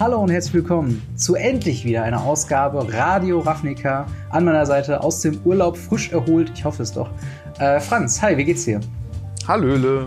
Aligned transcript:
Hallo 0.00 0.22
und 0.22 0.30
herzlich 0.30 0.54
willkommen 0.54 1.02
zu 1.14 1.34
endlich 1.34 1.84
wieder 1.84 2.04
einer 2.04 2.22
Ausgabe 2.22 2.90
Radio 2.90 3.40
Ravnica. 3.40 4.06
An 4.30 4.46
meiner 4.46 4.64
Seite 4.64 5.02
aus 5.02 5.20
dem 5.20 5.38
Urlaub 5.44 5.76
frisch 5.76 6.10
erholt. 6.10 6.50
Ich 6.54 6.64
hoffe 6.64 6.84
es 6.84 6.90
doch. 6.90 7.10
Äh, 7.58 7.80
Franz, 7.80 8.22
hi, 8.22 8.34
wie 8.38 8.46
geht's 8.46 8.64
dir? 8.64 8.80
Hallöle. 9.46 10.06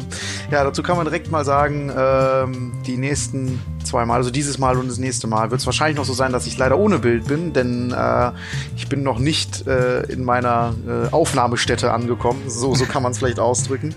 Ja, 0.49 0.63
dazu 0.63 0.81
kann 0.81 0.97
man 0.97 1.05
direkt 1.05 1.29
mal 1.29 1.45
sagen, 1.45 1.91
ähm, 1.95 2.71
die 2.87 2.97
nächsten 2.97 3.59
zwei 3.93 4.05
Mal, 4.05 4.15
also 4.15 4.31
dieses 4.31 4.57
Mal 4.57 4.77
und 4.77 4.89
das 4.89 4.97
nächste 4.97 5.27
Mal, 5.27 5.51
wird 5.51 5.61
es 5.61 5.67
wahrscheinlich 5.67 5.97
noch 5.97 6.05
so 6.05 6.13
sein, 6.13 6.31
dass 6.31 6.47
ich 6.47 6.57
leider 6.57 6.79
ohne 6.79 6.97
Bild 6.97 7.27
bin, 7.27 7.53
denn 7.53 7.91
äh, 7.91 8.31
ich 8.75 8.89
bin 8.89 9.03
noch 9.03 9.19
nicht 9.19 9.67
äh, 9.67 10.01
in 10.11 10.23
meiner 10.23 10.73
äh, 10.87 11.13
Aufnahmestätte 11.13 11.91
angekommen. 11.91 12.41
So, 12.47 12.73
so 12.73 12.85
kann 12.85 13.03
man 13.03 13.11
es 13.11 13.19
vielleicht 13.19 13.39
ausdrücken. 13.39 13.93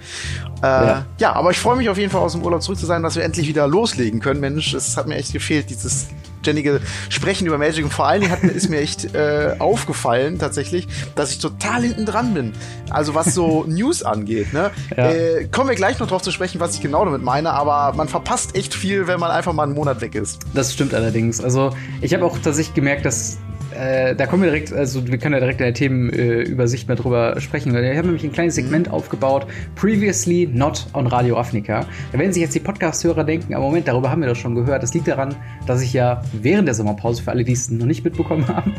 Äh, 0.62 0.66
ja. 0.66 1.06
ja. 1.18 1.32
aber 1.32 1.51
ich 1.51 1.59
freue 1.59 1.78
mich 1.78 1.88
auf 1.88 1.96
jeden 1.96 2.10
Fall 2.10 2.20
aus 2.20 2.32
dem 2.32 2.42
Urlaub 2.42 2.62
zurück 2.62 2.78
zu 2.78 2.84
sein, 2.84 3.02
dass 3.02 3.16
wir 3.16 3.24
endlich 3.24 3.48
wieder 3.48 3.66
loslegen 3.66 4.20
können. 4.20 4.40
Mensch, 4.40 4.74
es 4.74 4.98
hat 4.98 5.06
mir 5.06 5.16
echt 5.16 5.32
gefehlt, 5.32 5.70
dieses 5.70 6.09
ständige 6.46 6.80
Sprechen 7.09 7.46
über 7.46 7.59
Magic 7.59 7.84
und 7.84 7.92
vor 7.92 8.06
allen 8.06 8.20
Dingen 8.20 8.32
hat, 8.32 8.42
ist 8.45 8.68
mir 8.68 8.78
echt 8.78 9.14
äh, 9.16 9.56
aufgefallen 9.59 10.38
tatsächlich, 10.38 10.87
dass 11.16 11.32
ich 11.32 11.41
total 11.41 11.82
hinten 11.82 12.06
dran 12.06 12.34
bin. 12.34 12.52
Also 12.88 13.14
was 13.16 13.34
so 13.34 13.64
News 13.68 14.04
angeht. 14.04 14.52
Ne? 14.52 14.70
Ja. 14.96 15.10
Äh, 15.10 15.48
kommen 15.51 15.68
wir 15.68 15.77
gleich 15.77 15.98
noch 15.98 16.06
drauf 16.06 16.23
zu 16.23 16.30
sprechen, 16.30 16.60
was 16.60 16.74
ich 16.74 16.80
genau 16.80 17.04
damit 17.04 17.23
meine, 17.23 17.51
aber 17.51 17.96
man 17.96 18.06
verpasst 18.06 18.54
echt 18.54 18.74
viel, 18.74 19.09
wenn 19.09 19.18
man 19.18 19.32
einfach 19.32 19.52
mal 19.52 19.64
einen 19.64 19.74
Monat 19.74 20.01
weg 20.01 20.14
ist. 20.14 20.38
Das 20.54 20.73
stimmt 20.73 20.95
allerdings. 20.95 21.40
Also 21.42 21.77
ich 22.01 22.14
habe 22.14 22.24
auch 22.24 22.38
tatsächlich 22.38 22.74
gemerkt, 22.74 23.04
dass 23.04 23.38
äh, 23.78 24.14
da 24.14 24.26
kommen 24.26 24.42
wir 24.42 24.50
direkt, 24.50 24.72
also 24.72 25.06
wir 25.06 25.18
können 25.18 25.34
ja 25.34 25.40
direkt 25.40 25.60
in 25.60 25.66
der 25.66 25.74
Themenübersicht 25.74 26.88
mal 26.88 26.94
drüber 26.94 27.40
sprechen. 27.40 27.74
Wir 27.74 27.96
haben 27.96 28.06
nämlich 28.06 28.24
ein 28.24 28.32
kleines 28.32 28.54
Segment 28.54 28.90
aufgebaut, 28.90 29.46
Previously 29.74 30.48
Not 30.52 30.87
on 30.95 31.06
Radio 31.06 31.38
Afnica. 31.38 31.86
Da 32.12 32.18
werden 32.18 32.32
sich 32.32 32.42
jetzt 32.42 32.54
die 32.54 32.60
Podcast-Hörer 32.60 33.24
denken, 33.24 33.54
aber 33.54 33.64
Moment, 33.64 33.88
darüber 33.88 34.10
haben 34.10 34.20
wir 34.23 34.28
doch 34.28 34.36
schon 34.36 34.54
gehört. 34.54 34.82
Das 34.82 34.95
liegt 34.95 35.09
daran, 35.09 35.34
dass 35.66 35.82
ich 35.82 35.92
ja 35.92 36.23
während 36.32 36.68
der 36.68 36.74
Sommerpause, 36.74 37.23
für 37.23 37.30
alle, 37.30 37.45
die 37.45 37.52
es 37.52 37.70
noch 37.70 37.86
nicht 37.86 38.04
mitbekommen 38.04 38.48
haben, 38.48 38.74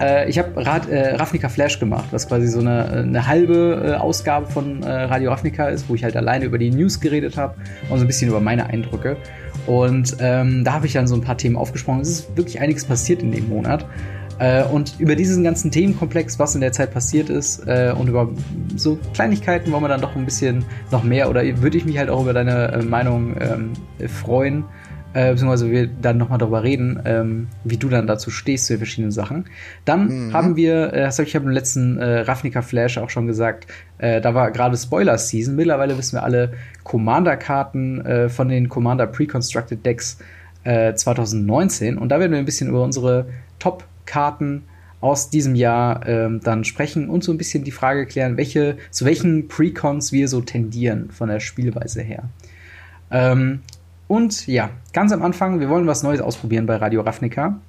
äh, 0.00 0.28
ich 0.28 0.38
habe 0.38 0.60
äh, 0.60 1.14
Ravnica 1.14 1.48
Flash 1.48 1.78
gemacht, 1.78 2.06
was 2.10 2.28
quasi 2.28 2.48
so 2.48 2.60
eine, 2.60 2.88
eine 2.88 3.26
halbe 3.26 3.82
äh, 3.84 3.94
Ausgabe 3.94 4.46
von 4.46 4.82
äh, 4.82 4.90
Radio 4.90 5.30
Ravnica 5.30 5.68
ist, 5.68 5.88
wo 5.88 5.94
ich 5.94 6.04
halt 6.04 6.16
alleine 6.16 6.44
über 6.44 6.58
die 6.58 6.70
News 6.70 7.00
geredet 7.00 7.36
habe 7.36 7.54
und 7.88 7.98
so 7.98 8.04
ein 8.04 8.06
bisschen 8.06 8.28
über 8.28 8.40
meine 8.40 8.66
Eindrücke. 8.66 9.16
Und 9.66 10.16
ähm, 10.20 10.62
da 10.64 10.74
habe 10.74 10.86
ich 10.86 10.92
dann 10.92 11.06
so 11.06 11.14
ein 11.14 11.22
paar 11.22 11.38
Themen 11.38 11.56
aufgesprochen. 11.56 12.00
Es 12.00 12.10
ist 12.10 12.36
wirklich 12.36 12.60
einiges 12.60 12.84
passiert 12.84 13.22
in 13.22 13.32
dem 13.32 13.48
Monat. 13.48 13.86
Äh, 14.38 14.64
und 14.64 14.96
über 14.98 15.14
diesen 15.14 15.44
ganzen 15.44 15.70
Themenkomplex, 15.70 16.38
was 16.38 16.54
in 16.54 16.60
der 16.60 16.72
Zeit 16.72 16.92
passiert 16.92 17.30
ist, 17.30 17.66
äh, 17.66 17.94
und 17.96 18.08
über 18.08 18.28
so 18.76 18.98
Kleinigkeiten 19.12 19.70
wollen 19.72 19.82
wir 19.82 19.88
dann 19.88 20.00
doch 20.00 20.16
ein 20.16 20.24
bisschen 20.24 20.64
noch 20.90 21.04
mehr, 21.04 21.30
oder 21.30 21.42
würde 21.62 21.76
ich 21.76 21.84
mich 21.84 21.98
halt 21.98 22.10
auch 22.10 22.22
über 22.22 22.32
deine 22.32 22.72
äh, 22.72 22.82
Meinung 22.82 23.36
ähm, 23.40 23.72
freuen, 24.08 24.64
äh, 25.14 25.30
beziehungsweise 25.30 25.70
wir 25.70 25.86
dann 25.86 26.18
nochmal 26.18 26.38
darüber 26.38 26.64
reden, 26.64 27.00
ähm, 27.04 27.46
wie 27.62 27.76
du 27.76 27.88
dann 27.88 28.06
dazu 28.06 28.30
stehst 28.30 28.66
zu 28.66 28.72
den 28.74 28.78
verschiedenen 28.78 29.12
Sachen. 29.12 29.46
Dann 29.84 30.26
mhm. 30.26 30.32
haben 30.32 30.56
wir, 30.56 30.92
äh, 30.92 31.02
das 31.02 31.18
habe 31.18 31.28
ich 31.28 31.36
hab 31.36 31.44
im 31.44 31.50
letzten 31.50 31.98
äh, 31.98 32.20
Ravnica 32.20 32.62
Flash 32.62 32.98
auch 32.98 33.10
schon 33.10 33.28
gesagt, 33.28 33.68
äh, 33.98 34.20
da 34.20 34.34
war 34.34 34.50
gerade 34.50 34.76
Spoiler 34.76 35.16
Season. 35.16 35.54
Mittlerweile 35.54 35.96
wissen 35.96 36.16
wir 36.16 36.24
alle 36.24 36.54
Commander-Karten 36.82 38.04
äh, 38.04 38.28
von 38.28 38.48
den 38.48 38.68
Commander 38.68 39.06
Pre-Constructed 39.06 39.86
Decks 39.86 40.18
äh, 40.64 40.94
2019 40.94 41.96
und 41.96 42.08
da 42.08 42.18
werden 42.18 42.32
wir 42.32 42.38
ein 42.38 42.44
bisschen 42.44 42.68
über 42.68 42.82
unsere 42.82 43.26
Top 43.60 43.84
Karten 44.06 44.64
aus 45.00 45.28
diesem 45.28 45.54
Jahr 45.54 46.06
ähm, 46.08 46.40
dann 46.42 46.64
sprechen 46.64 47.10
und 47.10 47.22
so 47.22 47.30
ein 47.32 47.38
bisschen 47.38 47.62
die 47.62 47.70
Frage 47.70 48.06
klären, 48.06 48.36
welche, 48.38 48.78
zu 48.90 49.04
welchen 49.04 49.48
Precons 49.48 50.12
wir 50.12 50.28
so 50.28 50.40
tendieren 50.40 51.10
von 51.10 51.28
der 51.28 51.40
Spielweise 51.40 52.00
her. 52.00 52.30
Ähm, 53.10 53.60
und 54.08 54.46
ja, 54.46 54.70
ganz 54.92 55.12
am 55.12 55.22
Anfang, 55.22 55.60
wir 55.60 55.68
wollen 55.68 55.86
was 55.86 56.02
Neues 56.02 56.20
ausprobieren 56.20 56.66
bei 56.66 56.76
Radio 56.76 57.02
Ravnica. 57.02 57.60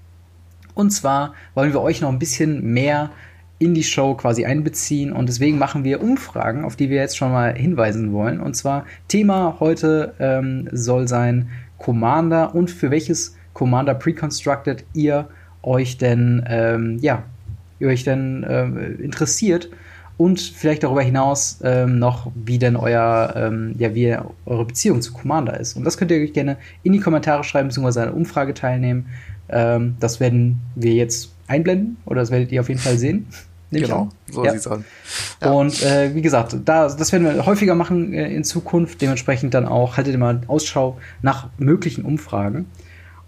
Und 0.76 0.92
zwar 0.92 1.34
wollen 1.56 1.74
wir 1.74 1.82
euch 1.82 2.02
noch 2.02 2.10
ein 2.10 2.20
bisschen 2.20 2.74
mehr 2.74 3.12
in 3.58 3.74
die 3.74 3.84
Show 3.84 4.16
quasi 4.16 4.46
einbeziehen 4.46 5.14
und 5.14 5.28
deswegen 5.28 5.58
machen 5.58 5.86
wir 5.86 6.02
Umfragen, 6.02 6.66
auf 6.66 6.76
die 6.76 6.90
wir 6.90 6.98
jetzt 6.98 7.18
schon 7.18 7.32
mal 7.32 7.54
hinweisen 7.56 8.12
wollen. 8.12 8.40
Und 8.40 8.56
zwar 8.56 8.86
Thema 9.08 9.58
heute 9.60 10.14
ähm, 10.20 10.68
soll 10.72 11.08
sein 11.08 11.50
Commander 11.78 12.54
und 12.54 12.70
für 12.70 12.92
welches 12.92 13.36
Commander 13.54 13.94
Preconstructed 13.94 14.84
ihr 14.94 15.30
euch 15.66 15.98
denn, 15.98 16.44
ähm, 16.48 17.00
ja, 17.02 17.24
ihr 17.80 17.88
euch 17.88 18.04
denn 18.04 18.46
ähm, 18.48 19.00
interessiert 19.02 19.70
und 20.18 20.40
vielleicht 20.40 20.84
darüber 20.84 21.02
hinaus 21.02 21.60
ähm, 21.64 22.00
noch, 22.00 22.32
wie 22.36 22.58
denn 22.58 22.76
euer, 22.76 23.34
ähm, 23.36 23.76
ja, 23.78 23.94
wie 23.94 24.16
eure 24.46 24.66
Beziehung 24.66 25.02
zu 25.02 25.12
Commander 25.14 25.60
ist. 25.60 25.76
Und 25.76 25.84
das 25.84 25.98
könnt 25.98 26.12
ihr 26.12 26.22
euch 26.22 26.34
gerne 26.34 26.58
in 26.84 26.94
die 26.94 27.00
Kommentare 27.00 27.44
schreiben, 27.44 27.68
beziehungsweise 27.68 28.04
an 28.04 28.08
der 28.10 28.16
Umfrage 28.16 28.54
teilnehmen. 28.54 29.08
Ähm, 29.50 29.96
das 30.00 30.20
werden 30.20 30.62
wir 30.76 30.94
jetzt 30.94 31.34
einblenden 31.48 31.98
oder 32.06 32.22
das 32.22 32.32
werdet 32.32 32.52
ihr 32.52 32.62
auf 32.62 32.70
jeden 32.70 32.82
Fall 32.82 32.98
sehen. 32.98 33.28
Genau, 33.72 34.10
so 34.32 34.46
ja. 34.46 34.52
sieht's 34.52 34.68
aus. 34.68 34.82
Ja. 35.42 35.52
Und 35.52 35.84
äh, 35.84 36.14
wie 36.16 36.22
gesagt, 36.22 36.56
da, 36.64 36.88
das 36.88 37.12
werden 37.12 37.26
wir 37.26 37.46
häufiger 37.46 37.76
machen 37.76 38.14
äh, 38.14 38.34
in 38.34 38.46
Zukunft. 38.46 39.02
Dementsprechend 39.02 39.54
dann 39.54 39.66
auch, 39.66 39.98
haltet 39.98 40.14
immer 40.14 40.40
Ausschau 40.48 40.98
nach 41.22 41.50
möglichen 41.58 42.06
Umfragen. 42.06 42.68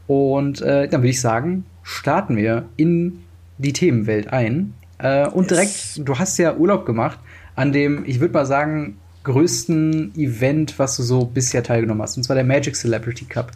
Und 0.06 0.62
äh, 0.62 0.88
dann 0.88 1.02
würde 1.02 1.10
ich 1.10 1.20
sagen, 1.20 1.66
starten 1.88 2.36
wir 2.36 2.66
in 2.76 3.24
die 3.58 3.72
Themenwelt 3.72 4.28
ein. 4.28 4.74
Äh, 4.98 5.28
und 5.30 5.50
yes. 5.50 5.94
direkt, 5.94 6.08
du 6.08 6.20
hast 6.20 6.38
ja 6.38 6.56
Urlaub 6.56 6.86
gemacht 6.86 7.18
an 7.56 7.72
dem, 7.72 8.04
ich 8.06 8.20
würde 8.20 8.34
mal 8.34 8.46
sagen, 8.46 8.98
größten 9.24 10.14
Event, 10.16 10.78
was 10.80 10.98
du 10.98 11.04
so 11.04 11.26
bisher 11.26 11.64
teilgenommen 11.64 12.02
hast, 12.02 12.18
und 12.18 12.24
zwar 12.24 12.36
der 12.36 12.44
Magic 12.44 12.76
Celebrity 12.76 13.26
Cup. 13.26 13.52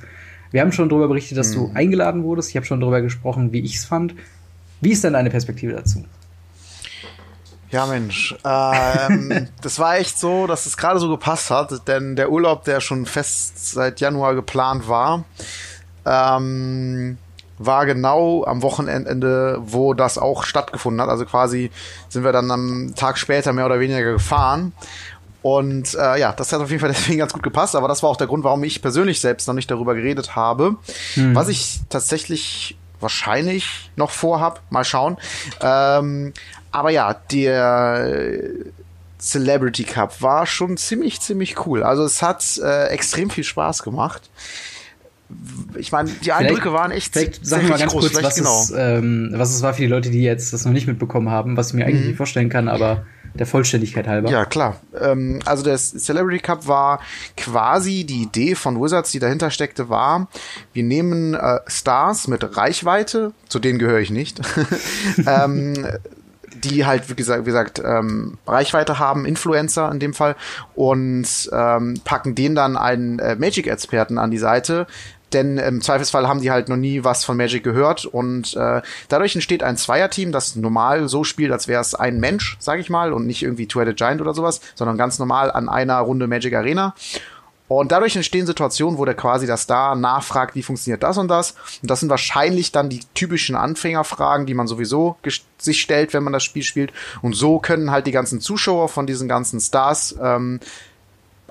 Wir 0.51 0.61
haben 0.61 0.71
schon 0.71 0.87
darüber 0.87 1.09
berichtet, 1.09 1.37
dass 1.37 1.53
hm. 1.53 1.55
du 1.55 1.67
mhm. 1.67 1.75
eingeladen 1.75 2.23
wurdest. 2.23 2.49
Ich 2.49 2.55
habe 2.55 2.65
schon 2.65 2.79
darüber 2.79 3.01
gesprochen, 3.01 3.51
wie 3.51 3.59
ich 3.59 3.75
es 3.75 3.85
fand. 3.85 4.15
Wie 4.79 4.91
ist 4.91 5.03
denn 5.03 5.13
deine 5.13 5.29
Perspektive 5.29 5.73
dazu? 5.73 6.05
Ja, 7.69 7.85
Mensch. 7.85 8.35
Ähm, 8.45 9.49
das 9.61 9.77
war 9.77 9.97
echt 9.97 10.17
so, 10.17 10.47
dass 10.47 10.65
es 10.65 10.77
gerade 10.77 10.99
so 10.99 11.09
gepasst 11.09 11.51
hat, 11.51 11.87
denn 11.87 12.15
der 12.15 12.31
Urlaub, 12.31 12.63
der 12.63 12.79
schon 12.79 13.05
fest 13.05 13.73
seit 13.73 13.99
Januar 13.99 14.35
geplant 14.35 14.87
war, 14.87 15.25
ähm, 16.05 17.17
war 17.65 17.85
genau 17.85 18.43
am 18.45 18.61
Wochenende, 18.61 19.59
wo 19.61 19.93
das 19.93 20.17
auch 20.17 20.43
stattgefunden 20.43 21.01
hat. 21.01 21.09
Also 21.09 21.25
quasi 21.25 21.71
sind 22.09 22.23
wir 22.23 22.31
dann 22.31 22.49
am 22.51 22.93
Tag 22.95 23.17
später 23.17 23.53
mehr 23.53 23.65
oder 23.65 23.79
weniger 23.79 24.11
gefahren. 24.13 24.73
Und 25.41 25.95
äh, 25.95 26.19
ja, 26.19 26.33
das 26.33 26.53
hat 26.53 26.61
auf 26.61 26.69
jeden 26.69 26.81
Fall 26.81 26.89
deswegen 26.95 27.19
ganz 27.19 27.33
gut 27.33 27.43
gepasst, 27.43 27.75
aber 27.75 27.87
das 27.87 28.03
war 28.03 28.09
auch 28.09 28.17
der 28.17 28.27
Grund, 28.27 28.43
warum 28.43 28.63
ich 28.63 28.81
persönlich 28.81 29.19
selbst 29.19 29.47
noch 29.47 29.55
nicht 29.55 29.71
darüber 29.71 29.95
geredet 29.95 30.35
habe. 30.35 30.75
Hm. 31.15 31.35
Was 31.35 31.47
ich 31.47 31.79
tatsächlich 31.89 32.77
wahrscheinlich 32.99 33.91
noch 33.95 34.11
vorhab, 34.11 34.61
mal 34.69 34.83
schauen. 34.83 35.17
Ähm, 35.59 36.33
aber 36.71 36.91
ja, 36.91 37.15
der 37.31 38.41
Celebrity 39.19 39.83
Cup 39.83 40.21
war 40.21 40.45
schon 40.45 40.77
ziemlich, 40.77 41.19
ziemlich 41.19 41.65
cool. 41.65 41.83
Also 41.83 42.03
es 42.03 42.21
hat 42.21 42.43
äh, 42.63 42.87
extrem 42.87 43.29
viel 43.29 43.43
Spaß 43.43 43.83
gemacht 43.83 44.29
ich 45.75 45.91
meine, 45.91 46.09
die 46.09 46.31
Eindrücke 46.31 46.61
vielleicht, 46.61 46.77
waren 46.77 46.91
echt 46.91 47.13
vielleicht 47.13 47.45
sagen 47.45 47.63
wir 47.63 47.69
mal 47.71 47.79
ganz 47.79 47.91
groß, 47.91 48.11
kurz, 48.11 48.23
was, 48.23 48.35
genau. 48.35 48.61
es, 48.61 48.73
ähm, 48.75 49.31
was 49.35 49.53
es 49.53 49.61
war 49.61 49.73
für 49.73 49.81
die 49.81 49.87
Leute, 49.87 50.09
die 50.09 50.21
jetzt 50.21 50.53
das 50.53 50.65
noch 50.65 50.73
nicht 50.73 50.87
mitbekommen 50.87 51.29
haben, 51.29 51.57
was 51.57 51.69
ich 51.69 51.73
mir 51.73 51.85
eigentlich 51.85 52.01
mhm. 52.01 52.07
nicht 52.07 52.17
vorstellen 52.17 52.49
kann, 52.49 52.67
aber 52.67 53.05
der 53.33 53.45
Vollständigkeit 53.45 54.07
halber. 54.07 54.29
Ja, 54.29 54.45
klar. 54.45 54.79
Ähm, 54.99 55.39
also 55.45 55.63
der 55.63 55.77
Celebrity 55.77 56.39
Cup 56.39 56.67
war 56.67 56.99
quasi 57.37 58.03
die 58.03 58.23
Idee 58.23 58.55
von 58.55 58.81
Wizards, 58.81 59.11
die 59.11 59.19
dahinter 59.19 59.51
steckte, 59.51 59.89
war, 59.89 60.27
wir 60.73 60.83
nehmen 60.83 61.33
äh, 61.33 61.59
Stars 61.67 62.27
mit 62.27 62.57
Reichweite, 62.57 63.33
zu 63.47 63.59
denen 63.59 63.79
gehöre 63.79 63.99
ich 63.99 64.11
nicht, 64.11 64.41
ähm, 65.25 65.87
die 66.63 66.85
halt, 66.85 67.09
wie 67.09 67.15
gesagt, 67.15 67.41
wie 67.43 67.49
gesagt 67.49 67.81
ähm, 67.83 68.37
Reichweite 68.45 68.99
haben, 68.99 69.25
Influencer 69.25 69.89
in 69.91 69.99
dem 69.99 70.13
Fall, 70.13 70.35
und 70.75 71.49
ähm, 71.53 72.01
packen 72.03 72.35
denen 72.35 72.55
dann 72.55 72.75
einen 72.75 73.19
äh, 73.19 73.35
Magic-Experten 73.35 74.17
an 74.17 74.31
die 74.31 74.37
Seite, 74.37 74.87
denn 75.33 75.57
im 75.57 75.81
Zweifelsfall 75.81 76.27
haben 76.27 76.41
die 76.41 76.51
halt 76.51 76.69
noch 76.69 76.77
nie 76.77 77.03
was 77.03 77.23
von 77.23 77.37
Magic 77.37 77.63
gehört 77.63 78.05
und 78.05 78.55
äh, 78.55 78.81
dadurch 79.09 79.35
entsteht 79.35 79.63
ein 79.63 79.77
Zweierteam, 79.77 80.31
das 80.31 80.55
normal 80.55 81.07
so 81.07 81.23
spielt, 81.23 81.51
als 81.51 81.67
wäre 81.67 81.81
es 81.81 81.95
ein 81.95 82.19
Mensch, 82.19 82.57
sag 82.59 82.79
ich 82.79 82.89
mal, 82.89 83.13
und 83.13 83.25
nicht 83.25 83.43
irgendwie 83.43 83.67
Two-Headed 83.67 83.97
Giant 83.97 84.21
oder 84.21 84.33
sowas, 84.33 84.61
sondern 84.75 84.97
ganz 84.97 85.19
normal 85.19 85.51
an 85.51 85.69
einer 85.69 85.99
Runde 85.99 86.27
Magic 86.27 86.53
Arena. 86.53 86.93
Und 87.67 87.93
dadurch 87.93 88.17
entstehen 88.17 88.45
Situationen, 88.45 88.99
wo 88.99 89.05
der 89.05 89.13
quasi 89.13 89.47
das 89.47 89.61
Star 89.61 89.95
nachfragt, 89.95 90.55
wie 90.55 90.61
funktioniert 90.61 91.03
das 91.03 91.17
und 91.17 91.29
das. 91.29 91.51
Und 91.81 91.89
das 91.89 92.01
sind 92.01 92.09
wahrscheinlich 92.09 92.73
dann 92.73 92.89
die 92.89 92.99
typischen 93.13 93.55
Anfängerfragen, 93.55 94.45
die 94.45 94.53
man 94.53 94.67
sowieso 94.67 95.15
sich 95.57 95.79
stellt, 95.79 96.13
wenn 96.13 96.23
man 96.23 96.33
das 96.33 96.43
Spiel 96.43 96.63
spielt. 96.63 96.91
Und 97.21 97.33
so 97.33 97.59
können 97.59 97.89
halt 97.89 98.07
die 98.07 98.11
ganzen 98.11 98.41
Zuschauer 98.41 98.89
von 98.89 99.07
diesen 99.07 99.29
ganzen 99.29 99.61
Stars 99.61 100.17
ähm, 100.21 100.59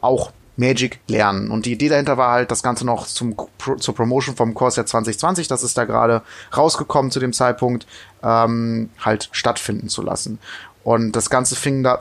auch 0.03 0.33
Magic 0.61 1.01
lernen. 1.09 1.51
Und 1.51 1.67
die 1.67 1.73
Idee 1.73 1.89
dahinter 1.89 2.19
war 2.19 2.33
halt, 2.33 2.51
das 2.51 2.63
Ganze 2.63 2.85
noch 2.85 3.07
zum, 3.07 3.35
zur 3.79 3.95
Promotion 3.95 4.37
vom 4.37 4.55
Corsair 4.55 4.87
2020, 4.87 5.49
das 5.49 5.63
ist 5.63 5.77
da 5.77 5.85
gerade 5.85 6.23
rausgekommen 6.57 7.11
zu 7.11 7.19
dem 7.19 7.33
Zeitpunkt, 7.33 7.87
ähm, 8.23 8.91
halt 9.01 9.31
stattfinden 9.33 9.89
zu 9.89 10.03
lassen. 10.03 10.39
Und 10.85 11.13
das 11.13 11.31
Ganze 11.31 11.57
fing 11.57 11.83
da, 11.83 11.99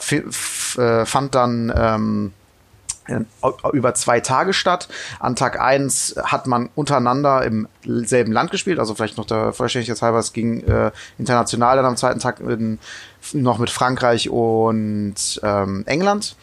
äh, 0.77 1.05
fand 1.05 1.35
dann 1.35 1.73
ähm, 1.75 2.33
über 3.73 3.93
zwei 3.93 4.19
Tage 4.19 4.53
statt. 4.53 4.87
An 5.19 5.35
Tag 5.35 5.59
eins 5.59 6.15
hat 6.23 6.45
man 6.45 6.69
untereinander 6.75 7.43
im 7.43 7.67
selben 7.83 8.31
Land 8.31 8.51
gespielt, 8.51 8.79
also 8.79 8.93
vielleicht 8.93 9.17
noch 9.17 9.25
der 9.25 9.53
Vollständigkeit 9.53 10.01
halber, 10.01 10.19
es 10.19 10.33
ging 10.33 10.61
äh, 10.61 10.91
international 11.17 11.77
dann 11.77 11.85
am 11.85 11.97
zweiten 11.97 12.19
Tag 12.19 12.39
in, 12.39 12.77
noch 13.33 13.57
mit 13.57 13.69
Frankreich 13.69 14.29
und 14.29 15.15
ähm, 15.43 15.83
England. 15.87 16.35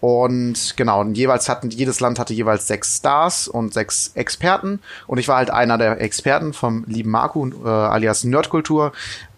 Und 0.00 0.76
genau, 0.76 1.00
und 1.02 1.14
jeweils 1.14 1.48
hatten, 1.48 1.70
jedes 1.70 2.00
Land 2.00 2.18
hatte 2.18 2.32
jeweils 2.32 2.66
sechs 2.66 2.96
Stars 2.96 3.48
und 3.48 3.74
sechs 3.74 4.12
Experten. 4.14 4.80
Und 5.06 5.18
ich 5.18 5.28
war 5.28 5.36
halt 5.36 5.50
einer 5.50 5.76
der 5.76 6.00
Experten 6.00 6.52
vom 6.52 6.84
lieben 6.86 7.10
Marco, 7.10 7.46
äh, 7.64 7.68
alias 7.68 8.24
Nerdkultur. 8.24 8.92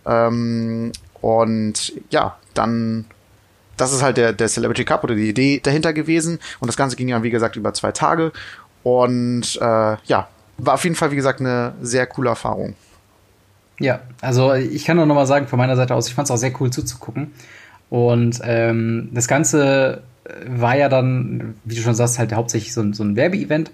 Ähm, 0.06 0.92
und 1.20 1.92
ja, 2.10 2.36
dann 2.54 3.06
das 3.76 3.92
ist 3.92 4.02
halt 4.02 4.16
der, 4.16 4.32
der 4.32 4.48
Celebrity 4.48 4.84
Cup 4.84 5.02
oder 5.02 5.14
die 5.14 5.28
Idee 5.28 5.60
dahinter 5.60 5.92
gewesen. 5.92 6.38
Und 6.60 6.68
das 6.68 6.76
Ganze 6.76 6.96
ging 6.96 7.08
dann, 7.08 7.22
wie 7.22 7.30
gesagt, 7.30 7.56
über 7.56 7.74
zwei 7.74 7.90
Tage. 7.90 8.32
Und 8.82 9.58
äh, 9.60 9.96
ja, 10.04 10.28
war 10.58 10.74
auf 10.74 10.84
jeden 10.84 10.96
Fall, 10.96 11.10
wie 11.10 11.16
gesagt, 11.16 11.40
eine 11.40 11.74
sehr 11.80 12.06
coole 12.06 12.30
Erfahrung. 12.30 12.74
Ja, 13.80 14.00
also 14.20 14.52
ich 14.54 14.84
kann 14.84 14.96
nur 14.96 15.06
noch 15.06 15.14
mal 15.14 15.26
sagen, 15.26 15.48
von 15.48 15.58
meiner 15.58 15.76
Seite 15.76 15.94
aus, 15.94 16.06
ich 16.06 16.14
fand 16.14 16.26
es 16.26 16.30
auch 16.30 16.36
sehr 16.36 16.52
cool 16.60 16.70
zuzugucken. 16.70 17.32
Und 17.90 18.40
ähm, 18.44 19.10
das 19.12 19.26
Ganze 19.26 20.02
war 20.46 20.76
ja 20.76 20.88
dann, 20.88 21.54
wie 21.64 21.74
du 21.74 21.80
schon 21.80 21.94
sagst, 21.94 22.18
halt 22.18 22.32
hauptsächlich 22.32 22.72
so, 22.72 22.92
so 22.92 23.02
ein 23.02 23.16
Werbeevent. 23.16 23.72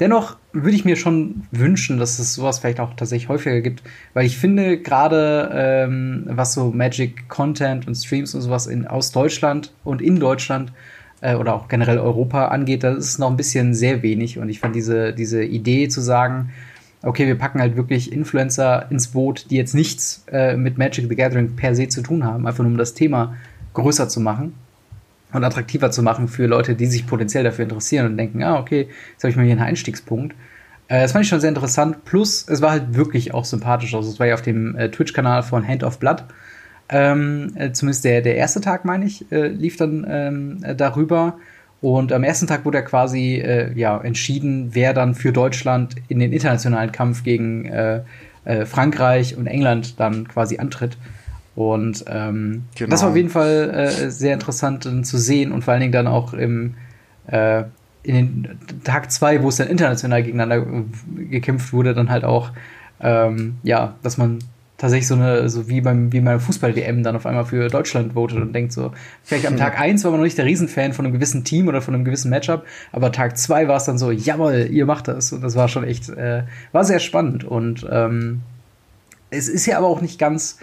Dennoch 0.00 0.38
würde 0.54 0.74
ich 0.74 0.86
mir 0.86 0.96
schon 0.96 1.42
wünschen, 1.50 1.98
dass 1.98 2.18
es 2.18 2.32
sowas 2.32 2.60
vielleicht 2.60 2.80
auch 2.80 2.94
tatsächlich 2.94 3.28
häufiger 3.28 3.60
gibt, 3.60 3.82
weil 4.14 4.24
ich 4.24 4.38
finde 4.38 4.78
gerade, 4.78 5.50
ähm, 5.52 6.24
was 6.26 6.54
so 6.54 6.70
Magic 6.70 7.28
Content 7.28 7.86
und 7.86 7.94
Streams 7.94 8.34
und 8.34 8.40
sowas 8.40 8.66
in, 8.66 8.86
aus 8.86 9.12
Deutschland 9.12 9.74
und 9.84 10.00
in 10.00 10.18
Deutschland 10.18 10.72
äh, 11.20 11.34
oder 11.34 11.54
auch 11.54 11.68
generell 11.68 11.98
Europa 11.98 12.48
angeht, 12.48 12.82
das 12.82 12.96
ist 12.96 13.18
noch 13.18 13.28
ein 13.30 13.36
bisschen 13.36 13.74
sehr 13.74 14.02
wenig 14.02 14.38
und 14.38 14.48
ich 14.48 14.60
fand 14.60 14.74
diese, 14.74 15.12
diese 15.12 15.44
Idee 15.44 15.88
zu 15.88 16.00
sagen, 16.00 16.50
okay, 17.02 17.26
wir 17.26 17.36
packen 17.36 17.60
halt 17.60 17.76
wirklich 17.76 18.10
Influencer 18.10 18.90
ins 18.90 19.08
Boot, 19.08 19.50
die 19.50 19.56
jetzt 19.56 19.74
nichts 19.74 20.24
äh, 20.32 20.56
mit 20.56 20.78
Magic 20.78 21.10
the 21.10 21.14
Gathering 21.14 21.56
per 21.56 21.74
se 21.74 21.88
zu 21.88 22.00
tun 22.00 22.24
haben, 22.24 22.46
einfach 22.46 22.64
nur 22.64 22.72
um 22.72 22.78
das 22.78 22.94
Thema 22.94 23.36
größer 23.74 24.08
zu 24.08 24.20
machen 24.20 24.54
und 25.32 25.44
attraktiver 25.44 25.90
zu 25.90 26.02
machen 26.02 26.28
für 26.28 26.46
Leute, 26.46 26.74
die 26.74 26.86
sich 26.86 27.06
potenziell 27.06 27.44
dafür 27.44 27.64
interessieren 27.64 28.06
und 28.06 28.16
denken, 28.16 28.42
ah, 28.42 28.58
okay, 28.58 28.88
jetzt 29.12 29.22
habe 29.22 29.30
ich 29.30 29.36
mal 29.36 29.44
hier 29.44 29.52
einen 29.52 29.62
Einstiegspunkt. 29.62 30.34
Äh, 30.90 31.02
das 31.02 31.12
fand 31.12 31.24
ich 31.24 31.28
schon 31.28 31.40
sehr 31.40 31.48
interessant. 31.48 32.04
Plus, 32.04 32.46
es 32.48 32.60
war 32.60 32.72
halt 32.72 32.94
wirklich 32.94 33.32
auch 33.32 33.44
sympathisch. 33.44 33.94
Also, 33.94 34.10
es 34.10 34.18
war 34.18 34.26
ja 34.26 34.34
auf 34.34 34.42
dem 34.42 34.76
äh, 34.76 34.90
Twitch-Kanal 34.90 35.42
von 35.42 35.66
Hand 35.66 35.84
of 35.84 35.98
Blood. 35.98 36.24
Ähm, 36.88 37.52
äh, 37.54 37.70
zumindest 37.70 38.04
der, 38.04 38.20
der 38.20 38.34
erste 38.34 38.60
Tag, 38.60 38.84
meine 38.84 39.06
ich, 39.06 39.30
äh, 39.30 39.46
lief 39.46 39.76
dann 39.76 40.04
ähm, 40.08 40.58
äh, 40.64 40.74
darüber. 40.74 41.38
Und 41.80 42.12
am 42.12 42.24
ersten 42.24 42.46
Tag 42.46 42.64
wurde 42.64 42.78
ja 42.78 42.82
quasi 42.82 43.36
äh, 43.36 43.72
ja, 43.78 43.98
entschieden, 43.98 44.70
wer 44.72 44.92
dann 44.92 45.14
für 45.14 45.32
Deutschland 45.32 45.94
in 46.08 46.18
den 46.18 46.32
internationalen 46.32 46.92
Kampf 46.92 47.22
gegen 47.22 47.70
Frankreich 48.64 49.36
und 49.36 49.46
England 49.46 50.00
dann 50.00 50.26
quasi 50.26 50.58
antritt. 50.58 50.96
Und 51.56 52.04
ähm, 52.08 52.64
genau. 52.76 52.90
das 52.90 53.02
war 53.02 53.10
auf 53.10 53.16
jeden 53.16 53.28
Fall 53.28 53.70
äh, 53.70 54.10
sehr 54.10 54.34
interessant 54.34 54.86
äh, 54.86 55.02
zu 55.02 55.18
sehen 55.18 55.52
und 55.52 55.64
vor 55.64 55.72
allen 55.72 55.80
Dingen 55.80 55.92
dann 55.92 56.06
auch 56.06 56.32
im 56.32 56.74
äh, 57.26 57.64
in 58.02 58.14
den 58.14 58.58
Tag 58.82 59.12
zwei, 59.12 59.42
wo 59.42 59.48
es 59.48 59.56
dann 59.56 59.68
international 59.68 60.22
gegeneinander 60.22 60.66
äh, 60.66 61.24
gekämpft 61.24 61.72
wurde, 61.72 61.92
dann 61.92 62.08
halt 62.08 62.24
auch 62.24 62.50
ähm, 63.00 63.56
ja, 63.62 63.94
dass 64.02 64.18
man 64.18 64.38
tatsächlich 64.80 65.08
so 65.08 65.14
eine, 65.14 65.48
so 65.50 65.68
wie 65.68 65.82
beim, 65.82 66.10
wie 66.10 66.20
beim 66.20 66.40
Fußball-WM 66.40 67.02
dann 67.02 67.14
auf 67.14 67.26
einmal 67.26 67.44
für 67.44 67.68
Deutschland 67.68 68.14
votet 68.14 68.40
und 68.40 68.54
denkt 68.54 68.72
so, 68.72 68.92
vielleicht 69.22 69.46
am 69.46 69.58
Tag 69.58 69.78
eins 69.80 70.04
war 70.04 70.10
man 70.10 70.20
noch 70.20 70.24
nicht 70.24 70.38
der 70.38 70.46
Riesenfan 70.46 70.94
von 70.94 71.04
einem 71.04 71.12
gewissen 71.12 71.44
Team 71.44 71.68
oder 71.68 71.82
von 71.82 71.94
einem 71.94 72.04
gewissen 72.04 72.30
Matchup, 72.30 72.64
aber 72.90 73.12
Tag 73.12 73.36
zwei 73.36 73.68
war 73.68 73.76
es 73.76 73.84
dann 73.84 73.98
so, 73.98 74.10
jawohl, 74.10 74.68
ihr 74.70 74.86
macht 74.86 75.08
das. 75.08 75.32
Und 75.32 75.42
das 75.42 75.54
war 75.54 75.68
schon 75.68 75.84
echt, 75.84 76.08
äh, 76.08 76.44
war 76.72 76.84
sehr 76.84 76.98
spannend. 76.98 77.44
Und 77.44 77.86
ähm, 77.90 78.40
es 79.28 79.48
ist 79.48 79.66
ja 79.66 79.76
aber 79.76 79.86
auch 79.86 80.00
nicht 80.00 80.18
ganz 80.18 80.58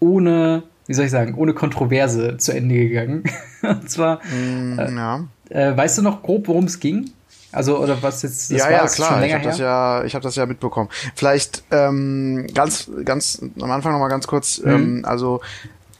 ohne, 0.00 0.64
wie 0.86 0.94
soll 0.94 1.04
ich 1.04 1.10
sagen, 1.10 1.34
ohne 1.34 1.54
Kontroverse 1.54 2.36
zu 2.38 2.52
Ende 2.52 2.74
gegangen. 2.74 3.24
Und 3.62 3.90
zwar, 3.90 4.20
mm, 4.24 4.78
äh, 4.78 4.94
ja. 4.94 5.24
äh, 5.50 5.76
weißt 5.76 5.98
du 5.98 6.02
noch 6.02 6.22
grob, 6.22 6.48
worum 6.48 6.64
es 6.64 6.80
ging? 6.80 7.10
Also, 7.52 7.78
oder 7.78 8.00
was 8.02 8.22
jetzt, 8.22 8.50
das 8.50 8.58
ja, 8.58 8.64
war 8.64 8.72
ja, 8.72 8.86
klar, 8.86 9.24
ich 9.24 9.34
habe 9.34 9.44
das 9.44 9.58
ja, 9.58 10.04
ich 10.04 10.14
habe 10.14 10.22
das 10.22 10.36
ja 10.36 10.46
mitbekommen. 10.46 10.88
Vielleicht 11.16 11.64
ähm, 11.72 12.46
ganz, 12.54 12.88
ganz 13.04 13.42
am 13.60 13.70
Anfang 13.70 13.92
noch 13.92 13.98
mal 13.98 14.08
ganz 14.08 14.26
kurz, 14.26 14.60
mhm. 14.60 14.70
ähm, 14.70 15.04
also 15.04 15.40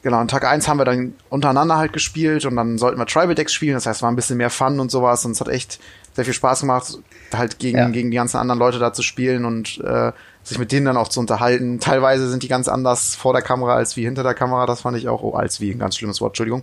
genau, 0.03 0.19
an 0.19 0.29
Tag 0.29 0.45
eins 0.45 0.69
haben 0.69 0.79
wir 0.79 0.85
dann 0.85 1.15
untereinander 1.29 1.77
halt 1.77 1.93
gespielt 1.93 2.45
und 2.47 2.55
dann 2.55 2.79
sollten 2.79 2.99
wir 2.99 3.07
Tribal 3.07 3.35
Decks 3.35 3.53
spielen, 3.53 3.75
das 3.75 3.87
heißt, 3.87 3.99
es 3.99 4.03
war 4.03 4.11
ein 4.11 4.17
bisschen 4.17 4.37
mehr 4.37 4.51
Fun 4.51 4.79
und 4.79 4.93
sowas 4.93 5.25
und 5.25 5.33
es 5.33 5.41
hat 5.41 5.49
echt 5.49 5.81
sehr 6.15 6.25
viel 6.25 6.35
Spaß 6.35 6.61
gemacht, 6.61 6.99
halt 7.35 7.59
gegen, 7.59 7.79
ja. 7.79 7.89
gegen 7.89 8.11
die 8.11 8.17
ganzen 8.17 8.37
anderen 8.37 8.59
Leute 8.59 8.79
da 8.79 8.93
zu 8.93 9.03
spielen 9.03 9.45
und 9.45 9.79
äh, 9.85 10.13
sich 10.43 10.59
mit 10.59 10.73
denen 10.73 10.87
dann 10.87 10.97
auch 10.97 11.09
zu 11.09 11.21
unterhalten. 11.21 11.81
Teilweise 11.81 12.29
sind 12.29 12.43
die 12.43 12.49
ganz 12.49 12.69
anders 12.69 13.15
vor 13.15 13.33
der 13.33 13.43
Kamera 13.43 13.75
als 13.75 13.97
wie 13.97 14.05
hinter 14.05 14.23
der 14.23 14.35
Kamera. 14.35 14.67
Das 14.67 14.81
fand 14.81 14.97
ich 14.97 15.09
auch, 15.09 15.23
oh, 15.23 15.35
als 15.35 15.61
wie, 15.61 15.71
ein 15.71 15.79
ganz 15.79 15.97
schlimmes 15.97 16.21
Wort, 16.21 16.31
Entschuldigung. 16.31 16.63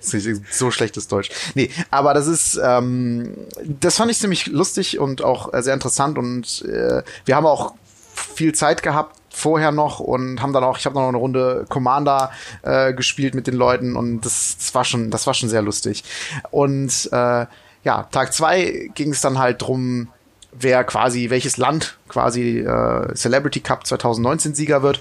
so 0.50 0.70
schlechtes 0.70 1.08
Deutsch. 1.08 1.30
Nee, 1.54 1.70
aber 1.90 2.14
das 2.14 2.26
ist, 2.26 2.60
ähm, 2.62 3.34
das 3.80 3.96
fand 3.96 4.10
ich 4.10 4.18
ziemlich 4.18 4.46
lustig 4.46 4.98
und 4.98 5.22
auch 5.22 5.50
sehr 5.62 5.74
interessant 5.74 6.18
und 6.18 6.62
äh, 6.62 7.02
wir 7.24 7.36
haben 7.36 7.46
auch 7.46 7.74
viel 8.14 8.54
Zeit 8.54 8.82
gehabt, 8.82 9.16
vorher 9.30 9.72
noch 9.72 10.00
und 10.00 10.42
haben 10.42 10.52
dann 10.52 10.64
auch, 10.64 10.78
ich 10.78 10.86
habe 10.86 10.96
noch 10.96 11.08
eine 11.08 11.16
Runde 11.16 11.64
Commander 11.68 12.30
äh, 12.62 12.92
gespielt 12.92 13.34
mit 13.34 13.46
den 13.46 13.54
Leuten 13.54 13.96
und 13.96 14.20
das, 14.22 14.56
das 14.58 14.74
war 14.74 14.84
schon, 14.84 15.10
das 15.10 15.26
war 15.26 15.34
schon 15.34 15.48
sehr 15.48 15.62
lustig. 15.62 16.04
Und 16.50 17.08
äh, 17.12 17.46
ja, 17.84 18.02
Tag 18.10 18.32
zwei 18.32 18.90
ging 18.94 19.10
es 19.10 19.20
dann 19.20 19.38
halt 19.38 19.62
drum, 19.62 20.08
wer 20.52 20.84
quasi, 20.84 21.30
welches 21.30 21.56
Land 21.56 21.98
quasi 22.08 22.60
äh, 22.60 23.14
Celebrity 23.14 23.60
Cup 23.60 23.86
2019 23.86 24.54
Sieger 24.54 24.82
wird. 24.82 25.00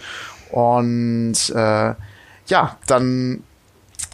Und 0.51 1.35
äh, 1.55 1.93
ja, 2.47 2.77
dann 2.87 3.43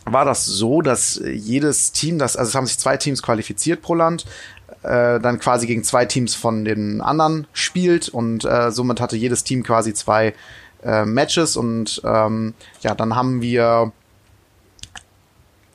war 0.05 0.25
das 0.25 0.45
so, 0.45 0.81
dass 0.81 1.21
jedes 1.25 1.91
Team, 1.91 2.17
das, 2.17 2.37
also 2.37 2.49
es 2.49 2.55
haben 2.55 2.67
sich 2.67 2.79
zwei 2.79 2.97
Teams 2.97 3.21
qualifiziert 3.21 3.81
pro 3.81 3.95
Land, 3.95 4.25
äh, 4.83 5.19
dann 5.19 5.39
quasi 5.39 5.67
gegen 5.67 5.83
zwei 5.83 6.05
Teams 6.05 6.35
von 6.35 6.65
den 6.65 7.01
anderen 7.01 7.47
spielt 7.53 8.09
und 8.09 8.45
äh, 8.45 8.71
somit 8.71 9.01
hatte 9.01 9.17
jedes 9.17 9.43
Team 9.43 9.63
quasi 9.63 9.93
zwei 9.93 10.33
äh, 10.83 11.05
Matches 11.05 11.57
und 11.57 12.01
ähm, 12.05 12.53
ja, 12.81 12.95
dann 12.95 13.15
haben 13.15 13.41
wir 13.41 13.91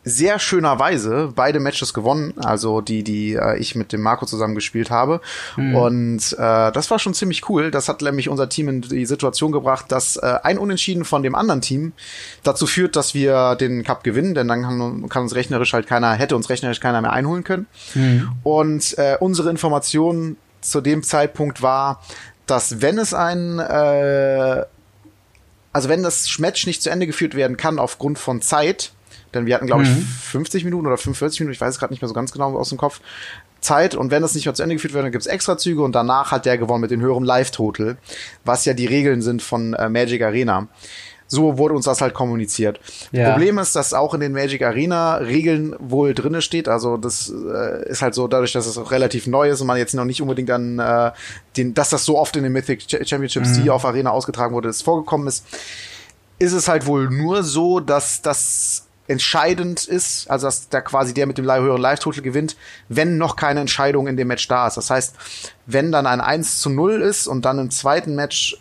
sehr 0.04 0.38
schönerweise 0.40 1.32
beide 1.34 1.60
Matches 1.60 1.94
gewonnen, 1.94 2.34
also 2.38 2.80
die, 2.80 3.04
die 3.04 3.34
äh, 3.34 3.56
ich 3.58 3.76
mit 3.76 3.92
dem 3.92 4.00
Marco 4.00 4.26
zusammen 4.26 4.54
gespielt 4.54 4.90
habe. 4.90 5.20
Mhm. 5.56 5.76
Und 5.76 6.32
äh, 6.32 6.72
das 6.72 6.90
war 6.90 6.98
schon 6.98 7.14
ziemlich 7.14 7.48
cool. 7.48 7.70
Das 7.70 7.88
hat 7.88 8.02
nämlich 8.02 8.28
unser 8.28 8.48
Team 8.48 8.68
in 8.68 8.80
die 8.82 9.06
Situation 9.06 9.52
gebracht, 9.52 9.86
dass 9.92 10.16
äh, 10.16 10.38
ein 10.42 10.58
Unentschieden 10.58 11.04
von 11.04 11.22
dem 11.22 11.34
anderen 11.36 11.60
Team 11.60 11.92
dazu 12.42 12.66
führt, 12.66 12.96
dass 12.96 13.14
wir 13.14 13.54
den 13.54 13.84
Cup 13.84 14.02
gewinnen, 14.02 14.34
denn 14.34 14.48
dann 14.48 14.62
kann, 14.62 15.08
kann 15.08 15.22
uns 15.22 15.34
rechnerisch 15.36 15.72
halt 15.72 15.86
keiner, 15.86 16.14
hätte 16.14 16.34
uns 16.34 16.50
rechnerisch 16.50 16.80
keiner 16.80 17.00
mehr 17.00 17.12
einholen 17.12 17.44
können. 17.44 17.66
Mhm. 17.94 18.32
Und 18.42 18.98
äh, 18.98 19.16
unsere 19.20 19.50
Information 19.50 20.36
zu 20.60 20.80
dem 20.80 21.04
Zeitpunkt 21.04 21.62
war, 21.62 22.02
dass 22.46 22.80
wenn 22.82 22.98
es 22.98 23.14
ein 23.14 23.60
äh, 23.60 24.64
also 25.72 25.88
wenn 25.88 26.02
das 26.02 26.38
Match 26.38 26.66
nicht 26.66 26.82
zu 26.82 26.90
Ende 26.90 27.06
geführt 27.06 27.34
werden 27.34 27.56
kann 27.56 27.78
aufgrund 27.78 28.18
von 28.18 28.42
Zeit, 28.42 28.92
denn 29.34 29.46
wir 29.46 29.54
hatten, 29.54 29.66
glaube 29.66 29.84
mhm. 29.84 29.98
ich, 29.98 30.04
50 30.04 30.64
Minuten 30.64 30.86
oder 30.86 30.96
45 30.96 31.40
Minuten, 31.40 31.54
ich 31.54 31.60
weiß 31.60 31.74
es 31.74 31.78
gerade 31.78 31.92
nicht 31.92 32.02
mehr 32.02 32.08
so 32.08 32.14
ganz 32.14 32.32
genau 32.32 32.56
aus 32.56 32.68
dem 32.68 32.78
Kopf, 32.78 33.00
Zeit. 33.62 33.94
Und 33.94 34.10
wenn 34.10 34.22
das 34.22 34.34
nicht 34.34 34.44
mehr 34.44 34.54
zu 34.54 34.62
Ende 34.62 34.74
geführt 34.74 34.92
wird, 34.92 35.04
dann 35.04 35.12
gibt's 35.12 35.26
Extrazüge 35.26 35.82
und 35.82 35.94
danach 35.94 36.30
hat 36.30 36.44
der 36.44 36.58
gewonnen 36.58 36.82
mit 36.82 36.90
den 36.90 37.00
höheren 37.00 37.24
Live-Total, 37.24 37.96
was 38.44 38.64
ja 38.64 38.74
die 38.74 38.86
Regeln 38.86 39.22
sind 39.22 39.40
von 39.40 39.72
äh, 39.74 39.88
Magic 39.88 40.22
Arena. 40.22 40.68
So 41.28 41.56
wurde 41.56 41.72
uns 41.72 41.86
das 41.86 42.02
halt 42.02 42.12
kommuniziert. 42.12 42.78
Ja. 43.10 43.30
Problem 43.30 43.56
ist, 43.58 43.74
dass 43.74 43.94
auch 43.94 44.12
in 44.12 44.20
den 44.20 44.32
Magic 44.32 44.60
Arena 44.62 45.14
Regeln 45.14 45.74
wohl 45.78 46.12
drinne 46.12 46.42
steht. 46.42 46.68
Also 46.68 46.98
das 46.98 47.32
äh, 47.32 47.88
ist 47.88 48.02
halt 48.02 48.14
so, 48.14 48.28
dadurch, 48.28 48.52
dass 48.52 48.66
es 48.66 48.76
auch 48.76 48.90
relativ 48.90 49.26
neu 49.26 49.48
ist 49.48 49.62
und 49.62 49.66
man 49.66 49.78
jetzt 49.78 49.94
noch 49.94 50.04
nicht 50.04 50.20
unbedingt 50.20 50.50
dann 50.50 50.78
äh, 50.78 51.12
den, 51.56 51.72
dass 51.72 51.88
das 51.88 52.04
so 52.04 52.18
oft 52.18 52.36
in 52.36 52.42
den 52.42 52.52
Mythic 52.52 52.82
Championships, 52.82 53.56
mhm. 53.56 53.62
die 53.62 53.70
auf 53.70 53.86
Arena 53.86 54.10
ausgetragen 54.10 54.54
wurde, 54.54 54.68
das 54.68 54.82
vorgekommen 54.82 55.26
ist, 55.26 55.46
ist 56.38 56.52
es 56.52 56.68
halt 56.68 56.84
wohl 56.84 57.08
nur 57.08 57.42
so, 57.44 57.80
dass 57.80 58.20
das 58.20 58.88
entscheidend 59.08 59.84
ist, 59.84 60.30
also 60.30 60.46
dass 60.46 60.68
da 60.68 60.80
quasi 60.80 61.12
der 61.14 61.26
mit 61.26 61.38
dem 61.38 61.44
höheren 61.44 61.80
Live-Total 61.80 62.22
gewinnt, 62.22 62.56
wenn 62.88 63.18
noch 63.18 63.36
keine 63.36 63.60
Entscheidung 63.60 64.06
in 64.06 64.16
dem 64.16 64.28
Match 64.28 64.46
da 64.48 64.66
ist. 64.66 64.76
Das 64.76 64.90
heißt, 64.90 65.14
wenn 65.66 65.92
dann 65.92 66.06
ein 66.06 66.20
1 66.20 66.60
zu 66.60 66.70
0 66.70 67.02
ist 67.02 67.26
und 67.26 67.44
dann 67.44 67.58
im 67.58 67.70
zweiten 67.70 68.14
Match 68.14 68.56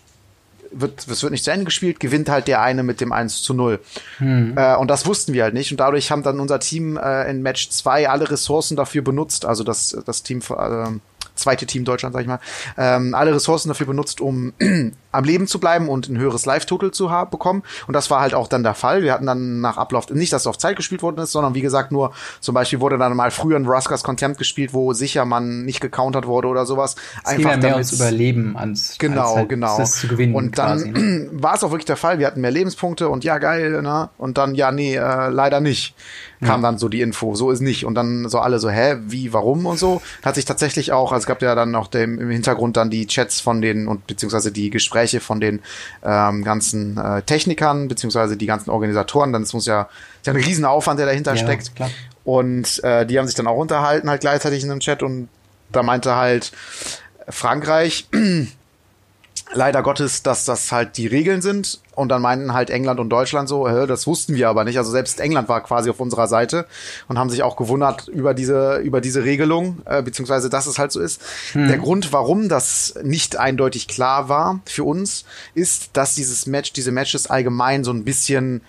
wird, 0.71 1.05
es 1.07 1.21
wird 1.21 1.31
nicht 1.31 1.43
zu 1.43 1.51
Ende 1.51 1.65
gespielt, 1.65 1.99
gewinnt 1.99 2.29
halt 2.29 2.47
der 2.47 2.61
eine 2.61 2.83
mit 2.83 3.01
dem 3.01 3.11
1 3.11 3.41
zu 3.41 3.53
0. 3.53 3.79
Hm. 4.17 4.57
Äh, 4.57 4.75
und 4.75 4.87
das 4.87 5.05
wussten 5.05 5.33
wir 5.33 5.43
halt 5.43 5.53
nicht. 5.53 5.71
Und 5.71 5.79
dadurch 5.79 6.11
haben 6.11 6.23
dann 6.23 6.39
unser 6.39 6.59
Team 6.59 6.97
äh, 6.97 7.29
in 7.29 7.41
Match 7.41 7.69
2 7.69 8.09
alle 8.09 8.29
Ressourcen 8.29 8.75
dafür 8.75 9.01
benutzt, 9.01 9.45
also 9.45 9.63
das, 9.63 9.97
das 10.05 10.23
Team, 10.23 10.39
äh, 10.39 10.85
zweite 11.35 11.65
Team 11.65 11.85
Deutschland, 11.85 12.13
sag 12.13 12.21
ich 12.21 12.27
mal, 12.27 12.39
ähm, 12.77 13.13
alle 13.13 13.35
Ressourcen 13.35 13.69
dafür 13.69 13.87
benutzt, 13.87 14.21
um 14.21 14.53
am 15.11 15.23
Leben 15.23 15.47
zu 15.47 15.59
bleiben 15.59 15.89
und 15.89 16.09
ein 16.09 16.17
höheres 16.17 16.45
Live-Total 16.45 16.91
zu 16.91 17.11
haben, 17.11 17.31
bekommen. 17.31 17.63
Und 17.87 17.93
das 17.93 18.09
war 18.09 18.21
halt 18.21 18.33
auch 18.33 18.47
dann 18.47 18.63
der 18.63 18.73
Fall. 18.73 19.03
Wir 19.03 19.13
hatten 19.13 19.25
dann 19.25 19.61
nach 19.61 19.77
Ablauf, 19.77 20.09
nicht, 20.09 20.33
dass 20.33 20.43
es 20.43 20.47
auf 20.47 20.57
Zeit 20.57 20.75
gespielt 20.75 21.01
worden 21.01 21.19
ist, 21.19 21.31
sondern 21.31 21.53
wie 21.55 21.61
gesagt 21.61 21.91
nur, 21.91 22.11
zum 22.39 22.55
Beispiel 22.55 22.79
wurde 22.79 22.97
dann 22.97 23.15
mal 23.15 23.31
früher 23.31 23.57
ein 23.57 23.65
Ruskas 23.65 24.03
Contempt 24.03 24.37
gespielt, 24.37 24.73
wo 24.73 24.93
sicher 24.93 25.25
man 25.25 25.65
nicht 25.65 25.81
gecountert 25.81 26.27
wurde 26.27 26.47
oder 26.47 26.65
sowas. 26.65 26.95
Es 27.23 27.31
Einfach 27.31 27.57
mehr 27.57 27.73
ums 27.73 27.93
Überleben 27.93 28.57
ans 28.57 28.97
Genau, 28.97 29.35
halt 29.35 29.49
genau. 29.49 29.77
Gewinnen 30.07 30.35
und 30.35 30.57
dann 30.57 30.91
ne? 30.91 31.27
war 31.31 31.55
es 31.55 31.63
auch 31.63 31.71
wirklich 31.71 31.85
der 31.85 31.97
Fall. 31.97 32.19
Wir 32.19 32.27
hatten 32.27 32.41
mehr 32.41 32.51
Lebenspunkte 32.51 33.09
und 33.09 33.23
ja, 33.23 33.37
geil, 33.37 33.81
ne? 33.81 34.09
Und 34.17 34.37
dann, 34.37 34.55
ja, 34.55 34.71
nee, 34.71 34.95
äh, 34.95 35.29
leider 35.29 35.59
nicht 35.59 35.95
kam 36.43 36.61
dann 36.63 36.77
so 36.77 36.89
die 36.89 37.01
Info, 37.01 37.35
so 37.35 37.51
ist 37.51 37.61
nicht. 37.61 37.85
Und 37.85 37.95
dann 37.95 38.27
so 38.27 38.39
alle 38.39 38.59
so, 38.59 38.69
hä, 38.69 38.97
wie, 39.05 39.31
warum 39.31 39.65
und 39.65 39.77
so. 39.77 40.01
Hat 40.23 40.35
sich 40.35 40.45
tatsächlich 40.45 40.91
auch, 40.91 41.11
also 41.11 41.21
es 41.21 41.27
gab 41.27 41.41
ja 41.41 41.53
dann 41.53 41.71
noch 41.71 41.87
dem, 41.87 42.19
im 42.19 42.29
Hintergrund 42.29 42.77
dann 42.77 42.89
die 42.89 43.05
Chats 43.05 43.39
von 43.39 43.61
den 43.61 43.87
und 43.87 44.07
beziehungsweise 44.07 44.51
die 44.51 44.71
Gespräche 44.71 45.00
von 45.19 45.39
den 45.39 45.61
ähm, 46.03 46.43
ganzen 46.43 46.97
äh, 46.97 47.21
Technikern, 47.23 47.87
beziehungsweise 47.87 48.37
die 48.37 48.45
ganzen 48.45 48.69
Organisatoren. 48.69 49.33
Dann 49.33 49.43
es 49.43 49.53
muss 49.53 49.65
ja, 49.65 49.89
ist 50.19 50.27
ja 50.27 50.33
ein 50.33 50.41
Riesenaufwand, 50.41 50.99
der 50.99 51.07
dahinter 51.07 51.33
Ja, 51.33 51.43
steckt. 51.43 51.75
klar. 51.75 51.89
Und 52.23 52.83
äh, 52.83 53.05
die 53.05 53.17
haben 53.17 53.25
sich 53.25 53.35
dann 53.35 53.47
auch 53.47 53.57
unterhalten, 53.57 54.09
halt 54.09 54.21
gleichzeitig 54.21 54.63
in 54.63 54.71
einem 54.71 54.79
Chat 54.79 55.01
und 55.01 55.27
da 55.71 55.83
meinte 55.83 56.15
halt 56.15 56.51
Frankreich, 57.27 58.07
leider 59.53 59.81
Gottes, 59.83 60.23
dass 60.23 60.45
das 60.45 60.71
halt 60.71 60.97
die 60.97 61.07
Regeln 61.07 61.41
sind. 61.41 61.79
Und 62.01 62.09
dann 62.09 62.23
meinten 62.23 62.51
halt 62.55 62.71
England 62.71 62.99
und 62.99 63.09
Deutschland 63.09 63.47
so, 63.47 63.69
hä, 63.69 63.85
das 63.85 64.07
wussten 64.07 64.33
wir 64.33 64.49
aber 64.49 64.63
nicht. 64.63 64.79
Also 64.79 64.89
selbst 64.89 65.19
England 65.19 65.47
war 65.49 65.61
quasi 65.61 65.87
auf 65.91 65.99
unserer 65.99 66.25
Seite 66.25 66.65
und 67.07 67.19
haben 67.19 67.29
sich 67.29 67.43
auch 67.43 67.55
gewundert 67.55 68.07
über 68.07 68.33
diese, 68.33 68.77
über 68.77 69.01
diese 69.01 69.23
Regelung, 69.23 69.83
äh, 69.85 70.01
beziehungsweise 70.01 70.49
dass 70.49 70.65
es 70.65 70.79
halt 70.79 70.91
so 70.91 70.99
ist. 70.99 71.21
Der 71.53 71.77
Grund, 71.77 72.11
warum 72.11 72.49
das 72.49 72.95
nicht 73.03 73.37
eindeutig 73.37 73.87
klar 73.87 74.29
war 74.29 74.61
für 74.65 74.83
uns, 74.83 75.25
ist, 75.53 75.91
dass 75.93 76.15
dieses 76.15 76.47
Match, 76.47 76.73
diese 76.73 76.91
Matches 76.91 77.27
allgemein 77.27 77.83
so 77.83 77.91
ein 77.91 78.03
bisschen 78.03 78.61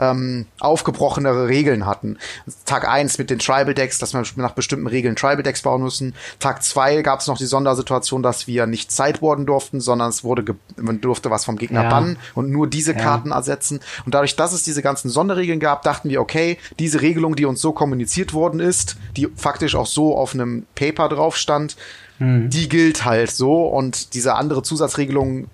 ähm, 0.00 0.46
aufgebrochenere 0.58 1.46
Regeln 1.48 1.86
hatten. 1.86 2.18
Tag 2.64 2.88
eins 2.88 3.16
mit 3.18 3.30
den 3.30 3.38
Tribal 3.38 3.74
Decks, 3.74 3.98
dass 3.98 4.12
wir 4.12 4.24
nach 4.36 4.52
bestimmten 4.52 4.88
Regeln 4.88 5.14
Tribal 5.14 5.42
Decks 5.44 5.62
bauen 5.62 5.82
müssen. 5.82 6.14
Tag 6.40 6.64
zwei 6.64 7.02
gab 7.02 7.20
es 7.20 7.28
noch 7.28 7.38
die 7.38 7.46
Sondersituation, 7.46 8.22
dass 8.22 8.46
wir 8.48 8.66
nicht 8.66 8.90
sideboarden 8.90 9.46
durften, 9.46 9.80
sondern 9.80 10.08
es 10.10 10.24
wurde 10.24 10.56
man 10.76 11.00
durfte 11.00 11.30
was 11.30 11.44
vom 11.44 11.56
Gegner 11.56 11.84
Ja. 11.84 11.90
bannen 11.90 12.18
und 12.34 12.50
nur 12.50 12.66
diese 12.66 12.92
Ja. 12.92 12.98
Karten 12.98 13.30
ersetzen. 13.30 13.80
Und 14.04 14.14
dadurch, 14.14 14.34
dass 14.34 14.52
es 14.52 14.64
diese 14.64 14.82
ganzen 14.82 15.10
Sonderregeln 15.10 15.60
gab, 15.60 15.82
dachten 15.82 16.08
wir, 16.08 16.20
okay, 16.20 16.58
diese 16.80 17.00
Regelung, 17.00 17.36
die 17.36 17.44
uns 17.44 17.60
so 17.60 17.72
kommuniziert 17.72 18.34
worden 18.34 18.58
ist, 18.60 18.96
die 19.16 19.28
faktisch 19.36 19.76
auch 19.76 19.86
so 19.86 20.16
auf 20.16 20.34
einem 20.34 20.66
Paper 20.74 21.08
drauf 21.08 21.36
stand, 21.36 21.76
die 22.20 22.68
gilt 22.68 23.04
halt 23.04 23.30
so 23.32 23.66
und 23.66 24.14
diese 24.14 24.34
andere 24.34 24.62
Zusatzregelung 24.62 25.48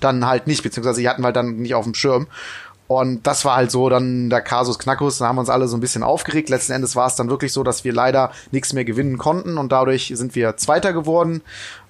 dann 0.00 0.24
halt 0.26 0.46
nicht, 0.46 0.62
beziehungsweise 0.62 1.00
die 1.00 1.08
hatten 1.08 1.22
wir 1.22 1.32
dann 1.32 1.56
nicht 1.56 1.74
auf 1.74 1.84
dem 1.84 1.94
Schirm. 1.94 2.26
Und 2.86 3.26
das 3.26 3.44
war 3.46 3.56
halt 3.56 3.70
so 3.70 3.88
dann 3.88 4.28
der 4.28 4.42
Kasus 4.42 4.78
Knackus, 4.78 5.18
da 5.18 5.26
haben 5.26 5.36
wir 5.36 5.40
uns 5.40 5.48
alle 5.48 5.68
so 5.68 5.76
ein 5.76 5.80
bisschen 5.80 6.02
aufgeregt. 6.02 6.50
Letzten 6.50 6.72
Endes 6.72 6.94
war 6.94 7.06
es 7.06 7.14
dann 7.14 7.30
wirklich 7.30 7.52
so, 7.52 7.62
dass 7.62 7.84
wir 7.84 7.94
leider 7.94 8.30
nichts 8.50 8.74
mehr 8.74 8.84
gewinnen 8.84 9.16
konnten 9.16 9.56
und 9.56 9.72
dadurch 9.72 10.12
sind 10.14 10.34
wir 10.34 10.58
Zweiter 10.58 10.92
geworden. 10.92 11.42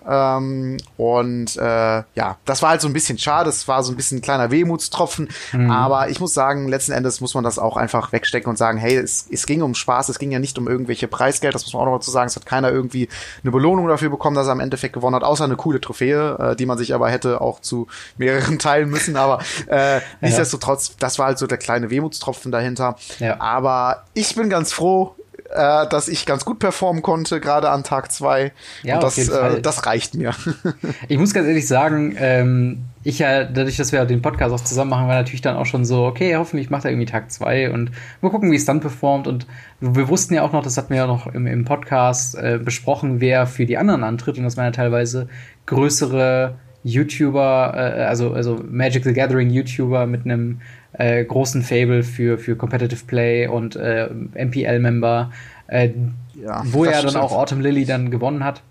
Ähm, 0.09 0.77
und 0.97 1.57
äh, 1.57 2.03
ja, 2.15 2.37
das 2.45 2.63
war 2.63 2.71
halt 2.71 2.81
so 2.81 2.89
ein 2.89 2.93
bisschen 2.93 3.19
schade, 3.19 3.49
es 3.51 3.67
war 3.69 3.83
so 3.83 3.93
ein 3.93 3.97
bisschen 3.97 4.19
ein 4.19 4.23
kleiner 4.23 4.51
Wehmutstropfen, 4.51 5.29
aber 5.71 6.09
ich 6.09 6.21
muss 6.21 6.35
sagen, 6.35 6.69
letzten 6.69 6.93
Endes 6.93 7.21
muss 7.21 7.35
man 7.35 7.45
das 7.45 7.59
auch 7.59 7.77
einfach 7.77 8.13
wegstecken 8.13 8.51
und 8.51 8.57
sagen, 8.57 8.79
hey, 8.79 8.97
es, 8.97 9.27
es 9.31 9.47
ging 9.47 9.63
um 9.63 9.75
Spaß, 9.75 10.09
es 10.09 10.19
ging 10.19 10.31
ja 10.31 10.39
nicht 10.39 10.59
um 10.59 10.69
irgendwelche 10.69 11.09
Preisgeld, 11.09 11.55
das 11.55 11.65
muss 11.65 11.73
man 11.73 11.83
auch 11.83 11.87
noch 11.87 11.93
mal 11.93 12.01
zu 12.01 12.11
sagen, 12.11 12.27
es 12.29 12.37
hat 12.37 12.47
keiner 12.47 12.71
irgendwie 12.71 13.09
eine 13.43 13.51
Belohnung 13.51 13.89
dafür 13.89 14.11
bekommen, 14.11 14.37
dass 14.37 14.47
er 14.47 14.53
im 14.53 14.61
Endeffekt 14.61 14.95
gewonnen 14.95 15.17
hat, 15.17 15.25
außer 15.25 15.45
eine 15.45 15.57
coole 15.57 15.81
Trophäe, 15.81 16.37
äh, 16.39 16.57
die 16.57 16.67
man 16.67 16.79
sich 16.79 16.95
aber 16.95 17.11
hätte 17.11 17.41
auch 17.41 17.61
zu 17.61 17.87
mehreren 18.17 18.59
teilen 18.59 18.91
müssen, 18.91 19.17
aber 19.17 19.41
äh, 19.67 20.01
nichtsdestotrotz, 20.21 20.97
das 20.99 21.19
war 21.19 21.27
halt 21.27 21.39
so 21.39 21.47
der 21.47 21.59
kleine 21.59 21.91
Wehmutstropfen 21.91 22.53
dahinter. 22.53 22.97
Ja. 23.19 23.41
Aber 23.41 24.05
ich 24.15 24.35
bin 24.35 24.51
ganz 24.51 24.73
froh, 24.73 25.15
äh, 25.51 25.87
dass 25.89 26.09
ich 26.09 26.27
ganz 26.27 26.45
gut 26.45 26.59
performen 26.59 27.03
konnte, 27.03 27.41
gerade 27.41 27.71
an 27.71 27.85
Tag 27.85 28.11
zwei. 28.11 28.53
Ja, 28.83 28.97
und 28.97 29.03
das, 29.03 29.19
äh, 29.19 29.61
das 29.61 29.87
reicht 29.87 30.15
mir. 30.15 30.33
Ich 31.09 31.19
muss 31.19 31.35
ganz 31.35 31.47
ehrlich 31.47 31.67
sagen, 31.67 32.17
ähm, 32.19 32.85
ich 33.03 33.19
ja, 33.19 33.45
dadurch, 33.45 33.77
dass 33.77 33.93
wir 33.93 34.05
den 34.07 34.23
Podcast 34.23 34.55
auch 34.55 34.61
zusammen 34.61 34.91
machen, 34.91 35.09
war 35.09 35.17
natürlich 35.17 35.43
dann 35.43 35.57
auch 35.57 35.67
schon 35.67 35.85
so, 35.85 36.05
okay, 36.05 36.37
hoffentlich 36.37 36.71
macht 36.71 36.85
er 36.85 36.91
irgendwie 36.91 37.07
Tag 37.07 37.31
zwei 37.31 37.71
und 37.71 37.91
mal 38.23 38.31
gucken, 38.31 38.51
wie 38.51 38.57
es 38.57 38.65
dann 38.65 38.81
performt. 38.81 39.27
Und 39.27 39.47
wir 39.81 40.09
wussten 40.09 40.35
ja 40.35 40.43
auch 40.43 40.53
noch, 40.53 40.63
das 40.63 40.77
hatten 40.79 40.91
wir 40.91 40.97
ja 40.97 41.07
noch 41.07 41.27
im, 41.27 41.47
im 41.47 41.65
Podcast 41.65 42.35
äh, 42.37 42.59
besprochen, 42.63 43.21
wer 43.21 43.47
für 43.47 43.67
die 43.67 43.77
anderen 43.77 44.03
antritt. 44.03 44.39
Und 44.39 44.45
das 44.45 44.57
waren 44.57 44.67
ja 44.67 44.71
teilweise 44.71 45.29
größere 45.67 46.55
YouTuber, 46.85 47.73
äh, 47.75 48.03
also, 48.05 48.33
also 48.33 48.63
Magic 48.67 49.05
the 49.05 49.13
Gathering 49.13 49.51
YouTuber 49.51 50.07
mit 50.07 50.25
einem 50.25 50.61
äh, 50.95 51.25
großen 51.25 51.63
Fable 51.63 52.03
für, 52.03 52.39
für 52.39 52.57
Competitive 52.57 53.05
Play 53.07 53.47
und 53.47 53.77
äh, 53.77 54.09
MPL-Member, 54.35 55.33
äh, 55.69 55.91
Ja, 56.35 56.63
wo 56.65 56.85
ja 56.85 57.03
dann 57.03 57.17
auch 57.17 57.33
Autumn 57.33 57.61
Lily 57.61 57.85
dann 57.85 58.11
gewonnen 58.11 58.45
hat. 58.45 58.63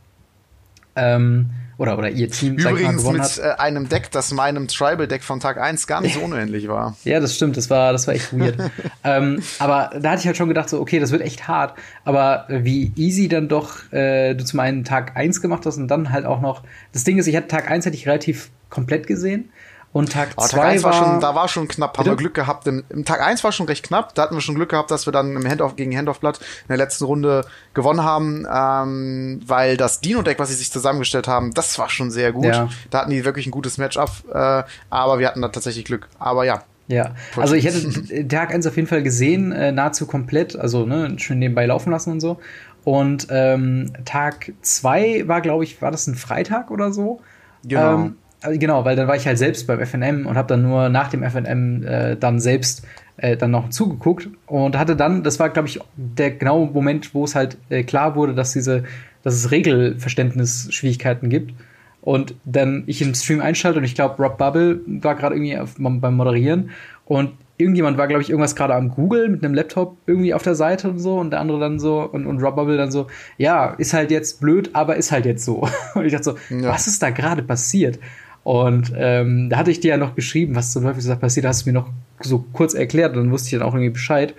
Ähm, 0.96 1.50
oder, 1.78 1.98
oder 1.98 2.10
ihr 2.10 2.30
Team, 2.30 2.60
sag 2.60 2.74
ich 2.74 2.76
mal, 2.76 2.82
Übrigens 2.82 3.02
gewonnen 3.02 3.18
mit 3.20 3.26
hat. 3.26 3.60
äh, 3.60 3.62
einem 3.62 3.90
Deck, 3.90 4.12
das 4.12 4.32
meinem 4.32 4.68
Tribal-Deck 4.68 5.24
von 5.24 5.40
Tag 5.40 5.58
1 5.60 5.88
gar 5.88 6.02
nicht 6.02 6.14
so 6.14 6.22
unähnlich 6.24 6.68
war. 6.68 6.96
Ja, 7.04 7.20
das 7.20 7.36
stimmt, 7.36 7.58
das 7.58 7.70
war, 7.70 7.92
das 7.92 8.08
war 8.08 8.14
echt 8.14 8.38
weird. 8.38 8.58
ähm, 9.04 9.42
aber 9.60 9.90
da 10.00 10.12
hatte 10.12 10.22
ich 10.22 10.28
halt 10.28 10.38
schon 10.38 10.50
gedacht, 10.50 10.70
so, 10.70 10.80
okay, 10.80 11.00
das 11.00 11.12
wird 11.12 11.24
echt 11.24 11.48
hart. 11.48 11.78
Aber 12.06 12.46
wie 12.48 12.92
easy 12.96 13.28
dann 13.28 13.48
doch 13.48 13.92
äh, 13.92 14.36
du 14.36 14.46
zum 14.46 14.60
einen 14.60 14.84
Tag 14.84 15.18
1 15.18 15.42
gemacht 15.42 15.66
hast 15.66 15.78
und 15.78 15.88
dann 15.88 16.12
halt 16.12 16.26
auch 16.26 16.42
noch. 16.42 16.62
Das 16.92 17.04
Ding 17.04 17.18
ist, 17.18 17.28
ich 17.28 17.36
hatte 17.36 17.48
Tag 17.48 17.70
1 17.70 17.86
hätte 17.86 17.96
ich 17.96 18.08
relativ 18.08 18.50
komplett 18.70 19.08
gesehen. 19.08 19.50
Und 19.94 20.12
Tag 20.12 20.30
Aber 20.36 20.48
2 20.48 20.58
Tag 20.58 20.66
1 20.66 20.84
war, 20.84 20.92
war, 20.92 21.06
schon, 21.06 21.20
da 21.22 21.36
war 21.36 21.48
schon 21.48 21.68
knapp, 21.68 21.98
haben 21.98 22.04
Bitte? 22.04 22.16
wir 22.16 22.18
Glück 22.18 22.34
gehabt. 22.34 22.66
Im, 22.66 22.84
Im 22.90 23.06
Tag 23.06 23.22
1 23.22 23.44
war 23.44 23.52
schon 23.52 23.68
recht 23.68 23.86
knapp, 23.86 24.16
da 24.16 24.24
hatten 24.24 24.36
wir 24.36 24.42
schon 24.42 24.56
Glück 24.56 24.70
gehabt, 24.70 24.90
dass 24.90 25.06
wir 25.06 25.14
dann 25.14 25.36
im 25.36 25.48
Handoff 25.48 25.76
gegen 25.76 25.96
Handoff-Blatt 25.96 26.40
in 26.40 26.68
der 26.70 26.78
letzten 26.78 27.06
Runde 27.06 27.46
gewonnen 27.76 28.04
haben, 28.04 28.48
ähm, 28.52 29.42
weil 29.46 29.78
das 29.78 30.02
Dino-Deck, 30.02 30.40
was 30.40 30.50
sie 30.50 30.56
sich 30.56 30.72
zusammengestellt 30.72 31.28
haben, 31.28 31.54
das 31.54 31.78
war 31.78 31.90
schon 31.90 32.10
sehr 32.10 32.32
gut. 32.32 32.46
Ja. 32.46 32.70
Da 32.90 33.02
hatten 33.02 33.12
die 33.12 33.24
wirklich 33.24 33.46
ein 33.46 33.52
gutes 33.52 33.78
Matchup, 33.78 34.10
äh, 34.34 34.64
aber 34.90 35.20
wir 35.20 35.28
hatten 35.28 35.44
da 35.44 35.50
tatsächlich 35.50 35.86
Glück. 35.86 36.10
Aber 36.18 36.44
ja, 36.44 36.64
Ja, 36.88 37.12
also 37.38 37.54
ich 37.54 37.66
hätte 37.66 38.28
Tag 38.28 38.52
1 38.52 38.66
auf 38.66 38.76
jeden 38.76 38.88
Fall 38.88 39.04
gesehen, 39.04 39.52
äh, 39.52 39.72
nahezu 39.72 40.08
komplett, 40.08 40.56
also 40.56 40.88
ne, 40.88 41.14
schön 41.20 41.38
nebenbei 41.38 41.68
laufen 41.68 41.92
lassen 41.92 42.12
und 42.12 42.20
so. 42.20 42.40
Und 42.84 43.28
ähm, 43.30 43.94
Tag 44.06 44.54
2 44.62 45.28
war, 45.28 45.42
glaube 45.42 45.64
ich, 45.64 45.82
war 45.82 45.92
das 45.92 46.08
ein 46.08 46.16
Freitag 46.16 46.72
oder 46.72 46.92
so? 46.92 47.22
Genau. 47.64 47.94
Ähm, 47.94 48.06
äh, 48.08 48.23
genau, 48.52 48.86
weil 48.86 48.96
dann 48.96 49.08
war 49.08 49.16
ich 49.16 49.26
halt 49.28 49.38
selbst 49.38 49.68
beim 49.68 49.80
FNM 49.80 50.26
und 50.26 50.36
habe 50.38 50.48
dann 50.48 50.62
nur 50.62 50.90
nach 50.90 51.10
dem 51.10 51.24
FNM 51.24 51.84
äh, 51.86 52.16
dann 52.18 52.40
selbst 52.40 52.86
äh, 53.18 53.38
dann 53.38 53.52
noch 53.52 53.70
zugeguckt 53.70 54.30
und 54.48 54.78
hatte 54.78 54.96
dann, 54.96 55.24
das 55.24 55.40
war, 55.40 55.50
glaube 55.50 55.68
ich, 55.68 55.80
der 55.96 56.32
genaue 56.32 56.68
Moment, 56.72 57.14
wo 57.14 57.24
es 57.24 57.36
halt 57.36 57.58
äh, 57.70 57.84
klar 57.84 58.16
wurde, 58.16 58.34
dass 58.34 58.54
diese, 58.54 58.84
dass 59.24 59.36
es 59.36 59.52
Regelverständnisschwierigkeiten 59.52 61.30
gibt. 61.30 61.54
Und 62.02 62.36
dann 62.44 62.84
ich 62.86 63.02
im 63.02 63.16
Stream 63.16 63.40
einschalte 63.40 63.80
und 63.80 63.86
ich 63.86 63.96
glaube, 63.96 64.22
Rob 64.22 64.38
Bubble 64.38 64.82
war 64.86 65.16
gerade 65.16 65.36
irgendwie 65.36 65.58
auf, 65.58 65.76
beim 65.78 66.16
Moderieren 66.16 66.72
und 67.06 67.32
irgendjemand 67.58 67.98
war, 67.98 68.08
glaube 68.08 68.22
ich, 68.24 68.30
irgendwas 68.30 68.58
gerade 68.58 68.76
am 68.76 68.90
Google 68.90 69.30
mit 69.30 69.46
einem 69.46 69.54
Laptop 69.54 69.96
irgendwie 70.06 70.34
auf 70.34 70.44
der 70.44 70.56
Seite 70.56 70.90
und 70.90 71.00
so 71.00 71.18
und 71.18 71.32
der 71.32 71.40
andere 71.40 71.62
dann 71.62 71.80
so 71.80 72.02
und, 72.02 72.26
und 72.26 72.42
Rob 72.44 72.58
Bubble 72.58 72.76
dann 72.76 72.92
so, 72.92 73.08
ja, 73.38 73.68
ist 73.78 73.94
halt 73.94 74.12
jetzt 74.12 74.42
blöd, 74.42 74.72
aber 74.74 74.98
ist 74.98 75.14
halt 75.14 75.26
jetzt 75.26 75.46
so. 75.46 75.66
Und 75.96 76.04
ich 76.06 76.12
dachte 76.12 76.24
so, 76.26 76.36
Ja. 76.50 76.70
was 76.70 76.88
ist 76.88 77.02
da 77.02 77.10
gerade 77.12 77.42
passiert? 77.44 78.00
Und 78.44 78.92
ähm, 78.96 79.50
da 79.50 79.58
hatte 79.58 79.72
ich 79.72 79.80
dir 79.80 79.90
ja 79.90 79.98
noch 79.98 80.16
geschrieben, 80.16 80.56
was 80.56 80.74
zum 80.74 80.84
Teufel 80.84 81.16
passiert, 81.16 81.46
hast 81.46 81.66
du 81.66 81.70
mir 81.70 81.74
noch 81.74 81.90
so 82.20 82.46
kurz 82.54 82.74
erklärt 82.74 83.16
und 83.16 83.24
dann 83.24 83.32
wusste 83.32 83.48
ich 83.48 83.60
dann 83.60 83.68
auch 83.68 83.74
irgendwie 83.74 83.92
Bescheid. 83.92 84.34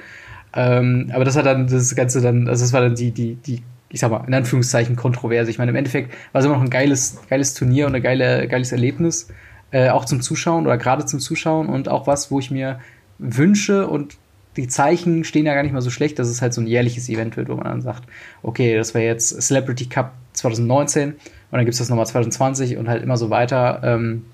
Ähm, 0.55 1.11
aber 1.13 1.25
das 1.25 1.37
hat 1.37 1.47
dann 1.47 1.67
das 1.67 1.95
Ganze 1.95 2.21
dann, 2.21 2.49
also 2.49 2.65
das 2.65 2.73
war 2.73 2.83
dann 2.83 2.95
die, 2.95 3.11
die, 3.11 3.37
die, 3.37 3.63
ich 3.89 4.01
sag 4.01 4.11
mal, 4.11 4.25
in 4.27 4.35
Anführungszeichen 4.35 4.95
Kontroverse. 4.97 5.51
Ich 5.51 5.59
meine, 5.59 5.71
im 5.71 5.77
Endeffekt 5.77 6.13
war 6.33 6.41
es 6.41 6.45
immer 6.45 6.57
noch 6.57 6.63
ein 6.63 6.71
geiles, 6.71 7.19
geiles 7.29 7.55
Turnier 7.55 7.87
und 7.87 7.95
ein 7.95 8.03
geile, 8.03 8.47
geiles 8.47 8.73
Erlebnis, 8.73 9.29
äh, 9.71 9.89
auch 9.89 10.05
zum 10.05 10.21
Zuschauen 10.21 10.67
oder 10.67 10.77
gerade 10.77 11.07
zum 11.07 11.19
Zuschauen 11.19 11.69
und 11.69 11.89
auch 11.89 12.07
was, 12.07 12.31
wo 12.31 12.39
ich 12.39 12.51
mir 12.51 12.81
wünsche 13.19 13.87
und 13.89 14.17
die 14.57 14.69
Zeichen 14.69 15.25
stehen 15.25 15.47
ja 15.47 15.55
gar 15.55 15.63
nicht 15.63 15.73
mal 15.73 15.83
so 15.83 15.91
schlecht, 15.91 16.19
dass 16.19 16.29
es 16.29 16.41
halt 16.41 16.55
so 16.55 16.61
ein 16.61 16.67
jährliches 16.67 17.09
Event 17.09 17.37
wird, 17.37 17.49
wo 17.49 17.57
man 17.57 17.65
dann 17.65 17.83
sagt, 17.83 18.05
okay, 18.43 18.77
das 18.77 18.95
wäre 18.95 19.05
jetzt 19.05 19.41
Celebrity 19.43 19.87
Cup 19.87 20.13
2019 20.35 21.15
und 21.55 21.59
dann 21.59 21.67
gibt's 21.67 21.79
das 21.79 21.89
nochmal 21.89 22.05
2020 22.09 22.77
und 22.79 22.89
halt 22.89 23.05
immer 23.05 23.17
so 23.17 23.31
weiter. 23.31 23.81
Ähm, 23.85 24.25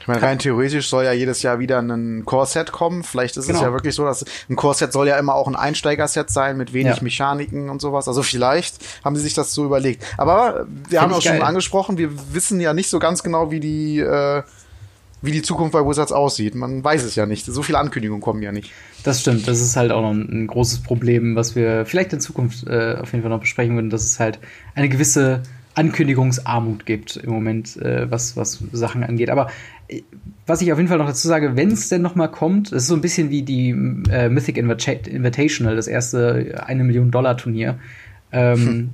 Ich 0.00 0.08
meine, 0.08 0.22
rein 0.22 0.38
theoretisch 0.38 0.88
soll 0.88 1.04
ja 1.04 1.12
jedes 1.12 1.42
Jahr 1.42 1.58
wieder 1.58 1.78
ein 1.82 2.24
Core-Set 2.24 2.72
kommen. 2.72 3.02
Vielleicht 3.02 3.36
ist 3.36 3.44
es 3.44 3.48
Genau. 3.48 3.60
ja 3.64 3.72
wirklich 3.74 3.94
so, 3.94 4.02
dass 4.06 4.24
ein 4.48 4.56
Core-Set 4.56 4.94
soll 4.94 5.06
ja 5.08 5.18
immer 5.18 5.34
auch 5.34 5.46
ein 5.46 5.56
Einsteiger-Set 5.56 6.30
sein 6.30 6.56
mit 6.56 6.72
wenig 6.72 6.96
Ja. 6.96 7.02
Mechaniken 7.02 7.68
und 7.68 7.82
sowas. 7.82 8.08
Also 8.08 8.22
vielleicht 8.22 8.76
haben 9.04 9.14
sie 9.14 9.20
sich 9.20 9.34
das 9.34 9.52
so 9.52 9.66
überlegt. 9.66 10.02
Aber 10.16 10.66
wir 10.88 11.02
haben 11.02 11.10
ich 11.10 11.16
auch 11.18 11.20
schon 11.22 11.32
geil. 11.32 11.42
angesprochen, 11.42 11.98
wir 11.98 12.08
wissen 12.32 12.60
ja 12.60 12.72
nicht 12.72 12.88
so 12.88 12.98
ganz 12.98 13.22
genau, 13.22 13.50
wie 13.50 13.60
die, 13.60 14.00
äh, 14.00 14.42
wie 15.20 15.32
die 15.32 15.42
Zukunft 15.42 15.74
bei 15.74 15.86
Wizards 15.86 16.12
aussieht. 16.12 16.54
Man 16.54 16.82
weiß 16.82 17.02
es 17.04 17.14
ja 17.14 17.26
nicht. 17.26 17.44
So 17.44 17.62
viele 17.62 17.78
Ankündigungen 17.78 18.22
kommen 18.22 18.40
ja 18.40 18.52
nicht. 18.52 18.72
Das 19.04 19.20
stimmt, 19.20 19.46
das 19.48 19.60
ist 19.60 19.76
halt 19.76 19.92
auch 19.92 20.00
noch 20.00 20.12
ein, 20.12 20.26
ein 20.44 20.46
großes 20.46 20.82
Problem, 20.82 21.36
was 21.36 21.54
wir 21.54 21.84
vielleicht 21.84 22.14
in 22.14 22.20
Zukunft 22.20 22.66
äh, 22.66 22.96
auf 22.98 23.12
jeden 23.12 23.20
Fall 23.22 23.30
noch 23.30 23.40
besprechen 23.40 23.74
würden, 23.74 23.90
dass 23.90 24.04
es 24.04 24.18
halt 24.18 24.38
eine 24.74 24.88
gewisse 24.88 25.42
Ankündigungsarmut 25.74 26.84
gibt 26.84 27.16
im 27.16 27.30
Moment, 27.30 27.76
äh, 27.76 28.10
was, 28.10 28.36
was 28.36 28.62
Sachen 28.72 29.04
angeht. 29.04 29.30
Aber 29.30 29.48
äh, 29.88 30.02
was 30.46 30.62
ich 30.62 30.72
auf 30.72 30.78
jeden 30.78 30.88
Fall 30.88 30.98
noch 30.98 31.06
dazu 31.06 31.28
sage, 31.28 31.56
wenn 31.56 31.70
es 31.70 31.88
denn 31.88 32.02
noch 32.02 32.14
mal 32.14 32.28
kommt, 32.28 32.72
das 32.72 32.82
ist 32.82 32.88
so 32.88 32.94
ein 32.94 33.00
bisschen 33.00 33.30
wie 33.30 33.42
die 33.42 33.70
äh, 34.10 34.28
Mythic 34.28 34.56
Invitational, 34.56 35.76
das 35.76 35.86
erste 35.86 36.64
eine 36.66 36.84
Million 36.84 37.10
Dollar 37.10 37.36
Turnier. 37.36 37.78
Ähm, 38.32 38.58
hm. 38.58 38.90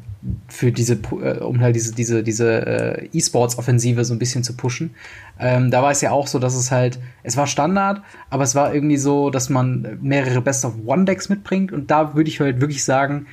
für 0.49 0.73
diese, 0.73 0.95
äh, 0.95 1.40
um 1.40 1.61
halt 1.61 1.76
diese, 1.76 1.95
diese, 1.95 2.23
diese 2.23 2.66
äh, 2.66 3.09
E-Sports-Offensive 3.12 4.02
so 4.02 4.14
ein 4.14 4.18
bisschen 4.18 4.42
zu 4.42 4.56
pushen. 4.56 4.95
Ähm, 5.38 5.71
da 5.71 5.83
war 5.83 5.90
es 5.90 6.00
ja 6.00 6.11
auch 6.11 6.26
so, 6.26 6.38
dass 6.38 6.54
es 6.54 6.71
halt, 6.71 6.99
es 7.23 7.37
war 7.37 7.47
Standard, 7.47 8.00
aber 8.30 8.45
es 8.45 8.54
war 8.54 8.75
irgendwie 8.75 8.97
so, 8.97 9.28
dass 9.28 9.50
man 9.50 9.99
mehrere 10.00 10.40
Best-of-One-Decks 10.40 11.28
mitbringt 11.28 11.71
und 11.71 11.90
da 11.90 12.14
würde 12.14 12.30
ich 12.30 12.40
halt 12.40 12.62
wirklich 12.62 12.83
sagen, 12.83 13.26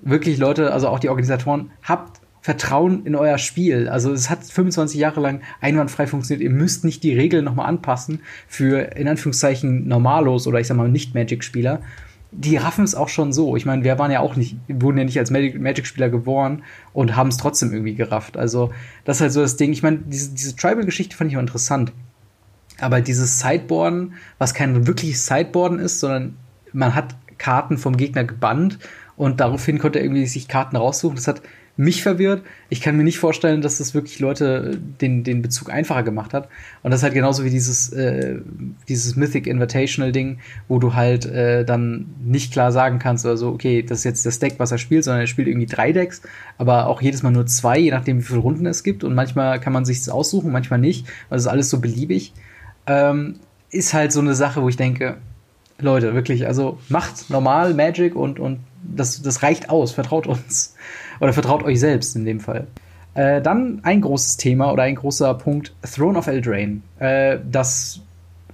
wirklich 0.00 0.38
Leute, 0.38 0.72
also 0.72 0.88
auch 0.88 0.98
die 0.98 1.10
Organisatoren, 1.10 1.70
habt 1.82 2.21
Vertrauen 2.42 3.06
in 3.06 3.14
euer 3.14 3.38
Spiel. 3.38 3.88
Also 3.88 4.12
es 4.12 4.28
hat 4.28 4.44
25 4.44 4.98
Jahre 4.98 5.20
lang 5.20 5.42
einwandfrei 5.60 6.08
funktioniert. 6.08 6.42
Ihr 6.42 6.54
müsst 6.54 6.84
nicht 6.84 7.04
die 7.04 7.14
Regeln 7.14 7.44
nochmal 7.44 7.68
anpassen 7.68 8.20
für 8.48 8.96
in 8.96 9.06
Anführungszeichen 9.06 9.86
Normalos 9.86 10.48
oder 10.48 10.58
ich 10.58 10.66
sag 10.66 10.76
mal 10.76 10.88
Nicht-Magic-Spieler. 10.88 11.80
Die 12.32 12.56
raffen 12.56 12.82
es 12.82 12.96
auch 12.96 13.08
schon 13.08 13.32
so. 13.32 13.56
Ich 13.56 13.64
meine, 13.64 13.84
wir 13.84 13.96
waren 13.96 14.10
ja 14.10 14.20
auch 14.20 14.34
nicht, 14.34 14.56
wurden 14.66 14.98
ja 14.98 15.04
nicht 15.04 15.18
als 15.20 15.30
Magic-Spieler 15.30 16.10
geboren 16.10 16.64
und 16.92 17.14
haben 17.14 17.28
es 17.28 17.36
trotzdem 17.36 17.72
irgendwie 17.72 17.94
gerafft. 17.94 18.36
Also 18.36 18.72
das 19.04 19.18
ist 19.18 19.20
halt 19.20 19.32
so 19.32 19.40
das 19.40 19.56
Ding. 19.56 19.70
Ich 19.70 19.84
meine, 19.84 19.98
diese, 19.98 20.34
diese 20.34 20.56
Tribal-Geschichte 20.56 21.16
fand 21.16 21.30
ich 21.30 21.36
auch 21.36 21.42
interessant. 21.42 21.92
Aber 22.80 23.00
dieses 23.00 23.38
Sideboarden, 23.38 24.14
was 24.38 24.52
kein 24.52 24.88
wirkliches 24.88 25.26
Sideboarden 25.26 25.78
ist, 25.78 26.00
sondern 26.00 26.36
man 26.72 26.96
hat 26.96 27.14
Karten 27.38 27.78
vom 27.78 27.96
Gegner 27.96 28.24
gebannt 28.24 28.80
und 29.16 29.38
daraufhin 29.38 29.78
konnte 29.78 30.00
er 30.00 30.04
irgendwie 30.04 30.26
sich 30.26 30.48
Karten 30.48 30.74
raussuchen. 30.74 31.14
Das 31.14 31.28
hat 31.28 31.42
mich 31.82 32.02
verwirrt. 32.02 32.42
Ich 32.68 32.80
kann 32.80 32.96
mir 32.96 33.02
nicht 33.02 33.18
vorstellen, 33.18 33.60
dass 33.60 33.78
das 33.78 33.94
wirklich 33.94 34.18
Leute 34.20 34.78
den, 35.00 35.24
den 35.24 35.42
Bezug 35.42 35.70
einfacher 35.70 36.02
gemacht 36.02 36.32
hat. 36.32 36.48
Und 36.82 36.90
das 36.90 37.00
ist 37.00 37.04
halt 37.04 37.14
genauso 37.14 37.44
wie 37.44 37.50
dieses, 37.50 37.92
äh, 37.92 38.36
dieses 38.88 39.16
Mythic 39.16 39.46
Invitational 39.46 40.12
Ding, 40.12 40.38
wo 40.68 40.78
du 40.78 40.94
halt 40.94 41.26
äh, 41.26 41.64
dann 41.64 42.06
nicht 42.24 42.52
klar 42.52 42.72
sagen 42.72 42.98
kannst, 42.98 43.26
also, 43.26 43.48
okay, 43.48 43.82
das 43.82 43.98
ist 43.98 44.04
jetzt 44.04 44.26
das 44.26 44.38
Deck, 44.38 44.54
was 44.58 44.72
er 44.72 44.78
spielt, 44.78 45.04
sondern 45.04 45.20
er 45.22 45.26
spielt 45.26 45.48
irgendwie 45.48 45.66
drei 45.66 45.92
Decks, 45.92 46.22
aber 46.58 46.86
auch 46.86 47.02
jedes 47.02 47.22
Mal 47.22 47.30
nur 47.30 47.46
zwei, 47.46 47.78
je 47.78 47.90
nachdem, 47.90 48.18
wie 48.18 48.22
viele 48.22 48.40
Runden 48.40 48.66
es 48.66 48.82
gibt. 48.82 49.04
Und 49.04 49.14
manchmal 49.14 49.60
kann 49.60 49.72
man 49.72 49.84
sich 49.84 50.10
aussuchen, 50.10 50.52
manchmal 50.52 50.78
nicht. 50.78 51.06
Also 51.30 51.48
ist 51.48 51.52
alles 51.52 51.70
so 51.70 51.80
beliebig. 51.80 52.32
Ähm, 52.86 53.36
ist 53.70 53.94
halt 53.94 54.12
so 54.12 54.20
eine 54.20 54.34
Sache, 54.34 54.62
wo 54.62 54.68
ich 54.68 54.76
denke, 54.76 55.16
Leute, 55.78 56.14
wirklich, 56.14 56.46
also 56.46 56.78
macht 56.88 57.28
normal 57.28 57.74
Magic 57.74 58.14
und, 58.14 58.38
und 58.38 58.60
das, 58.82 59.22
das 59.22 59.42
reicht 59.42 59.70
aus, 59.70 59.92
vertraut 59.92 60.26
uns. 60.26 60.74
Oder 61.22 61.32
vertraut 61.32 61.62
euch 61.62 61.78
selbst 61.78 62.16
in 62.16 62.24
dem 62.24 62.40
Fall. 62.40 62.66
Äh, 63.14 63.40
dann 63.40 63.78
ein 63.84 64.00
großes 64.00 64.38
Thema 64.38 64.72
oder 64.72 64.82
ein 64.82 64.96
großer 64.96 65.34
Punkt: 65.34 65.72
Throne 65.94 66.18
of 66.18 66.26
Eldraine. 66.26 66.80
Äh, 66.98 67.38
das 67.48 68.00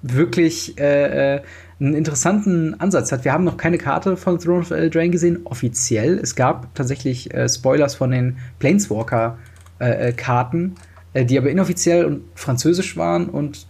wirklich 0.02 0.78
äh, 0.78 1.36
äh, 1.36 1.40
einen 1.80 1.94
interessanten 1.94 2.78
Ansatz 2.78 3.10
hat. 3.10 3.24
Wir 3.24 3.32
haben 3.32 3.44
noch 3.44 3.56
keine 3.56 3.78
Karte 3.78 4.18
von 4.18 4.38
Throne 4.38 4.60
of 4.60 4.70
Eldraine 4.70 5.08
gesehen, 5.08 5.40
offiziell. 5.44 6.18
Es 6.18 6.36
gab 6.36 6.74
tatsächlich 6.74 7.32
äh, 7.32 7.48
Spoilers 7.48 7.94
von 7.94 8.10
den 8.10 8.36
Planeswalker-Karten, 8.58 10.74
äh, 11.14 11.24
die 11.24 11.38
aber 11.38 11.48
inoffiziell 11.48 12.04
und 12.04 12.24
französisch 12.34 12.98
waren 12.98 13.30
und 13.30 13.66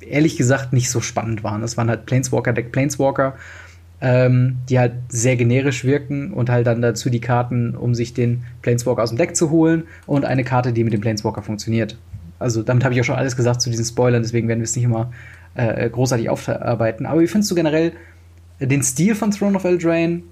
ehrlich 0.00 0.36
gesagt 0.36 0.74
nicht 0.74 0.90
so 0.90 1.00
spannend 1.00 1.44
waren. 1.44 1.62
Das 1.62 1.78
waren 1.78 1.88
halt 1.88 2.04
Planeswalker-Deck 2.04 2.72
Planeswalker 2.72 3.36
ähm, 4.04 4.58
die 4.68 4.78
halt 4.78 4.92
sehr 5.08 5.34
generisch 5.34 5.82
wirken 5.82 6.34
und 6.34 6.50
halt 6.50 6.66
dann 6.66 6.82
dazu 6.82 7.08
die 7.08 7.22
Karten, 7.22 7.74
um 7.74 7.94
sich 7.94 8.12
den 8.12 8.44
Planeswalker 8.60 9.02
aus 9.02 9.08
dem 9.08 9.16
Deck 9.16 9.34
zu 9.34 9.48
holen 9.48 9.84
und 10.06 10.26
eine 10.26 10.44
Karte, 10.44 10.74
die 10.74 10.84
mit 10.84 10.92
dem 10.92 11.00
Planeswalker 11.00 11.40
funktioniert. 11.40 11.96
Also 12.38 12.62
damit 12.62 12.84
habe 12.84 12.92
ich 12.92 13.00
auch 13.00 13.04
schon 13.04 13.14
alles 13.14 13.34
gesagt 13.34 13.62
zu 13.62 13.70
diesen 13.70 13.86
Spoilern, 13.86 14.22
deswegen 14.22 14.46
werden 14.46 14.58
wir 14.60 14.64
es 14.64 14.76
nicht 14.76 14.84
immer 14.84 15.10
äh, 15.54 15.88
großartig 15.88 16.28
aufarbeiten. 16.28 17.06
Aber 17.06 17.22
wie 17.22 17.26
findest 17.26 17.50
du 17.50 17.54
generell 17.54 17.92
den 18.60 18.82
Stil 18.82 19.14
von 19.14 19.30
Throne 19.30 19.56
of 19.56 19.64
Eldraine 19.64 20.22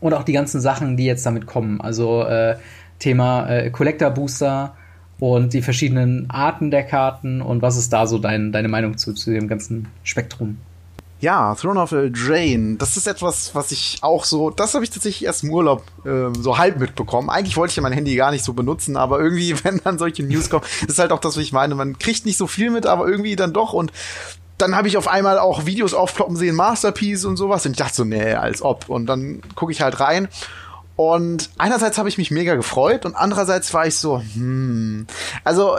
und 0.00 0.14
auch 0.14 0.24
die 0.24 0.32
ganzen 0.32 0.62
Sachen, 0.62 0.96
die 0.96 1.04
jetzt 1.04 1.26
damit 1.26 1.44
kommen? 1.44 1.82
Also 1.82 2.22
äh, 2.22 2.56
Thema 2.98 3.46
äh, 3.50 3.68
Collector 3.68 4.08
Booster 4.08 4.74
und 5.18 5.52
die 5.52 5.60
verschiedenen 5.60 6.30
Arten 6.30 6.70
der 6.70 6.84
Karten 6.84 7.42
und 7.42 7.60
was 7.60 7.76
ist 7.76 7.92
da 7.92 8.06
so 8.06 8.18
dein, 8.18 8.52
deine 8.52 8.68
Meinung 8.68 8.96
zu, 8.96 9.12
zu 9.12 9.32
dem 9.32 9.48
ganzen 9.48 9.88
Spektrum? 10.02 10.56
Ja, 11.18 11.54
Throne 11.54 11.80
of 11.80 11.92
Eldraine. 11.92 12.76
Das 12.76 12.96
ist 12.96 13.06
etwas, 13.06 13.54
was 13.54 13.72
ich 13.72 13.98
auch 14.02 14.24
so, 14.24 14.50
das 14.50 14.74
habe 14.74 14.84
ich 14.84 14.90
tatsächlich 14.90 15.24
erst 15.24 15.44
im 15.44 15.50
Urlaub 15.50 15.82
äh, 16.04 16.28
so 16.38 16.58
halb 16.58 16.78
mitbekommen. 16.78 17.30
Eigentlich 17.30 17.56
wollte 17.56 17.70
ich 17.70 17.76
ja 17.76 17.82
mein 17.82 17.92
Handy 17.92 18.14
gar 18.16 18.30
nicht 18.30 18.44
so 18.44 18.52
benutzen, 18.52 18.96
aber 18.96 19.20
irgendwie, 19.20 19.54
wenn 19.64 19.80
dann 19.82 19.98
solche 19.98 20.22
News 20.22 20.50
kommen, 20.50 20.64
ist 20.86 20.98
halt 20.98 21.12
auch 21.12 21.20
das, 21.20 21.36
was 21.36 21.42
ich 21.42 21.52
meine. 21.52 21.74
Man 21.74 21.98
kriegt 21.98 22.26
nicht 22.26 22.36
so 22.36 22.46
viel 22.46 22.70
mit, 22.70 22.86
aber 22.86 23.08
irgendwie 23.08 23.34
dann 23.34 23.52
doch 23.52 23.72
und 23.72 23.92
dann 24.58 24.74
habe 24.74 24.88
ich 24.88 24.96
auf 24.96 25.08
einmal 25.08 25.38
auch 25.38 25.66
Videos 25.66 25.92
aufploppen 25.92 26.36
sehen, 26.36 26.54
Masterpiece 26.54 27.26
und 27.26 27.36
sowas 27.36 27.66
und 27.66 27.72
ich 27.72 27.78
dachte 27.78 27.94
so, 27.94 28.04
nee, 28.04 28.34
als 28.34 28.62
ob. 28.62 28.88
Und 28.88 29.06
dann 29.06 29.42
gucke 29.54 29.72
ich 29.72 29.82
halt 29.82 30.00
rein 30.00 30.28
und 30.96 31.50
einerseits 31.58 31.98
habe 31.98 32.08
ich 32.08 32.16
mich 32.16 32.30
mega 32.30 32.54
gefreut 32.54 33.04
und 33.04 33.14
andererseits 33.14 33.72
war 33.74 33.86
ich 33.86 33.96
so, 33.96 34.18
hm, 34.18 35.06
also 35.44 35.76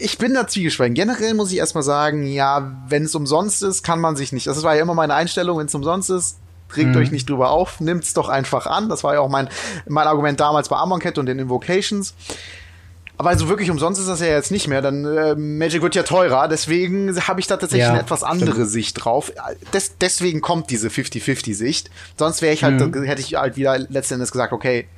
ich 0.00 0.18
bin 0.18 0.34
da 0.34 0.46
zwiegespalten. 0.46 0.94
Generell 0.94 1.34
muss 1.34 1.52
ich 1.52 1.58
erstmal 1.58 1.84
sagen, 1.84 2.26
ja, 2.26 2.72
wenn 2.88 3.04
es 3.04 3.14
umsonst 3.14 3.62
ist, 3.62 3.82
kann 3.82 4.00
man 4.00 4.16
sich 4.16 4.32
nicht. 4.32 4.46
Das 4.46 4.62
war 4.62 4.74
ja 4.74 4.82
immer 4.82 4.94
meine 4.94 5.14
Einstellung, 5.14 5.58
wenn 5.58 5.66
es 5.66 5.74
umsonst 5.74 6.10
ist, 6.10 6.38
regt 6.76 6.90
mhm. 6.90 6.96
euch 6.96 7.10
nicht 7.10 7.28
drüber 7.28 7.50
auf, 7.50 7.80
nimmt's 7.80 8.14
doch 8.14 8.28
einfach 8.28 8.66
an. 8.66 8.88
Das 8.88 9.04
war 9.04 9.14
ja 9.14 9.20
auch 9.20 9.28
mein, 9.28 9.48
mein 9.86 10.06
Argument 10.06 10.40
damals 10.40 10.68
bei 10.68 10.76
Amonkhet 10.76 11.18
und 11.18 11.26
den 11.26 11.38
Invocations. 11.38 12.14
Aber 13.18 13.28
also 13.28 13.50
wirklich 13.50 13.70
umsonst 13.70 14.00
ist 14.00 14.08
das 14.08 14.20
ja 14.20 14.28
jetzt 14.28 14.50
nicht 14.50 14.66
mehr. 14.66 14.80
Dann 14.80 15.04
äh, 15.04 15.34
Magic 15.34 15.82
wird 15.82 15.94
ja 15.94 16.02
teurer, 16.02 16.48
deswegen 16.48 17.14
habe 17.28 17.38
ich 17.40 17.46
da 17.46 17.58
tatsächlich 17.58 17.84
ja, 17.84 17.90
eine 17.90 18.00
etwas 18.00 18.22
andere 18.22 18.52
stimmt. 18.52 18.70
Sicht 18.70 19.04
drauf. 19.04 19.30
Des, 19.74 19.98
deswegen 19.98 20.40
kommt 20.40 20.70
diese 20.70 20.88
50-50-Sicht. 20.88 21.90
Sonst 22.16 22.40
wäre 22.40 22.54
ich 22.54 22.64
halt, 22.64 22.80
mhm. 22.80 23.02
hätte 23.02 23.20
ich 23.20 23.34
halt 23.34 23.58
wieder 23.58 23.78
letztendlich 23.78 24.30
gesagt, 24.30 24.54
okay, 24.54 24.88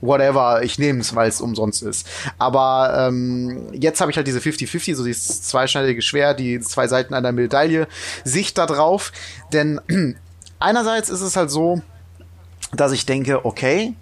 whatever, 0.00 0.62
ich 0.62 0.78
nehme 0.78 1.00
es, 1.00 1.14
weil 1.14 1.28
es 1.28 1.40
umsonst 1.40 1.82
ist. 1.82 2.06
Aber 2.38 3.06
ähm, 3.08 3.68
jetzt 3.72 4.00
habe 4.00 4.10
ich 4.10 4.16
halt 4.16 4.26
diese 4.26 4.40
50-50, 4.40 4.94
so 4.94 5.04
dieses 5.04 5.42
zweischneidige 5.42 6.02
Schwert, 6.02 6.40
die 6.40 6.60
zwei 6.60 6.88
Seiten 6.88 7.14
einer 7.14 7.32
Medaille, 7.32 7.86
Sicht 8.24 8.58
da 8.58 8.66
drauf. 8.66 9.12
Denn 9.52 9.80
einerseits 10.58 11.08
ist 11.10 11.20
es 11.20 11.36
halt 11.36 11.50
so, 11.50 11.82
dass 12.72 12.92
ich 12.92 13.06
denke, 13.06 13.44
okay, 13.44 13.94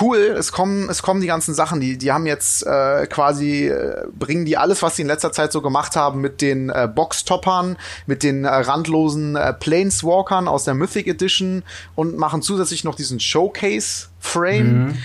cool, 0.00 0.18
es 0.38 0.52
kommen, 0.52 0.88
es 0.88 1.02
kommen 1.02 1.20
die 1.20 1.26
ganzen 1.26 1.54
Sachen, 1.54 1.80
die, 1.80 1.98
die 1.98 2.12
haben 2.12 2.26
jetzt 2.26 2.66
äh, 2.66 3.06
quasi, 3.06 3.66
äh, 3.66 4.06
bringen 4.12 4.44
die 4.44 4.56
alles, 4.56 4.82
was 4.82 4.96
sie 4.96 5.02
in 5.02 5.08
letzter 5.08 5.32
Zeit 5.32 5.52
so 5.52 5.60
gemacht 5.60 5.96
haben 5.96 6.20
mit 6.20 6.40
den 6.40 6.70
äh, 6.70 6.88
Boxtoppern, 6.92 7.76
mit 8.06 8.22
den 8.22 8.44
äh, 8.44 8.48
randlosen 8.48 9.36
äh, 9.36 9.52
Planeswalkern 9.52 10.48
aus 10.48 10.64
der 10.64 10.74
Mythic 10.74 11.06
Edition 11.06 11.62
und 11.94 12.16
machen 12.16 12.42
zusätzlich 12.42 12.84
noch 12.84 12.94
diesen 12.94 13.20
Showcase-Frame 13.20 14.86
mhm. 14.86 14.98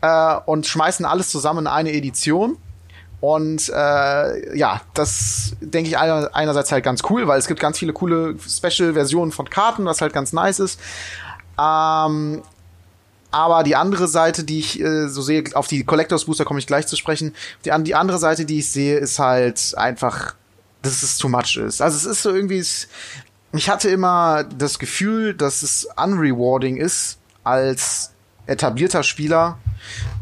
äh, 0.00 0.36
und 0.46 0.66
schmeißen 0.66 1.04
alles 1.04 1.28
zusammen 1.30 1.60
in 1.60 1.66
eine 1.68 1.92
Edition. 1.92 2.56
Und 3.20 3.68
äh, 3.68 4.58
ja, 4.58 4.80
das 4.94 5.54
denke 5.60 5.88
ich 5.88 5.96
einer, 5.96 6.30
einerseits 6.32 6.72
halt 6.72 6.82
ganz 6.82 7.02
cool, 7.08 7.28
weil 7.28 7.38
es 7.38 7.46
gibt 7.46 7.60
ganz 7.60 7.78
viele 7.78 7.92
coole 7.92 8.34
Special-Versionen 8.36 9.30
von 9.30 9.48
Karten, 9.48 9.84
was 9.84 10.00
halt 10.00 10.12
ganz 10.12 10.32
nice 10.32 10.58
ist. 10.58 10.80
Ähm, 11.56 12.42
aber 13.32 13.62
die 13.62 13.74
andere 13.76 14.06
Seite, 14.08 14.44
die 14.44 14.58
ich 14.60 14.80
äh, 14.80 15.08
so 15.08 15.22
sehe, 15.22 15.42
auf 15.54 15.66
die 15.66 15.84
Collectors 15.84 16.26
Booster 16.26 16.44
komme 16.44 16.60
ich 16.60 16.66
gleich 16.66 16.86
zu 16.86 16.96
sprechen. 16.96 17.34
Die, 17.64 17.70
die 17.82 17.94
andere 17.94 18.18
Seite, 18.18 18.44
die 18.44 18.58
ich 18.58 18.70
sehe, 18.70 18.98
ist 18.98 19.18
halt 19.18 19.74
einfach, 19.76 20.34
dass 20.82 21.02
es 21.02 21.16
too 21.16 21.28
much 21.28 21.56
ist. 21.56 21.80
Also 21.80 21.96
es 21.96 22.04
ist 22.04 22.22
so 22.22 22.30
irgendwie, 22.30 22.62
ich 23.54 23.70
hatte 23.70 23.88
immer 23.88 24.44
das 24.44 24.78
Gefühl, 24.78 25.34
dass 25.34 25.62
es 25.62 25.88
unrewarding 25.96 26.76
ist 26.76 27.18
als 27.42 28.12
etablierter 28.46 29.02
Spieler. 29.02 29.58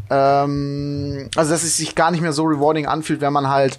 Ähm, 0.09 1.29
also 1.35 1.51
dass 1.51 1.65
es 1.65 1.77
sich 1.77 1.97
gar 1.97 2.13
nicht 2.13 2.21
mehr 2.21 2.33
so 2.33 2.45
rewarding 2.45 2.87
anfühlt, 2.87 3.21
wenn 3.21 3.33
man 3.33 3.49
halt 3.49 3.79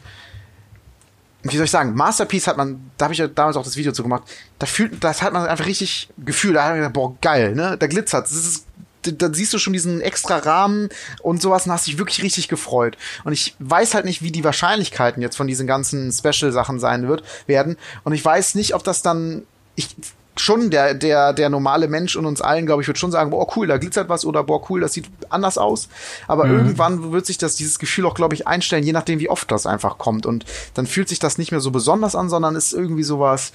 wie 1.44 1.56
soll 1.56 1.66
ich 1.66 1.72
sagen, 1.72 1.96
Masterpiece 1.96 2.48
hat 2.48 2.58
man, 2.58 2.92
da 2.98 3.06
habe 3.06 3.14
ich 3.14 3.20
ja 3.20 3.28
damals 3.28 3.58
auch 3.58 3.64
das 3.64 3.76
Video 3.76 3.92
zu 3.92 4.04
gemacht, 4.04 4.24
da 4.60 4.68
fühlt, 4.68 5.04
das 5.04 5.22
hat 5.22 5.34
man 5.34 5.48
einfach 5.48 5.66
richtig 5.66 6.10
Gefühl, 6.18 6.54
da 6.54 6.64
hat 6.64 6.70
man 6.72 6.78
gedacht, 6.78 6.94
boah, 6.94 7.16
geil, 7.20 7.56
ne? 7.56 7.78
Da 7.80 7.88
glitzert, 7.88 8.26
das 8.26 8.32
ist 8.32 8.66
da 9.04 9.34
siehst 9.34 9.54
du 9.54 9.58
schon 9.58 9.74
diesen 9.74 10.02
extra 10.02 10.38
Rahmen 10.38 10.90
und 11.22 11.42
sowas 11.42 11.66
und 11.66 11.72
hast 11.72 11.88
dich 11.88 11.98
wirklich 11.98 12.24
richtig 12.24 12.48
gefreut. 12.48 12.98
Und 13.24 13.34
ich 13.34 13.56
weiß 13.60 13.94
halt 13.94 14.06
nicht, 14.06 14.22
wie 14.22 14.32
die 14.32 14.44
Wahrscheinlichkeiten 14.44 15.22
jetzt 15.22 15.38
von 15.38 15.48
diesen 15.48 15.68
ganzen 15.68 16.12
Special-Sachen 16.12 16.80
sein 16.80 17.08
wird, 17.08 17.24
werden. 17.48 17.78
Und 18.04 18.14
ich 18.14 18.24
weiß 18.24 18.56
nicht, 18.56 18.76
ob 18.76 18.84
das 18.84 19.02
dann, 19.02 19.44
ich, 19.76 19.96
schon 20.38 20.70
der, 20.70 20.94
der, 20.94 21.34
der 21.34 21.50
normale 21.50 21.88
Mensch 21.88 22.16
und 22.16 22.26
uns 22.26 22.42
allen, 22.42 22.66
glaube 22.66 22.82
ich, 22.82 22.88
wird 22.88 22.98
schon 22.98 23.12
sagen, 23.12 23.32
boah, 23.32 23.48
cool, 23.56 23.68
da 23.68 23.78
glitzert 23.78 24.10
was 24.10 24.26
oder 24.26 24.44
boah, 24.44 24.70
cool, 24.70 24.80
das 24.80 24.94
sieht 24.94 25.06
anders 25.30 25.58
aus. 25.58 25.90
Aber 26.28 26.46
mhm. 26.46 26.58
irgendwann 26.58 27.12
wird 27.12 27.26
sich 27.26 27.38
das, 27.38 27.56
dieses 27.56 27.80
Gefühl 27.80 28.06
auch, 28.06 28.16
glaube 28.16 28.36
ich, 28.36 28.48
einstellen, 28.48 28.84
je 28.84 28.94
nachdem, 28.94 29.20
wie 29.20 29.30
oft 29.30 29.52
das 29.52 29.66
einfach 29.66 29.98
kommt. 29.98 30.26
Und 30.26 30.46
dann 30.74 30.88
fühlt 30.88 31.10
sich 31.10 31.20
das 31.20 31.38
nicht 31.38 31.52
mehr 31.52 31.60
so 31.60 31.72
besonders 31.72 32.16
an, 32.16 32.30
sondern 32.30 32.56
ist 32.56 32.74
irgendwie 32.74 33.04
sowas, 33.04 33.52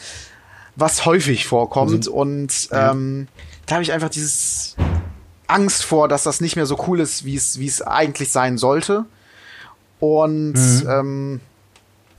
was 0.76 1.06
häufig 1.06 1.46
vorkommt. 1.46 2.06
Mhm. 2.06 2.12
Und 2.12 2.68
ähm, 2.72 3.28
da 3.66 3.76
habe 3.76 3.82
ich 3.82 3.92
einfach 3.92 4.10
dieses, 4.10 4.76
Angst 5.46 5.84
vor, 5.84 6.08
dass 6.08 6.24
das 6.24 6.40
nicht 6.40 6.56
mehr 6.56 6.66
so 6.66 6.78
cool 6.86 7.00
ist, 7.00 7.24
wie 7.24 7.36
es, 7.36 7.58
wie 7.58 7.66
es 7.66 7.82
eigentlich 7.82 8.32
sein 8.32 8.58
sollte. 8.58 9.04
Und 10.00 10.54
mhm. 10.54 10.88
ähm, 10.88 11.40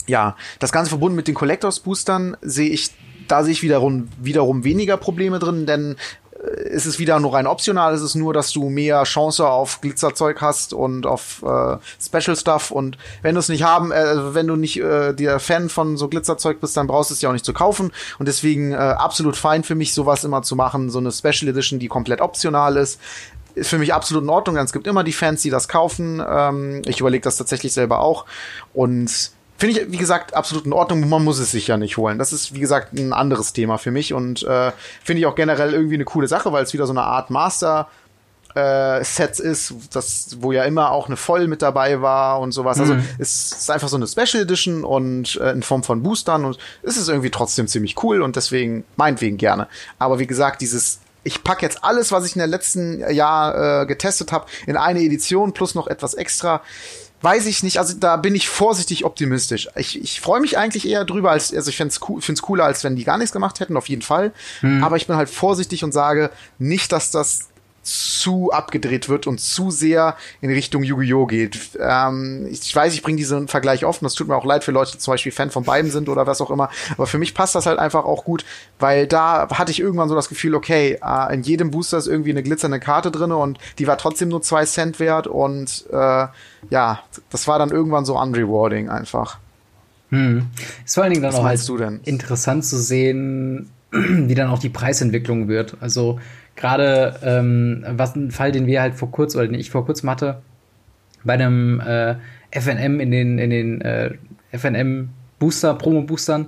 ja, 0.07 0.35
das 0.59 0.71
Ganze 0.71 0.89
verbunden 0.89 1.15
mit 1.15 1.27
den 1.27 1.35
Collectors 1.35 1.81
Boostern 1.81 2.37
sehe 2.41 2.69
ich, 2.69 2.91
da 3.27 3.43
sehe 3.43 3.51
ich 3.51 3.61
wiederum, 3.61 4.07
wiederum 4.19 4.63
weniger 4.63 4.97
Probleme 4.97 5.39
drin, 5.39 5.65
denn 5.65 5.97
ist 6.37 6.85
es 6.85 6.99
wieder 6.99 7.19
nur 7.19 7.33
rein 7.33 7.47
optional, 7.47 7.93
ist 7.93 8.01
es 8.01 8.15
nur, 8.15 8.33
dass 8.33 8.51
du 8.51 8.69
mehr 8.69 9.03
Chance 9.03 9.47
auf 9.47 9.81
Glitzerzeug 9.81 10.41
hast 10.41 10.73
und 10.73 11.05
auf 11.05 11.43
äh, 11.43 11.77
Special 11.99 12.35
Stuff 12.35 12.71
und 12.71 12.97
wenn 13.21 13.35
du 13.35 13.39
es 13.39 13.49
nicht 13.49 13.63
haben, 13.63 13.91
äh, 13.91 14.33
wenn 14.33 14.47
du 14.47 14.55
nicht 14.55 14.79
äh, 14.79 15.13
der 15.13 15.39
Fan 15.39 15.69
von 15.69 15.97
so 15.97 16.07
Glitzerzeug 16.07 16.61
bist, 16.61 16.77
dann 16.77 16.87
brauchst 16.87 17.09
du 17.09 17.15
es 17.15 17.21
ja 17.21 17.29
auch 17.29 17.33
nicht 17.33 17.45
zu 17.45 17.53
kaufen 17.53 17.91
und 18.19 18.27
deswegen 18.27 18.73
äh, 18.73 18.75
absolut 18.75 19.35
fein 19.35 19.63
für 19.63 19.75
mich, 19.75 19.93
sowas 19.93 20.23
immer 20.23 20.43
zu 20.43 20.55
machen, 20.55 20.89
so 20.89 20.99
eine 20.99 21.11
Special 21.11 21.49
Edition, 21.49 21.79
die 21.79 21.87
komplett 21.87 22.21
optional 22.21 22.77
ist. 22.77 22.99
Ist 23.55 23.69
für 23.69 23.79
mich 23.79 23.91
absolut 23.91 24.23
in 24.23 24.29
Ordnung, 24.29 24.55
denn 24.55 24.65
es 24.65 24.73
gibt 24.73 24.85
immer 24.85 25.03
die 25.03 25.13
Fans, 25.13 25.41
die 25.41 25.49
das 25.49 25.67
kaufen. 25.67 26.23
Ähm, 26.27 26.83
ich 26.85 26.99
überlege 26.99 27.23
das 27.23 27.37
tatsächlich 27.37 27.73
selber 27.73 28.01
auch. 28.01 28.25
Und 28.75 29.31
Finde 29.57 29.79
ich, 29.79 29.91
wie 29.91 29.97
gesagt, 29.97 30.33
absolut 30.35 30.65
in 30.65 30.73
Ordnung. 30.73 31.07
Man 31.09 31.23
muss 31.23 31.39
es 31.39 31.51
sich 31.51 31.67
ja 31.67 31.77
nicht 31.77 31.97
holen. 31.97 32.19
Das 32.19 32.31
ist, 32.31 32.53
wie 32.53 32.59
gesagt, 32.59 32.93
ein 32.93 33.13
anderes 33.13 33.53
Thema 33.53 33.77
für 33.77 33.91
mich 33.91 34.13
und 34.13 34.43
äh, 34.43 34.71
finde 35.03 35.19
ich 35.19 35.25
auch 35.25 35.35
generell 35.35 35.73
irgendwie 35.73 35.95
eine 35.95 36.05
coole 36.05 36.27
Sache, 36.27 36.51
weil 36.51 36.63
es 36.63 36.73
wieder 36.73 36.85
so 36.85 36.93
eine 36.93 37.03
Art 37.03 37.29
Master 37.29 37.87
äh, 38.57 39.03
Sets 39.03 39.39
ist, 39.39 39.73
das, 39.91 40.37
wo 40.39 40.51
ja 40.51 40.63
immer 40.63 40.91
auch 40.91 41.07
eine 41.07 41.17
Voll 41.17 41.47
mit 41.47 41.61
dabei 41.61 42.01
war 42.01 42.39
und 42.39 42.51
sowas. 42.51 42.79
Also, 42.79 42.93
mhm. 42.93 42.99
Also 42.99 43.13
es 43.19 43.51
ist 43.51 43.71
einfach 43.71 43.87
so 43.87 43.97
eine 43.97 44.07
Special 44.07 44.43
Edition 44.43 44.83
und 44.83 45.35
äh, 45.41 45.51
in 45.51 45.63
Form 45.63 45.83
von 45.83 46.01
Boostern 46.01 46.45
und 46.45 46.57
es 46.81 46.97
ist 46.97 47.07
irgendwie 47.07 47.29
trotzdem 47.29 47.67
ziemlich 47.67 48.01
cool 48.03 48.21
und 48.21 48.35
deswegen 48.35 48.83
meinetwegen 48.95 49.37
gerne. 49.37 49.67
Aber 49.99 50.19
wie 50.19 50.27
gesagt, 50.27 50.61
dieses 50.61 50.99
ich 51.23 51.43
pack 51.43 51.61
jetzt 51.61 51.83
alles, 51.83 52.13
was 52.13 52.25
ich 52.25 52.35
in 52.35 52.39
der 52.39 52.47
letzten 52.47 52.99
Jahr 53.13 53.81
äh, 53.81 53.85
getestet 53.85 54.31
habe, 54.31 54.45
in 54.65 54.77
eine 54.77 55.01
Edition 55.01 55.51
plus 55.51 55.75
noch 55.75 55.87
etwas 55.87 56.13
extra 56.13 56.61
weiß 57.21 57.47
ich 57.47 57.63
nicht, 57.63 57.79
also 57.79 57.95
da 57.97 58.15
bin 58.17 58.35
ich 58.35 58.47
vorsichtig 58.47 59.03
optimistisch. 59.03 59.69
Ich, 59.75 60.01
ich 60.01 60.21
freue 60.21 60.39
mich 60.39 60.57
eigentlich 60.57 60.87
eher 60.87 61.03
drüber, 61.03 61.31
als, 61.31 61.53
also 61.53 61.69
ich 61.69 61.77
finde 61.77 61.91
es 61.91 61.99
cool, 62.07 62.21
find's 62.21 62.41
cooler, 62.41 62.65
als 62.65 62.83
wenn 62.83 62.95
die 62.95 63.03
gar 63.03 63.17
nichts 63.17 63.31
gemacht 63.31 63.59
hätten, 63.59 63.75
auf 63.75 63.89
jeden 63.89 64.03
Fall. 64.03 64.31
Hm. 64.59 64.83
Aber 64.83 64.97
ich 64.97 65.07
bin 65.07 65.15
halt 65.15 65.29
vorsichtig 65.29 65.83
und 65.83 65.91
sage 65.91 66.29
nicht, 66.59 66.91
dass 66.91 67.09
das 67.09 67.49
zu 67.87 68.51
abgedreht 68.51 69.07
wird 69.07 69.27
und 69.27 69.39
zu 69.39 69.71
sehr 69.71 70.17
in 70.41 70.49
Richtung 70.49 70.83
Yu-Gi-Oh! 70.83 71.25
geht. 71.25 71.57
Ähm, 71.79 72.47
ich 72.51 72.75
weiß, 72.75 72.93
ich 72.93 73.01
bringe 73.01 73.17
diesen 73.17 73.47
Vergleich 73.47 73.85
offen. 73.85 74.05
Das 74.05 74.13
tut 74.13 74.27
mir 74.27 74.35
auch 74.35 74.45
leid 74.45 74.63
für 74.63 74.71
Leute, 74.71 74.91
die 74.91 74.97
zum 74.97 75.13
Beispiel 75.13 75.31
Fan 75.31 75.51
von 75.51 75.63
beiden 75.63 75.89
sind 75.89 76.09
oder 76.09 76.27
was 76.27 76.41
auch 76.41 76.51
immer. 76.51 76.69
Aber 76.93 77.07
für 77.07 77.17
mich 77.17 77.33
passt 77.33 77.55
das 77.55 77.65
halt 77.65 77.79
einfach 77.79 78.03
auch 78.03 78.25
gut, 78.25 78.45
weil 78.79 79.07
da 79.07 79.47
hatte 79.49 79.71
ich 79.71 79.79
irgendwann 79.79 80.09
so 80.09 80.15
das 80.15 80.29
Gefühl, 80.29 80.55
okay, 80.55 80.99
äh, 81.01 81.33
in 81.33 81.43
jedem 81.43 81.71
Booster 81.71 81.97
ist 81.97 82.07
irgendwie 82.07 82.31
eine 82.31 82.43
glitzernde 82.43 82.79
Karte 82.79 83.11
drinne 83.11 83.37
und 83.37 83.57
die 83.79 83.87
war 83.87 83.97
trotzdem 83.97 84.29
nur 84.29 84.41
zwei 84.41 84.65
Cent 84.65 84.99
wert 84.99 85.27
und 85.27 85.85
äh, 85.91 86.27
ja, 86.69 86.99
das 87.29 87.47
war 87.47 87.59
dann 87.59 87.69
irgendwann 87.69 88.05
so 88.05 88.19
unrewarding 88.19 88.89
einfach. 88.89 89.37
Hm. 90.09 90.47
Ist 90.85 90.95
vor 90.95 91.03
allen 91.03 91.13
Dingen 91.13 91.23
dann 91.23 91.33
was 91.33 91.39
auch 91.39 91.79
halt 91.79 92.07
interessant 92.07 92.65
zu 92.65 92.77
sehen, 92.77 93.69
wie 93.91 94.35
dann 94.35 94.49
auch 94.49 94.59
die 94.59 94.69
Preisentwicklung 94.69 95.47
wird. 95.47 95.77
Also 95.79 96.19
gerade 96.57 97.15
ähm, 97.23 97.85
was 97.87 98.15
ein 98.15 98.31
Fall, 98.31 98.51
den 98.51 98.67
wir 98.67 98.81
halt 98.81 98.95
vor 98.95 99.11
kurzem, 99.11 99.39
oder 99.39 99.47
den 99.47 99.59
ich 99.59 99.69
vor 99.69 99.85
kurzem 99.85 100.09
hatte, 100.09 100.41
bei 101.23 101.33
einem 101.33 101.79
äh, 101.79 102.15
FNM 102.51 102.99
in 102.99 103.11
den, 103.11 103.39
in 103.39 103.49
den 103.49 103.81
äh, 103.81 104.11
FNM 104.51 105.09
Booster, 105.39 105.75
Promo-Boostern, 105.75 106.47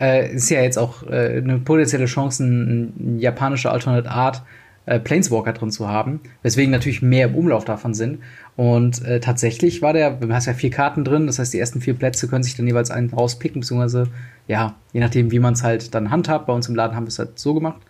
äh, 0.00 0.34
ist 0.34 0.50
ja 0.50 0.60
jetzt 0.60 0.76
auch 0.78 1.04
äh, 1.04 1.38
eine 1.38 1.58
potenzielle 1.58 2.06
Chance, 2.06 2.44
ein, 2.44 3.16
ein 3.16 3.18
japanischer 3.20 3.72
Alternate 3.72 4.10
Art 4.10 4.42
äh, 4.86 4.98
Planeswalker 4.98 5.52
drin 5.52 5.70
zu 5.70 5.88
haben, 5.88 6.20
weswegen 6.42 6.70
natürlich 6.70 7.00
mehr 7.00 7.28
im 7.28 7.36
Umlauf 7.36 7.64
davon 7.64 7.94
sind. 7.94 8.18
Und 8.56 9.04
äh, 9.04 9.20
tatsächlich 9.20 9.82
war 9.82 9.92
der, 9.92 10.10
du 10.10 10.32
hast 10.32 10.46
ja 10.46 10.54
vier 10.54 10.70
Karten 10.70 11.04
drin, 11.04 11.26
das 11.26 11.38
heißt, 11.38 11.54
die 11.54 11.58
ersten 11.58 11.80
vier 11.80 11.94
Plätze 11.94 12.28
können 12.28 12.42
sich 12.42 12.56
dann 12.56 12.66
jeweils 12.66 12.90
einen 12.90 13.10
rauspicken, 13.10 13.60
beziehungsweise, 13.60 14.08
ja, 14.48 14.74
je 14.92 15.00
nachdem, 15.00 15.30
wie 15.30 15.38
man 15.38 15.54
es 15.54 15.62
halt 15.62 15.94
dann 15.94 16.10
handhabt. 16.10 16.46
Bei 16.46 16.52
uns 16.52 16.68
im 16.68 16.74
Laden 16.74 16.96
haben 16.96 17.04
wir 17.04 17.08
es 17.08 17.18
halt 17.18 17.38
so 17.38 17.54
gemacht. 17.54 17.80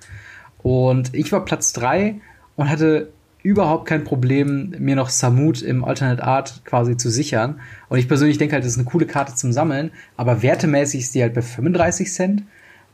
Und 0.64 1.14
ich 1.14 1.31
war 1.31 1.44
Platz 1.44 1.74
drei 1.74 2.16
und 2.57 2.70
hatte 2.70 3.12
überhaupt 3.42 3.85
kein 3.85 4.03
Problem, 4.03 4.74
mir 4.79 4.96
noch 4.96 5.11
Samut 5.11 5.61
im 5.61 5.85
Alternate 5.85 6.24
Art 6.24 6.62
quasi 6.64 6.96
zu 6.96 7.11
sichern. 7.11 7.61
Und 7.90 7.98
ich 7.98 8.09
persönlich 8.09 8.38
denke 8.38 8.55
halt, 8.55 8.64
das 8.64 8.72
ist 8.72 8.79
eine 8.79 8.88
coole 8.88 9.05
Karte 9.05 9.35
zum 9.35 9.53
Sammeln, 9.53 9.90
aber 10.16 10.40
wertemäßig 10.40 11.03
ist 11.03 11.14
die 11.14 11.20
halt 11.20 11.35
bei 11.35 11.42
35 11.42 12.11
Cent, 12.11 12.42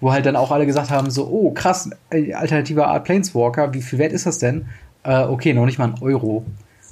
wo 0.00 0.10
halt 0.10 0.26
dann 0.26 0.34
auch 0.34 0.50
alle 0.50 0.66
gesagt 0.66 0.90
haben, 0.90 1.10
so, 1.10 1.28
oh 1.28 1.52
krass, 1.52 1.90
äh, 2.10 2.32
alternativer 2.34 2.88
Art 2.88 3.04
Planeswalker, 3.04 3.72
wie 3.72 3.82
viel 3.82 4.00
wert 4.00 4.12
ist 4.12 4.26
das 4.26 4.38
denn? 4.38 4.66
Äh, 5.04 5.22
okay, 5.22 5.54
noch 5.54 5.66
nicht 5.66 5.78
mal 5.78 5.90
ein 5.90 6.02
Euro. 6.02 6.44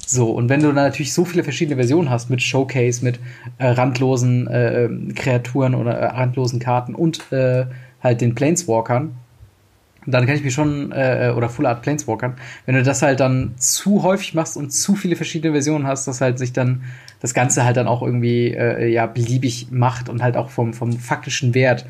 So, 0.07 0.31
und 0.31 0.47
wenn 0.47 0.61
du 0.61 0.67
dann 0.67 0.75
natürlich 0.75 1.13
so 1.13 1.25
viele 1.25 1.43
verschiedene 1.43 1.75
Versionen 1.75 2.09
hast 2.09 2.29
mit 2.29 2.41
Showcase, 2.41 3.03
mit 3.03 3.19
äh, 3.57 3.67
randlosen 3.67 4.47
äh, 4.47 4.87
Kreaturen 5.13 5.75
oder 5.75 5.91
äh, 5.91 6.05
randlosen 6.05 6.61
Karten 6.61 6.95
und 6.95 7.33
äh, 7.33 7.65
halt 8.01 8.21
den 8.21 8.33
Planeswalkern, 8.33 9.11
dann 10.11 10.25
kann 10.25 10.35
ich 10.35 10.43
mir 10.43 10.51
schon, 10.51 10.91
äh, 10.91 11.33
oder 11.35 11.49
Full 11.49 11.65
Art 11.65 11.81
Planeswalkern, 11.81 12.35
wenn 12.65 12.75
du 12.75 12.83
das 12.83 13.01
halt 13.01 13.19
dann 13.19 13.53
zu 13.57 14.03
häufig 14.03 14.33
machst 14.33 14.57
und 14.57 14.71
zu 14.71 14.95
viele 14.95 15.15
verschiedene 15.15 15.53
Versionen 15.53 15.87
hast, 15.87 16.07
dass 16.07 16.21
halt 16.21 16.39
sich 16.39 16.53
dann 16.53 16.83
das 17.19 17.33
Ganze 17.33 17.65
halt 17.65 17.77
dann 17.77 17.87
auch 17.87 18.01
irgendwie 18.01 18.53
äh, 18.53 18.87
ja 18.87 19.05
beliebig 19.05 19.67
macht 19.71 20.09
und 20.09 20.21
halt 20.21 20.37
auch 20.37 20.49
vom, 20.49 20.73
vom 20.73 20.93
faktischen 20.93 21.53
Wert 21.53 21.85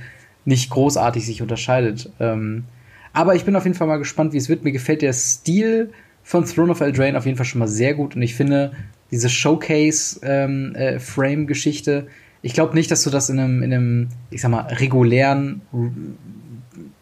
nicht 0.45 0.69
großartig 0.69 1.25
sich 1.25 1.41
unterscheidet. 1.41 2.11
Ähm, 2.19 2.65
aber 3.13 3.35
ich 3.35 3.45
bin 3.45 3.55
auf 3.55 3.65
jeden 3.65 3.75
Fall 3.75 3.87
mal 3.87 3.97
gespannt, 3.97 4.33
wie 4.33 4.37
es 4.37 4.49
wird. 4.49 4.63
Mir 4.63 4.71
gefällt 4.71 5.01
der 5.01 5.13
Stil 5.13 5.91
von 6.23 6.45
Throne 6.45 6.71
of 6.71 6.81
Eldraine 6.81 7.17
auf 7.17 7.25
jeden 7.25 7.37
Fall 7.37 7.45
schon 7.45 7.59
mal 7.59 7.67
sehr 7.67 7.93
gut 7.93 8.15
und 8.15 8.21
ich 8.21 8.35
finde 8.35 8.71
diese 9.11 9.29
Showcase-Frame-Geschichte, 9.29 11.91
ähm, 11.91 12.07
äh, 12.07 12.09
ich 12.41 12.53
glaube 12.53 12.75
nicht, 12.75 12.89
dass 12.91 13.03
du 13.03 13.09
das 13.09 13.29
in 13.29 13.39
einem, 13.39 13.63
in 13.63 13.73
einem, 13.73 14.09
ich 14.29 14.41
sag 14.41 14.51
mal, 14.51 14.61
regulären 14.61 15.61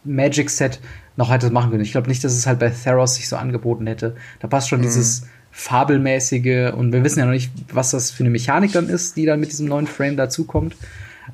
Magic-Set 0.04 0.80
noch 1.18 1.32
hätte 1.32 1.50
machen 1.50 1.72
können. 1.72 1.84
Ich 1.84 1.92
glaube 1.92 2.08
nicht, 2.08 2.24
dass 2.24 2.34
es 2.34 2.48
halt 2.48 2.60
bei 2.60 2.70
Theros 2.70 3.16
sich 3.16 3.28
so 3.28 3.36
angeboten 3.36 3.86
hätte. 3.88 4.16
Da 4.40 4.48
passt 4.48 4.70
schon 4.70 4.80
mhm. 4.80 4.84
dieses 4.84 5.24
fabelmäßige 5.52 6.72
und 6.74 6.94
wir 6.94 7.04
wissen 7.04 7.20
ja 7.20 7.26
noch 7.26 7.34
nicht, 7.34 7.52
was 7.74 7.92
das 7.92 8.12
für 8.12 8.24
eine 8.24 8.30
Mechanik 8.30 8.72
dann 8.72 8.88
ist, 8.88 9.18
die 9.18 9.26
dann 9.26 9.40
mit 9.40 9.52
diesem 9.52 9.68
neuen 9.68 9.88
Frame 9.88 10.16
dazukommt. 10.16 10.76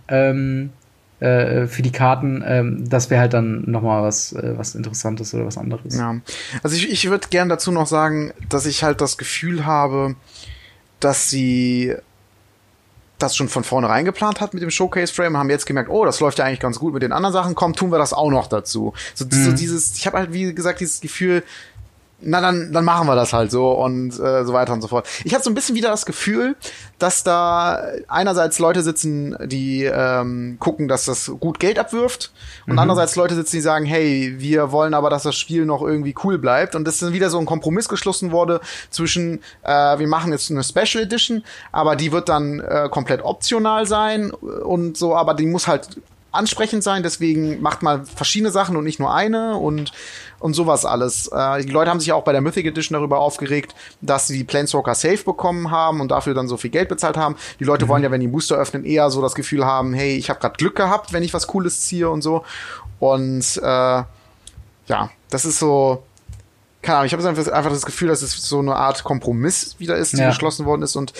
Ähm, 0.08 0.72
äh, 1.20 1.68
für 1.68 1.82
die 1.82 1.92
Karten, 1.92 2.44
ähm, 2.46 2.90
das 2.90 3.10
wäre 3.10 3.22
halt 3.22 3.34
dann 3.34 3.70
noch 3.70 3.82
mal 3.82 4.02
was, 4.02 4.34
äh, 4.34 4.58
was 4.58 4.76
Interessantes 4.76 5.34
oder 5.34 5.46
was 5.46 5.58
anderes. 5.58 5.96
Ja, 5.98 6.16
also 6.64 6.76
ich, 6.76 6.90
ich 6.90 7.10
würde 7.10 7.28
gern 7.30 7.50
dazu 7.50 7.72
noch 7.72 7.88
sagen, 7.88 8.34
dass 8.50 8.66
ich 8.66 8.84
halt 8.84 9.02
das 9.02 9.18
Gefühl 9.18 9.66
habe, 9.66 10.16
dass 11.00 11.30
sie 11.30 11.96
das 13.20 13.36
schon 13.36 13.48
von 13.48 13.64
vornherein 13.64 14.06
geplant 14.06 14.42
hat 14.42 14.54
mit 14.54 14.64
dem 14.64 14.72
Showcase-Frame, 14.72 15.38
haben 15.38 15.50
jetzt 15.50 15.66
gemerkt, 15.66 15.90
oh, 15.90 16.06
das 16.06 16.20
läuft 16.20 16.40
ja 16.40 16.46
eigentlich 16.46 16.60
ganz 16.60 16.80
gut 16.80 16.94
mit 16.94 17.04
den 17.04 17.12
anderen 17.12 17.34
Sachen, 17.34 17.56
komm, 17.56 17.74
tun 17.74 17.92
wir 17.92 17.98
das 17.98 18.14
auch 18.14 18.30
noch 18.30 18.48
dazu. 18.48 18.94
So, 19.14 19.26
mhm. 19.26 19.32
so 19.32 19.52
dieses, 19.52 19.96
ich 19.96 20.06
habe 20.06 20.18
halt, 20.18 20.34
wie 20.34 20.54
gesagt, 20.54 20.80
dieses 20.80 21.00
Gefühl, 21.00 21.44
na 22.26 22.42
dann, 22.42 22.72
dann 22.74 22.86
machen 22.86 23.08
wir 23.08 23.16
das 23.16 23.34
halt 23.34 23.52
so 23.52 23.72
und 23.72 24.12
äh, 24.20 24.46
so 24.46 24.54
weiter 24.54 24.74
und 24.74 24.82
so 24.82 24.88
fort. 24.88 25.08
Ich 25.24 25.34
hatte 25.34 25.44
so 25.44 25.50
ein 25.50 25.54
bisschen 25.54 25.76
wieder 25.76 25.90
das 25.90 26.06
Gefühl, 26.06 26.56
dass 27.00 27.24
da 27.24 27.84
einerseits 28.08 28.60
Leute 28.60 28.82
sitzen, 28.82 29.36
die 29.46 29.84
ähm, 29.84 30.58
gucken, 30.60 30.88
dass 30.88 31.06
das 31.06 31.32
gut 31.40 31.60
Geld 31.60 31.80
abwirft 31.80 32.32
und 32.66 32.74
mhm. 32.74 32.80
andererseits 32.80 33.16
Leute 33.16 33.36
sitzen, 33.36 33.58
die 33.58 33.62
sagen, 33.62 33.86
hey, 33.86 34.36
wir 34.38 34.72
wollen 34.72 34.94
aber, 34.94 35.10
dass 35.10 35.24
das 35.24 35.36
Spiel 35.36 35.66
noch 35.66 35.82
irgendwie 35.82 36.16
cool 36.24 36.38
bleibt 36.38 36.76
und 36.76 36.86
das 36.86 36.96
ist 36.96 37.04
dann 37.04 37.14
wieder 37.14 37.30
so 37.30 37.40
ein 37.40 37.46
Kompromiss 37.46 37.90
geschlossen 37.90 38.32
wurde 38.32 38.62
zwischen, 38.90 39.42
äh, 39.64 40.00
wir 40.00 40.08
machen 40.08 40.32
jetzt 40.32 40.50
eine 40.52 40.64
Special 40.64 41.04
Edition, 41.04 41.44
aber 41.72 41.96
die 41.96 42.12
wird 42.12 42.30
dann 42.30 42.60
äh, 42.60 42.90
komplett 42.90 43.22
optional 43.22 43.86
sein 43.86 44.32
und 44.32 44.98
so, 44.98 45.16
aber 45.16 45.34
die 45.34 45.46
muss 45.46 45.68
halt 45.68 45.90
ansprechend 46.34 46.84
sein, 46.84 47.04
deswegen 47.04 47.62
macht 47.62 47.84
mal 47.84 48.06
verschiedene 48.06 48.52
Sachen 48.52 48.76
und 48.76 48.84
nicht 48.84 49.00
nur 49.00 49.14
eine 49.14 49.56
und 49.56 49.92
und 50.44 50.54
sowas 50.56 50.84
alles. 50.84 51.30
Äh, 51.30 51.64
die 51.64 51.72
Leute 51.72 51.90
haben 51.90 52.02
sich 52.02 52.12
auch 52.12 52.26
bei 52.26 52.34
der 52.34 52.42
Mythic 52.42 52.66
Edition 52.66 52.96
darüber 52.96 53.20
aufgeregt, 53.20 53.74
dass 54.02 54.28
sie 54.28 54.38
die 54.38 54.44
Planeswalker 54.44 54.94
safe 54.94 55.24
bekommen 55.24 55.72
haben 55.72 56.02
und 56.02 56.10
dafür 56.12 56.34
dann 56.34 56.50
so 56.50 56.58
viel 56.58 56.70
Geld 56.70 56.90
bezahlt 56.90 57.16
haben. 57.16 57.38
Die 57.62 57.64
Leute 57.64 57.86
mhm. 57.86 57.90
wollen 57.90 58.04
ja, 58.04 58.12
wenn 58.12 58.20
die 58.20 58.28
Booster 58.28 58.58
öffnen, 58.58 58.84
eher 58.84 59.10
so 59.10 59.22
das 59.22 59.36
Gefühl 59.36 59.66
haben, 59.66 59.94
hey, 59.94 60.18
ich 60.18 60.30
habe 60.30 60.42
gerade 60.42 60.58
Glück 60.58 60.76
gehabt, 60.76 61.14
wenn 61.14 61.24
ich 61.24 61.34
was 61.34 61.48
Cooles 61.48 61.80
ziehe 61.88 62.10
und 62.10 62.22
so. 62.22 62.44
Und 63.00 63.58
äh, 63.64 64.04
ja, 64.88 65.10
das 65.30 65.46
ist 65.46 65.60
so, 65.60 66.04
keine 66.82 66.98
Ahnung, 66.98 67.06
ich 67.08 67.14
habe 67.14 67.26
einfach 67.26 67.72
das 67.72 67.86
Gefühl, 67.86 68.10
dass 68.10 68.22
es 68.22 68.36
so 68.36 68.60
eine 68.60 68.76
Art 68.76 69.06
Kompromiss 69.06 69.76
wieder 69.80 69.96
ist, 69.96 70.12
die 70.12 70.18
ja. 70.18 70.28
geschlossen 70.28 70.66
worden 70.66 70.82
ist 70.82 70.98
und 70.98 71.14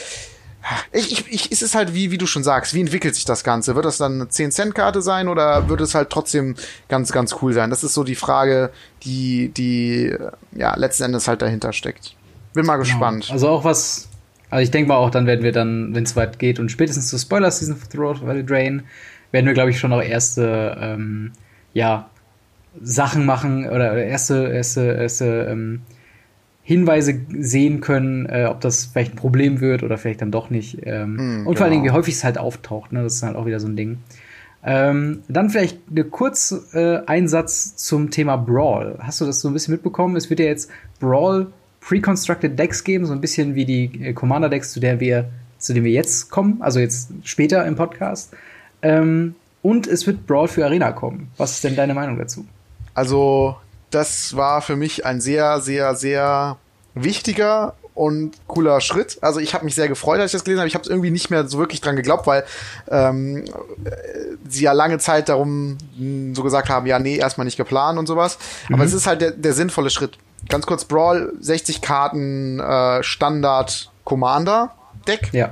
ich, 0.92 1.12
ich, 1.12 1.32
ich, 1.32 1.52
ist 1.52 1.62
es 1.62 1.76
halt 1.76 1.94
wie, 1.94 2.12
wie 2.12 2.18
du 2.18 2.26
schon 2.26 2.44
sagst, 2.44 2.74
wie 2.74 2.82
entwickelt 2.82 3.16
sich 3.16 3.26
das 3.26 3.44
Ganze? 3.44 3.76
Wird 3.76 3.86
das 3.86 3.98
dann 3.98 4.14
eine 4.14 4.26
10-Cent-Karte 4.26 5.02
sein 5.02 5.28
oder 5.28 5.68
wird 5.70 5.82
es 5.82 5.96
halt 5.96 6.10
trotzdem 6.10 6.56
ganz, 6.88 7.12
ganz 7.12 7.36
cool 7.42 7.54
sein? 7.54 7.70
Das 7.70 7.84
ist 7.84 7.94
so 7.94 8.04
die 8.04 8.16
Frage, 8.16 8.72
die, 9.04 9.50
die, 9.50 10.16
ja, 10.54 10.76
letzten 10.76 11.04
Endes 11.04 11.28
halt 11.28 11.42
dahinter 11.42 11.74
steckt. 11.74 12.16
Bin 12.54 12.66
mal 12.66 12.74
genau. 12.74 12.84
gespannt. 12.84 13.30
Also 13.32 13.50
auch 13.50 13.64
was, 13.64 14.08
also 14.50 14.64
ich 14.64 14.72
denke 14.72 14.90
mal 14.90 14.98
auch, 14.98 15.10
dann 15.10 15.26
werden 15.26 15.44
wir 15.44 15.52
dann, 15.52 15.94
wenn 15.96 16.04
es 16.04 16.16
weit 16.16 16.40
geht 16.40 16.60
und 16.60 16.70
spätestens 16.70 17.10
zur 17.10 17.20
Spoiler-Season 17.20 17.76
für 17.76 17.90
Throat 17.90 18.26
Valley 18.26 18.46
Drain, 18.46 18.84
werden 19.32 19.46
wir, 19.48 19.54
glaube 19.54 19.72
ich, 19.72 19.80
schon 19.80 19.92
auch 19.92 20.02
erste, 20.02 20.78
ähm, 20.80 21.32
ja, 21.74 22.10
Sachen 22.82 23.26
machen 23.26 23.68
oder 23.70 23.96
erste, 23.96 24.48
erste, 24.48 24.82
erste, 24.94 25.48
ähm, 25.50 25.82
Hinweise 26.64 27.20
sehen 27.38 27.82
können, 27.82 28.26
äh, 28.26 28.46
ob 28.50 28.62
das 28.62 28.86
vielleicht 28.86 29.14
ein 29.14 29.18
Problem 29.18 29.60
wird 29.60 29.84
oder 29.84 29.98
vielleicht 29.98 30.22
dann 30.22 30.32
doch 30.32 30.50
nicht. 30.50 30.80
Ähm, 30.84 31.42
mm, 31.42 31.48
und 31.48 31.58
vor 31.58 31.66
allen 31.66 31.72
Dingen, 31.72 31.84
genau. 31.84 31.96
wie 31.96 31.98
häufig 32.00 32.16
es 32.16 32.24
halt 32.24 32.38
auftaucht. 32.38 32.94
Ne? 32.94 33.04
Das 33.04 33.16
ist 33.16 33.24
halt 33.24 33.36
auch 33.36 33.46
wieder 33.46 33.60
so 33.60 33.68
ein 33.68 33.76
Ding. 33.76 33.98
Ähm, 34.66 35.24
dann 35.28 35.50
vielleicht 35.50 35.78
eine 35.92 36.06
kurz 36.06 36.56
äh, 36.74 37.00
Einsatz 37.06 37.76
zum 37.76 38.12
Thema 38.12 38.38
Brawl. 38.38 38.96
Hast 39.00 39.20
du 39.20 39.26
das 39.26 39.42
so 39.42 39.50
ein 39.50 39.54
bisschen 39.54 39.74
mitbekommen? 39.74 40.16
Es 40.16 40.30
wird 40.30 40.40
ja 40.40 40.46
jetzt 40.46 40.72
Brawl 41.02 41.48
Pre-Constructed 41.82 42.58
Decks 42.58 42.86
geben, 42.86 43.06
so 43.06 43.12
ein 43.12 43.20
bisschen 43.20 43.56
wie 43.56 43.66
die 43.66 43.92
äh, 44.02 44.14
Commander 44.14 44.48
Decks, 44.48 44.72
zu 44.72 44.80
der 44.80 45.02
wir, 45.02 45.30
zu 45.58 45.74
denen 45.74 45.86
wir 45.86 45.92
jetzt 45.92 46.32
kommen, 46.32 46.62
also 46.62 46.80
jetzt 46.80 47.12
später 47.24 47.66
im 47.66 47.76
Podcast. 47.76 48.34
Ähm, 48.82 49.36
und 49.62 49.86
es 49.86 50.08
wird 50.08 50.26
Brawl 50.28 50.48
für 50.48 50.64
Arena 50.64 50.94
kommen. 50.94 51.30
Was 51.36 51.54
ist 51.54 51.64
denn 51.66 51.76
deine 51.76 51.94
Meinung 51.94 52.18
dazu? 52.18 52.46
Also 52.94 53.58
das 53.94 54.36
war 54.36 54.62
für 54.62 54.76
mich 54.76 55.06
ein 55.06 55.22
sehr, 55.22 55.60
sehr, 55.60 55.96
sehr 55.96 56.58
wichtiger 56.96 57.76
und 57.96 58.32
cooler 58.48 58.82
Schritt. 58.82 59.20
Also 59.22 59.40
ich 59.40 59.54
habe 59.54 59.66
mich 59.66 59.76
sehr 59.76 59.88
gefreut, 59.88 60.20
als 60.20 60.32
ich 60.34 60.40
das 60.40 60.44
gelesen 60.44 60.62
habe. 60.62 60.68
Ich 60.68 60.76
habe 60.76 60.90
irgendwie 60.90 61.12
nicht 61.12 61.30
mehr 61.30 61.48
so 61.48 61.60
wirklich 61.60 61.82
dran 61.82 61.96
geglaubt, 61.96 62.26
weil 62.26 62.44
ähm, 62.90 63.46
sie 64.48 64.64
ja 64.64 64.72
lange 64.72 64.98
Zeit 64.98 65.30
darum 65.30 65.78
so 66.34 66.44
gesagt 66.44 66.70
haben, 66.70 66.88
ja, 66.88 66.98
nee, 66.98 67.18
erstmal 67.18 67.46
nicht 67.46 67.58
geplant 67.58 68.00
und 68.00 68.08
sowas. 68.08 68.40
Mhm. 68.68 68.76
Aber 68.76 68.84
es 68.84 68.94
ist 68.94 69.06
halt 69.06 69.22
der, 69.22 69.32
der 69.32 69.54
sinnvolle 69.54 69.90
Schritt. 69.90 70.18
Ganz 70.50 70.66
kurz, 70.66 70.86
Brawl, 70.86 71.34
60 71.40 71.82
Karten, 71.82 72.60
äh, 72.60 73.04
Standard 73.04 73.92
Commander 74.04 74.74
Deck. 75.08 75.30
Ja. 75.32 75.52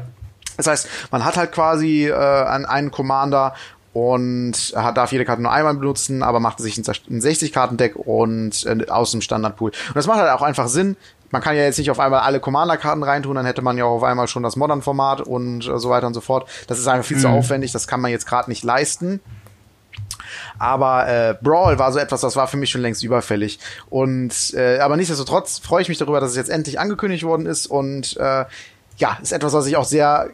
Das 0.57 0.67
heißt, 0.67 0.87
man 1.11 1.23
hat 1.23 1.37
halt 1.37 1.51
quasi 1.51 2.07
äh, 2.07 2.13
einen 2.13 2.91
Commander 2.91 3.55
und 3.93 4.73
hat, 4.75 4.97
darf 4.97 5.11
jede 5.11 5.25
Karte 5.25 5.41
nur 5.41 5.51
einmal 5.51 5.73
benutzen, 5.73 6.23
aber 6.23 6.39
macht 6.39 6.59
sich 6.59 6.77
ein 6.77 6.83
60-Karten-Deck 6.83 7.95
und 7.95 8.65
äh, 8.65 8.85
aus 8.89 9.11
dem 9.11 9.21
Standardpool. 9.21 9.71
Und 9.71 9.95
das 9.95 10.07
macht 10.07 10.19
halt 10.19 10.31
auch 10.31 10.41
einfach 10.41 10.67
Sinn. 10.67 10.95
Man 11.29 11.41
kann 11.41 11.55
ja 11.55 11.63
jetzt 11.63 11.77
nicht 11.77 11.91
auf 11.91 11.99
einmal 11.99 12.21
alle 12.21 12.39
Commander-Karten 12.39 13.03
reintun, 13.03 13.35
dann 13.35 13.45
hätte 13.45 13.61
man 13.61 13.77
ja 13.77 13.85
auch 13.85 13.97
auf 13.97 14.03
einmal 14.03 14.27
schon 14.27 14.43
das 14.43 14.55
Modern-Format 14.55 15.21
und 15.21 15.67
äh, 15.67 15.77
so 15.79 15.89
weiter 15.89 16.07
und 16.07 16.13
so 16.13 16.21
fort. 16.21 16.49
Das 16.67 16.79
ist 16.79 16.87
einfach 16.87 17.05
viel 17.05 17.17
mhm. 17.17 17.21
zu 17.21 17.29
aufwendig, 17.29 17.71
das 17.71 17.87
kann 17.87 18.01
man 18.01 18.11
jetzt 18.11 18.27
gerade 18.27 18.49
nicht 18.49 18.63
leisten. 18.63 19.19
Aber 20.57 21.07
äh, 21.07 21.35
Brawl 21.41 21.79
war 21.79 21.91
so 21.91 21.99
etwas, 21.99 22.21
das 22.21 22.35
war 22.35 22.47
für 22.47 22.57
mich 22.57 22.69
schon 22.69 22.81
längst 22.81 23.03
überfällig. 23.03 23.59
Und 23.89 24.53
äh, 24.53 24.79
aber 24.79 24.95
nichtsdestotrotz 24.95 25.59
freue 25.59 25.81
ich 25.81 25.89
mich 25.89 25.97
darüber, 25.97 26.19
dass 26.19 26.31
es 26.31 26.37
jetzt 26.37 26.49
endlich 26.49 26.79
angekündigt 26.79 27.23
worden 27.23 27.45
ist 27.45 27.67
und 27.67 28.15
äh, 28.17 28.45
ja, 28.97 29.17
ist 29.21 29.31
etwas, 29.31 29.53
was 29.53 29.65
ich 29.65 29.77
auch 29.77 29.85
sehr 29.85 30.29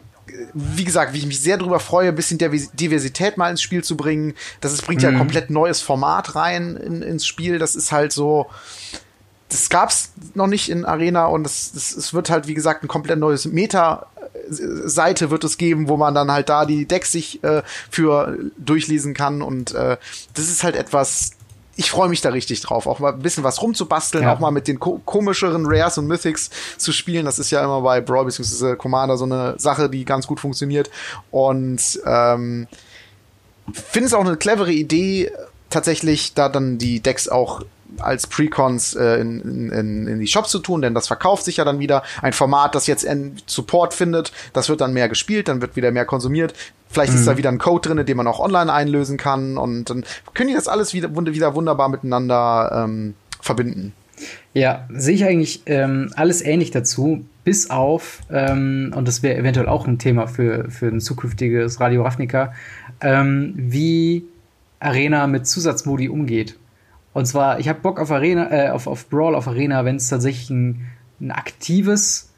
wie 0.54 0.84
gesagt, 0.84 1.12
wie 1.12 1.18
ich 1.18 1.26
mich 1.26 1.40
sehr 1.40 1.56
darüber 1.56 1.80
freue, 1.80 2.08
ein 2.08 2.14
bisschen 2.14 2.38
Diversität 2.38 3.36
mal 3.36 3.50
ins 3.50 3.62
Spiel 3.62 3.84
zu 3.84 3.96
bringen. 3.96 4.34
Das 4.60 4.72
ist, 4.72 4.84
bringt 4.86 5.00
mhm. 5.00 5.04
ja 5.04 5.10
ein 5.10 5.18
komplett 5.18 5.50
neues 5.50 5.80
Format 5.80 6.34
rein 6.34 6.76
in, 6.76 7.02
ins 7.02 7.26
Spiel. 7.26 7.58
Das 7.58 7.76
ist 7.76 7.92
halt 7.92 8.12
so, 8.12 8.46
das 9.48 9.68
gab's 9.68 10.12
noch 10.34 10.46
nicht 10.46 10.68
in 10.68 10.84
Arena 10.84 11.26
und 11.26 11.46
es, 11.46 11.72
es, 11.74 11.96
es 11.96 12.14
wird 12.14 12.30
halt, 12.30 12.46
wie 12.46 12.54
gesagt, 12.54 12.82
ein 12.82 12.88
komplett 12.88 13.18
neues 13.18 13.46
Meta-Seite 13.46 15.30
wird 15.30 15.44
es 15.44 15.56
geben, 15.56 15.88
wo 15.88 15.96
man 15.96 16.14
dann 16.14 16.30
halt 16.30 16.48
da 16.48 16.66
die 16.66 16.86
Decks 16.86 17.12
sich 17.12 17.42
äh, 17.44 17.62
für 17.90 18.38
durchlesen 18.58 19.14
kann 19.14 19.42
und 19.42 19.74
äh, 19.74 19.96
das 20.34 20.48
ist 20.48 20.64
halt 20.64 20.76
etwas, 20.76 21.32
ich 21.78 21.92
freue 21.92 22.08
mich 22.08 22.20
da 22.20 22.30
richtig 22.30 22.60
drauf, 22.60 22.88
auch 22.88 22.98
mal 22.98 23.12
ein 23.12 23.20
bisschen 23.20 23.44
was 23.44 23.62
rumzubasteln, 23.62 24.24
ja. 24.24 24.34
auch 24.34 24.40
mal 24.40 24.50
mit 24.50 24.66
den 24.66 24.80
ko 24.80 25.00
komischeren 25.04 25.64
Rares 25.64 25.96
und 25.96 26.08
Mythics 26.08 26.50
zu 26.76 26.90
spielen. 26.90 27.24
Das 27.24 27.38
ist 27.38 27.52
ja 27.52 27.62
immer 27.62 27.80
bei 27.82 28.00
Brawl 28.00 28.24
bzw. 28.24 28.74
Commander 28.74 29.16
so 29.16 29.24
eine 29.24 29.54
Sache, 29.58 29.88
die 29.88 30.04
ganz 30.04 30.26
gut 30.26 30.40
funktioniert. 30.40 30.90
Und 31.30 32.00
ähm, 32.04 32.66
finde 33.72 34.08
es 34.08 34.12
auch 34.12 34.26
eine 34.26 34.36
clevere 34.36 34.72
Idee, 34.72 35.30
tatsächlich 35.70 36.34
da 36.34 36.48
dann 36.48 36.78
die 36.78 36.98
Decks 36.98 37.28
auch 37.28 37.62
als 37.98 38.26
Precons 38.26 38.94
äh, 38.94 39.20
in, 39.20 39.70
in, 39.70 40.06
in 40.06 40.20
die 40.20 40.26
Shops 40.26 40.50
zu 40.50 40.58
tun, 40.58 40.82
denn 40.82 40.94
das 40.94 41.06
verkauft 41.06 41.44
sich 41.44 41.56
ja 41.56 41.64
dann 41.64 41.78
wieder. 41.78 42.02
Ein 42.22 42.32
Format, 42.32 42.74
das 42.74 42.86
jetzt 42.86 43.06
Support 43.46 43.94
findet, 43.94 44.32
das 44.52 44.68
wird 44.68 44.80
dann 44.80 44.92
mehr 44.92 45.08
gespielt, 45.08 45.48
dann 45.48 45.60
wird 45.60 45.76
wieder 45.76 45.90
mehr 45.90 46.04
konsumiert. 46.04 46.54
Vielleicht 46.88 47.12
mhm. 47.12 47.18
ist 47.18 47.26
da 47.26 47.32
mhm. 47.32 47.38
wieder 47.38 47.50
ein 47.50 47.58
Code 47.58 47.88
drin, 47.88 48.04
den 48.04 48.16
man 48.16 48.26
auch 48.26 48.40
online 48.40 48.72
einlösen 48.72 49.16
kann 49.16 49.58
und 49.58 49.90
dann 49.90 50.04
können 50.34 50.48
die 50.48 50.54
das 50.54 50.68
alles 50.68 50.94
wieder, 50.94 51.14
wieder 51.14 51.54
wunderbar 51.54 51.88
miteinander 51.88 52.84
ähm, 52.84 53.14
verbinden. 53.40 53.92
Ja, 54.52 54.88
sehe 54.92 55.14
ich 55.14 55.24
eigentlich 55.24 55.62
ähm, 55.66 56.10
alles 56.16 56.42
ähnlich 56.42 56.70
dazu, 56.70 57.24
bis 57.44 57.70
auf, 57.70 58.20
ähm, 58.30 58.92
und 58.96 59.06
das 59.06 59.22
wäre 59.22 59.38
eventuell 59.38 59.68
auch 59.68 59.86
ein 59.86 59.98
Thema 59.98 60.26
für, 60.26 60.70
für 60.70 60.88
ein 60.88 61.00
zukünftiges 61.00 61.80
Radio 61.80 62.02
Ravnica, 62.02 62.52
ähm, 63.00 63.54
wie 63.56 64.24
Arena 64.80 65.26
mit 65.26 65.46
Zusatzmodi 65.46 66.08
umgeht. 66.08 66.56
Und 67.12 67.26
zwar, 67.26 67.58
ich 67.58 67.68
habe 67.68 67.80
Bock 67.80 68.00
auf 68.00 68.10
Arena, 68.10 68.50
äh, 68.50 68.70
auf, 68.70 68.86
auf 68.86 69.08
Brawl 69.08 69.34
auf 69.34 69.48
Arena, 69.48 69.84
wenn 69.84 69.96
es 69.96 70.08
tatsächlich 70.08 70.50
ein, 70.50 70.86
ein 71.20 71.30
aktives, 71.30 72.30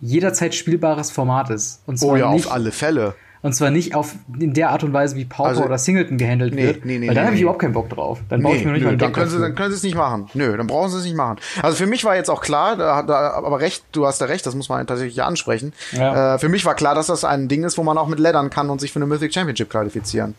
jederzeit 0.00 0.54
spielbares 0.54 1.10
Format 1.10 1.50
ist. 1.50 1.82
Und 1.86 1.98
zwar 1.98 2.10
oh 2.10 2.16
ja, 2.16 2.32
nicht, 2.32 2.46
auf 2.46 2.52
alle 2.52 2.72
Fälle. 2.72 3.14
Und 3.44 3.52
zwar 3.52 3.70
nicht 3.70 3.94
auf 3.94 4.14
in 4.40 4.54
der 4.54 4.70
Art 4.70 4.84
und 4.84 4.94
Weise, 4.94 5.16
wie 5.16 5.26
Pauper 5.26 5.50
also, 5.50 5.64
oder 5.64 5.76
Singleton 5.76 6.16
gehandelt 6.16 6.54
nee, 6.54 6.62
wird. 6.62 6.86
Nee, 6.86 6.98
nee, 6.98 7.08
weil 7.08 7.14
dann 7.14 7.24
nee, 7.24 7.26
habe 7.26 7.36
ich 7.36 7.42
überhaupt 7.42 7.60
keinen 7.60 7.74
Bock 7.74 7.90
drauf. 7.90 8.20
Dann 8.30 8.42
brauche 8.42 8.56
ich 8.56 8.64
mir 8.64 8.72
nicht 8.72 8.80
nö, 8.80 8.92
mal 8.92 8.96
dann 8.96 9.12
können, 9.12 9.28
sie, 9.28 9.38
dann 9.38 9.54
können 9.54 9.68
sie 9.68 9.76
es 9.76 9.82
nicht 9.82 9.96
machen. 9.96 10.30
Nö, 10.32 10.56
dann 10.56 10.66
brauchen 10.66 10.90
sie 10.90 10.96
es 10.96 11.04
nicht 11.04 11.14
machen. 11.14 11.36
Also 11.60 11.76
für 11.76 11.86
mich 11.86 12.04
war 12.06 12.16
jetzt 12.16 12.30
auch 12.30 12.40
klar, 12.40 12.76
da, 12.76 13.02
da, 13.02 13.32
aber 13.32 13.60
recht, 13.60 13.84
du 13.92 14.06
hast 14.06 14.18
da 14.22 14.24
recht, 14.24 14.46
das 14.46 14.54
muss 14.54 14.70
man 14.70 14.86
tatsächlich 14.86 15.22
ansprechen. 15.22 15.74
Ja. 15.92 16.36
Äh, 16.36 16.38
für 16.38 16.48
mich 16.48 16.64
war 16.64 16.74
klar, 16.74 16.94
dass 16.94 17.08
das 17.08 17.22
ein 17.24 17.48
Ding 17.48 17.64
ist, 17.64 17.76
wo 17.76 17.82
man 17.82 17.98
auch 17.98 18.08
mit 18.08 18.18
leddern 18.18 18.48
kann 18.48 18.70
und 18.70 18.80
sich 18.80 18.92
für 18.92 18.98
eine 18.98 19.06
Mythic 19.06 19.34
Championship 19.34 19.68
qualifizieren. 19.68 20.34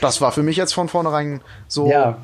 Das 0.00 0.20
war 0.20 0.30
für 0.30 0.44
mich 0.44 0.56
jetzt 0.56 0.74
von 0.74 0.88
vornherein 0.88 1.40
so. 1.66 1.90
Ja. 1.90 2.18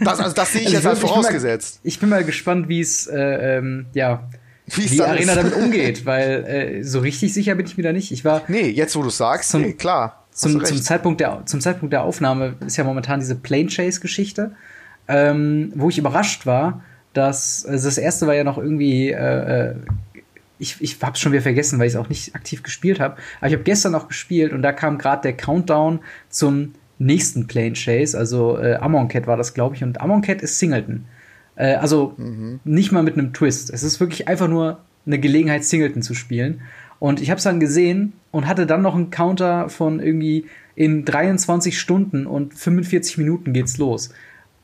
Das, 0.00 0.20
also 0.20 0.34
das 0.34 0.52
sehe 0.52 0.62
ich 0.62 0.66
also 0.68 0.76
jetzt 0.76 0.86
halt 0.86 0.98
vorausgesetzt. 0.98 1.80
Ich 1.82 1.98
bin 1.98 2.08
mal, 2.08 2.20
ich 2.20 2.24
bin 2.24 2.24
mal 2.24 2.24
gespannt, 2.24 2.68
wie 2.68 2.80
es, 2.80 3.06
äh, 3.06 3.58
ähm, 3.58 3.86
ja, 3.94 4.28
wie 4.66 4.86
die 4.86 5.02
Arena 5.02 5.34
damit 5.34 5.54
umgeht, 5.56 6.06
weil 6.06 6.44
äh, 6.44 6.82
so 6.82 7.00
richtig 7.00 7.32
sicher 7.32 7.54
bin 7.54 7.66
ich 7.66 7.76
mir 7.76 7.82
da 7.82 7.92
nicht. 7.92 8.12
Ich 8.12 8.24
war. 8.24 8.42
Nee, 8.48 8.68
jetzt 8.68 8.96
wo 8.96 9.02
du 9.02 9.10
sagst, 9.10 9.50
zum, 9.50 9.62
nee, 9.62 9.72
klar. 9.72 10.24
Zum, 10.30 10.64
zum, 10.64 10.80
Zeitpunkt 10.80 11.20
der, 11.20 11.42
zum 11.46 11.60
Zeitpunkt 11.60 11.92
der 11.92 12.02
Aufnahme 12.02 12.54
ist 12.64 12.76
ja 12.76 12.84
momentan 12.84 13.18
diese 13.18 13.34
Plane 13.34 13.66
Chase-Geschichte, 13.66 14.52
ähm, 15.08 15.72
wo 15.74 15.88
ich 15.88 15.98
überrascht 15.98 16.46
war, 16.46 16.84
dass 17.12 17.66
also 17.66 17.88
das 17.88 17.98
erste 17.98 18.26
war 18.28 18.34
ja 18.34 18.44
noch 18.44 18.58
irgendwie, 18.58 19.10
äh, 19.10 19.70
äh 19.70 19.74
ich, 20.60 20.76
ich 20.80 20.98
hab's 21.02 21.20
schon 21.20 21.32
wieder 21.32 21.42
vergessen, 21.42 21.78
weil 21.78 21.86
ich 21.86 21.94
es 21.94 21.98
auch 21.98 22.08
nicht 22.08 22.34
aktiv 22.34 22.62
gespielt 22.62 23.00
habe. 23.00 23.16
Aber 23.38 23.48
ich 23.48 23.54
habe 23.54 23.62
gestern 23.62 23.92
noch 23.92 24.08
gespielt 24.08 24.52
und 24.52 24.62
da 24.62 24.72
kam 24.72 24.98
gerade 24.98 25.22
der 25.22 25.36
Countdown 25.36 26.00
zum 26.30 26.74
nächsten 26.98 27.46
Plane 27.46 27.72
Chase. 27.74 28.16
Also 28.16 28.58
äh, 28.58 28.74
Amonkhet 28.74 29.26
war 29.26 29.36
das, 29.36 29.54
glaube 29.54 29.76
ich. 29.76 29.84
Und 29.84 30.00
Amonkhet 30.00 30.42
ist 30.42 30.58
Singleton. 30.58 31.04
Äh, 31.56 31.74
also 31.74 32.14
mhm. 32.16 32.60
nicht 32.64 32.92
mal 32.92 33.02
mit 33.02 33.14
einem 33.14 33.32
Twist. 33.32 33.70
Es 33.70 33.82
ist 33.82 34.00
wirklich 34.00 34.28
einfach 34.28 34.48
nur 34.48 34.80
eine 35.06 35.18
Gelegenheit, 35.18 35.64
Singleton 35.64 36.02
zu 36.02 36.14
spielen. 36.14 36.62
Und 36.98 37.20
ich 37.20 37.30
habe 37.30 37.38
es 37.38 37.44
dann 37.44 37.60
gesehen 37.60 38.12
und 38.30 38.46
hatte 38.46 38.66
dann 38.66 38.82
noch 38.82 38.94
einen 38.94 39.10
Counter 39.10 39.68
von 39.68 40.00
irgendwie 40.00 40.46
in 40.74 41.04
23 41.04 41.78
Stunden 41.78 42.26
und 42.26 42.54
45 42.54 43.18
Minuten 43.18 43.52
geht's 43.52 43.78
los. 43.78 44.10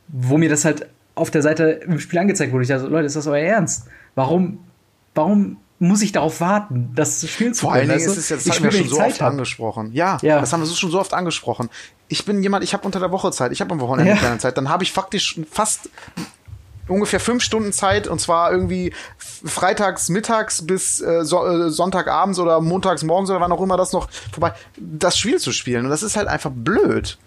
Wo 0.09 0.37
mir 0.37 0.49
das 0.49 0.65
halt 0.65 0.87
auf 1.15 1.31
der 1.31 1.43
Seite 1.43 1.65
im 1.65 1.99
Spiel 2.01 2.19
angezeigt 2.19 2.53
wurde. 2.53 2.63
Ich 2.63 2.69
dachte, 2.69 2.87
Leute, 2.87 3.07
ist 3.07 3.17
das 3.17 3.27
euer 3.27 3.45
Ernst? 3.45 3.89
Warum, 4.15 4.59
warum 5.15 5.59
muss 5.85 6.03
ich 6.03 6.13
darauf 6.13 6.41
warten, 6.41 6.93
das 6.95 7.29
spielen 7.29 7.55
zu 7.55 7.67
können? 7.67 7.73
Vor 7.73 7.73
allen 7.73 7.89
Dingen 7.89 8.01
ist 8.01 8.17
es 8.17 8.29
jetzt, 8.29 8.47
das 8.49 8.57
haben 8.57 8.65
wir 8.65 8.73
schon 8.73 8.89
so 8.89 8.97
Zeit 8.97 9.13
oft 9.13 9.21
hab. 9.21 9.31
angesprochen. 9.31 9.93
Ja, 9.93 10.19
ja, 10.23 10.41
das 10.41 10.53
haben 10.53 10.61
wir 10.61 10.67
schon 10.67 10.91
so 10.91 10.99
oft 10.99 11.15
angesprochen. 11.15 11.69
Ich 12.09 12.25
bin 12.25 12.43
jemand, 12.43 12.65
ich 12.65 12.73
habe 12.73 12.85
unter 12.85 13.01
der 13.01 13.13
Woche 13.13 13.31
Zeit, 13.31 13.53
ich 13.53 13.61
habe 13.61 13.73
am 13.73 13.81
Wochenende 13.81 14.13
ja. 14.13 14.19
keine 14.19 14.39
Zeit. 14.39 14.57
Dann 14.57 14.69
habe 14.69 14.83
ich 14.83 14.93
faktisch 14.93 15.41
fast 15.51 15.91
ungefähr 16.89 17.21
fünf 17.21 17.43
Stunden 17.43 17.73
Zeit 17.73 18.07
und 18.07 18.21
zwar 18.21 18.53
irgendwie 18.53 18.93
freitags 19.19 20.09
mittags 20.09 20.67
bis 20.67 21.01
äh, 21.01 21.25
so, 21.25 21.47
äh, 21.47 21.71
Sonntagabends 21.71 22.39
oder 22.39 22.61
montags 22.61 23.03
morgens 23.05 23.31
oder 23.31 23.41
wann 23.41 23.53
auch 23.53 23.63
immer 23.63 23.77
das 23.77 23.93
noch 23.93 24.09
vorbei, 24.33 24.53
das 24.77 25.19
Spiel 25.19 25.39
zu 25.39 25.53
spielen. 25.53 25.85
Und 25.85 25.91
das 25.91 26.03
ist 26.03 26.17
halt 26.17 26.29
einfach 26.29 26.51
blöd. 26.55 27.19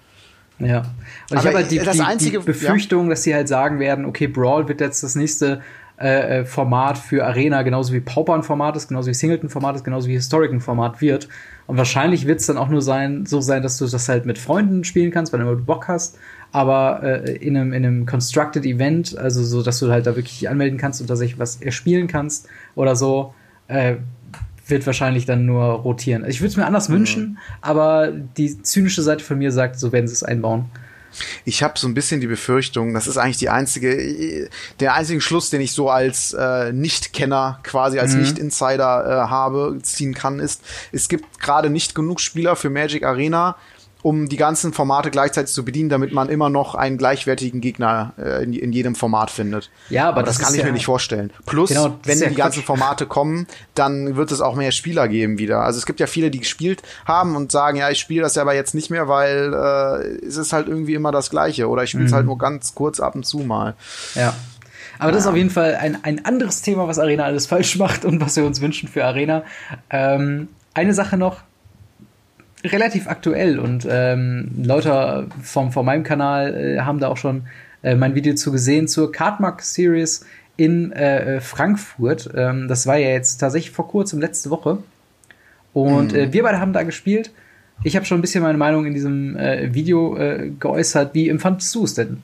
Ja. 0.59 0.79
Und 0.79 1.37
Aber 1.37 1.39
ich 1.39 1.45
habe 1.45 1.55
halt 1.57 1.71
die, 1.71 1.79
die, 1.79 2.01
einzige, 2.01 2.39
die 2.39 2.45
Befürchtung, 2.45 3.05
ja. 3.05 3.09
dass 3.11 3.23
sie 3.23 3.33
halt 3.33 3.47
sagen 3.47 3.79
werden, 3.79 4.05
okay, 4.05 4.27
Brawl 4.27 4.67
wird 4.67 4.81
jetzt 4.81 5.03
das 5.03 5.15
nächste 5.15 5.61
äh, 5.99 6.39
äh 6.39 6.45
Format 6.45 6.97
für 6.97 7.25
Arena, 7.25 7.61
genauso 7.63 7.93
wie 7.93 7.99
Pauper 7.99 8.33
ein 8.33 8.43
Format 8.43 8.75
ist, 8.75 8.87
genauso 8.87 9.09
wie 9.09 9.13
Singleton 9.13 9.49
Format 9.49 9.75
ist, 9.75 9.83
genauso 9.83 10.07
wie 10.07 10.13
Historic 10.13 10.51
ein 10.51 10.61
Format 10.61 11.01
wird. 11.01 11.27
Und 11.65 11.77
wahrscheinlich 11.77 12.27
wird 12.27 12.39
es 12.39 12.45
dann 12.45 12.57
auch 12.57 12.69
nur 12.69 12.81
sein, 12.81 13.25
so 13.25 13.41
sein, 13.41 13.61
dass 13.61 13.77
du 13.77 13.87
das 13.87 14.07
halt 14.07 14.25
mit 14.25 14.37
Freunden 14.37 14.83
spielen 14.83 15.11
kannst, 15.11 15.33
wenn 15.33 15.41
du 15.41 15.55
Bock 15.57 15.87
hast 15.87 16.17
aber 16.51 17.03
äh, 17.03 17.35
in, 17.35 17.57
einem, 17.57 17.73
in 17.73 17.85
einem 17.85 18.05
Constructed 18.05 18.65
Event, 18.65 19.17
also 19.17 19.43
so, 19.43 19.63
dass 19.63 19.79
du 19.79 19.89
halt 19.91 20.07
da 20.07 20.15
wirklich 20.15 20.47
anmelden 20.49 20.77
kannst 20.77 21.01
und 21.01 21.07
tatsächlich 21.07 21.39
was 21.39 21.61
erspielen 21.61 22.07
kannst 22.07 22.47
oder 22.75 22.95
so, 22.95 23.33
äh, 23.67 23.95
wird 24.67 24.85
wahrscheinlich 24.85 25.25
dann 25.25 25.45
nur 25.45 25.63
rotieren. 25.63 26.23
Also 26.23 26.31
ich 26.31 26.41
würde 26.41 26.49
es 26.49 26.57
mir 26.57 26.65
anders 26.65 26.89
mhm. 26.89 26.93
wünschen, 26.93 27.37
aber 27.61 28.11
die 28.11 28.61
zynische 28.61 29.01
Seite 29.01 29.23
von 29.23 29.37
mir 29.37 29.51
sagt, 29.51 29.79
so 29.79 29.91
werden 29.91 30.07
sie 30.07 30.13
es 30.13 30.23
einbauen. 30.23 30.65
Ich 31.45 31.63
habe 31.63 31.77
so 31.77 31.87
ein 31.87 31.93
bisschen 31.93 32.21
die 32.21 32.27
Befürchtung, 32.27 32.93
das 32.93 33.07
ist 33.07 33.17
eigentlich 33.17 33.37
die 33.37 33.49
einzige, 33.49 34.49
der 34.79 34.93
einzige 34.93 35.21
Schluss, 35.21 35.49
den 35.49 35.61
ich 35.61 35.71
so 35.71 35.89
als 35.89 36.33
äh, 36.33 36.71
Nicht-Kenner, 36.71 37.59
quasi 37.63 37.99
als 37.99 38.13
mhm. 38.13 38.21
Nicht-Insider 38.21 39.25
äh, 39.25 39.29
habe, 39.29 39.79
ziehen 39.81 40.13
kann, 40.13 40.39
ist, 40.39 40.61
es 40.91 41.07
gibt 41.07 41.39
gerade 41.39 41.69
nicht 41.69 41.95
genug 41.95 42.19
Spieler 42.19 42.55
für 42.55 42.69
Magic 42.69 43.03
Arena, 43.03 43.55
um 44.07 44.29
die 44.29 44.37
ganzen 44.37 44.71
Formate 44.71 45.11
gleichzeitig 45.11 45.53
zu 45.53 45.65
bedienen, 45.65 45.89
damit 45.89 46.13
man 46.13 46.29
immer 46.29 46.49
noch 46.49 46.75
einen 46.75 46.97
gleichwertigen 46.97 47.59
Gegner 47.59 48.13
äh, 48.17 48.41
in, 48.41 48.53
in, 48.53 48.71
jedem 48.71 48.95
Format 48.95 49.29
findet. 49.29 49.69
Ja, 49.89 50.03
aber, 50.03 50.19
aber 50.19 50.23
das, 50.23 50.37
das 50.37 50.45
kann 50.45 50.53
ich 50.53 50.61
ja, 50.61 50.65
mir 50.65 50.71
nicht 50.71 50.85
vorstellen. 50.85 51.33
Plus, 51.45 51.71
genau, 51.71 51.99
wenn 52.05 52.17
ja 52.17 52.29
die 52.29 52.35
ganzen 52.35 52.63
Formate 52.63 53.05
kommen, 53.05 53.47
dann 53.75 54.15
wird 54.15 54.31
es 54.31 54.39
auch 54.39 54.55
mehr 54.55 54.71
Spieler 54.71 55.09
geben 55.09 55.39
wieder. 55.39 55.59
Also 55.59 55.79
es 55.79 55.85
gibt 55.85 55.99
ja 55.99 56.07
viele, 56.07 56.31
die 56.31 56.39
gespielt 56.39 56.83
haben 57.05 57.35
und 57.35 57.51
sagen, 57.51 57.79
ja, 57.79 57.89
ich 57.89 57.99
spiele 57.99 58.21
das 58.21 58.35
ja 58.35 58.43
aber 58.43 58.55
jetzt 58.55 58.73
nicht 58.73 58.89
mehr, 58.89 59.09
weil 59.09 59.53
äh, 59.53 60.25
es 60.25 60.37
ist 60.37 60.53
halt 60.53 60.69
irgendwie 60.69 60.93
immer 60.93 61.11
das 61.11 61.29
Gleiche 61.29 61.67
oder 61.67 61.83
ich 61.83 61.89
spiele 61.89 62.05
es 62.05 62.11
mhm. 62.11 62.15
halt 62.15 62.25
nur 62.27 62.37
ganz 62.37 62.75
kurz 62.75 63.01
ab 63.01 63.13
und 63.13 63.25
zu 63.25 63.39
mal. 63.39 63.75
Ja. 64.15 64.33
Aber 64.99 65.11
das 65.11 65.23
ist 65.23 65.27
auf 65.27 65.35
jeden 65.35 65.49
Fall 65.49 65.75
ein, 65.75 66.01
ein 66.05 66.23
anderes 66.23 66.61
Thema, 66.61 66.87
was 66.87 66.97
Arena 66.97 67.25
alles 67.25 67.45
falsch 67.45 67.75
macht 67.77 68.05
und 68.05 68.21
was 68.21 68.37
wir 68.37 68.45
uns 68.45 68.61
wünschen 68.61 68.87
für 68.87 69.03
Arena. 69.03 69.43
Ähm, 69.89 70.47
eine 70.73 70.93
Sache 70.93 71.17
noch, 71.17 71.41
relativ 72.63 73.07
aktuell 73.07 73.59
und 73.59 73.87
ähm, 73.89 74.51
Leute 74.63 75.27
vom, 75.43 75.71
von 75.71 75.85
meinem 75.85 76.03
Kanal 76.03 76.55
äh, 76.55 76.79
haben 76.79 76.99
da 76.99 77.07
auch 77.07 77.17
schon 77.17 77.43
äh, 77.83 77.95
mein 77.95 78.15
Video 78.15 78.35
zu 78.35 78.51
gesehen 78.51 78.87
zur 78.87 79.11
Cardmark 79.11 79.61
Series 79.61 80.25
in 80.57 80.91
äh, 80.91 81.39
Frankfurt. 81.39 82.29
Ähm, 82.35 82.67
das 82.67 82.87
war 82.87 82.97
ja 82.97 83.09
jetzt 83.09 83.37
tatsächlich 83.37 83.71
vor 83.71 83.87
kurzem, 83.87 84.19
letzte 84.19 84.49
Woche. 84.49 84.79
Und 85.73 86.13
mhm. 86.13 86.19
äh, 86.19 86.33
wir 86.33 86.43
beide 86.43 86.59
haben 86.59 86.73
da 86.73 86.83
gespielt. 86.83 87.31
Ich 87.83 87.95
habe 87.95 88.05
schon 88.05 88.17
ein 88.17 88.21
bisschen 88.21 88.41
meine 88.41 88.57
Meinung 88.57 88.87
in 88.87 88.93
diesem 88.93 89.37
äh, 89.37 89.73
Video 89.73 90.17
äh, 90.17 90.51
geäußert. 90.59 91.13
Wie 91.13 91.29
empfandest 91.29 91.73
du 91.75 91.83
es 91.83 91.93
denn? 91.93 92.23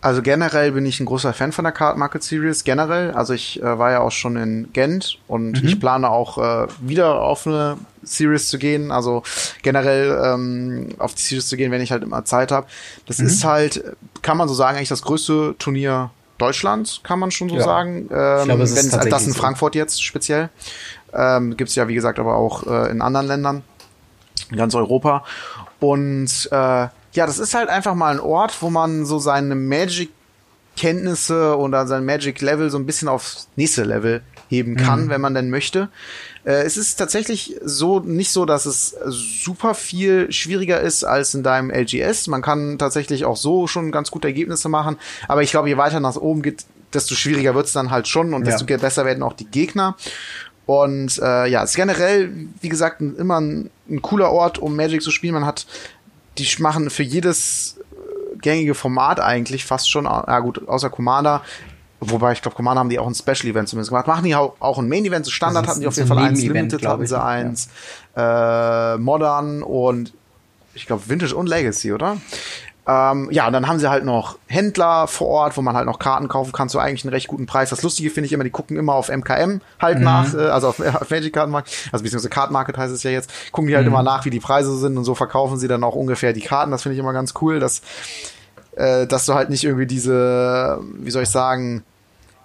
Also 0.00 0.22
generell 0.22 0.72
bin 0.72 0.86
ich 0.86 1.00
ein 1.00 1.06
großer 1.06 1.32
Fan 1.32 1.50
von 1.50 1.64
der 1.64 1.72
Card 1.72 1.96
Market 1.96 2.22
Series, 2.22 2.62
generell. 2.62 3.10
Also 3.12 3.34
ich 3.34 3.60
äh, 3.60 3.78
war 3.78 3.90
ja 3.90 4.00
auch 4.00 4.12
schon 4.12 4.36
in 4.36 4.72
Gent 4.72 5.18
und 5.26 5.60
mhm. 5.60 5.68
ich 5.68 5.80
plane 5.80 6.08
auch 6.08 6.38
äh, 6.38 6.68
wieder 6.80 7.20
auf 7.20 7.48
eine 7.48 7.78
Series 8.02 8.48
zu 8.48 8.58
gehen. 8.58 8.92
Also 8.92 9.24
generell 9.62 10.22
ähm, 10.24 10.90
auf 10.98 11.14
die 11.14 11.22
Series 11.22 11.48
zu 11.48 11.56
gehen, 11.56 11.72
wenn 11.72 11.80
ich 11.80 11.90
halt 11.90 12.04
immer 12.04 12.24
Zeit 12.24 12.52
habe. 12.52 12.68
Das 13.06 13.18
mhm. 13.18 13.26
ist 13.26 13.44
halt, 13.44 13.82
kann 14.22 14.36
man 14.36 14.46
so 14.46 14.54
sagen, 14.54 14.76
eigentlich 14.76 14.88
das 14.88 15.02
größte 15.02 15.56
Turnier 15.58 16.10
Deutschlands, 16.38 17.00
kann 17.02 17.18
man 17.18 17.32
schon 17.32 17.48
so 17.48 17.56
ja. 17.56 17.62
sagen. 17.62 18.08
Ähm, 18.12 18.44
glaube, 18.44 18.62
es 18.62 18.70
ist 18.70 18.98
wenn 18.98 19.10
das 19.10 19.26
in 19.26 19.34
Frankfurt 19.34 19.74
jetzt 19.74 20.02
speziell. 20.02 20.48
Ähm, 21.12 21.56
Gibt 21.56 21.70
es 21.70 21.74
ja, 21.74 21.88
wie 21.88 21.94
gesagt, 21.94 22.20
aber 22.20 22.36
auch 22.36 22.64
äh, 22.66 22.90
in 22.90 23.02
anderen 23.02 23.26
Ländern, 23.26 23.64
in 24.50 24.56
ganz 24.56 24.76
Europa. 24.76 25.24
Und 25.80 26.48
äh, 26.52 26.86
ja, 27.12 27.26
das 27.26 27.38
ist 27.38 27.54
halt 27.54 27.68
einfach 27.68 27.94
mal 27.94 28.14
ein 28.14 28.20
Ort, 28.20 28.60
wo 28.60 28.70
man 28.70 29.06
so 29.06 29.18
seine 29.18 29.54
Magic-Kenntnisse 29.54 31.56
oder 31.56 31.86
sein 31.86 32.04
Magic-Level 32.04 32.70
so 32.70 32.78
ein 32.78 32.86
bisschen 32.86 33.08
aufs 33.08 33.48
nächste 33.56 33.84
Level 33.84 34.22
heben 34.48 34.76
kann, 34.76 35.04
mhm. 35.04 35.10
wenn 35.10 35.20
man 35.20 35.34
denn 35.34 35.50
möchte. 35.50 35.88
Äh, 36.44 36.62
es 36.62 36.76
ist 36.76 36.96
tatsächlich 36.96 37.56
so 37.62 38.00
nicht 38.00 38.32
so, 38.32 38.46
dass 38.46 38.66
es 38.66 38.96
super 39.06 39.74
viel 39.74 40.32
schwieriger 40.32 40.80
ist 40.80 41.04
als 41.04 41.34
in 41.34 41.42
deinem 41.42 41.70
LGS. 41.70 42.26
Man 42.28 42.42
kann 42.42 42.78
tatsächlich 42.78 43.24
auch 43.24 43.36
so 43.36 43.66
schon 43.66 43.92
ganz 43.92 44.10
gute 44.10 44.28
Ergebnisse 44.28 44.68
machen. 44.68 44.96
Aber 45.28 45.42
ich 45.42 45.50
glaube, 45.50 45.68
je 45.68 45.76
weiter 45.76 46.00
nach 46.00 46.16
oben 46.16 46.42
geht, 46.42 46.64
desto 46.94 47.14
schwieriger 47.14 47.54
wird 47.54 47.66
es 47.66 47.72
dann 47.72 47.90
halt 47.90 48.08
schon 48.08 48.32
und 48.32 48.46
desto 48.46 48.64
ja. 48.64 48.78
besser 48.78 49.04
werden 49.04 49.22
auch 49.22 49.34
die 49.34 49.46
Gegner. 49.46 49.96
Und 50.64 51.18
äh, 51.18 51.46
ja, 51.46 51.62
es 51.62 51.70
ist 51.70 51.76
generell, 51.76 52.30
wie 52.60 52.68
gesagt, 52.68 53.00
immer 53.00 53.40
ein, 53.40 53.70
ein 53.88 54.02
cooler 54.02 54.30
Ort, 54.30 54.58
um 54.58 54.76
Magic 54.76 55.02
zu 55.02 55.10
spielen. 55.10 55.34
Man 55.34 55.46
hat 55.46 55.66
die 56.38 56.62
machen 56.62 56.90
für 56.90 57.02
jedes 57.02 57.78
äh, 57.90 58.36
gängige 58.38 58.74
Format 58.74 59.20
eigentlich 59.20 59.64
fast 59.64 59.90
schon, 59.90 60.04
ja 60.04 60.40
gut, 60.40 60.66
außer 60.68 60.90
Commander, 60.90 61.42
Wobei, 62.00 62.32
ich 62.32 62.42
glaube, 62.42 62.56
Commander 62.56 62.78
haben 62.80 62.90
die 62.90 62.98
auch 62.98 63.08
ein 63.08 63.14
Special 63.14 63.50
Event 63.50 63.68
zumindest 63.68 63.90
gemacht. 63.90 64.06
Machen 64.06 64.24
die 64.24 64.34
auch, 64.36 64.54
auch 64.60 64.78
ein 64.78 64.88
Main 64.88 65.04
Event. 65.04 65.24
So 65.24 65.32
Standard 65.32 65.66
hatten 65.66 65.80
die 65.80 65.86
auf 65.86 65.96
jeden 65.96 66.06
Fall 66.06 66.18
eins, 66.18 66.40
Limited 66.40 66.86
hatten 66.86 67.06
sie 67.06 67.20
eins, 67.20 67.68
ja. 68.14 68.94
äh, 68.94 68.98
Modern 68.98 69.62
und 69.64 70.12
ich 70.74 70.86
glaube 70.86 71.08
Vintage 71.08 71.34
und 71.34 71.48
Legacy, 71.48 71.92
oder? 71.92 72.18
Ähm, 72.90 73.28
ja, 73.30 73.46
und 73.46 73.52
dann 73.52 73.68
haben 73.68 73.78
sie 73.78 73.90
halt 73.90 74.06
noch 74.06 74.38
Händler 74.46 75.08
vor 75.08 75.26
Ort, 75.26 75.58
wo 75.58 75.60
man 75.60 75.76
halt 75.76 75.84
noch 75.84 75.98
Karten 75.98 76.26
kaufen 76.26 76.52
kann 76.52 76.70
zu 76.70 76.78
eigentlich 76.78 77.04
einem 77.04 77.12
recht 77.12 77.28
guten 77.28 77.44
Preis. 77.44 77.68
Das 77.68 77.82
Lustige 77.82 78.08
finde 78.08 78.26
ich 78.26 78.32
immer, 78.32 78.44
die 78.44 78.50
gucken 78.50 78.78
immer 78.78 78.94
auf 78.94 79.10
MKM 79.10 79.60
halt 79.78 79.98
mhm. 79.98 80.04
nach, 80.04 80.32
äh, 80.32 80.38
also 80.38 80.68
auf, 80.68 80.80
auf 80.94 81.10
Magic 81.10 81.34
Kartenmarkt, 81.34 81.68
also 81.92 82.02
beziehungsweise 82.02 82.30
Card 82.30 82.50
Market 82.50 82.78
heißt 82.78 82.94
es 82.94 83.02
ja 83.02 83.10
jetzt, 83.10 83.30
gucken 83.52 83.68
die 83.68 83.76
halt 83.76 83.84
mhm. 83.84 83.92
immer 83.92 84.02
nach, 84.02 84.24
wie 84.24 84.30
die 84.30 84.40
Preise 84.40 84.74
sind 84.78 84.96
und 84.96 85.04
so 85.04 85.14
verkaufen 85.14 85.58
sie 85.58 85.68
dann 85.68 85.84
auch 85.84 85.94
ungefähr 85.94 86.32
die 86.32 86.40
Karten. 86.40 86.70
Das 86.70 86.82
finde 86.82 86.94
ich 86.94 86.98
immer 86.98 87.12
ganz 87.12 87.34
cool, 87.42 87.60
dass, 87.60 87.82
äh, 88.74 89.06
dass 89.06 89.26
du 89.26 89.34
halt 89.34 89.50
nicht 89.50 89.64
irgendwie 89.64 89.86
diese, 89.86 90.80
wie 90.94 91.10
soll 91.10 91.24
ich 91.24 91.30
sagen, 91.30 91.84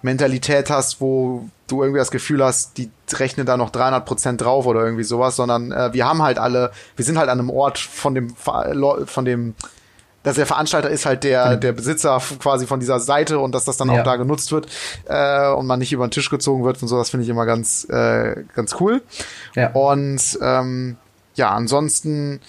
Mentalität 0.02 0.68
hast, 0.68 1.00
wo 1.00 1.48
du 1.68 1.82
irgendwie 1.82 2.00
das 2.00 2.10
Gefühl 2.10 2.44
hast, 2.44 2.76
die 2.76 2.90
rechnen 3.14 3.46
da 3.46 3.56
noch 3.56 3.70
300 3.70 4.04
Prozent 4.04 4.42
drauf 4.42 4.66
oder 4.66 4.84
irgendwie 4.84 5.04
sowas, 5.04 5.36
sondern 5.36 5.72
äh, 5.72 5.94
wir 5.94 6.06
haben 6.06 6.22
halt 6.22 6.38
alle, 6.38 6.70
wir 6.96 7.04
sind 7.06 7.16
halt 7.16 7.30
an 7.30 7.40
einem 7.40 7.48
Ort 7.48 7.78
von 7.78 8.14
dem, 8.14 8.34
von 8.36 9.24
dem 9.24 9.54
dass 10.24 10.36
der 10.36 10.46
Veranstalter 10.46 10.90
ist 10.90 11.06
halt 11.06 11.22
der, 11.22 11.52
mhm. 11.56 11.60
der 11.60 11.72
Besitzer 11.72 12.20
quasi 12.40 12.66
von 12.66 12.80
dieser 12.80 12.98
Seite 12.98 13.38
und 13.38 13.54
dass 13.54 13.64
das 13.64 13.76
dann 13.76 13.88
ja. 13.88 14.00
auch 14.00 14.04
da 14.04 14.16
genutzt 14.16 14.50
wird 14.50 14.66
äh, 15.06 15.48
und 15.50 15.66
man 15.66 15.78
nicht 15.78 15.92
über 15.92 16.06
den 16.06 16.10
Tisch 16.10 16.30
gezogen 16.30 16.64
wird 16.64 16.82
und 16.82 16.88
so, 16.88 16.96
das 16.96 17.10
finde 17.10 17.24
ich 17.24 17.30
immer 17.30 17.46
ganz, 17.46 17.86
äh, 17.88 18.42
ganz 18.54 18.76
cool. 18.80 19.02
Ja. 19.54 19.70
Und 19.72 20.38
ähm, 20.40 20.96
ja, 21.34 21.50
ansonsten, 21.50 22.40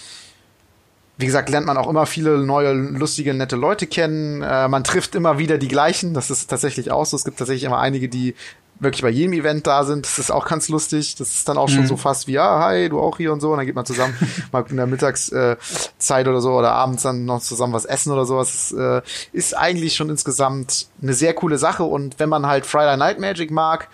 wie 1.18 1.26
gesagt, 1.26 1.50
lernt 1.50 1.68
man 1.68 1.78
auch 1.78 1.90
immer 1.90 2.06
viele 2.06 2.38
neue, 2.38 2.74
lustige, 2.74 3.34
nette 3.34 3.58
Leute 3.58 3.88
kennen. 3.88 4.42
Äh, 4.42 4.68
man 4.68 4.84
trifft 4.84 5.14
immer 5.16 5.38
wieder 5.38 5.58
die 5.58 5.68
gleichen. 5.68 6.14
Das 6.14 6.30
ist 6.32 6.50
tatsächlich 6.50 6.92
auch 6.92 7.06
so. 7.06 7.18
Es 7.18 7.26
gibt 7.26 7.38
tatsächlich 7.40 7.66
immer 7.66 7.80
einige, 7.80 8.08
die 8.08 8.36
wirklich 8.80 9.02
bei 9.02 9.10
jedem 9.10 9.34
Event 9.34 9.68
da 9.68 9.84
sind. 9.84 10.06
Das 10.06 10.20
ist 10.20 10.32
auch 10.32 10.46
ganz 10.46 10.70
lustig. 10.70 11.16
Das 11.16 11.30
ist 11.30 11.48
dann 11.48 11.58
auch 11.58 11.70
mhm. 11.70 11.74
schon 11.74 11.88
so 11.88 11.98
fast 11.98 12.28
wie, 12.28 12.34
ja, 12.34 12.60
hi, 12.60 12.90
du 12.90 13.00
auch 13.00 13.18
hier 13.18 13.32
und 13.32 13.40
so. 13.40 13.52
Und 13.52 13.58
dann 13.58 13.66
geht 13.66 13.76
man 13.76 13.86
zusammen 13.86 14.16
mal 14.52 14.66
in 14.70 14.78
der 14.78 14.88
Mittagszeit 14.88 16.28
oder 16.28 16.42
so 16.42 16.54
oder 16.54 16.72
abends 16.74 17.04
dann 17.04 17.26
noch 17.26 17.42
zusammen 17.42 17.74
was 17.74 17.86
essen 17.86 18.12
oder 18.12 18.26
sowas. 18.26 18.70
Das 18.70 18.72
äh, 18.78 19.02
ist 19.32 19.56
eigentlich 19.56 19.96
schon 19.96 20.10
insgesamt 20.10 20.88
eine 21.02 21.14
sehr 21.14 21.34
coole 21.34 21.58
Sache. 21.58 21.84
Und 21.84 22.20
wenn 22.20 22.30
man 22.30 22.46
halt 22.46 22.66
Friday 22.66 22.98
Night 22.98 23.20
Magic 23.20 23.52
mag, 23.52 23.88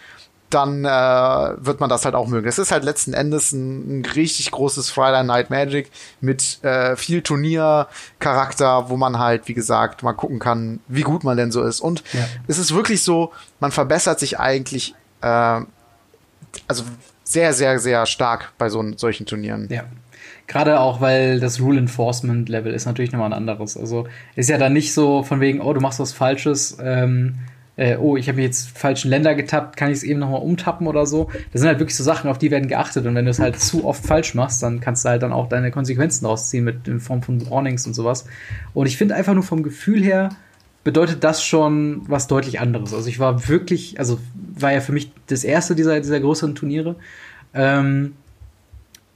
dann 0.54 0.86
äh, 0.86 1.66
wird 1.66 1.80
man 1.80 1.90
das 1.90 2.06
halt 2.06 2.16
auch 2.16 2.28
mögen. 2.28 2.48
Es 2.48 2.60
ist 2.60 2.72
halt 2.72 2.84
letzten 2.84 3.14
Endes 3.14 3.52
ein, 3.52 4.02
ein 4.02 4.06
richtig 4.06 4.52
großes 4.52 4.90
Friday 4.90 5.24
Night 5.24 5.50
Magic 5.50 5.92
mit 6.20 6.64
äh, 6.64 6.96
viel 6.96 7.22
Turniercharakter, 7.22 8.90
wo 8.90 8.98
man 8.98 9.20
halt, 9.20 9.48
wie 9.48 9.54
gesagt, 9.54 10.04
mal 10.04 10.14
gucken 10.14 10.40
kann, 10.40 10.80
wie 10.88 11.02
gut 11.02 11.24
man 11.24 11.38
denn 11.38 11.52
so 11.52 11.64
ist. 11.64 11.80
Und 11.80 12.04
ja. 12.14 12.26
es 12.48 12.58
ist 12.58 12.74
wirklich 12.74 13.04
so, 13.04 13.32
man 13.60 13.72
verbessert 13.72 14.20
sich 14.20 14.40
eigentlich, 14.40 14.94
äh, 15.22 15.62
also 16.68 16.84
sehr, 17.24 17.54
sehr, 17.54 17.80
sehr 17.80 18.06
stark 18.06 18.54
bei 18.58 18.70
so 18.70 18.84
solchen 18.98 19.26
Turnieren. 19.26 19.68
Ja. 19.70 19.84
Gerade 20.48 20.82
auch, 20.82 21.00
weil 21.00 21.40
das 21.40 21.62
Rule 21.62 21.80
Enforcement 21.80 22.50
Level 22.50 22.74
ist 22.74 22.86
natürlich 22.86 23.14
nochmal 23.14 23.30
ein 23.30 23.38
anderes. 23.38 23.78
Also 23.78 24.08
ist 24.36 24.50
ja 24.50 24.58
dann 24.58 24.74
nicht 24.74 24.94
so 24.94 25.24
von 25.24 25.40
wegen, 25.40 25.62
oh, 25.62 25.72
du 25.72 25.80
machst 25.80 26.00
was 26.00 26.12
Falsches, 26.12 26.78
ähm, 26.84 27.36
äh, 27.82 27.98
oh, 27.98 28.16
ich 28.16 28.30
habe 28.30 28.40
jetzt 28.44 28.78
falschen 28.78 29.10
Länder 29.10 29.34
getappt, 29.34 29.76
kann 29.76 29.90
ich 29.90 29.98
es 29.98 30.04
eben 30.04 30.20
nochmal 30.20 30.44
umtappen 30.44 30.86
oder 30.86 31.08
so. 31.08 31.32
Das 31.52 31.62
sind 31.62 31.68
halt 31.68 31.80
wirklich 31.80 31.98
so 31.98 32.04
Sachen, 32.04 32.30
auf 32.30 32.38
die 32.38 32.52
werden 32.52 32.68
geachtet. 32.68 33.08
Und 33.08 33.16
wenn 33.16 33.26
du 33.26 33.32
es 33.32 33.40
halt 33.40 33.60
zu 33.60 33.86
oft 33.86 34.06
falsch 34.06 34.36
machst, 34.36 34.62
dann 34.62 34.82
kannst 34.82 35.04
du 35.04 35.10
halt 35.10 35.24
dann 35.24 35.34
auch 35.34 35.50
deine 35.50 35.72
Konsequenzen 35.72 36.28
rausziehen 36.28 36.64
mit 36.64 36.88
in 36.88 37.00
Form 37.00 37.24
von 37.24 37.50
Warnings 37.50 37.88
und 37.88 37.96
sowas. 37.96 38.26
Und 38.76 38.86
ich 38.86 38.98
finde 38.98 39.16
einfach 39.16 39.34
nur 39.34 39.42
vom 39.42 39.64
Gefühl 39.64 40.04
her, 40.04 40.30
bedeutet 40.84 41.24
das 41.24 41.44
schon 41.44 42.04
was 42.08 42.28
deutlich 42.28 42.60
anderes. 42.60 42.94
Also 42.94 43.10
ich 43.10 43.18
war 43.18 43.48
wirklich, 43.48 43.98
also 43.98 44.20
war 44.36 44.72
ja 44.72 44.82
für 44.82 44.92
mich 44.92 45.12
das 45.26 45.44
erste 45.44 45.74
dieser, 45.74 46.00
dieser 46.00 46.20
größeren 46.20 46.54
Turniere. 46.54 46.98
Ähm, 47.56 48.14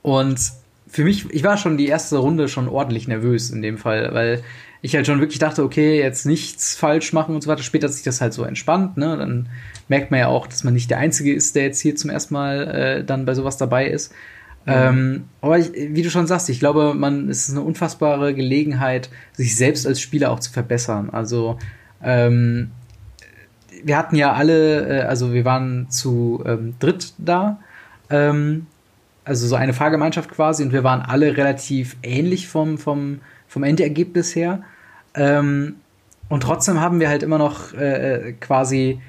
und 0.02 0.40
für 0.88 1.04
mich, 1.04 1.32
ich 1.32 1.44
war 1.44 1.58
schon 1.58 1.78
die 1.78 1.88
erste 1.88 2.18
Runde 2.18 2.48
schon 2.48 2.68
ordentlich 2.68 3.08
nervös 3.08 3.52
in 3.52 3.62
dem 3.62 3.78
Fall, 3.78 4.12
weil 4.14 4.44
ich 4.86 4.96
halt 4.96 5.08
schon 5.08 5.20
wirklich 5.20 5.40
dachte, 5.40 5.64
okay, 5.64 6.00
jetzt 6.00 6.26
nichts 6.26 6.76
falsch 6.76 7.12
machen 7.12 7.34
und 7.34 7.42
so 7.42 7.50
weiter. 7.50 7.64
Später 7.64 7.88
hat 7.88 7.94
sich 7.94 8.04
das 8.04 8.22
halt 8.22 8.34
so 8.34 8.44
entspannt, 8.44 8.98
ne? 8.98 9.18
Dann 9.18 9.50
merkt 9.88 10.12
man 10.12 10.20
ja 10.20 10.28
auch, 10.28 10.46
dass 10.48 10.64
man 10.64 10.74
nicht 10.74 10.92
der 10.92 11.00
Einzige 11.00 11.34
ist, 11.34 11.56
der 11.56 11.64
jetzt 11.64 11.80
hier 11.80 11.96
zum 11.96 12.12
ersten 12.12 12.34
Mal 12.34 12.68
äh, 12.68 13.04
dann 13.04 13.26
bei 13.26 13.34
sowas 13.34 13.58
dabei 13.58 13.88
ist. 13.88 14.12
Mhm. 14.66 14.74
Ähm, 14.74 15.24
aber 15.42 15.58
ich, 15.58 15.72
wie 15.74 16.02
du 16.04 16.10
schon 16.10 16.28
sagst, 16.28 16.50
ich 16.50 16.60
glaube, 16.60 16.94
man, 16.94 17.30
es 17.30 17.50
ist 17.50 17.56
eine 17.56 17.66
unfassbare 17.66 18.34
Gelegenheit, 18.34 19.10
sich 19.34 19.56
selbst 19.56 19.88
als 19.88 20.00
Spieler 20.00 20.32
auch 20.32 20.40
zu 20.40 20.52
verbessern. 20.52 21.10
Also 21.10 21.58
ähm, 22.04 22.72
wir 23.84 23.98
hatten 23.98 24.16
ja 24.16 24.34
alle, 24.34 25.02
äh, 25.02 25.02
also 25.02 25.34
wir 25.34 25.46
waren 25.46 25.90
zu 25.90 26.44
ähm, 26.46 26.76
dritt 26.80 27.14
da, 27.18 27.60
ähm, 28.12 28.68
also 29.24 29.48
so 29.48 29.56
eine 29.56 29.74
Fahrgemeinschaft 29.74 30.30
quasi, 30.30 30.64
und 30.64 30.74
wir 30.74 30.84
waren 30.84 31.02
alle 31.02 31.38
relativ 31.38 31.96
ähnlich 32.04 32.48
vom, 32.48 32.78
vom, 32.78 33.22
vom 33.48 33.64
Endergebnis 33.64 34.36
her. 34.36 34.62
Ähm, 35.16 35.76
und 36.30 36.42
trotzdem 36.42 36.82
haben 36.82 37.00
wir 37.00 37.10
halt 37.10 37.24
immer 37.24 37.38
noch 37.38 37.74
äh, 37.74 38.34
quasi 38.40 39.00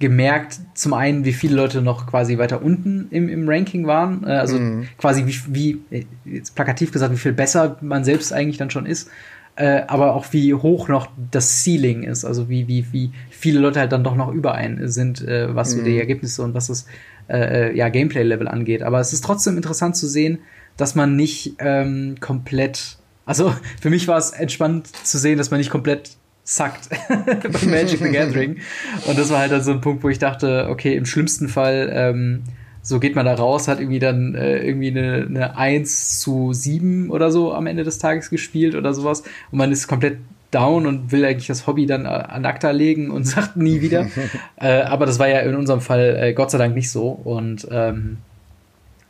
gemerkt, 0.00 0.58
zum 0.74 0.92
einen, 0.92 1.24
wie 1.24 1.32
viele 1.32 1.54
Leute 1.54 1.80
noch 1.80 2.06
quasi 2.06 2.36
weiter 2.36 2.62
unten 2.62 3.06
im, 3.10 3.28
im 3.28 3.48
Ranking 3.48 3.86
waren. 3.86 4.24
Äh, 4.24 4.32
also 4.32 4.58
mhm. 4.58 4.88
quasi 4.98 5.24
wie, 5.26 5.80
wie, 5.90 6.06
jetzt 6.24 6.54
plakativ 6.54 6.92
gesagt, 6.92 7.12
wie 7.12 7.18
viel 7.18 7.32
besser 7.32 7.76
man 7.80 8.04
selbst 8.04 8.32
eigentlich 8.32 8.58
dann 8.58 8.70
schon 8.70 8.86
ist. 8.86 9.08
Äh, 9.56 9.82
aber 9.86 10.16
auch 10.16 10.26
wie 10.32 10.52
hoch 10.52 10.88
noch 10.88 11.08
das 11.30 11.62
Ceiling 11.62 12.02
ist, 12.02 12.24
also 12.24 12.48
wie, 12.48 12.66
wie, 12.66 12.92
wie 12.92 13.12
viele 13.30 13.60
Leute 13.60 13.78
halt 13.78 13.92
dann 13.92 14.02
doch 14.02 14.16
noch 14.16 14.32
über 14.32 14.56
einen 14.56 14.88
sind, 14.88 15.22
äh, 15.22 15.54
was 15.54 15.72
mhm. 15.72 15.78
so 15.78 15.84
die 15.84 15.98
Ergebnisse 15.98 16.42
und 16.42 16.54
was 16.54 16.66
das 16.66 16.86
äh, 17.28 17.68
äh, 17.68 17.76
ja, 17.76 17.88
Gameplay-Level 17.88 18.48
angeht. 18.48 18.82
Aber 18.82 18.98
es 18.98 19.12
ist 19.12 19.24
trotzdem 19.24 19.56
interessant 19.56 19.96
zu 19.96 20.08
sehen, 20.08 20.40
dass 20.76 20.96
man 20.96 21.14
nicht 21.14 21.54
ähm, 21.60 22.16
komplett 22.18 22.98
Also 23.26 23.54
für 23.80 23.90
mich 23.90 24.06
war 24.08 24.18
es 24.18 24.30
entspannt 24.30 24.88
zu 24.88 25.18
sehen, 25.18 25.38
dass 25.38 25.50
man 25.50 25.58
nicht 25.58 25.70
komplett 25.70 26.10
suckt 26.44 26.90
bei 27.08 27.66
Magic 27.66 28.00
the 28.00 28.10
Gathering. 28.10 28.58
Und 29.06 29.18
das 29.18 29.30
war 29.30 29.38
halt 29.40 29.52
dann 29.52 29.62
so 29.62 29.72
ein 29.72 29.80
Punkt, 29.80 30.04
wo 30.04 30.08
ich 30.08 30.18
dachte, 30.18 30.68
okay, 30.68 30.94
im 30.94 31.06
schlimmsten 31.06 31.48
Fall 31.48 31.90
ähm, 31.92 32.42
so 32.82 33.00
geht 33.00 33.16
man 33.16 33.24
da 33.24 33.34
raus, 33.34 33.66
hat 33.66 33.80
irgendwie 33.80 33.98
dann 33.98 34.34
äh, 34.34 34.58
irgendwie 34.58 34.88
eine, 34.88 35.26
eine 35.26 35.56
1 35.56 36.20
zu 36.20 36.52
7 36.52 37.10
oder 37.10 37.32
so 37.32 37.54
am 37.54 37.66
Ende 37.66 37.82
des 37.82 37.98
Tages 37.98 38.28
gespielt 38.28 38.74
oder 38.74 38.92
sowas. 38.92 39.22
Und 39.50 39.58
man 39.58 39.72
ist 39.72 39.88
komplett 39.88 40.18
down 40.50 40.86
und 40.86 41.10
will 41.10 41.24
eigentlich 41.24 41.46
das 41.46 41.66
Hobby 41.66 41.86
dann 41.86 42.06
an 42.06 42.44
ACTA 42.44 42.70
legen 42.70 43.10
und 43.10 43.24
sagt 43.26 43.56
nie 43.56 43.80
wieder. 43.80 44.06
äh, 44.56 44.82
aber 44.82 45.06
das 45.06 45.18
war 45.18 45.28
ja 45.28 45.40
in 45.40 45.54
unserem 45.54 45.80
Fall 45.80 46.18
äh, 46.20 46.32
Gott 46.34 46.50
sei 46.50 46.58
Dank 46.58 46.74
nicht 46.74 46.90
so. 46.90 47.08
Und 47.08 47.66
ähm, 47.70 48.18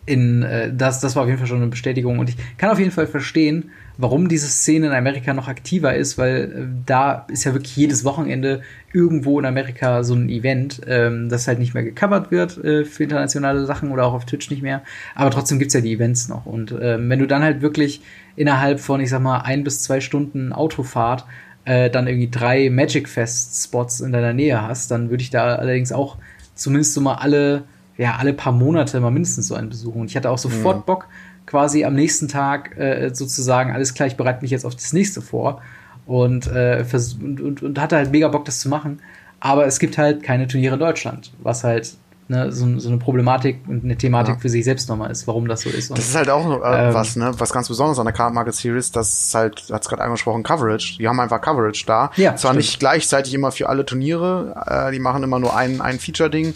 in, 0.07 0.42
äh, 0.42 0.72
das, 0.74 1.00
das 1.00 1.16
war 1.16 1.22
auf 1.22 1.28
jeden 1.28 1.38
Fall 1.38 1.48
schon 1.48 1.59
eine 1.59 1.68
Bestätigung. 1.68 2.18
Und 2.18 2.28
ich 2.28 2.36
kann 2.59 2.70
auf 2.70 2.78
jeden 2.78 2.90
Fall 2.90 3.07
verstehen, 3.07 3.70
warum 3.96 4.28
diese 4.28 4.48
Szene 4.48 4.86
in 4.86 4.92
Amerika 4.92 5.32
noch 5.32 5.48
aktiver 5.48 5.94
ist, 5.94 6.18
weil 6.18 6.36
äh, 6.42 6.66
da 6.84 7.26
ist 7.28 7.44
ja 7.44 7.55
wirklich 7.55 7.76
jedes 7.76 8.05
Wochenende 8.05 8.62
irgendwo 8.92 9.38
in 9.38 9.46
Amerika 9.46 10.05
so 10.05 10.14
ein 10.14 10.28
Event, 10.28 10.80
ähm, 10.86 11.28
das 11.28 11.48
halt 11.48 11.59
nicht 11.59 11.74
mehr 11.74 11.82
gecovert 11.82 12.30
wird 12.30 12.62
äh, 12.62 12.84
für 12.84 13.05
internationale 13.05 13.64
Sachen 13.66 13.90
oder 13.90 14.05
auch 14.05 14.14
auf 14.14 14.24
Twitch 14.24 14.50
nicht 14.50 14.62
mehr. 14.62 14.82
Aber 15.14 15.30
trotzdem 15.30 15.59
gibt's 15.59 15.74
ja 15.74 15.80
die 15.80 15.92
Events 15.92 16.28
noch. 16.28 16.46
Und 16.46 16.74
ähm, 16.80 17.09
wenn 17.09 17.18
du 17.18 17.26
dann 17.26 17.42
halt 17.42 17.62
wirklich 17.62 18.02
innerhalb 18.36 18.80
von, 18.80 19.00
ich 19.00 19.11
sag 19.11 19.20
mal, 19.22 19.40
ein 19.40 19.64
bis 19.64 19.82
zwei 19.82 20.00
Stunden 20.00 20.52
Autofahrt 20.52 21.24
äh, 21.64 21.88
dann 21.88 22.07
irgendwie 22.07 22.30
drei 22.30 22.68
Magic 22.68 23.09
Fest 23.09 23.64
Spots 23.64 24.00
in 24.00 24.12
deiner 24.12 24.32
Nähe 24.32 24.61
hast, 24.61 24.90
dann 24.90 25.09
würde 25.11 25.22
ich 25.22 25.30
da 25.30 25.55
allerdings 25.55 25.92
auch 25.92 26.18
zumindest 26.55 26.94
so 26.94 27.00
mal 27.00 27.14
alle 27.14 27.64
ja, 27.97 28.16
alle 28.16 28.32
paar 28.32 28.53
Monate 28.53 29.01
mal 29.01 29.11
mindestens 29.11 29.49
so 29.49 29.55
einen 29.55 29.68
besuchen. 29.68 30.03
Und 30.03 30.11
ich 30.11 30.16
hatte 30.16 30.30
auch 30.30 30.38
sofort 30.38 30.78
mhm. 30.78 30.84
Bock, 30.84 31.07
quasi 31.47 31.84
am 31.84 31.95
nächsten 31.95 32.28
Tag 32.28 32.76
äh, 32.76 33.11
sozusagen, 33.12 33.72
alles 33.72 33.95
klar, 33.95 34.07
ich 34.07 34.16
bereite 34.16 34.42
mich 34.42 34.51
jetzt 34.51 34.64
auf 34.64 34.74
das 34.74 34.92
nächste 34.92 35.22
vor. 35.22 35.61
Und, 36.07 36.47
äh, 36.49 36.84
und, 37.22 37.40
und, 37.40 37.62
und 37.62 37.80
hatte 37.80 37.97
halt 37.97 38.11
mega 38.11 38.28
Bock, 38.28 38.45
das 38.45 38.61
zu 38.61 38.68
machen. 38.68 39.01
Aber 39.40 39.66
es 39.66 39.78
gibt 39.78 39.99
halt 39.99 40.22
keine 40.22 40.47
Turniere 40.47 40.74
in 40.74 40.80
Deutschland, 40.80 41.32
was 41.42 41.64
halt 41.64 41.97
ne, 42.28 42.53
so, 42.53 42.78
so 42.78 42.88
eine 42.88 42.99
Problematik 42.99 43.61
und 43.66 43.84
eine 43.84 43.97
Thematik 43.97 44.36
ja. 44.36 44.40
für 44.40 44.49
sich 44.49 44.64
selbst 44.64 44.88
nochmal 44.88 45.11
ist, 45.11 45.26
warum 45.26 45.49
das 45.49 45.62
so 45.62 45.70
ist. 45.70 45.90
Und, 45.90 45.99
das 45.99 46.09
ist 46.09 46.14
halt 46.14 46.30
auch 46.30 46.62
äh, 46.62 46.88
ähm, 46.88 46.95
was, 46.95 47.16
ne, 47.16 47.32
was 47.36 47.53
ganz 47.53 47.68
Besonderes 47.68 47.99
an 47.99 48.07
der 48.07 48.14
Card 48.14 48.34
Market 48.34 48.55
Series, 48.55 48.90
das 48.92 49.26
ist 49.26 49.34
halt, 49.34 49.64
hat's 49.70 49.88
gerade 49.88 50.03
angesprochen, 50.03 50.42
Coverage. 50.42 50.97
Die 50.99 51.09
haben 51.09 51.20
einfach 51.20 51.40
Coverage 51.40 51.84
da. 51.86 52.11
Ja, 52.16 52.36
Zwar 52.36 52.53
stimmt. 52.53 52.57
nicht 52.57 52.80
gleichzeitig 52.80 53.34
immer 53.34 53.53
für 53.53 53.68
alle 53.68 53.84
Turniere, 53.84 54.55
äh, 54.66 54.92
die 54.92 54.99
machen 54.99 55.22
immer 55.22 55.38
nur 55.38 55.57
ein, 55.57 55.80
ein 55.80 55.99
Feature-Ding, 55.99 56.55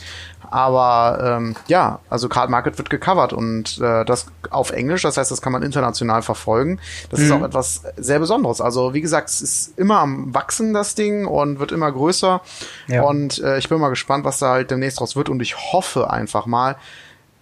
aber 0.50 1.18
ähm, 1.22 1.56
ja, 1.66 2.00
also 2.08 2.28
Card 2.28 2.50
Market 2.50 2.78
wird 2.78 2.90
gecovert 2.90 3.32
und 3.32 3.78
äh, 3.78 4.04
das 4.04 4.26
auf 4.50 4.70
Englisch, 4.70 5.02
das 5.02 5.16
heißt, 5.16 5.30
das 5.30 5.42
kann 5.42 5.52
man 5.52 5.62
international 5.62 6.22
verfolgen. 6.22 6.80
Das 7.10 7.20
mhm. 7.20 7.26
ist 7.26 7.32
auch 7.32 7.42
etwas 7.42 7.82
sehr 7.96 8.18
Besonderes. 8.18 8.60
Also 8.60 8.94
wie 8.94 9.00
gesagt, 9.00 9.28
es 9.28 9.42
ist 9.42 9.78
immer 9.78 10.00
am 10.00 10.34
Wachsen, 10.34 10.72
das 10.72 10.94
Ding, 10.94 11.26
und 11.26 11.58
wird 11.58 11.72
immer 11.72 11.90
größer. 11.92 12.40
Ja. 12.86 13.02
Und 13.02 13.42
äh, 13.42 13.58
ich 13.58 13.68
bin 13.68 13.78
mal 13.78 13.90
gespannt, 13.90 14.24
was 14.24 14.38
da 14.38 14.50
halt 14.50 14.70
demnächst 14.70 15.00
draus 15.00 15.16
wird. 15.16 15.28
Und 15.28 15.42
ich 15.42 15.56
hoffe 15.72 16.10
einfach 16.10 16.46
mal, 16.46 16.76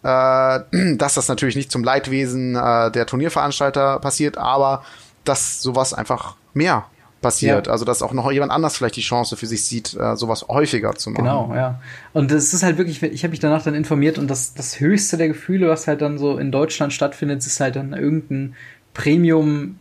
äh, 0.03 0.61
dass 0.97 1.15
das 1.15 1.29
natürlich 1.29 1.57
nicht 1.57 1.71
zum 1.71 1.85
Leidwesen 1.85 2.57
äh, 2.57 2.91
der 2.91 3.07
Turnierveranstalter 3.07 4.01
passiert, 4.01 4.37
aber 4.39 4.83
dass 5.25 5.63
sowas 5.63 5.95
einfach 5.95 6.37
mehr 6.55 6.87
passiert. 7.27 7.67
Ja. 7.67 7.73
Also 7.73 7.85
dass 7.85 8.03
auch 8.03 8.13
noch 8.13 8.31
jemand 8.31 8.53
anders 8.53 8.77
vielleicht 8.77 8.97
die 8.97 9.01
Chance 9.01 9.37
für 9.37 9.47
sich 9.47 9.65
sieht, 9.65 9.95
äh, 9.95 10.17
sowas 10.17 10.47
häufiger 10.49 10.95
zu 10.95 11.11
machen. 11.11 11.25
Genau, 11.25 11.53
ja. 11.55 11.81
Und 12.13 12.31
das 12.31 12.55
ist 12.55 12.63
halt 12.63 12.79
wirklich, 12.79 13.03
ich 13.03 13.25
habe 13.25 13.33
mich 13.33 13.41
danach 13.41 13.65
dann 13.65 13.75
informiert 13.75 14.17
und 14.19 14.29
das, 14.29 14.55
das 14.55 14.79
höchste 14.79 15.17
der 15.17 15.29
Gefühle, 15.29 15.69
was 15.69 15.89
halt 15.89 16.03
dann 16.03 16.19
so 16.19 16.39
in 16.39 16.53
Deutschland 16.53 16.93
stattfindet, 16.93 17.45
ist 17.45 17.59
halt 17.59 17.75
dann 17.75 17.93
irgendein 17.93 18.55
Premium 18.95 19.79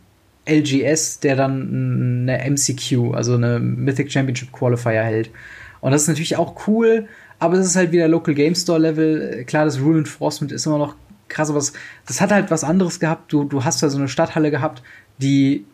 LGS, 0.48 1.20
der 1.20 1.36
dann 1.36 2.28
eine 2.28 2.50
MCQ, 2.50 3.14
also 3.14 3.34
eine 3.34 3.60
Mythic 3.60 4.10
Championship 4.10 4.52
Qualifier 4.52 5.02
hält. 5.02 5.30
Und 5.80 5.92
das 5.92 6.02
ist 6.02 6.08
natürlich 6.08 6.36
auch 6.36 6.66
cool, 6.66 7.06
aber 7.38 7.56
es 7.58 7.66
ist 7.66 7.76
halt 7.76 7.92
wieder 7.92 8.08
Local 8.08 8.34
Game 8.34 8.56
Store 8.56 8.78
Level. 8.78 9.44
Klar, 9.46 9.66
das 9.66 9.80
Rule 9.80 9.98
Enforcement 9.98 10.50
ist 10.50 10.66
immer 10.66 10.78
noch 10.78 10.96
krass, 11.28 11.50
aber 11.50 11.62
das 12.06 12.20
hat 12.20 12.32
halt 12.32 12.50
was 12.50 12.64
anderes 12.64 12.98
gehabt. 12.98 13.32
Du, 13.32 13.44
du 13.44 13.62
hast 13.62 13.82
da 13.82 13.88
so 13.88 13.98
eine 13.98 14.08
Stadthalle 14.08 14.50
gehabt, 14.50 14.82
die 15.18 15.64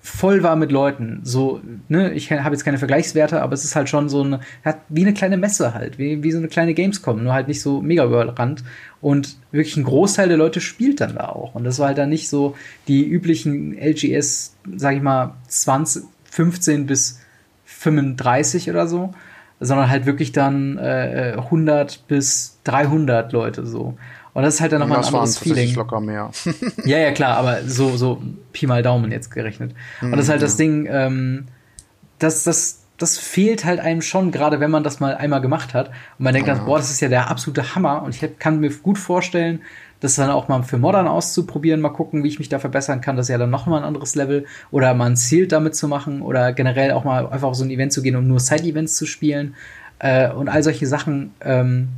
voll 0.00 0.42
war 0.42 0.56
mit 0.56 0.72
Leuten. 0.72 1.20
So, 1.24 1.60
ne, 1.88 2.12
ich 2.12 2.32
habe 2.32 2.54
jetzt 2.54 2.64
keine 2.64 2.78
Vergleichswerte, 2.78 3.42
aber 3.42 3.52
es 3.52 3.64
ist 3.64 3.76
halt 3.76 3.88
schon 3.88 4.08
so 4.08 4.22
eine, 4.22 4.40
hat 4.64 4.80
wie 4.88 5.02
eine 5.02 5.12
kleine 5.12 5.36
Messe 5.36 5.74
halt, 5.74 5.98
wie, 5.98 6.22
wie 6.22 6.32
so 6.32 6.38
eine 6.38 6.48
kleine 6.48 6.74
Gamescom, 6.74 7.22
nur 7.22 7.34
halt 7.34 7.48
nicht 7.48 7.60
so 7.60 7.82
mega 7.82 8.04
überrannt. 8.04 8.64
Und 9.00 9.36
wirklich 9.50 9.76
ein 9.76 9.84
Großteil 9.84 10.28
der 10.28 10.36
Leute 10.36 10.60
spielt 10.60 11.00
dann 11.00 11.16
da 11.16 11.28
auch. 11.28 11.54
Und 11.54 11.64
das 11.64 11.78
war 11.78 11.88
halt 11.88 11.98
dann 11.98 12.08
nicht 12.08 12.28
so 12.28 12.56
die 12.88 13.06
üblichen 13.06 13.76
LGS, 13.78 14.56
sag 14.76 14.96
ich 14.96 15.02
mal, 15.02 15.34
20, 15.48 16.04
15 16.30 16.86
bis 16.86 17.20
35 17.64 18.70
oder 18.70 18.86
so, 18.86 19.14
sondern 19.58 19.90
halt 19.90 20.06
wirklich 20.06 20.32
dann 20.32 20.78
äh, 20.78 21.34
100 21.36 22.06
bis 22.08 22.58
300 22.64 23.32
Leute 23.32 23.66
so. 23.66 23.96
Und 24.32 24.42
das 24.42 24.54
ist 24.54 24.60
halt 24.60 24.72
dann 24.72 24.80
nochmal 24.80 24.98
ein 24.98 25.04
anderes 25.04 25.38
Feeling. 25.38 25.74
locker 25.74 26.00
mehr. 26.00 26.30
ja, 26.84 26.98
ja, 26.98 27.10
klar, 27.12 27.36
aber 27.36 27.64
so, 27.66 27.96
so 27.96 28.22
Pi 28.52 28.66
mal 28.66 28.82
Daumen 28.82 29.10
jetzt 29.10 29.30
gerechnet. 29.30 29.74
Und 30.00 30.12
das 30.12 30.22
ist 30.22 30.28
halt 30.28 30.42
das 30.42 30.54
mhm. 30.54 30.58
Ding, 30.58 30.88
ähm, 30.90 31.44
das, 32.18 32.44
das, 32.44 32.82
das 32.98 33.18
fehlt 33.18 33.64
halt 33.64 33.80
einem 33.80 34.02
schon, 34.02 34.30
gerade 34.30 34.60
wenn 34.60 34.70
man 34.70 34.84
das 34.84 35.00
mal 35.00 35.16
einmal 35.16 35.40
gemacht 35.40 35.74
hat. 35.74 35.88
Und 35.88 36.24
man 36.24 36.34
denkt 36.34 36.48
ja. 36.48 36.54
dann, 36.54 36.66
boah, 36.66 36.78
das 36.78 36.90
ist 36.90 37.00
ja 37.00 37.08
der 37.08 37.30
absolute 37.30 37.74
Hammer. 37.74 38.02
Und 38.02 38.14
ich 38.14 38.38
kann 38.38 38.60
mir 38.60 38.70
gut 38.70 38.98
vorstellen, 38.98 39.62
das 40.00 40.14
dann 40.14 40.30
auch 40.30 40.48
mal 40.48 40.62
für 40.62 40.78
Modern 40.78 41.08
auszuprobieren, 41.08 41.80
mal 41.80 41.90
gucken, 41.90 42.24
wie 42.24 42.28
ich 42.28 42.38
mich 42.38 42.48
da 42.48 42.58
verbessern 42.58 43.00
kann. 43.00 43.16
Das 43.16 43.26
ist 43.26 43.30
ja 43.30 43.38
dann 43.38 43.50
nochmal 43.50 43.80
ein 43.80 43.84
anderes 43.86 44.14
Level. 44.14 44.46
Oder 44.70 44.94
mal 44.94 45.06
ein 45.06 45.16
Ziel 45.16 45.48
damit 45.48 45.74
zu 45.74 45.88
machen. 45.88 46.22
Oder 46.22 46.52
generell 46.52 46.92
auch 46.92 47.04
mal 47.04 47.26
einfach 47.26 47.48
auf 47.48 47.56
so 47.56 47.64
ein 47.64 47.70
Event 47.70 47.92
zu 47.92 48.00
gehen, 48.00 48.16
um 48.16 48.26
nur 48.26 48.38
Side-Events 48.38 48.96
zu 48.96 49.06
spielen. 49.06 49.56
Äh, 49.98 50.30
und 50.30 50.48
all 50.48 50.62
solche 50.62 50.86
Sachen. 50.86 51.34
Ähm, 51.40 51.88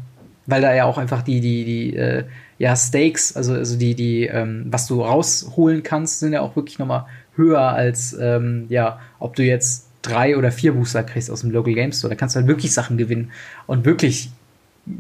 weil 0.47 0.63
da 0.63 0.75
ja 0.75 0.85
auch 0.85 0.99
einfach 0.99 1.23
die, 1.23 1.41
die, 1.41 1.65
die, 1.65 1.97
äh, 1.97 2.25
ja, 2.59 2.77
Stakes, 2.77 3.37
also, 3.37 3.55
also 3.55 3.77
die, 3.77 3.95
die, 3.95 4.27
ähm, 4.27 4.67
was 4.71 4.87
du 4.87 5.03
rausholen 5.03 5.83
kannst, 5.83 6.21
sind 6.21 6.33
ja 6.33 6.41
auch 6.41 6.57
wirklich 6.57 6.79
nochmal 6.79 7.07
höher 7.35 7.61
als, 7.61 8.17
ähm, 8.21 8.67
ja, 8.69 9.01
ob 9.19 9.37
du 9.37 9.43
jetzt 9.43 9.87
drei 10.03 10.37
oder 10.37 10.53
vier 10.53 10.73
Booster 10.73 11.03
kriegst 11.03 11.31
aus 11.31 11.41
dem 11.41 11.51
Local 11.51 11.75
Game 11.75 11.93
Store. 11.93 12.11
Da 12.11 12.17
kannst 12.17 12.35
du 12.35 12.41
halt 12.41 12.49
wirklich 12.49 12.73
Sachen 12.73 12.99
gewinnen 12.99 13.31
und 13.67 13.85
wirklich, 13.85 14.31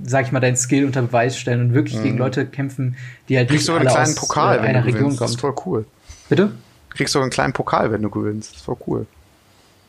sag 0.05 0.27
ich 0.27 0.33
mal, 0.33 0.41
deinen 0.41 0.57
Skill 0.57 0.85
unter 0.87 1.03
Beweis 1.03 1.37
stellen 1.37 1.61
und 1.61 1.75
wirklich 1.75 1.99
mhm. 1.99 2.03
gegen 2.03 2.19
Leute 2.19 2.47
kämpfen, 2.47 2.97
die 3.29 3.37
halt 3.37 3.49
Kriegst 3.49 3.69
nicht 3.69 3.79
alle 3.79 3.95
einen 3.95 4.13
aus 4.13 4.15
Pokal, 4.15 4.59
äh, 4.59 4.61
einer 4.61 4.85
Region 4.85 5.03
kommen. 5.03 5.19
Das 5.19 5.31
ist 5.33 5.41
voll 5.41 5.55
cool. 5.67 5.85
Bitte? 6.29 6.53
Kriegst 6.91 7.15
du 7.15 7.21
einen 7.21 7.31
kleinen 7.31 7.53
Pokal, 7.53 7.91
wenn 7.91 8.03
du 8.03 8.11
gewinnst. 8.11 8.51
Das 8.51 8.59
ist 8.59 8.65
voll 8.65 8.77
cool. 8.87 9.07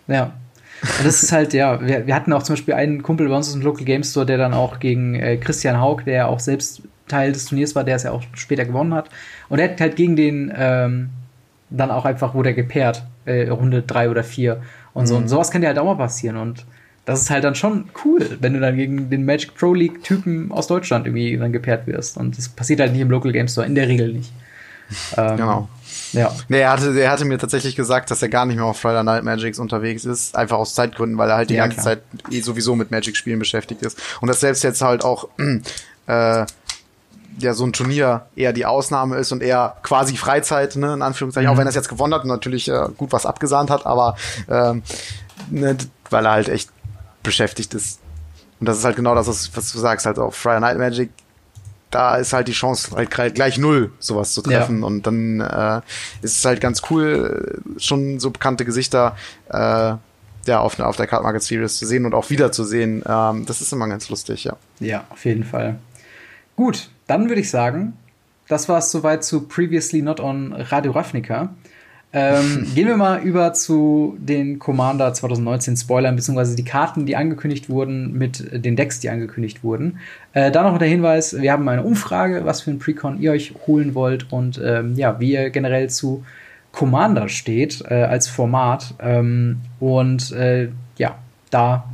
Ja, 0.08 0.34
das 1.04 1.24
ist 1.24 1.32
halt, 1.32 1.54
ja, 1.54 1.80
wir, 1.86 2.08
wir 2.08 2.16
hatten 2.16 2.34
auch 2.34 2.44
zum 2.44 2.54
Beispiel 2.54 2.74
einen 2.74 3.04
Kumpel 3.04 3.30
bei 3.30 3.36
uns 3.36 3.48
aus 3.48 3.54
dem 3.54 3.62
Local 3.62 3.86
Game 3.86 4.04
Store, 4.04 4.26
der 4.26 4.38
dann 4.38 4.54
auch 4.54 4.80
gegen 4.80 5.16
äh, 5.16 5.38
Christian 5.38 5.80
Haug, 5.80 6.04
der 6.06 6.14
ja 6.14 6.26
auch 6.28 6.40
selbst 6.40 6.82
Teil 7.08 7.32
des 7.32 7.46
Turniers 7.46 7.76
war, 7.76 7.84
der 7.84 7.96
es 7.96 8.04
ja 8.04 8.12
auch 8.12 8.24
später 8.34 8.66
gewonnen 8.66 8.94
hat. 8.94 9.10
Und 9.50 9.60
er 9.60 9.70
hat 9.70 9.82
halt 9.82 9.96
gegen 9.96 10.16
den 10.16 10.52
ähm, 10.56 11.10
dann 11.70 11.92
auch 11.92 12.06
einfach, 12.06 12.34
wurde 12.34 12.50
er 12.50 12.56
gepaart, 12.56 13.04
äh, 13.26 13.50
Runde 13.50 13.82
drei 13.82 14.10
oder 14.10 14.24
vier 14.24 14.62
und 14.94 15.08
so. 15.08 15.16
Mhm. 15.16 15.24
Und 15.24 15.28
sowas 15.30 15.52
kann 15.52 15.62
dir 15.62 15.68
halt 15.68 15.80
auch 15.80 15.86
mal 15.86 15.96
passieren. 15.96 16.38
Und 16.38 16.66
das 17.06 17.22
ist 17.22 17.30
halt 17.30 17.44
dann 17.44 17.56
schon 17.56 17.86
cool, 18.06 18.38
wenn 18.40 18.54
du 18.54 18.60
dann 18.60 18.76
gegen 18.78 19.10
den 19.10 19.26
Magic 19.26 19.56
Pro 19.56 19.74
League 19.74 20.04
Typen 20.04 20.52
aus 20.52 20.68
Deutschland 20.68 21.06
irgendwie 21.08 21.38
dann 21.38 21.52
gepaart 21.52 21.88
wirst. 21.88 22.18
Und 22.18 22.38
das 22.38 22.50
passiert 22.50 22.80
halt 22.80 22.92
nicht 22.92 23.02
im 23.02 23.10
Local 23.10 23.32
Game 23.32 23.48
Store, 23.48 23.66
in 23.66 23.76
der 23.76 23.88
Regel 23.88 24.14
nicht. 24.14 24.32
Ähm, 25.18 25.38
genau. 25.38 25.70
Ja. 26.14 26.32
Nee, 26.48 26.62
er 26.62 26.72
hatte, 26.72 27.00
er 27.00 27.12
hatte 27.12 27.26
mir 27.26 27.38
tatsächlich 27.38 27.76
gesagt, 27.76 28.12
dass 28.12 28.22
er 28.22 28.30
gar 28.30 28.46
nicht 28.46 28.56
mehr 28.56 28.66
auf 28.66 28.80
Friday 28.80 29.04
Night 29.04 29.24
Magics 29.24 29.60
unterwegs 29.60 30.06
ist, 30.06 30.36
einfach 30.36 30.58
aus 30.58 30.76
Zeitgründen, 30.76 31.18
weil 31.18 31.30
er 31.30 31.38
halt 31.38 31.50
die 31.50 31.56
ja, 31.56 31.64
ganze 31.64 31.82
klar. 31.82 31.96
Zeit 31.96 32.04
eh 32.32 32.42
sowieso 32.42 32.76
mit 32.76 32.92
Magic-Spielen 32.92 33.40
beschäftigt 33.40 33.82
ist. 33.82 34.00
Und 34.22 34.28
dass 34.28 34.40
selbst 34.40 34.64
jetzt 34.64 34.82
halt 34.82 35.04
auch 35.04 35.28
äh, 35.38 36.46
ja 37.40 37.54
so 37.54 37.66
ein 37.66 37.74
Turnier 37.74 38.28
eher 38.36 38.54
die 38.54 38.66
Ausnahme 38.66 39.18
ist 39.18 39.32
und 39.32 39.42
eher 39.42 39.78
quasi 39.84 40.16
Freizeit, 40.18 40.76
ne, 40.76 40.94
in 40.94 41.02
Anführungszeichen, 41.02 41.50
mhm. 41.50 41.54
auch 41.54 41.58
wenn 41.58 41.68
er 41.68 41.70
es 41.70 41.76
jetzt 41.76 41.90
gewonnen 41.90 42.14
hat 42.14 42.24
und 42.24 42.30
natürlich 42.30 42.70
äh, 42.70 42.88
gut 42.96 43.12
was 43.12 43.26
abgesahnt 43.26 43.70
hat, 43.70 43.86
aber 43.86 44.16
ähm, 44.50 44.84
ne, 45.50 45.78
weil 46.10 46.26
er 46.26 46.32
halt 46.32 46.50
echt 46.50 46.70
beschäftigt 47.24 47.74
ist. 47.74 48.00
Und 48.60 48.68
das 48.68 48.78
ist 48.78 48.86
halt 48.86 48.96
genau 48.96 49.16
das, 49.16 49.28
was 49.28 49.72
du 49.72 49.80
sagst, 49.80 50.06
halt 50.06 50.20
auf 50.20 50.36
Friday 50.36 50.60
Night 50.60 50.78
Magic 50.78 51.10
da 51.94 52.16
ist 52.16 52.34
halt 52.34 52.48
die 52.48 52.54
Chance 52.54 52.96
halt 52.96 53.12
gleich 53.36 53.58
null, 53.58 53.92
sowas 54.00 54.34
zu 54.34 54.42
treffen. 54.42 54.80
Ja. 54.80 54.88
Und 54.88 55.06
dann 55.06 55.42
äh, 55.42 55.82
ist 56.22 56.38
es 56.38 56.46
halt 56.46 56.60
ganz 56.60 56.82
cool, 56.90 57.62
schon 57.78 58.20
so 58.20 58.32
bekannte 58.32 58.66
Gesichter 58.66 59.16
äh, 59.50 59.94
ja, 60.46 60.60
auf, 60.60 60.80
auf 60.80 60.96
der 60.96 61.08
Card 61.08 61.24
Market 61.24 61.44
Series 61.44 61.78
zu 61.78 61.86
sehen 61.86 62.06
und 62.06 62.14
auch 62.14 62.30
wiederzusehen. 62.30 63.04
Ähm, 63.08 63.46
das 63.46 63.62
ist 63.62 63.72
immer 63.72 63.88
ganz 63.88 64.10
lustig, 64.10 64.44
ja. 64.44 64.56
Ja, 64.80 65.06
auf 65.10 65.24
jeden 65.26 65.44
Fall. 65.44 65.80
Gut, 66.56 66.90
dann 67.08 67.30
würde 67.30 67.42
ich 67.42 67.50
sagen, 67.50 67.94
das 68.48 68.68
war 68.70 68.80
es 68.80 68.92
soweit 68.92 69.24
zu 69.24 69.48
Previously 69.48 70.02
Not 70.02 70.20
on 70.20 70.54
Radio 70.54 70.92
Ravnica. 70.92 71.54
Ähm, 72.14 72.68
gehen 72.76 72.88
wir 72.88 72.96
mal 72.96 73.22
über 73.22 73.54
zu 73.54 74.16
den 74.20 74.60
Commander 74.60 75.14
2019 75.14 75.76
Spoilern, 75.78 76.16
beziehungsweise 76.16 76.56
die 76.56 76.64
Karten, 76.64 77.06
die 77.06 77.16
angekündigt 77.16 77.70
wurden, 77.70 78.14
mit 78.14 78.64
den 78.64 78.76
Decks, 78.76 79.00
die 79.00 79.10
angekündigt 79.10 79.64
wurden. 79.64 80.00
Äh, 80.34 80.52
da 80.52 80.64
noch 80.64 80.78
der 80.78 80.88
Hinweis, 80.88 81.40
wir 81.40 81.52
haben 81.52 81.68
eine 81.68 81.84
Umfrage, 81.84 82.46
was 82.46 82.62
für 82.62 82.72
ein 82.72 82.80
Precon 82.80 83.20
ihr 83.20 83.32
euch 83.32 83.54
holen 83.68 83.96
wollt 83.96 84.32
und 84.32 84.62
ähm, 84.64 84.96
ja, 84.96 85.20
wie 85.20 85.34
ihr 85.34 85.50
generell 85.50 85.90
zu 85.90 86.24
Commander 86.72 87.30
steht 87.30 87.84
äh, 87.90 88.04
als 88.04 88.28
Format. 88.28 88.96
Ähm, 89.00 89.62
und 89.80 90.32
äh, 90.32 90.70
ja, 90.98 91.16
da 91.50 91.86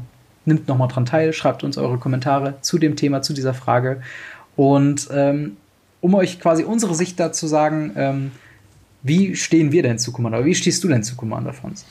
nimmt 0.46 0.68
nochmal 0.68 0.88
dran 0.88 1.06
teil, 1.06 1.34
schreibt 1.34 1.64
uns 1.64 1.78
eure 1.78 1.98
Kommentare 1.98 2.56
zu 2.62 2.78
dem 2.78 2.96
Thema, 2.96 3.22
zu 3.22 3.34
dieser 3.34 3.54
Frage. 3.54 4.02
Und 4.56 5.08
ähm, 5.14 5.58
um 6.02 6.16
euch 6.16 6.40
quasi 6.40 6.64
unsere 6.64 6.96
Sicht 6.96 7.20
dazu 7.20 7.48
sagen, 7.48 7.92
ähm, 7.96 8.32
wie 9.04 9.36
stehen 9.36 9.72
wir 9.72 9.84
denn 9.84 10.00
zu 10.00 10.12
Commander? 10.12 10.44
Wie 10.46 10.56
stehst 10.56 10.84
du 10.84 10.88
denn 10.88 11.04
zu 11.04 11.16
Commander, 11.16 11.54
Franz? 11.54 11.86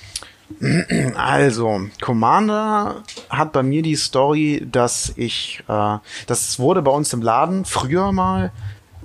Also, 1.15 1.83
Commander 2.01 3.03
hat 3.29 3.53
bei 3.53 3.63
mir 3.63 3.83
die 3.83 3.97
Story, 3.97 4.67
dass 4.71 5.13
ich, 5.17 5.63
äh, 5.69 5.99
das 6.27 6.59
wurde 6.59 6.81
bei 6.81 6.91
uns 6.91 7.13
im 7.13 7.21
Laden 7.21 7.65
früher 7.67 8.13
mal 8.13 8.51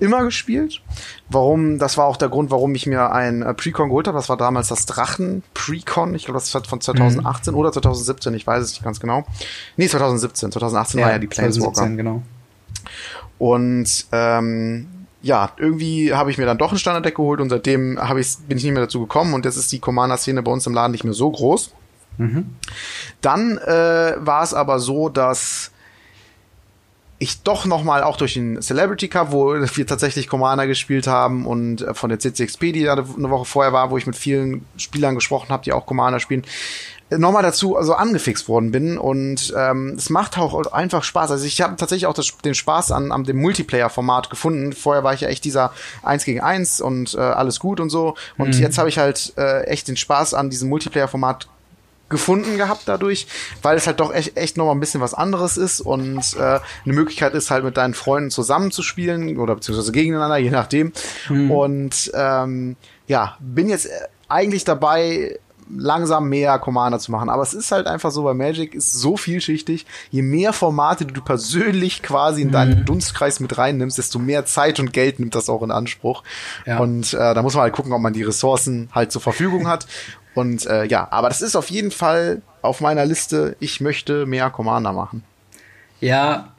immer 0.00 0.24
gespielt. 0.24 0.80
Warum? 1.28 1.78
Das 1.78 1.96
war 1.96 2.06
auch 2.06 2.16
der 2.16 2.28
Grund, 2.28 2.50
warum 2.50 2.74
ich 2.74 2.86
mir 2.86 3.12
ein 3.12 3.42
äh, 3.42 3.54
Precon 3.54 3.88
geholt 3.88 4.08
habe. 4.08 4.18
Das 4.18 4.28
war 4.28 4.36
damals 4.36 4.68
das 4.68 4.86
Drachen 4.86 5.42
Precon. 5.52 6.14
Ich 6.14 6.24
glaube, 6.24 6.40
das 6.40 6.52
war 6.54 6.64
von 6.64 6.80
2018 6.80 7.52
mhm. 7.52 7.60
oder 7.60 7.72
2017. 7.72 8.34
Ich 8.34 8.46
weiß 8.46 8.62
es 8.62 8.70
nicht 8.72 8.82
ganz 8.82 8.98
genau. 8.98 9.24
Nee, 9.76 9.88
2017. 9.88 10.50
2018 10.50 11.00
ja, 11.00 11.06
war 11.06 11.12
ja 11.12 11.18
die 11.18 11.26
Planeswalker. 11.26 11.74
2017, 11.74 11.96
genau. 11.96 12.22
Und 13.38 14.06
ähm, 14.12 14.88
ja, 15.24 15.52
irgendwie 15.56 16.12
habe 16.12 16.30
ich 16.30 16.36
mir 16.36 16.44
dann 16.44 16.58
doch 16.58 16.70
ein 16.70 16.78
Standarddeck 16.78 17.14
geholt 17.16 17.40
und 17.40 17.48
seitdem 17.48 17.98
hab 17.98 18.18
ich, 18.18 18.36
bin 18.46 18.58
ich 18.58 18.64
nicht 18.64 18.74
mehr 18.74 18.82
dazu 18.82 19.00
gekommen 19.00 19.32
und 19.32 19.46
jetzt 19.46 19.56
ist 19.56 19.72
die 19.72 19.78
Commander-Szene 19.78 20.42
bei 20.42 20.52
uns 20.52 20.66
im 20.66 20.74
Laden 20.74 20.92
nicht 20.92 21.04
mehr 21.04 21.14
so 21.14 21.30
groß. 21.30 21.72
Mhm. 22.18 22.54
Dann 23.22 23.56
äh, 23.56 24.14
war 24.18 24.42
es 24.42 24.52
aber 24.52 24.78
so, 24.78 25.08
dass 25.08 25.70
ich 27.18 27.42
doch 27.42 27.64
noch 27.64 27.84
mal 27.84 28.02
auch 28.02 28.18
durch 28.18 28.34
den 28.34 28.60
Celebrity 28.60 29.08
Cup, 29.08 29.32
wo 29.32 29.54
wir 29.54 29.86
tatsächlich 29.86 30.28
Commander 30.28 30.66
gespielt 30.66 31.06
haben 31.06 31.46
und 31.46 31.80
äh, 31.80 31.94
von 31.94 32.10
der 32.10 32.18
CCXP, 32.18 32.72
die 32.72 32.84
da 32.84 32.92
eine 32.92 33.30
Woche 33.30 33.46
vorher 33.46 33.72
war, 33.72 33.90
wo 33.90 33.96
ich 33.96 34.06
mit 34.06 34.16
vielen 34.16 34.66
Spielern 34.76 35.14
gesprochen 35.14 35.48
habe, 35.48 35.64
die 35.64 35.72
auch 35.72 35.86
Commander 35.86 36.20
spielen, 36.20 36.42
nochmal 37.10 37.42
dazu 37.42 37.76
also 37.76 37.94
angefixt 37.94 38.48
worden 38.48 38.72
bin 38.72 38.98
und 38.98 39.52
ähm, 39.56 39.94
es 39.96 40.10
macht 40.10 40.38
auch 40.38 40.72
einfach 40.72 41.04
Spaß. 41.04 41.30
Also 41.30 41.44
ich 41.44 41.60
habe 41.60 41.76
tatsächlich 41.76 42.06
auch 42.06 42.14
das, 42.14 42.32
den 42.44 42.54
Spaß 42.54 42.92
an, 42.92 43.12
an 43.12 43.24
dem 43.24 43.40
Multiplayer-Format 43.40 44.30
gefunden. 44.30 44.72
Vorher 44.72 45.04
war 45.04 45.14
ich 45.14 45.20
ja 45.20 45.28
echt 45.28 45.44
dieser 45.44 45.72
Eins 46.02 46.24
gegen 46.24 46.40
Eins 46.40 46.80
und 46.80 47.14
äh, 47.14 47.18
alles 47.18 47.60
gut 47.60 47.80
und 47.80 47.90
so. 47.90 48.14
Und 48.38 48.56
mhm. 48.56 48.62
jetzt 48.62 48.78
habe 48.78 48.88
ich 48.88 48.98
halt 48.98 49.32
äh, 49.36 49.64
echt 49.64 49.88
den 49.88 49.96
Spaß 49.96 50.34
an 50.34 50.50
diesem 50.50 50.68
Multiplayer-Format 50.68 51.48
gefunden 52.08 52.58
gehabt 52.58 52.82
dadurch, 52.86 53.26
weil 53.62 53.76
es 53.76 53.86
halt 53.86 53.98
doch 53.98 54.12
echt, 54.14 54.36
echt 54.36 54.56
noch 54.56 54.66
mal 54.66 54.72
ein 54.72 54.80
bisschen 54.80 55.00
was 55.00 55.14
anderes 55.14 55.56
ist 55.56 55.80
und 55.80 56.20
äh, 56.36 56.60
eine 56.84 56.94
Möglichkeit 56.94 57.34
ist 57.34 57.50
halt 57.50 57.64
mit 57.64 57.76
deinen 57.76 57.94
Freunden 57.94 58.30
zusammenzuspielen 58.30 59.38
oder 59.38 59.54
beziehungsweise 59.54 59.90
gegeneinander, 59.90 60.36
je 60.36 60.50
nachdem. 60.50 60.92
Mhm. 61.28 61.50
Und 61.50 62.12
ähm, 62.14 62.76
ja, 63.06 63.36
bin 63.40 63.68
jetzt 63.68 63.88
eigentlich 64.28 64.64
dabei, 64.64 65.38
langsam 65.70 66.28
mehr 66.28 66.58
Commander 66.58 66.98
zu 66.98 67.10
machen. 67.10 67.28
Aber 67.28 67.42
es 67.42 67.54
ist 67.54 67.72
halt 67.72 67.86
einfach 67.86 68.10
so, 68.10 68.22
bei 68.22 68.34
Magic 68.34 68.74
ist 68.74 68.92
so 68.92 69.16
vielschichtig. 69.16 69.86
Je 70.10 70.22
mehr 70.22 70.52
Formate 70.52 71.06
du 71.06 71.20
persönlich 71.20 72.02
quasi 72.02 72.42
in 72.42 72.50
deinen 72.50 72.80
mhm. 72.80 72.84
Dunstkreis 72.84 73.40
mit 73.40 73.56
reinnimmst, 73.56 73.98
desto 73.98 74.18
mehr 74.18 74.44
Zeit 74.46 74.80
und 74.80 74.92
Geld 74.92 75.18
nimmt 75.18 75.34
das 75.34 75.48
auch 75.48 75.62
in 75.62 75.70
Anspruch. 75.70 76.22
Ja. 76.66 76.78
Und 76.78 77.14
äh, 77.14 77.34
da 77.34 77.42
muss 77.42 77.54
man 77.54 77.62
halt 77.62 77.74
gucken, 77.74 77.92
ob 77.92 78.00
man 78.00 78.12
die 78.12 78.22
Ressourcen 78.22 78.88
halt 78.92 79.12
zur 79.12 79.22
Verfügung 79.22 79.68
hat. 79.68 79.86
Und 80.34 80.66
äh, 80.66 80.84
ja, 80.86 81.06
aber 81.10 81.28
das 81.28 81.42
ist 81.42 81.56
auf 81.56 81.70
jeden 81.70 81.90
Fall 81.90 82.42
auf 82.60 82.80
meiner 82.80 83.06
Liste. 83.06 83.56
Ich 83.60 83.80
möchte 83.80 84.26
mehr 84.26 84.50
Commander 84.50 84.92
machen. 84.92 85.22
Ja, 86.00 86.53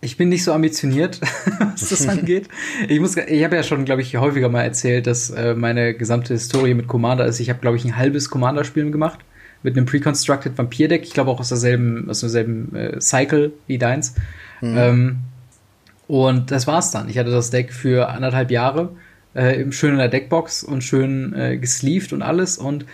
ich 0.00 0.16
bin 0.16 0.28
nicht 0.28 0.44
so 0.44 0.52
ambitioniert, 0.52 1.20
was 1.72 1.88
das 1.90 2.08
angeht. 2.08 2.48
Ich 2.88 3.00
muss, 3.00 3.16
ich 3.16 3.44
habe 3.44 3.56
ja 3.56 3.62
schon, 3.62 3.84
glaube 3.84 4.02
ich, 4.02 4.16
häufiger 4.16 4.48
mal 4.48 4.62
erzählt, 4.62 5.06
dass 5.06 5.30
äh, 5.30 5.54
meine 5.54 5.94
gesamte 5.94 6.34
Historie 6.34 6.74
mit 6.74 6.88
Commander 6.88 7.26
ist. 7.26 7.40
Ich 7.40 7.50
habe, 7.50 7.60
glaube 7.60 7.76
ich, 7.76 7.84
ein 7.84 7.96
halbes 7.96 8.30
Commander-Spiel 8.30 8.90
gemacht 8.90 9.20
mit 9.62 9.76
einem 9.76 9.86
Pre-Constructed 9.86 10.56
Vampir-Deck. 10.56 11.02
Ich 11.02 11.12
glaube 11.12 11.30
auch 11.30 11.40
aus 11.40 11.48
derselben, 11.48 12.08
aus 12.08 12.20
derselben 12.20 12.74
äh, 12.74 13.00
Cycle 13.00 13.52
wie 13.66 13.78
deins. 13.78 14.14
Mhm. 14.60 14.76
Ähm, 14.76 15.16
und 16.06 16.50
das 16.50 16.66
war's 16.66 16.90
dann. 16.90 17.08
Ich 17.08 17.18
hatte 17.18 17.30
das 17.30 17.50
Deck 17.50 17.72
für 17.72 18.08
anderthalb 18.08 18.50
Jahre 18.50 18.90
äh, 19.34 19.70
schön 19.70 19.92
in 19.92 19.98
der 19.98 20.08
Deckbox 20.08 20.64
und 20.64 20.82
schön 20.82 21.34
äh, 21.34 21.56
gesleeved 21.56 22.12
und 22.12 22.22
alles 22.22 22.58
und 22.58 22.84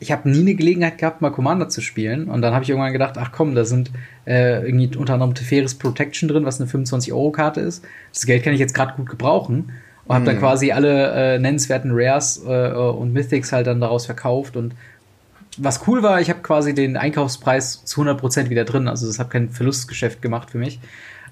ich 0.00 0.12
habe 0.12 0.28
nie 0.28 0.40
eine 0.40 0.54
Gelegenheit 0.54 0.98
gehabt, 0.98 1.20
mal 1.20 1.30
Commander 1.30 1.68
zu 1.68 1.80
spielen. 1.80 2.28
Und 2.28 2.42
dann 2.42 2.54
habe 2.54 2.62
ich 2.62 2.70
irgendwann 2.70 2.92
gedacht, 2.92 3.16
ach 3.18 3.32
komm, 3.32 3.54
da 3.54 3.64
sind 3.64 3.90
äh, 4.26 4.64
irgendwie 4.64 4.96
unter 4.96 5.14
anderem 5.14 5.34
Teferis 5.34 5.74
Protection 5.74 6.28
drin, 6.28 6.44
was 6.44 6.60
eine 6.60 6.70
25-Euro-Karte 6.70 7.60
ist. 7.60 7.84
Das 8.12 8.26
Geld 8.26 8.44
kann 8.44 8.52
ich 8.52 8.60
jetzt 8.60 8.74
gerade 8.74 8.94
gut 8.96 9.08
gebrauchen. 9.08 9.72
Und 10.04 10.14
habe 10.14 10.24
dann 10.24 10.36
mhm. 10.36 10.40
quasi 10.40 10.72
alle 10.72 11.34
äh, 11.34 11.38
nennenswerten 11.38 11.90
Rares 11.92 12.42
äh, 12.46 12.70
und 12.72 13.12
Mythics 13.12 13.52
halt 13.52 13.66
dann 13.66 13.80
daraus 13.80 14.06
verkauft. 14.06 14.56
Und 14.56 14.74
was 15.58 15.86
cool 15.86 16.02
war, 16.02 16.20
ich 16.20 16.30
habe 16.30 16.40
quasi 16.40 16.74
den 16.74 16.96
Einkaufspreis 16.96 17.84
zu 17.84 18.02
100% 18.02 18.48
wieder 18.48 18.64
drin. 18.64 18.88
Also 18.88 19.06
das 19.06 19.18
habe 19.18 19.28
kein 19.28 19.50
Verlustgeschäft 19.50 20.22
gemacht 20.22 20.50
für 20.50 20.58
mich. 20.58 20.80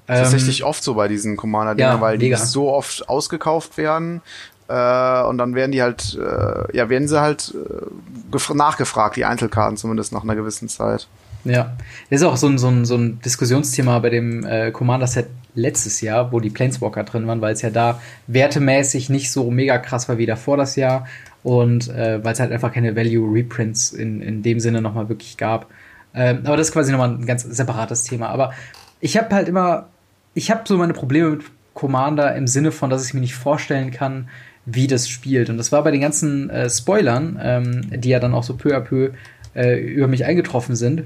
Das 0.06 0.18
ist 0.18 0.32
tatsächlich 0.32 0.64
oft 0.64 0.84
so 0.84 0.94
bei 0.94 1.08
diesen 1.08 1.36
Commander-Dingern, 1.36 1.96
ja, 1.96 2.00
weil 2.00 2.18
die 2.18 2.34
so 2.34 2.72
oft 2.72 3.08
ausgekauft 3.08 3.76
werden 3.76 4.22
äh, 4.68 5.22
und 5.22 5.38
dann 5.38 5.54
werden 5.54 5.72
die 5.72 5.82
halt, 5.82 6.18
äh, 6.20 6.76
ja, 6.76 6.88
werden 6.88 7.08
sie 7.08 7.20
halt 7.20 7.54
äh, 7.54 8.54
nachgefragt, 8.54 9.16
die 9.16 9.24
Einzelkarten 9.24 9.76
zumindest 9.76 10.12
nach 10.12 10.22
einer 10.22 10.36
gewissen 10.36 10.68
Zeit. 10.68 11.08
Ja, 11.44 11.76
das 12.10 12.20
ist 12.20 12.26
auch 12.26 12.36
so 12.36 12.48
ein, 12.48 12.58
so 12.58 12.68
ein, 12.68 12.84
so 12.84 12.96
ein 12.96 13.20
Diskussionsthema 13.20 14.00
bei 14.00 14.10
dem 14.10 14.44
äh, 14.44 14.72
Commander-Set 14.72 15.28
letztes 15.54 16.00
Jahr, 16.00 16.32
wo 16.32 16.40
die 16.40 16.50
Planeswalker 16.50 17.04
drin 17.04 17.26
waren, 17.28 17.40
weil 17.40 17.54
es 17.54 17.62
ja 17.62 17.70
da 17.70 18.00
wertemäßig 18.26 19.10
nicht 19.10 19.30
so 19.30 19.50
mega 19.50 19.78
krass 19.78 20.08
war 20.08 20.18
wie 20.18 20.26
davor 20.26 20.56
das 20.56 20.74
Jahr 20.74 21.06
und 21.44 21.88
äh, 21.88 22.22
weil 22.24 22.32
es 22.32 22.40
halt 22.40 22.50
einfach 22.50 22.72
keine 22.72 22.96
Value-Reprints 22.96 23.92
in, 23.92 24.20
in 24.20 24.42
dem 24.42 24.58
Sinne 24.58 24.82
nochmal 24.82 25.08
wirklich 25.08 25.36
gab. 25.36 25.68
Ähm, 26.14 26.40
aber 26.44 26.56
das 26.56 26.68
ist 26.68 26.72
quasi 26.72 26.90
nochmal 26.90 27.10
ein 27.10 27.26
ganz 27.26 27.42
separates 27.42 28.02
Thema. 28.02 28.28
Aber 28.28 28.52
ich 29.00 29.16
habe 29.16 29.32
halt 29.32 29.48
immer, 29.48 29.86
ich 30.34 30.50
habe 30.50 30.62
so 30.64 30.76
meine 30.76 30.94
Probleme 30.94 31.30
mit 31.30 31.44
Commander 31.74 32.34
im 32.34 32.48
Sinne 32.48 32.72
von, 32.72 32.90
dass 32.90 33.06
ich 33.06 33.14
mir 33.14 33.20
nicht 33.20 33.36
vorstellen 33.36 33.92
kann, 33.92 34.28
wie 34.66 34.88
das 34.88 35.08
spielt. 35.08 35.48
Und 35.48 35.56
das 35.56 35.72
war 35.72 35.82
bei 35.84 35.92
den 35.92 36.00
ganzen 36.00 36.50
äh, 36.50 36.68
Spoilern, 36.68 37.38
ähm, 37.40 38.00
die 38.00 38.10
ja 38.10 38.18
dann 38.18 38.34
auch 38.34 38.42
so 38.42 38.54
peu 38.54 38.76
à 38.76 38.80
peu 38.80 39.10
äh, 39.54 39.78
über 39.78 40.08
mich 40.08 40.24
eingetroffen 40.24 40.76
sind. 40.76 41.04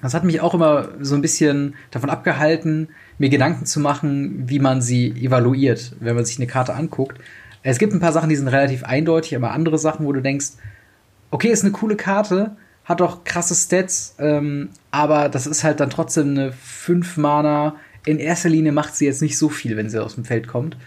Das 0.00 0.14
hat 0.14 0.24
mich 0.24 0.40
auch 0.40 0.54
immer 0.54 0.88
so 1.00 1.14
ein 1.14 1.20
bisschen 1.20 1.74
davon 1.90 2.08
abgehalten, 2.08 2.88
mir 3.18 3.28
Gedanken 3.28 3.66
zu 3.66 3.80
machen, 3.80 4.48
wie 4.48 4.58
man 4.58 4.80
sie 4.80 5.10
evaluiert, 5.10 5.94
wenn 6.00 6.14
man 6.14 6.24
sich 6.24 6.38
eine 6.38 6.46
Karte 6.46 6.74
anguckt. 6.74 7.18
Es 7.62 7.78
gibt 7.78 7.92
ein 7.92 8.00
paar 8.00 8.12
Sachen, 8.12 8.30
die 8.30 8.36
sind 8.36 8.48
relativ 8.48 8.84
eindeutig, 8.84 9.36
aber 9.36 9.50
andere 9.50 9.78
Sachen, 9.78 10.06
wo 10.06 10.12
du 10.12 10.22
denkst, 10.22 10.52
okay, 11.30 11.48
ist 11.48 11.64
eine 11.64 11.72
coole 11.72 11.96
Karte, 11.96 12.56
hat 12.86 13.02
auch 13.02 13.24
krasse 13.24 13.54
Stats, 13.54 14.14
ähm, 14.18 14.70
aber 14.90 15.28
das 15.28 15.46
ist 15.46 15.64
halt 15.64 15.80
dann 15.80 15.90
trotzdem 15.90 16.30
eine 16.30 16.52
5 16.52 17.18
Mana. 17.18 17.76
In 18.06 18.18
erster 18.18 18.48
Linie 18.48 18.72
macht 18.72 18.96
sie 18.96 19.04
jetzt 19.04 19.20
nicht 19.20 19.36
so 19.36 19.50
viel, 19.50 19.76
wenn 19.76 19.90
sie 19.90 20.02
aus 20.02 20.14
dem 20.14 20.24
Feld 20.24 20.48
kommt. 20.48 20.78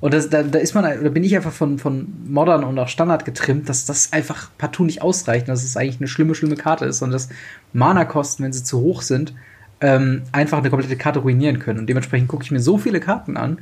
Und 0.00 0.12
das, 0.12 0.28
da, 0.28 0.42
da 0.42 0.58
ist 0.58 0.74
man, 0.74 0.84
da 0.84 1.08
bin 1.08 1.24
ich 1.24 1.34
einfach 1.34 1.52
von, 1.52 1.78
von 1.78 2.06
Modern 2.28 2.64
und 2.64 2.78
auch 2.78 2.88
Standard 2.88 3.24
getrimmt, 3.24 3.68
dass 3.68 3.86
das 3.86 4.12
einfach 4.12 4.50
partout 4.58 4.84
nicht 4.84 5.02
ausreicht, 5.02 5.48
dass 5.48 5.64
es 5.64 5.76
eigentlich 5.76 6.00
eine 6.00 6.08
schlimme, 6.08 6.34
schlimme 6.34 6.56
Karte 6.56 6.84
ist 6.84 7.00
und 7.02 7.10
dass 7.10 7.28
Mana-Kosten, 7.72 8.44
wenn 8.44 8.52
sie 8.52 8.62
zu 8.62 8.80
hoch 8.80 9.00
sind, 9.02 9.34
ähm, 9.80 10.22
einfach 10.32 10.58
eine 10.58 10.70
komplette 10.70 10.96
Karte 10.96 11.20
ruinieren 11.20 11.58
können. 11.58 11.78
Und 11.78 11.86
dementsprechend 11.86 12.28
gucke 12.28 12.44
ich 12.44 12.50
mir 12.50 12.60
so 12.60 12.76
viele 12.76 13.00
Karten 13.00 13.36
an 13.36 13.58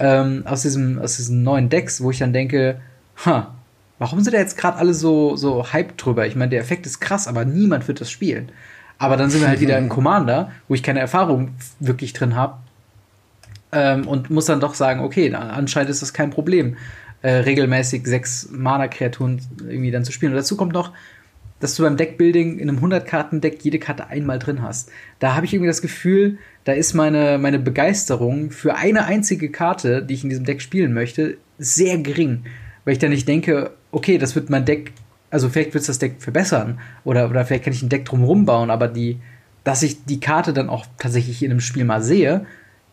ähm, 0.00 0.42
aus, 0.46 0.62
diesem, 0.62 0.98
aus 0.98 1.16
diesen 1.16 1.42
neuen 1.42 1.68
Decks, 1.68 2.02
wo 2.02 2.10
ich 2.10 2.18
dann 2.18 2.32
denke, 2.32 2.80
ha, 3.24 3.54
warum 4.00 4.20
sind 4.20 4.34
da 4.34 4.38
jetzt 4.38 4.56
gerade 4.56 4.78
alle 4.78 4.94
so, 4.94 5.36
so 5.36 5.72
hyped 5.72 6.04
drüber? 6.04 6.26
Ich 6.26 6.34
meine, 6.34 6.50
der 6.50 6.60
Effekt 6.60 6.86
ist 6.86 7.00
krass, 7.00 7.28
aber 7.28 7.44
niemand 7.44 7.86
wird 7.86 8.00
das 8.00 8.10
spielen. 8.10 8.50
Aber 8.98 9.16
dann 9.16 9.30
sind 9.30 9.42
wir 9.42 9.48
halt 9.48 9.60
wieder 9.60 9.78
im 9.78 9.88
Commander, 9.88 10.50
wo 10.66 10.74
ich 10.74 10.82
keine 10.82 11.00
Erfahrung 11.00 11.52
wirklich 11.78 12.12
drin 12.12 12.34
habe 12.34 12.54
ähm, 13.72 14.06
und 14.06 14.30
muss 14.30 14.46
dann 14.46 14.60
doch 14.60 14.74
sagen, 14.74 15.00
okay, 15.00 15.32
anscheinend 15.34 15.90
ist 15.90 16.02
das 16.02 16.12
kein 16.12 16.30
Problem, 16.30 16.76
äh, 17.22 17.30
regelmäßig 17.30 18.06
sechs 18.06 18.48
Mana-Kreaturen 18.50 19.40
irgendwie 19.66 19.90
dann 19.90 20.04
zu 20.04 20.12
spielen. 20.12 20.32
Und 20.32 20.38
dazu 20.38 20.56
kommt 20.56 20.72
noch, 20.72 20.92
dass 21.60 21.74
du 21.74 21.82
beim 21.82 21.96
Deckbuilding 21.96 22.58
in 22.58 22.68
einem 22.68 22.78
100-Karten-Deck 22.78 23.62
jede 23.62 23.78
Karte 23.78 24.06
einmal 24.08 24.38
drin 24.38 24.62
hast. 24.62 24.90
Da 25.18 25.34
habe 25.34 25.46
ich 25.46 25.52
irgendwie 25.52 25.68
das 25.68 25.82
Gefühl, 25.82 26.38
da 26.64 26.72
ist 26.72 26.94
meine, 26.94 27.38
meine 27.38 27.58
Begeisterung 27.58 28.50
für 28.50 28.76
eine 28.76 29.06
einzige 29.06 29.50
Karte, 29.50 30.02
die 30.02 30.14
ich 30.14 30.22
in 30.22 30.30
diesem 30.30 30.44
Deck 30.44 30.62
spielen 30.62 30.92
möchte, 30.92 31.38
sehr 31.58 31.98
gering. 31.98 32.44
Weil 32.84 32.92
ich 32.92 32.98
dann 32.98 33.10
nicht 33.10 33.26
denke, 33.26 33.72
okay, 33.90 34.18
das 34.18 34.36
wird 34.36 34.50
mein 34.50 34.64
Deck, 34.64 34.92
also 35.30 35.48
vielleicht 35.48 35.74
wird 35.74 35.82
es 35.82 35.88
das 35.88 35.98
Deck 35.98 36.16
verbessern 36.20 36.78
oder, 37.04 37.28
oder 37.28 37.44
vielleicht 37.44 37.64
kann 37.64 37.72
ich 37.72 37.82
ein 37.82 37.88
Deck 37.88 38.04
drumherum 38.04 38.44
bauen, 38.44 38.70
aber 38.70 38.86
die, 38.86 39.18
dass 39.64 39.82
ich 39.82 40.04
die 40.04 40.20
Karte 40.20 40.52
dann 40.52 40.68
auch 40.68 40.86
tatsächlich 40.98 41.42
in 41.42 41.50
einem 41.50 41.60
Spiel 41.60 41.84
mal 41.84 42.02
sehe, 42.02 42.46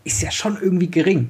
ist 0.06 0.22
ja 0.22 0.32
schon 0.32 0.58
irgendwie 0.62 0.90
gering. 0.90 1.28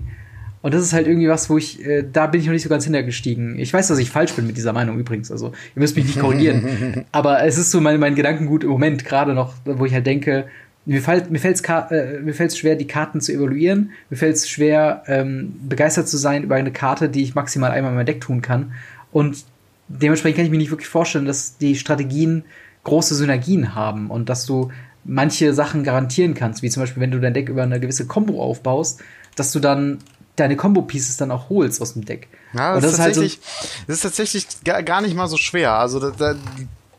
Und 0.62 0.74
das 0.74 0.82
ist 0.82 0.94
halt 0.94 1.08
irgendwie 1.08 1.30
was, 1.30 1.50
wo 1.50 1.58
ich, 1.58 1.86
äh, 1.86 2.04
da 2.12 2.28
bin 2.28 2.42
ich 2.42 2.48
noch 2.48 2.54
nicht 2.54 2.64
so 2.64 2.70
ganz 2.70 2.84
hintergestiegen. 2.84 3.60
Ich 3.60 3.72
weiß, 3.74 3.88
dass 3.88 4.00
ich 4.00 4.10
falsch 4.10 4.34
bin 4.34 4.48
mit 4.48 4.58
dieser 4.58 4.74
Meinung 4.74 4.98
übrigens. 4.98 5.32
Also, 5.32 5.48
ihr 5.50 5.80
müsst 5.80 5.96
mich 5.96 6.06
nicht 6.06 6.20
korrigieren. 6.20 7.06
Aber 7.12 7.44
es 7.44 7.58
ist 7.58 7.72
so 7.72 7.82
mein, 7.82 8.00
mein 8.00 8.16
Gedankengut 8.16 8.64
im 8.64 8.70
Moment 8.70 9.06
gerade 9.06 9.34
noch, 9.34 9.54
wo 9.66 9.86
ich 9.86 9.94
halt 9.94 10.08
denke, 10.08 10.46
mir 10.86 11.02
fällt 11.02 11.32
mir 11.32 11.40
fällt's 11.40 11.62
äh, 11.62 12.20
mir 12.20 12.34
fällt's 12.34 12.58
schwer 12.58 12.76
die 12.76 12.86
Karten 12.86 13.20
zu 13.20 13.34
evaluieren 13.34 13.92
mir 14.12 14.18
fällt 14.18 14.36
es 14.36 14.48
schwer 14.48 15.02
ähm, 15.08 15.56
begeistert 15.68 16.08
zu 16.08 16.18
sein 16.18 16.44
über 16.44 16.56
eine 16.56 16.72
Karte 16.72 17.10
die 17.10 17.24
ich 17.24 17.34
maximal 17.34 17.72
einmal 17.72 17.92
in 17.92 17.98
mein 17.98 18.06
Deck 18.06 18.22
tun 18.22 18.44
kann 18.44 18.74
und 19.12 19.46
dementsprechend 19.88 20.38
kann 20.38 20.46
ich 20.46 20.52
mir 20.52 20.58
nicht 20.58 20.72
wirklich 20.72 20.88
vorstellen, 20.88 21.26
dass 21.26 21.58
die 21.58 21.76
Strategien 21.76 22.44
große 22.84 23.16
Synergien 23.16 23.76
haben 23.76 24.10
und 24.10 24.30
dass 24.30 24.46
du 24.46 24.72
manche 25.06 25.54
Sachen 25.54 25.84
garantieren 25.84 26.34
kannst, 26.34 26.62
wie 26.62 26.70
zum 26.70 26.84
Beispiel, 26.84 27.02
wenn 27.02 27.12
du 27.12 27.20
dein 27.20 27.34
Deck 27.34 27.48
über 27.48 27.64
eine 27.64 27.80
gewisse 27.80 28.08
Combo 28.08 28.42
aufbaust, 28.42 29.02
dass 29.36 29.52
du 29.52 29.60
dann 29.60 30.00
deine 30.36 30.58
Combo-Pieces 30.58 31.18
dann 31.18 31.32
auch 31.32 31.50
holst 31.50 31.82
aus 31.82 31.94
dem 31.94 32.04
Deck. 32.04 32.28
Ja, 32.54 32.74
das, 32.74 32.84
das, 32.84 32.92
ist, 32.92 32.98
tatsächlich, 32.98 33.40
halt 33.40 33.70
so 33.70 33.84
das 33.88 33.96
ist 33.96 34.02
tatsächlich 34.02 34.48
gar 34.86 35.02
nicht 35.02 35.16
mal 35.16 35.28
so 35.28 35.38
schwer. 35.38 35.74
Also 35.74 36.00
da, 36.00 36.12
da, 36.12 36.36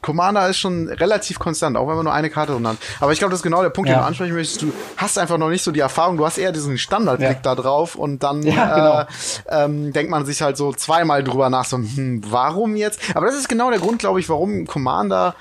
Commander 0.01 0.49
ist 0.49 0.59
schon 0.59 0.89
relativ 0.89 1.41
konstant, 1.41 1.77
auch 1.77 1.89
wenn 1.89 1.97
man 1.97 2.05
nur 2.05 2.15
eine 2.15 2.31
Karte 2.31 2.53
drin 2.53 2.69
hat. 2.69 2.77
Aber 3.01 3.13
ich 3.13 3.19
glaube, 3.19 3.33
das 3.33 3.41
ist 3.41 3.43
genau 3.43 3.63
der 3.63 3.71
Punkt, 3.71 3.91
ja. 3.91 3.97
den 3.97 4.03
du 4.03 4.07
ansprechen 4.07 4.35
möchtest. 4.35 4.63
Du 4.63 4.73
hast 4.97 5.19
einfach 5.19 5.37
noch 5.37 5.49
nicht 5.49 5.65
so 5.65 5.73
die 5.73 5.81
Erfahrung, 5.81 6.17
du 6.17 6.25
hast 6.25 6.39
eher 6.39 6.53
diesen 6.53 6.79
Standardblick 6.79 7.29
ja. 7.29 7.41
da 7.43 7.57
drauf 7.57 7.97
und 7.97 8.23
dann 8.23 8.43
ja, 8.43 8.53
äh, 8.53 9.07
genau. 9.49 9.65
ähm, 9.65 9.93
denkt 9.93 10.11
man 10.11 10.25
sich 10.25 10.43
halt 10.43 10.57
so 10.57 10.73
zweimal 10.73 11.25
drüber 11.25 11.51
nach, 11.51 11.65
so, 11.65 11.79
hm, 11.79 12.23
warum 12.31 12.77
jetzt? 12.77 13.01
Aber 13.17 13.27
das 13.27 13.35
ist 13.35 13.49
genau 13.49 13.71
der 13.71 13.81
Grund, 13.81 13.99
glaube 13.99 14.21
ich, 14.21 14.29
warum 14.29 14.67
Commander 14.69 15.35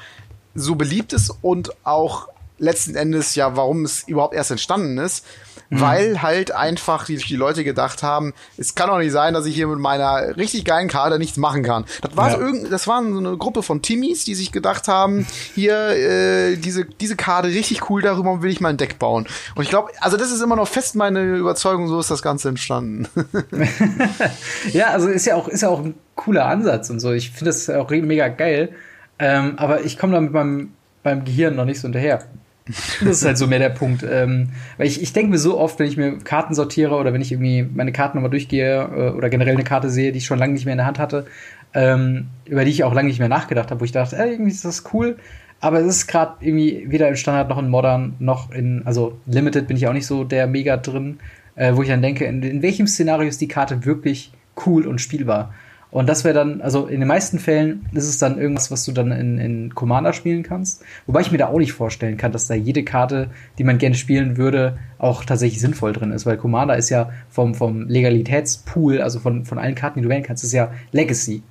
so 0.55 0.73
beliebt 0.73 1.13
ist 1.13 1.31
und 1.43 1.71
auch 1.85 2.29
letzten 2.57 2.95
Endes 2.95 3.35
ja, 3.35 3.55
warum 3.55 3.85
es 3.85 4.07
überhaupt 4.07 4.33
erst 4.33 4.51
entstanden 4.51 4.97
ist 4.97 5.25
mhm. 5.69 5.81
weil 5.81 6.21
halt 6.21 6.51
einfach 6.51 7.05
die, 7.05 7.17
die, 7.17 7.35
Leute 7.35 7.63
gedacht 7.63 8.03
haben, 8.03 8.33
es 8.57 8.75
kann 8.75 8.89
doch 8.89 8.97
nicht 8.97 9.11
sein, 9.11 9.33
dass 9.33 9.45
ich 9.45 9.55
hier 9.55 9.67
mit 9.67 9.79
meiner 9.79 10.37
richtig 10.37 10.65
geilen 10.65 10.87
Karte 10.87 11.19
nichts 11.19 11.37
machen 11.37 11.63
kann. 11.63 11.85
Das 12.01 12.15
war 12.15 12.29
ja. 12.29 12.35
so 12.35 12.41
irgend, 12.41 12.71
das 12.71 12.87
waren 12.87 13.13
so 13.13 13.19
eine 13.19 13.37
Gruppe 13.37 13.63
von 13.63 13.81
Timmies, 13.81 14.23
die 14.23 14.35
sich 14.35 14.51
gedacht 14.51 14.87
haben, 14.87 15.25
hier 15.53 15.89
äh, 15.89 16.55
diese 16.57 16.85
diese 16.85 17.15
Karte 17.15 17.49
richtig 17.49 17.89
cool, 17.89 18.01
darüber 18.01 18.41
will 18.41 18.51
ich 18.51 18.61
mal 18.61 18.69
ein 18.69 18.77
Deck 18.77 18.99
bauen. 18.99 19.27
Und 19.55 19.63
ich 19.63 19.69
glaube, 19.69 19.91
also 19.99 20.17
das 20.17 20.31
ist 20.31 20.41
immer 20.41 20.55
noch 20.55 20.67
fest 20.67 20.95
meine 20.95 21.35
Überzeugung, 21.35 21.87
so 21.87 21.99
ist 21.99 22.11
das 22.11 22.21
Ganze 22.21 22.49
entstanden. 22.49 23.07
ja, 24.71 24.87
also 24.87 25.09
ist 25.09 25.25
ja 25.25 25.35
auch 25.35 25.47
ist 25.47 25.61
ja 25.61 25.69
auch 25.69 25.79
ein 25.79 25.95
cooler 26.15 26.45
Ansatz 26.45 26.89
und 26.89 26.99
so. 26.99 27.11
Ich 27.11 27.31
finde 27.31 27.45
das 27.45 27.69
auch 27.69 27.89
mega 27.89 28.27
geil. 28.27 28.73
Ähm, 29.17 29.53
aber 29.57 29.85
ich 29.85 29.97
komme 29.97 30.13
da 30.13 30.21
mit 30.21 30.33
meinem 30.33 30.73
beim 31.01 31.23
Gehirn 31.23 31.55
noch 31.55 31.65
nicht 31.65 31.79
so 31.79 31.83
hinterher. 31.83 32.23
Das 32.67 33.17
ist 33.17 33.25
halt 33.25 33.37
so 33.37 33.47
mehr 33.47 33.59
der 33.59 33.69
Punkt. 33.69 34.03
Ähm, 34.09 34.49
weil 34.77 34.87
ich, 34.87 35.01
ich 35.01 35.13
denke 35.13 35.31
mir 35.31 35.37
so 35.37 35.59
oft, 35.59 35.77
wenn 35.77 35.87
ich 35.87 35.97
mir 35.97 36.17
Karten 36.17 36.55
sortiere 36.55 36.95
oder 36.95 37.13
wenn 37.13 37.21
ich 37.21 37.31
irgendwie 37.31 37.63
meine 37.63 37.91
Karten 37.91 38.17
nochmal 38.17 38.31
durchgehe 38.31 38.81
äh, 38.83 39.09
oder 39.15 39.29
generell 39.29 39.53
eine 39.53 39.63
Karte 39.63 39.89
sehe, 39.89 40.11
die 40.11 40.17
ich 40.17 40.25
schon 40.25 40.39
lange 40.39 40.53
nicht 40.53 40.65
mehr 40.65 40.73
in 40.73 40.79
der 40.79 40.87
Hand 40.87 40.97
hatte, 40.97 41.27
ähm, 41.73 42.27
über 42.45 42.65
die 42.65 42.71
ich 42.71 42.83
auch 42.83 42.93
lange 42.93 43.07
nicht 43.07 43.19
mehr 43.19 43.29
nachgedacht 43.29 43.69
habe, 43.69 43.81
wo 43.81 43.85
ich 43.85 43.91
dachte, 43.91 44.15
äh, 44.15 44.31
irgendwie 44.31 44.51
ist 44.51 44.65
das 44.65 44.83
cool. 44.93 45.17
Aber 45.61 45.79
es 45.79 45.87
ist 45.87 46.07
gerade 46.07 46.35
irgendwie 46.41 46.85
weder 46.89 47.07
im 47.07 47.15
Standard 47.15 47.49
noch 47.49 47.59
in 47.59 47.69
Modern 47.69 48.15
noch 48.19 48.51
in, 48.51 48.81
also 48.85 49.19
Limited 49.25 49.67
bin 49.67 49.77
ich 49.77 49.87
auch 49.87 49.93
nicht 49.93 50.07
so 50.07 50.23
der 50.23 50.47
Mega 50.47 50.77
drin, 50.77 51.19
äh, 51.55 51.75
wo 51.75 51.83
ich 51.83 51.89
dann 51.89 52.01
denke, 52.01 52.25
in, 52.25 52.41
in 52.43 52.61
welchem 52.61 52.87
Szenario 52.87 53.27
ist 53.27 53.41
die 53.41 53.47
Karte 53.47 53.85
wirklich 53.85 54.31
cool 54.65 54.87
und 54.87 54.99
spielbar? 54.99 55.53
Und 55.95 56.09
das 56.09 56.25
wäre 56.25 56.33
dann, 56.33 56.59
also 56.59 56.87
in 56.87 56.99
den 56.99 57.07
meisten 57.07 57.39
Fällen 57.39 57.85
ist 57.93 58.09
es 58.09 58.17
dann 58.17 58.37
irgendwas, 58.37 58.69
was 58.69 58.83
du 58.83 58.91
dann 58.91 59.13
in, 59.13 59.37
in 59.37 59.73
Commander 59.75 60.11
spielen 60.11 60.43
kannst. 60.43 60.83
Wobei 61.05 61.21
ich 61.21 61.31
mir 61.31 61.37
da 61.37 61.47
auch 61.47 61.57
nicht 61.57 61.71
vorstellen 61.71 62.17
kann, 62.17 62.33
dass 62.33 62.47
da 62.47 62.53
jede 62.53 62.83
Karte, 62.83 63.29
die 63.57 63.63
man 63.63 63.77
gerne 63.77 63.95
spielen 63.95 64.35
würde, 64.35 64.77
auch 64.97 65.23
tatsächlich 65.23 65.61
sinnvoll 65.61 65.93
drin 65.93 66.11
ist. 66.11 66.25
Weil 66.25 66.35
Commander 66.35 66.75
ist 66.75 66.89
ja 66.89 67.11
vom, 67.29 67.55
vom 67.55 67.87
Legalitätspool, 67.87 68.99
also 68.99 69.21
von, 69.21 69.45
von 69.45 69.57
allen 69.57 69.73
Karten, 69.75 69.99
die 69.99 70.03
du 70.03 70.09
wählen 70.09 70.23
kannst, 70.23 70.43
ist 70.43 70.51
ja 70.51 70.73
Legacy. 70.91 71.43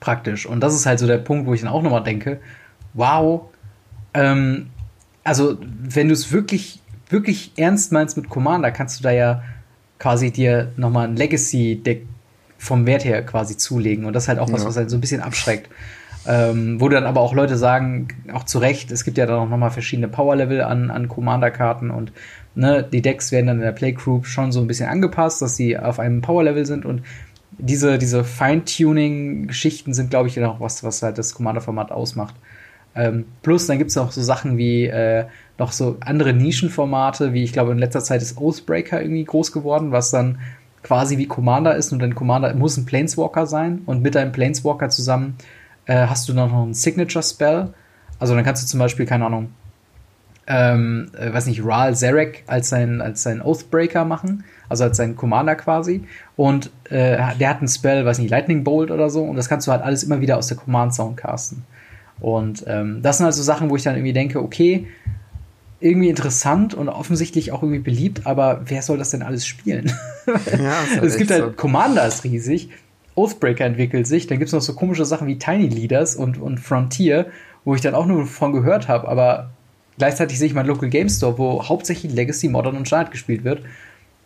Praktisch. 0.00 0.44
Und 0.44 0.58
das 0.58 0.74
ist 0.74 0.84
halt 0.84 0.98
so 0.98 1.06
der 1.06 1.18
Punkt, 1.18 1.46
wo 1.46 1.54
ich 1.54 1.60
dann 1.60 1.70
auch 1.70 1.84
nochmal 1.84 2.02
denke, 2.02 2.40
wow, 2.94 3.42
ähm, 4.12 4.70
also 5.22 5.56
wenn 5.60 6.08
du 6.08 6.14
es 6.14 6.32
wirklich, 6.32 6.80
wirklich 7.10 7.52
ernst 7.56 7.92
meinst 7.92 8.16
mit 8.16 8.28
Commander, 8.28 8.72
kannst 8.72 8.98
du 8.98 9.04
da 9.04 9.12
ja 9.12 9.44
quasi 10.00 10.32
dir 10.32 10.72
nochmal 10.76 11.06
ein 11.06 11.14
Legacy-Deck 11.14 12.06
vom 12.58 12.86
Wert 12.86 13.04
her 13.04 13.22
quasi 13.24 13.56
zulegen. 13.56 14.04
Und 14.04 14.12
das 14.12 14.24
ist 14.24 14.28
halt 14.28 14.38
auch 14.38 14.50
was, 14.52 14.62
ja. 14.62 14.68
was 14.68 14.76
halt 14.76 14.90
so 14.90 14.96
ein 14.96 15.00
bisschen 15.00 15.20
abschreckt. 15.20 15.68
Ähm, 16.28 16.80
wo 16.80 16.88
dann 16.88 17.04
aber 17.04 17.20
auch 17.20 17.34
Leute 17.34 17.56
sagen, 17.56 18.08
auch 18.32 18.44
zu 18.44 18.58
Recht, 18.58 18.90
es 18.90 19.04
gibt 19.04 19.16
ja 19.16 19.26
dann 19.26 19.38
auch 19.38 19.48
nochmal 19.48 19.70
verschiedene 19.70 20.08
Power-Level 20.08 20.60
an, 20.60 20.90
an 20.90 21.08
Commander-Karten 21.08 21.90
und 21.90 22.10
ne, 22.56 22.82
die 22.82 23.00
Decks 23.00 23.30
werden 23.30 23.46
dann 23.46 23.58
in 23.58 23.62
der 23.62 23.70
Playgroup 23.70 24.26
schon 24.26 24.50
so 24.50 24.60
ein 24.60 24.66
bisschen 24.66 24.88
angepasst, 24.88 25.40
dass 25.40 25.54
sie 25.54 25.78
auf 25.78 26.00
einem 26.00 26.22
Power-Level 26.22 26.66
sind 26.66 26.84
und 26.84 27.02
diese, 27.58 27.98
diese 27.98 28.24
Feintuning-Geschichten 28.24 29.94
sind, 29.94 30.10
glaube 30.10 30.28
ich, 30.28 30.34
dann 30.34 30.44
auch 30.44 30.58
was, 30.58 30.82
was 30.82 31.00
halt 31.02 31.16
das 31.16 31.32
Commander-Format 31.32 31.92
ausmacht. 31.92 32.34
Ähm, 32.96 33.26
plus, 33.42 33.66
dann 33.66 33.78
gibt 33.78 33.90
es 33.90 33.98
auch 33.98 34.10
so 34.10 34.22
Sachen 34.22 34.58
wie 34.58 34.86
äh, 34.86 35.26
noch 35.58 35.72
so 35.72 35.96
andere 36.00 36.32
Nischenformate, 36.32 37.32
wie 37.32 37.44
ich 37.44 37.52
glaube, 37.52 37.72
in 37.72 37.78
letzter 37.78 38.02
Zeit 38.02 38.22
ist 38.22 38.38
Oathbreaker 38.38 39.00
irgendwie 39.00 39.24
groß 39.24 39.52
geworden, 39.52 39.92
was 39.92 40.10
dann 40.10 40.38
quasi 40.86 41.18
wie 41.18 41.26
Commander 41.26 41.74
ist 41.74 41.92
und 41.92 41.98
dein 41.98 42.14
Commander 42.14 42.54
muss 42.54 42.76
ein 42.76 42.86
Planeswalker 42.86 43.46
sein 43.46 43.82
und 43.86 44.02
mit 44.02 44.14
deinem 44.14 44.30
Planeswalker 44.30 44.88
zusammen 44.88 45.36
äh, 45.86 46.06
hast 46.06 46.28
du 46.28 46.32
dann 46.32 46.48
noch 46.48 46.62
einen 46.62 46.74
Signature 46.74 47.24
Spell. 47.24 47.74
Also 48.20 48.36
dann 48.36 48.44
kannst 48.44 48.62
du 48.62 48.68
zum 48.68 48.78
Beispiel, 48.78 49.04
keine 49.04 49.26
Ahnung, 49.26 49.48
ähm, 50.46 51.10
äh, 51.18 51.32
weiß 51.32 51.46
nicht, 51.46 51.64
Ral 51.64 51.96
Zarek 51.96 52.44
als 52.46 52.68
sein, 52.68 53.00
als 53.00 53.24
sein 53.24 53.42
Oathbreaker 53.42 54.04
machen, 54.04 54.44
also 54.68 54.84
als 54.84 54.96
sein 54.96 55.16
Commander 55.16 55.56
quasi. 55.56 56.04
Und 56.36 56.70
äh, 56.84 57.16
der 57.34 57.50
hat 57.50 57.58
einen 57.58 57.68
Spell, 57.68 58.06
weiß 58.06 58.20
nicht, 58.20 58.30
Lightning 58.30 58.62
Bolt 58.62 58.92
oder 58.92 59.10
so, 59.10 59.24
und 59.24 59.34
das 59.34 59.48
kannst 59.48 59.66
du 59.66 59.72
halt 59.72 59.82
alles 59.82 60.04
immer 60.04 60.20
wieder 60.20 60.36
aus 60.36 60.46
der 60.46 60.56
Command 60.56 60.94
Zone 60.94 61.16
casten. 61.16 61.64
Und 62.20 62.64
ähm, 62.68 63.02
das 63.02 63.18
sind 63.18 63.24
halt 63.24 63.34
so 63.34 63.42
Sachen, 63.42 63.70
wo 63.70 63.76
ich 63.76 63.82
dann 63.82 63.96
irgendwie 63.96 64.12
denke, 64.12 64.40
okay, 64.40 64.86
irgendwie 65.80 66.08
interessant 66.08 66.74
und 66.74 66.88
offensichtlich 66.88 67.52
auch 67.52 67.62
irgendwie 67.62 67.80
beliebt, 67.80 68.26
aber 68.26 68.62
wer 68.64 68.82
soll 68.82 68.98
das 68.98 69.10
denn 69.10 69.22
alles 69.22 69.46
spielen? 69.46 69.92
Ja, 70.26 70.74
halt 70.90 71.04
es 71.04 71.18
gibt 71.18 71.30
halt 71.30 71.44
so. 71.44 71.52
Commander 71.52 72.04
ist 72.04 72.24
riesig, 72.24 72.70
Oathbreaker 73.14 73.64
entwickelt 73.64 74.08
sich, 74.08 74.26
dann 74.26 74.38
gibt 74.38 74.48
es 74.48 74.52
noch 74.52 74.60
so 74.60 74.74
komische 74.74 75.04
Sachen 75.04 75.28
wie 75.28 75.38
Tiny 75.38 75.68
Leaders 75.68 76.16
und, 76.16 76.36
und 76.36 76.58
Frontier, 76.58 77.26
wo 77.64 77.76
ich 77.76 77.80
dann 77.80 77.94
auch 77.94 78.06
nur 78.06 78.26
von 78.26 78.52
gehört 78.52 78.88
habe, 78.88 79.06
aber 79.06 79.50
gleichzeitig 79.98 80.38
sehe 80.38 80.48
ich 80.48 80.54
meinen 80.54 80.66
Local 80.66 80.88
Game 80.88 81.08
Store, 81.08 81.38
wo 81.38 81.64
hauptsächlich 81.64 82.12
Legacy, 82.12 82.48
Modern 82.48 82.76
und 82.76 82.86
Standard 82.86 83.12
gespielt 83.12 83.44
wird. 83.44 83.62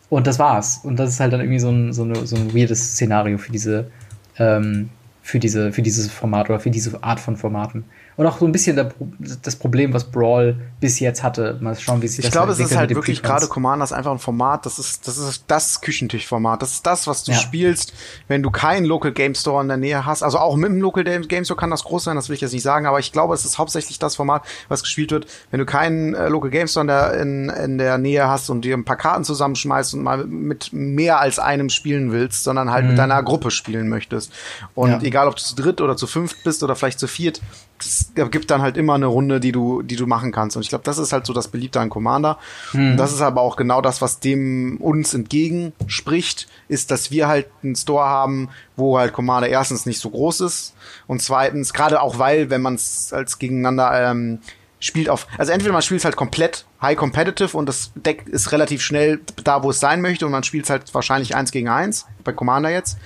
Und 0.08 0.26
das 0.26 0.38
war's. 0.38 0.80
Und 0.82 0.96
das 0.96 1.10
ist 1.10 1.20
halt 1.20 1.32
dann 1.32 1.40
irgendwie 1.40 1.60
so 1.60 1.70
ein, 1.70 1.92
so, 1.92 2.02
eine, 2.02 2.26
so 2.26 2.36
ein 2.36 2.54
weirdes 2.54 2.94
Szenario 2.94 3.38
für 3.38 3.52
diese, 3.52 3.90
ähm, 4.38 4.90
für 5.22 5.38
diese, 5.38 5.72
für 5.72 5.82
dieses 5.82 6.10
Format 6.10 6.50
oder 6.50 6.58
für 6.60 6.70
diese 6.70 7.02
Art 7.02 7.20
von 7.20 7.36
Formaten. 7.36 7.84
Und 8.20 8.26
auch 8.26 8.38
so 8.38 8.44
ein 8.44 8.52
bisschen 8.52 8.76
der, 8.76 8.92
das 9.40 9.56
Problem, 9.56 9.94
was 9.94 10.04
Brawl 10.04 10.54
bis 10.78 11.00
jetzt 11.00 11.22
hatte. 11.22 11.56
Mal 11.62 11.74
schauen, 11.74 12.02
wie 12.02 12.06
sich 12.06 12.18
ich 12.18 12.24
das 12.26 12.28
Ich 12.28 12.32
glaube, 12.32 12.52
es 12.52 12.58
ist 12.58 12.76
halt 12.76 12.94
wirklich 12.94 13.22
gerade 13.22 13.46
Commander 13.46 13.82
ist 13.82 13.94
einfach 13.94 14.12
ein 14.12 14.18
Format, 14.18 14.66
das 14.66 14.78
ist, 14.78 15.08
das 15.08 15.16
ist 15.16 15.44
das 15.46 15.80
Küchentischformat. 15.80 16.60
Das 16.60 16.72
ist 16.72 16.84
das, 16.84 17.06
was 17.06 17.24
du 17.24 17.32
ja. 17.32 17.38
spielst, 17.38 17.94
wenn 18.28 18.42
du 18.42 18.50
keinen 18.50 18.84
Local 18.84 19.12
Game 19.12 19.34
Store 19.34 19.62
in 19.62 19.68
der 19.68 19.78
Nähe 19.78 20.04
hast. 20.04 20.22
Also 20.22 20.36
auch 20.36 20.56
mit 20.56 20.68
dem 20.68 20.82
Local 20.82 21.02
Game 21.02 21.46
Store 21.46 21.58
kann 21.58 21.70
das 21.70 21.82
groß 21.82 22.04
sein, 22.04 22.14
das 22.14 22.28
will 22.28 22.34
ich 22.34 22.42
jetzt 22.42 22.52
nicht 22.52 22.62
sagen, 22.62 22.84
aber 22.84 22.98
ich 22.98 23.10
glaube, 23.10 23.32
es 23.32 23.46
ist 23.46 23.56
hauptsächlich 23.56 23.98
das 23.98 24.16
Format, 24.16 24.42
was 24.68 24.82
gespielt 24.82 25.12
wird, 25.12 25.26
wenn 25.50 25.60
du 25.60 25.64
keinen 25.64 26.12
äh, 26.12 26.28
Local 26.28 26.50
Game 26.50 26.68
Store 26.68 26.82
in 26.82 26.88
der, 26.88 27.14
in, 27.14 27.48
in 27.48 27.78
der 27.78 27.96
Nähe 27.96 28.28
hast 28.28 28.50
und 28.50 28.66
dir 28.66 28.76
ein 28.76 28.84
paar 28.84 28.96
Karten 28.96 29.24
zusammenschmeißt 29.24 29.94
und 29.94 30.02
mal 30.02 30.26
mit 30.26 30.74
mehr 30.74 31.20
als 31.20 31.38
einem 31.38 31.70
spielen 31.70 32.12
willst, 32.12 32.44
sondern 32.44 32.70
halt 32.70 32.84
mhm. 32.84 32.90
mit 32.90 32.98
deiner 32.98 33.22
Gruppe 33.22 33.50
spielen 33.50 33.88
möchtest. 33.88 34.30
Und 34.74 34.90
ja. 34.90 35.00
egal, 35.00 35.26
ob 35.26 35.36
du 35.36 35.42
zu 35.42 35.54
dritt 35.54 35.80
oder 35.80 35.96
zu 35.96 36.06
fünft 36.06 36.44
bist 36.44 36.62
oder 36.62 36.76
vielleicht 36.76 36.98
zu 36.98 37.06
viert, 37.06 37.40
es 37.80 38.12
gibt 38.30 38.50
dann 38.50 38.62
halt 38.62 38.76
immer 38.76 38.94
eine 38.94 39.06
Runde, 39.06 39.40
die 39.40 39.52
du, 39.52 39.82
die 39.82 39.96
du 39.96 40.06
machen 40.06 40.32
kannst. 40.32 40.56
Und 40.56 40.62
ich 40.62 40.68
glaube, 40.68 40.84
das 40.84 40.98
ist 40.98 41.12
halt 41.12 41.26
so 41.26 41.32
das 41.32 41.48
Beliebte 41.48 41.80
an 41.80 41.90
Commander. 41.90 42.38
Mhm. 42.72 42.92
Und 42.92 42.96
das 42.96 43.12
ist 43.12 43.20
aber 43.20 43.40
auch 43.40 43.56
genau 43.56 43.80
das, 43.80 44.02
was 44.02 44.20
dem 44.20 44.76
uns 44.78 45.14
entgegenspricht, 45.14 46.48
ist, 46.68 46.90
dass 46.90 47.10
wir 47.10 47.28
halt 47.28 47.46
einen 47.62 47.76
Store 47.76 48.04
haben, 48.04 48.48
wo 48.76 48.98
halt 48.98 49.12
Commander 49.12 49.48
erstens 49.48 49.86
nicht 49.86 50.00
so 50.00 50.10
groß 50.10 50.40
ist 50.40 50.74
und 51.06 51.22
zweitens, 51.22 51.72
gerade 51.72 52.00
auch 52.00 52.18
weil, 52.18 52.50
wenn 52.50 52.62
man 52.62 52.74
es 52.74 53.12
als 53.12 53.38
gegeneinander 53.38 54.10
ähm, 54.10 54.38
spielt 54.78 55.08
auf, 55.08 55.26
also 55.38 55.52
entweder 55.52 55.72
man 55.72 55.82
spielt 55.82 56.04
halt 56.04 56.16
komplett 56.16 56.66
high 56.80 56.96
competitive 56.96 57.56
und 57.56 57.68
das 57.68 57.92
Deck 57.94 58.26
ist 58.26 58.52
relativ 58.52 58.82
schnell 58.82 59.20
da, 59.44 59.62
wo 59.62 59.70
es 59.70 59.80
sein 59.80 60.00
möchte 60.00 60.24
und 60.26 60.32
man 60.32 60.42
spielt 60.42 60.70
halt 60.70 60.92
wahrscheinlich 60.94 61.36
eins 61.36 61.52
gegen 61.52 61.68
eins, 61.68 62.06
bei 62.24 62.32
Commander 62.32 62.70
jetzt. 62.70 62.98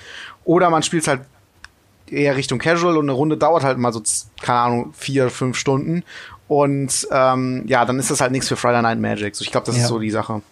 Oder 0.44 0.70
man 0.70 0.82
spielt 0.82 1.08
halt 1.08 1.22
eher 2.14 2.36
Richtung 2.36 2.58
Casual 2.58 2.96
und 2.96 3.04
eine 3.04 3.12
Runde 3.12 3.36
dauert 3.36 3.64
halt 3.64 3.78
mal 3.78 3.92
so, 3.92 4.02
keine 4.42 4.58
Ahnung, 4.58 4.94
vier, 4.94 5.30
fünf 5.30 5.56
Stunden. 5.56 6.02
Und 6.48 7.08
ähm, 7.10 7.64
ja, 7.66 7.84
dann 7.84 7.98
ist 7.98 8.10
das 8.10 8.20
halt 8.20 8.32
nichts 8.32 8.48
für 8.48 8.56
Friday 8.56 8.82
Night 8.82 9.00
Magic. 9.00 9.34
So, 9.34 9.42
ich 9.42 9.50
glaube, 9.50 9.66
das 9.66 9.76
ja. 9.76 9.82
ist 9.82 9.88
so 9.88 9.98
die 9.98 10.10
Sache. 10.10 10.42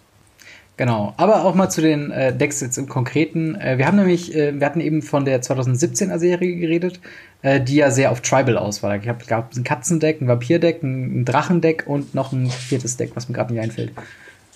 Genau, 0.75 1.13
aber 1.17 1.45
auch 1.45 1.53
mal 1.53 1.69
zu 1.69 1.81
den 1.81 2.09
äh, 2.09 2.35
Decks 2.35 2.59
jetzt 2.61 2.77
im 2.77 2.89
Konkreten. 2.89 3.53
Äh, 3.55 3.77
wir 3.77 3.85
haben 3.85 3.97
nämlich, 3.97 4.35
äh, 4.35 4.59
wir 4.59 4.65
hatten 4.65 4.81
eben 4.81 5.03
von 5.03 5.23
der 5.23 5.41
2017er 5.43 6.17
Serie 6.17 6.55
geredet, 6.55 6.99
äh, 7.43 7.61
die 7.61 7.75
ja 7.75 7.91
sehr 7.91 8.11
auf 8.11 8.21
Tribal 8.21 8.57
aus 8.57 8.81
war. 8.81 8.95
Ich 8.95 9.07
habe 9.07 9.23
gab 9.25 9.55
ein 9.55 9.63
Katzendeck, 9.63 10.19
ein 10.19 10.27
Vampirdeck, 10.27 10.81
ein, 10.81 11.21
ein 11.21 11.25
Drachendeck 11.25 11.83
und 11.85 12.15
noch 12.15 12.31
ein 12.31 12.49
viertes 12.49 12.97
Deck, 12.97 13.11
was 13.13 13.29
mir 13.29 13.35
gerade 13.35 13.53
nicht 13.53 13.61
einfällt. 13.61 13.91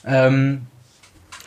Ähm, 0.07 0.61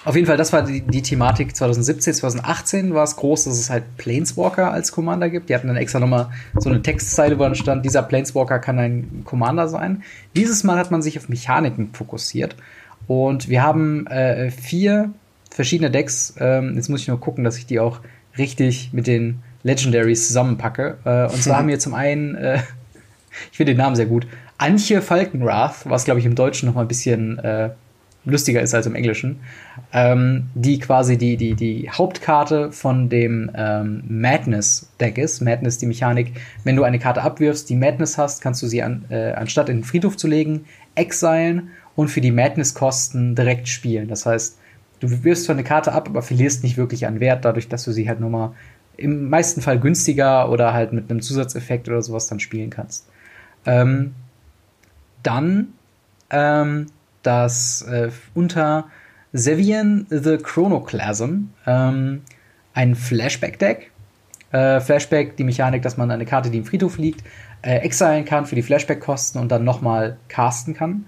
auf 0.05 0.15
jeden 0.15 0.27
Fall, 0.27 0.39
das 0.39 0.53
war 0.53 0.63
die, 0.63 0.81
die, 0.81 1.03
Thematik 1.03 1.55
2017, 1.55 2.15
2018 2.15 2.95
war 2.95 3.05
es 3.05 3.17
groß, 3.17 3.45
dass 3.45 3.59
es 3.59 3.69
halt 3.69 3.85
Planeswalker 3.99 4.73
als 4.73 4.93
Commander 4.93 5.29
gibt. 5.29 5.51
Die 5.51 5.55
hatten 5.55 5.69
dann 5.69 5.77
extra 5.77 6.01
nochmal 6.01 6.31
so 6.57 6.71
eine 6.71 6.81
Textzeile, 6.81 7.39
wo 7.39 7.43
dann 7.43 7.55
stand, 7.55 7.85
dieser 7.85 8.03
Planeswalker 8.03 8.59
kann 8.61 8.79
ein 8.79 9.23
Commander 9.25 9.69
sein. 9.69 10.03
Dieses 10.35 10.65
Mal 10.65 10.79
hat 10.79 10.91
man 10.91 11.03
sich 11.03 11.19
auf 11.19 11.29
Mechaniken 11.29 11.91
fokussiert. 11.93 12.57
Und 13.07 13.49
wir 13.49 13.63
haben 13.63 14.07
äh, 14.07 14.51
vier 14.51 15.11
verschiedene 15.51 15.91
Decks. 15.91 16.35
Ähm, 16.39 16.77
jetzt 16.77 16.89
muss 16.89 17.03
ich 17.03 17.09
nur 17.09 17.21
gucken, 17.21 17.45
dass 17.45 17.59
ich 17.59 17.67
die 17.67 17.81
auch 17.81 18.01
richtig 18.39 18.93
mit 18.93 19.07
den 19.07 19.43
Legendaries 19.65 20.29
zusammenpacke. 20.29 20.97
Äh, 21.05 21.25
und 21.25 21.43
zwar 21.43 21.57
haben 21.59 21.69
wir 21.69 21.79
zum 21.79 21.93
einen, 21.93 22.37
äh, 22.37 22.63
ich 23.51 23.57
finde 23.59 23.75
den 23.75 23.79
Namen 23.79 23.97
sehr 23.97 24.07
gut, 24.07 24.27
Antje 24.57 25.03
Falkenrath, 25.03 25.89
was 25.89 26.05
glaube 26.05 26.21
ich 26.21 26.27
im 26.27 26.35
Deutschen 26.35 26.69
noch 26.69 26.75
mal 26.75 26.83
ein 26.83 26.89
bisschen 26.89 27.39
äh, 27.39 27.71
lustiger 28.25 28.61
ist 28.61 28.75
als 28.75 28.87
im 28.87 28.95
Englischen, 28.95 29.41
ähm, 29.93 30.51
die 30.55 30.79
quasi 30.79 31.17
die, 31.17 31.37
die, 31.37 31.55
die 31.55 31.91
Hauptkarte 31.91 32.71
von 32.73 33.09
dem 33.09 33.51
ähm, 33.55 34.03
Madness-Deck 34.09 35.19
ist. 35.19 35.41
Madness, 35.41 35.79
die 35.79 35.87
Mechanik, 35.87 36.33
wenn 36.65 36.77
du 36.77 36.83
eine 36.83 36.99
Karte 36.99 37.23
abwirfst, 37.23 37.69
die 37.69 37.77
Madness 37.77 38.19
hast, 38.19 38.43
kannst 38.43 38.63
du 38.63 38.67
sie 38.67 38.83
an, 38.83 39.05
äh, 39.09 39.33
anstatt 39.33 39.69
in 39.69 39.79
den 39.79 39.85
Friedhof 39.85 40.17
zu 40.17 40.29
legen, 40.29 40.67
exilen 40.95 41.71
und 41.97 42.09
für 42.09 42.21
die 42.21 42.31
Madness-Kosten 42.31 43.35
direkt 43.35 43.69
spielen. 43.69 44.09
Das 44.09 44.27
heißt, 44.27 44.59
du 45.01 45.25
wirfst 45.25 45.45
zwar 45.45 45.55
eine 45.55 45.65
Karte 45.65 45.93
ab, 45.93 46.09
aber 46.09 46.23
verlierst 46.23 46.63
nicht 46.63 46.77
wirklich 46.77 47.07
an 47.07 47.21
Wert, 47.21 47.45
dadurch, 47.45 47.69
dass 47.69 47.85
du 47.85 47.93
sie 47.93 48.09
halt 48.09 48.21
nur 48.21 48.31
mal 48.31 48.55
im 48.97 49.31
meisten 49.31 49.63
Fall 49.63 49.81
günstiger 49.81 50.51
oder 50.51 50.75
halt 50.75 50.93
mit 50.93 51.11
einem 51.11 51.23
Zusatzeffekt 51.23 51.89
oder 51.89 52.03
sowas 52.03 52.27
dann 52.27 52.39
spielen 52.39 52.69
kannst. 52.69 53.09
Ähm, 53.65 54.15
dann 55.23 55.69
ähm, 56.31 56.87
dass 57.23 57.83
äh, 57.83 58.11
unter 58.35 58.87
Sevian 59.33 60.07
the 60.11 60.39
Chronoclasm 60.39 61.51
ähm, 61.67 62.23
ein 62.75 62.95
Flashback-Deck. 62.95 63.91
Äh, 64.53 64.81
Flashback, 64.81 65.37
die 65.37 65.45
Mechanik, 65.45 65.83
dass 65.83 65.97
man 65.97 66.11
eine 66.11 66.27
Karte, 66.27 66.51
die 66.51 66.59
im 66.59 66.65
Friedhof 66.65 66.99
liegt, 66.99 67.23
äh, 67.63 67.77
exilen 67.79 68.25
kann 68.25 68.47
für 68.47 68.57
die 68.57 68.63
Flashback-Kosten 68.63 69.39
und 69.39 69.51
dann 69.53 69.65
nochmal 69.65 70.17
casten 70.29 70.75
kann. 70.75 71.07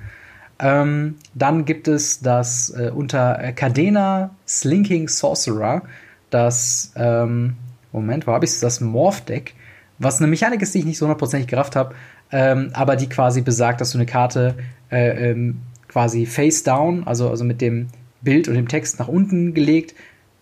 Ähm, 0.61 1.17
dann 1.35 1.65
gibt 1.65 1.89
es 1.89 2.21
das 2.21 2.71
äh, 2.71 2.91
unter 2.95 3.53
Cadena 3.53 4.31
Slinking 4.47 5.09
Sorcerer, 5.09 5.83
das, 6.31 6.93
ähm, 6.97 7.57
Moment, 7.91 8.27
wo 8.27 8.33
habe 8.33 8.45
ich? 8.45 8.61
Das 8.61 8.81
Morph-Deck, 8.81 9.55
was 9.99 10.19
eine 10.19 10.29
Mechanik 10.29 10.63
ist, 10.63 10.75
die 10.75 10.79
ich 10.79 10.85
nicht 10.85 10.99
so 10.99 11.07
hundertprozentig 11.07 11.49
gerafft 11.49 11.75
habe, 11.75 11.95
ähm, 12.31 12.71
aber 12.75 12.97
die 12.97 13.09
quasi 13.09 13.43
besagt, 13.43 13.81
dass 13.81 13.91
du 13.91 13.99
eine 13.99 14.07
Karte 14.07 14.55
äh, 14.91 15.31
ähm, 15.31 15.63
quasi 15.93 16.27
face 16.27 16.63
down, 16.63 17.05
also, 17.07 17.29
also 17.29 17.45
mit 17.45 17.61
dem 17.61 17.89
Bild 18.23 18.49
und 18.49 18.55
dem 18.55 18.69
Text 18.69 18.99
nach 18.99 19.09
unten 19.09 19.55
gelegt, 19.55 19.95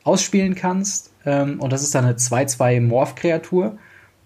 ausspielen 0.05 0.55
kannst. 0.55 1.11
Ähm, 1.26 1.61
und 1.61 1.72
das 1.72 1.82
ist 1.82 1.94
dann 1.94 2.05
eine 2.05 2.14
2-2 2.14 2.80
Morph-Kreatur. 2.80 3.76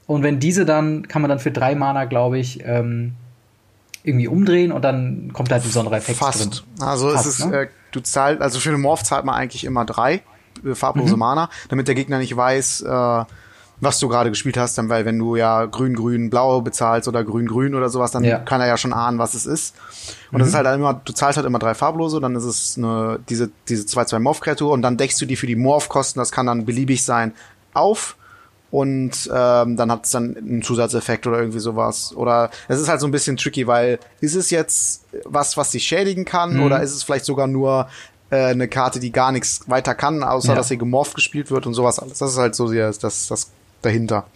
Und 0.07 0.23
wenn 0.23 0.39
diese 0.39 0.65
dann, 0.65 1.09
kann 1.09 1.23
man 1.23 1.29
dann 1.29 1.39
für 1.39 1.51
drei 1.51 1.75
Mana, 1.75 2.05
glaube 2.05 2.39
ich, 2.39 2.63
ähm, 2.65 3.15
irgendwie 4.03 4.29
umdrehen 4.29 4.71
und 4.71 4.83
dann 4.83 5.33
kommt 5.33 5.51
halt 5.51 5.63
ein 5.63 5.69
besonderer 5.69 5.97
Effekt 5.97 6.19
Fast. 6.19 6.41
drin. 6.41 6.85
Also 6.87 7.11
Fast, 7.11 7.27
es 7.27 7.39
ist, 7.41 7.47
ne? 7.47 7.63
äh, 7.63 7.69
du 7.91 8.01
zahlst, 8.01 8.43
also 8.43 8.61
für 8.61 8.69
eine 8.69 8.79
Morph 8.79 9.03
zahlt 9.03 9.25
man 9.25 9.35
eigentlich 9.35 9.65
immer 9.65 9.87
drei 9.87 10.23
äh, 10.65 10.75
farblose 10.75 11.15
mhm. 11.15 11.21
Mana, 11.21 11.51
damit 11.71 11.89
der 11.89 11.95
Gegner 11.95 12.19
nicht 12.19 12.37
weiß, 12.37 12.83
äh, 12.83 13.25
was 13.81 13.99
du 13.99 14.09
gerade 14.09 14.31
gespielt 14.31 14.57
hast, 14.57 14.79
dann, 14.79 14.89
weil 14.89 15.05
wenn 15.05 15.19
du 15.19 15.37
ja 15.37 15.65
grün, 15.67 15.95
grün, 15.95 16.31
blau 16.31 16.61
bezahlst 16.61 17.09
oder 17.09 17.25
grün, 17.25 17.47
grün 17.47 17.75
oder 17.75 17.89
sowas, 17.89 18.13
dann 18.13 18.25
ja. 18.25 18.39
kann 18.39 18.61
er 18.61 18.67
ja 18.67 18.77
schon 18.77 18.93
ahnen, 18.93 19.19
was 19.19 19.35
es 19.35 19.47
ist. 19.47 19.75
Und 20.31 20.37
mhm. 20.37 20.39
das 20.41 20.49
ist 20.49 20.55
halt 20.55 20.67
immer, 20.67 20.95
du 20.95 21.13
zahlst 21.13 21.37
halt 21.37 21.47
immer 21.47 21.59
drei 21.59 21.75
farblose, 21.75 22.21
dann 22.21 22.37
ist 22.37 22.45
es 22.45 22.79
eine, 22.79 23.19
diese, 23.29 23.51
diese 23.69 23.85
2-2 23.85 24.19
Morph-Kreatur 24.21 24.73
und 24.73 24.83
dann 24.83 24.97
deckst 24.97 25.21
du 25.21 25.27
die 25.27 25.37
für 25.37 25.47
die 25.47 25.57
Morph-Kosten, 25.57 26.19
das 26.19 26.33
kann 26.33 26.47
dann 26.47 26.65
beliebig 26.65 27.05
sein, 27.05 27.33
auf 27.75 28.17
und 28.71 29.31
ähm, 29.33 29.77
dann 29.77 29.93
hat 29.93 30.05
es 30.05 30.11
dann 30.11 30.37
einen 30.37 30.63
Zusatzeffekt 30.63 31.29
oder 31.29 31.39
irgendwie 31.39 31.61
sowas. 31.61 32.13
Oder 32.17 32.51
es 32.67 32.81
ist 32.81 32.89
halt 32.89 33.01
so 33.01 33.07
ein 33.07 33.13
bisschen 33.13 33.37
tricky, 33.37 33.69
weil 33.69 34.01
ist 34.21 34.35
es 34.35 34.51
jetzt 34.51 35.05
was, 35.25 35.57
was 35.57 35.71
dich 35.71 35.85
schädigen 35.85 36.25
kann, 36.25 36.57
mhm. 36.57 36.65
oder 36.65 36.83
ist 36.83 36.93
es 36.93 37.05
vielleicht 37.05 37.25
sogar 37.25 37.47
nur 37.47 37.89
äh, 38.31 38.47
eine 38.47 38.67
Karte, 38.67 38.99
die 38.99 39.13
gar 39.13 39.31
nichts 39.31 39.69
weiter 39.69 39.95
kann, 39.95 40.25
außer 40.25 40.49
ja. 40.49 40.55
dass 40.57 40.69
sie 40.69 40.79
gemorpht 40.79 41.15
gespielt 41.15 41.53
wird 41.53 41.67
und 41.67 41.75
sowas 41.75 42.01
alles. 42.01 42.19
Das 42.19 42.33
ist 42.33 42.39
halt 42.39 42.57
so 42.57 42.73
das, 42.73 42.99
das, 42.99 43.29
das 43.29 43.51
dahinter. 43.85 44.27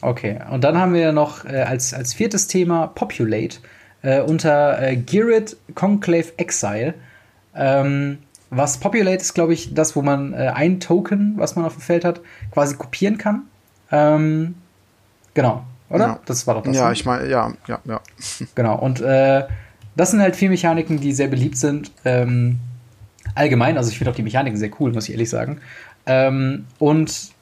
Okay, 0.00 0.40
und 0.50 0.64
dann 0.64 0.76
haben 0.78 0.94
wir 0.94 1.12
noch 1.12 1.44
äh, 1.44 1.62
als, 1.62 1.94
als 1.94 2.12
viertes 2.12 2.48
Thema 2.48 2.88
Populate 2.88 3.58
äh, 4.02 4.20
unter 4.20 4.82
äh, 4.82 4.96
Girid 4.96 5.56
Conclave 5.74 6.26
Exile. 6.36 6.94
Ähm, 7.54 8.18
was 8.50 8.78
Populate 8.78 9.22
ist, 9.22 9.34
glaube 9.34 9.54
ich, 9.54 9.74
das, 9.74 9.94
wo 9.96 10.02
man 10.02 10.34
äh, 10.34 10.52
ein 10.54 10.80
Token, 10.80 11.34
was 11.36 11.56
man 11.56 11.64
auf 11.64 11.74
dem 11.74 11.82
Feld 11.82 12.04
hat, 12.04 12.20
quasi 12.50 12.76
kopieren 12.76 13.16
kann. 13.16 13.42
Ähm, 13.90 14.56
genau, 15.34 15.64
oder? 15.88 16.06
Ja. 16.06 16.18
Das 16.26 16.46
war 16.46 16.54
doch 16.54 16.62
das. 16.64 16.76
Ja, 16.76 16.88
ne? 16.88 16.92
ich 16.92 17.04
meine, 17.04 17.28
ja, 17.28 17.52
ja, 17.68 17.78
ja. 17.84 18.00
Genau, 18.54 18.78
und 18.78 19.00
äh, 19.00 19.44
das 19.94 20.10
sind 20.10 20.20
halt 20.20 20.36
vier 20.36 20.50
Mechaniken, 20.50 20.98
die 21.00 21.12
sehr 21.12 21.28
beliebt 21.28 21.56
sind. 21.56 21.92
Ähm, 22.04 22.58
allgemein, 23.34 23.76
also 23.76 23.90
ich 23.90 23.98
finde 23.98 24.10
auch 24.10 24.16
die 24.16 24.22
Mechaniken 24.22 24.58
sehr 24.58 24.70
cool, 24.80 24.92
muss 24.92 25.04
ich 25.04 25.12
ehrlich 25.12 25.30
sagen. 25.30 25.60
Ähm, 26.06 26.66
und 26.78 27.32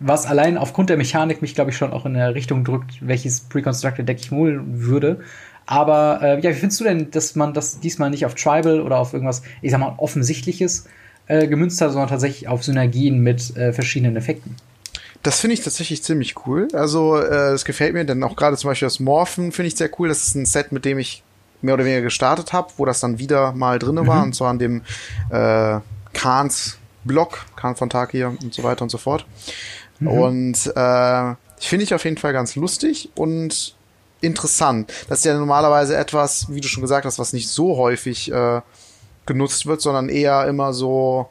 was 0.00 0.26
allein 0.26 0.58
aufgrund 0.58 0.90
der 0.90 0.96
Mechanik 0.96 1.42
mich, 1.42 1.54
glaube 1.54 1.70
ich, 1.70 1.76
schon 1.76 1.92
auch 1.92 2.04
in 2.06 2.14
der 2.14 2.34
Richtung 2.34 2.64
drückt, 2.64 2.94
welches 3.00 3.40
Pre-Constructed 3.40 4.08
Deck 4.08 4.18
ich 4.20 4.30
holen 4.30 4.82
würde. 4.86 5.20
Aber 5.66 6.20
äh, 6.22 6.40
ja, 6.40 6.50
wie 6.50 6.54
findest 6.54 6.80
du 6.80 6.84
denn, 6.84 7.10
dass 7.10 7.36
man 7.36 7.54
das 7.54 7.80
diesmal 7.80 8.10
nicht 8.10 8.26
auf 8.26 8.34
Tribal 8.34 8.80
oder 8.80 8.98
auf 8.98 9.12
irgendwas, 9.12 9.42
ich 9.62 9.70
sag 9.70 9.80
mal, 9.80 9.94
offensichtliches 9.96 10.86
äh, 11.26 11.46
gemünzt 11.46 11.80
hat, 11.80 11.92
sondern 11.92 12.08
tatsächlich 12.08 12.48
auf 12.48 12.62
Synergien 12.64 13.20
mit 13.20 13.56
äh, 13.56 13.72
verschiedenen 13.72 14.16
Effekten? 14.16 14.56
Das 15.22 15.40
finde 15.40 15.54
ich 15.54 15.62
tatsächlich 15.62 16.02
ziemlich 16.02 16.34
cool. 16.46 16.68
Also, 16.74 17.16
äh, 17.16 17.52
das 17.52 17.64
gefällt 17.64 17.94
mir, 17.94 18.04
denn 18.04 18.22
auch 18.24 18.36
gerade 18.36 18.58
zum 18.58 18.68
Beispiel 18.68 18.86
das 18.86 19.00
Morphen 19.00 19.52
finde 19.52 19.68
ich 19.68 19.76
sehr 19.76 19.88
cool. 19.98 20.08
Das 20.08 20.26
ist 20.26 20.34
ein 20.34 20.44
Set, 20.44 20.70
mit 20.70 20.84
dem 20.84 20.98
ich 20.98 21.22
mehr 21.62 21.74
oder 21.74 21.86
weniger 21.86 22.02
gestartet 22.02 22.52
habe, 22.52 22.68
wo 22.76 22.84
das 22.84 23.00
dann 23.00 23.18
wieder 23.18 23.52
mal 23.52 23.78
drin 23.78 23.96
war, 24.06 24.18
mhm. 24.18 24.24
und 24.24 24.34
zwar 24.34 24.50
an 24.50 24.58
dem 24.58 24.82
äh, 25.30 25.78
Kahns 26.12 26.76
Block, 27.04 27.46
Kahn 27.56 27.76
von 27.76 27.90
Tag 27.90 28.10
hier 28.10 28.28
und 28.28 28.52
so 28.52 28.62
weiter 28.62 28.82
und 28.82 28.90
so 28.90 28.98
fort. 28.98 29.26
Mhm. 30.04 30.18
Und 30.18 30.66
äh, 30.74 31.34
finde 31.58 31.84
ich 31.84 31.94
auf 31.94 32.04
jeden 32.04 32.18
Fall 32.18 32.32
ganz 32.32 32.56
lustig 32.56 33.10
und 33.14 33.74
interessant. 34.20 34.92
Das 35.08 35.18
ist 35.18 35.24
ja 35.24 35.36
normalerweise 35.36 35.96
etwas, 35.96 36.46
wie 36.48 36.60
du 36.60 36.68
schon 36.68 36.82
gesagt 36.82 37.04
hast, 37.04 37.18
was 37.18 37.32
nicht 37.32 37.48
so 37.48 37.76
häufig 37.76 38.30
äh, 38.32 38.60
genutzt 39.26 39.66
wird, 39.66 39.80
sondern 39.80 40.08
eher 40.08 40.46
immer 40.46 40.72
so 40.72 41.28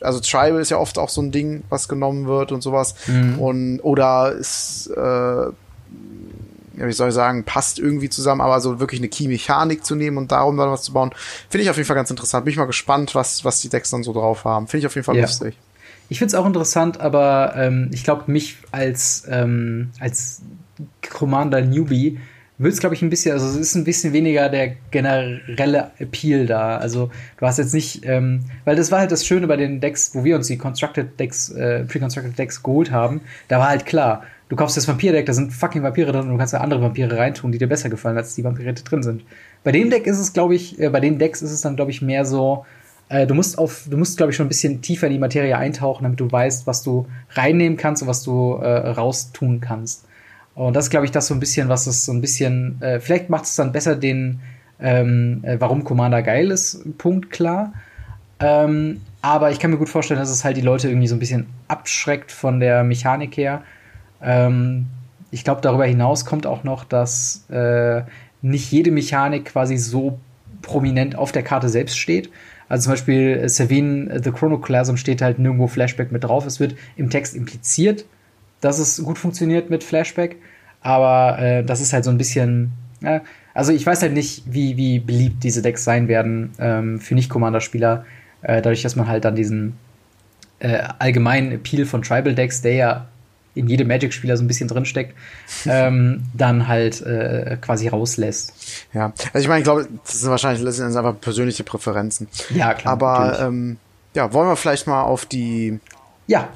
also 0.00 0.20
Tribal 0.20 0.60
ist 0.60 0.70
ja 0.70 0.78
oft 0.78 0.98
auch 0.98 1.08
so 1.08 1.20
ein 1.20 1.32
Ding, 1.32 1.64
was 1.68 1.88
genommen 1.88 2.26
wird 2.26 2.52
und 2.52 2.62
sowas. 2.62 2.94
Mhm. 3.06 3.38
Und 3.38 3.80
oder 3.80 4.32
ist, 4.32 4.88
äh, 4.96 5.00
ja, 5.00 5.52
wie 6.86 6.92
soll 6.92 7.08
ich 7.08 7.14
sagen, 7.14 7.44
passt 7.44 7.78
irgendwie 7.78 8.08
zusammen, 8.08 8.40
aber 8.40 8.60
so 8.60 8.80
wirklich 8.80 9.00
eine 9.00 9.08
Key-Mechanik 9.08 9.84
zu 9.84 9.94
nehmen 9.94 10.16
und 10.16 10.32
darum 10.32 10.56
dann 10.56 10.70
was 10.70 10.82
zu 10.82 10.92
bauen, 10.92 11.12
finde 11.48 11.64
ich 11.64 11.70
auf 11.70 11.76
jeden 11.76 11.86
Fall 11.86 11.96
ganz 11.96 12.10
interessant. 12.10 12.44
Bin 12.44 12.52
ich 12.52 12.58
mal 12.58 12.66
gespannt, 12.66 13.14
was, 13.14 13.44
was 13.44 13.60
die 13.60 13.68
Decks 13.68 13.90
dann 13.90 14.02
so 14.02 14.12
drauf 14.12 14.44
haben. 14.44 14.66
Finde 14.66 14.80
ich 14.80 14.86
auf 14.86 14.94
jeden 14.94 15.04
Fall 15.04 15.16
ja. 15.16 15.22
lustig. 15.22 15.56
Ich 16.08 16.18
finde 16.18 16.28
es 16.28 16.34
auch 16.34 16.46
interessant, 16.46 17.00
aber 17.00 17.54
ähm, 17.56 17.90
ich 17.92 18.04
glaube, 18.04 18.30
mich 18.30 18.58
als, 18.70 19.26
ähm, 19.30 19.90
als 20.00 20.42
Commander 21.10 21.60
Newbie 21.62 22.18
wird 22.56 22.72
es, 22.72 22.80
glaube 22.80 22.94
ich, 22.94 23.02
ein 23.02 23.10
bisschen, 23.10 23.32
also 23.32 23.46
es 23.46 23.56
ist 23.56 23.74
ein 23.74 23.84
bisschen 23.84 24.12
weniger 24.12 24.48
der 24.48 24.76
generelle 24.90 25.90
Appeal 25.98 26.46
da. 26.46 26.76
Also 26.76 27.10
du 27.38 27.46
hast 27.46 27.58
jetzt 27.58 27.74
nicht, 27.74 28.04
ähm, 28.04 28.40
weil 28.64 28.76
das 28.76 28.92
war 28.92 29.00
halt 29.00 29.10
das 29.10 29.26
Schöne 29.26 29.46
bei 29.46 29.56
den 29.56 29.80
Decks, 29.80 30.14
wo 30.14 30.24
wir 30.24 30.36
uns 30.36 30.46
die 30.46 30.56
Constructed 30.56 31.18
Decks, 31.18 31.50
äh, 31.50 31.84
Pre-Constructed 31.84 32.38
Decks 32.38 32.62
geholt 32.62 32.92
haben, 32.92 33.22
da 33.48 33.58
war 33.58 33.68
halt 33.68 33.86
klar, 33.86 34.22
du 34.48 34.56
kaufst 34.56 34.76
das 34.76 34.86
Vampir-Deck, 34.86 35.26
da 35.26 35.32
sind 35.32 35.52
fucking 35.52 35.82
Vampire 35.82 36.12
drin 36.12 36.22
und 36.22 36.30
du 36.30 36.38
kannst 36.38 36.54
da 36.54 36.58
andere 36.58 36.80
Vampire 36.80 37.16
reintun, 37.16 37.50
die 37.50 37.58
dir 37.58 37.68
besser 37.68 37.88
gefallen, 37.88 38.16
als 38.16 38.34
die 38.36 38.44
Vampire 38.44 38.72
drin 38.72 39.02
sind. 39.02 39.24
Bei 39.64 39.72
dem 39.72 39.90
Deck 39.90 40.06
ist 40.06 40.20
es, 40.20 40.32
glaube 40.32 40.54
ich, 40.54 40.78
äh, 40.78 40.90
bei 40.90 41.00
den 41.00 41.18
Decks 41.18 41.42
ist 41.42 41.50
es 41.50 41.60
dann, 41.60 41.74
glaube 41.74 41.90
ich, 41.90 42.02
mehr 42.02 42.24
so, 42.24 42.64
äh, 43.08 43.26
du 43.26 43.34
musst 43.34 43.58
auf, 43.58 43.86
du 43.88 43.96
musst, 43.96 44.16
glaube 44.16 44.30
ich, 44.30 44.36
schon 44.36 44.46
ein 44.46 44.48
bisschen 44.48 44.80
tiefer 44.82 45.06
in 45.06 45.12
die 45.14 45.18
Materie 45.18 45.56
eintauchen, 45.56 46.04
damit 46.04 46.20
du 46.20 46.30
weißt, 46.30 46.66
was 46.66 46.82
du 46.82 47.06
reinnehmen 47.30 47.76
kannst 47.76 48.02
und 48.02 48.08
was 48.08 48.22
du 48.22 48.54
äh, 48.54 48.90
raustun 48.90 49.60
kannst. 49.60 50.06
Und 50.54 50.74
das 50.74 50.90
glaube 50.90 51.04
ich, 51.04 51.12
das 51.12 51.26
so 51.26 51.34
ein 51.34 51.40
bisschen, 51.40 51.68
was 51.68 51.86
es 51.86 52.04
so 52.04 52.12
ein 52.12 52.20
bisschen, 52.20 52.80
äh, 52.80 53.00
vielleicht 53.00 53.28
macht 53.28 53.44
es 53.44 53.56
dann 53.56 53.72
besser 53.72 53.96
den, 53.96 54.40
ähm, 54.80 55.40
äh, 55.42 55.56
warum 55.58 55.84
Commander 55.84 56.22
geil 56.22 56.50
ist, 56.50 56.98
Punkt 56.98 57.30
klar. 57.30 57.72
Ähm, 58.40 59.00
aber 59.22 59.50
ich 59.50 59.58
kann 59.58 59.70
mir 59.70 59.78
gut 59.78 59.88
vorstellen, 59.88 60.20
dass 60.20 60.30
es 60.30 60.44
halt 60.44 60.56
die 60.56 60.62
Leute 60.62 60.88
irgendwie 60.88 61.08
so 61.08 61.16
ein 61.16 61.18
bisschen 61.18 61.46
abschreckt 61.68 62.30
von 62.30 62.60
der 62.60 62.84
Mechanik 62.84 63.36
her. 63.36 63.62
Ähm, 64.22 64.86
ich 65.30 65.44
glaube, 65.44 65.60
darüber 65.60 65.86
hinaus 65.86 66.24
kommt 66.24 66.46
auch 66.46 66.62
noch, 66.62 66.84
dass 66.84 67.48
äh, 67.50 68.02
nicht 68.42 68.70
jede 68.70 68.90
Mechanik 68.90 69.46
quasi 69.46 69.76
so 69.76 70.18
prominent 70.62 71.16
auf 71.16 71.32
der 71.32 71.42
Karte 71.42 71.68
selbst 71.68 71.98
steht. 71.98 72.30
Also 72.74 72.86
zum 72.86 72.94
Beispiel 72.94 73.38
äh, 73.40 73.48
Savine 73.48 74.10
äh, 74.10 74.20
The 74.20 74.32
Chronoclasm 74.32 74.96
steht 74.96 75.22
halt 75.22 75.38
nirgendwo 75.38 75.68
Flashback 75.68 76.10
mit 76.10 76.24
drauf. 76.24 76.44
Es 76.44 76.58
wird 76.58 76.74
im 76.96 77.08
Text 77.08 77.36
impliziert, 77.36 78.04
dass 78.60 78.80
es 78.80 79.00
gut 79.00 79.16
funktioniert 79.16 79.70
mit 79.70 79.84
Flashback, 79.84 80.38
aber 80.80 81.38
äh, 81.38 81.62
das 81.62 81.80
ist 81.80 81.92
halt 81.92 82.02
so 82.02 82.10
ein 82.10 82.18
bisschen. 82.18 82.72
Ja, 83.00 83.20
also 83.54 83.70
ich 83.70 83.86
weiß 83.86 84.02
halt 84.02 84.12
nicht, 84.12 84.42
wie, 84.46 84.76
wie 84.76 84.98
beliebt 84.98 85.44
diese 85.44 85.62
Decks 85.62 85.84
sein 85.84 86.08
werden 86.08 86.50
ähm, 86.58 86.98
für 86.98 87.14
Nicht-Commander-Spieler, 87.14 88.06
äh, 88.42 88.60
dadurch, 88.60 88.82
dass 88.82 88.96
man 88.96 89.06
halt 89.06 89.24
dann 89.24 89.36
diesen 89.36 89.74
äh, 90.58 90.78
allgemeinen 90.98 91.52
Appeal 91.52 91.84
von 91.84 92.02
Tribal-Decks, 92.02 92.62
der 92.62 92.74
ja 92.74 93.06
in 93.54 93.68
jedem 93.68 93.88
Magic-Spieler 93.88 94.36
so 94.36 94.42
ein 94.42 94.48
bisschen 94.48 94.68
drinsteckt, 94.68 95.14
ähm, 95.66 96.24
dann 96.34 96.66
halt 96.66 97.00
äh, 97.02 97.56
quasi 97.60 97.88
rauslässt. 97.88 98.52
Ja, 98.92 99.12
also 99.32 99.44
ich 99.44 99.48
meine, 99.48 99.60
ich 99.60 99.64
glaube, 99.64 99.88
das 100.04 100.20
sind 100.20 100.30
wahrscheinlich 100.30 100.62
letztendlich 100.62 100.98
einfach 100.98 101.20
persönliche 101.20 101.64
Präferenzen. 101.64 102.28
Ja, 102.54 102.74
klar. 102.74 102.92
Aber 102.92 103.38
ähm, 103.40 103.76
ja, 104.14 104.32
wollen 104.32 104.48
wir 104.48 104.56
vielleicht 104.56 104.86
mal 104.86 105.02
auf 105.02 105.26
die 105.26 105.78
ja. 106.26 106.48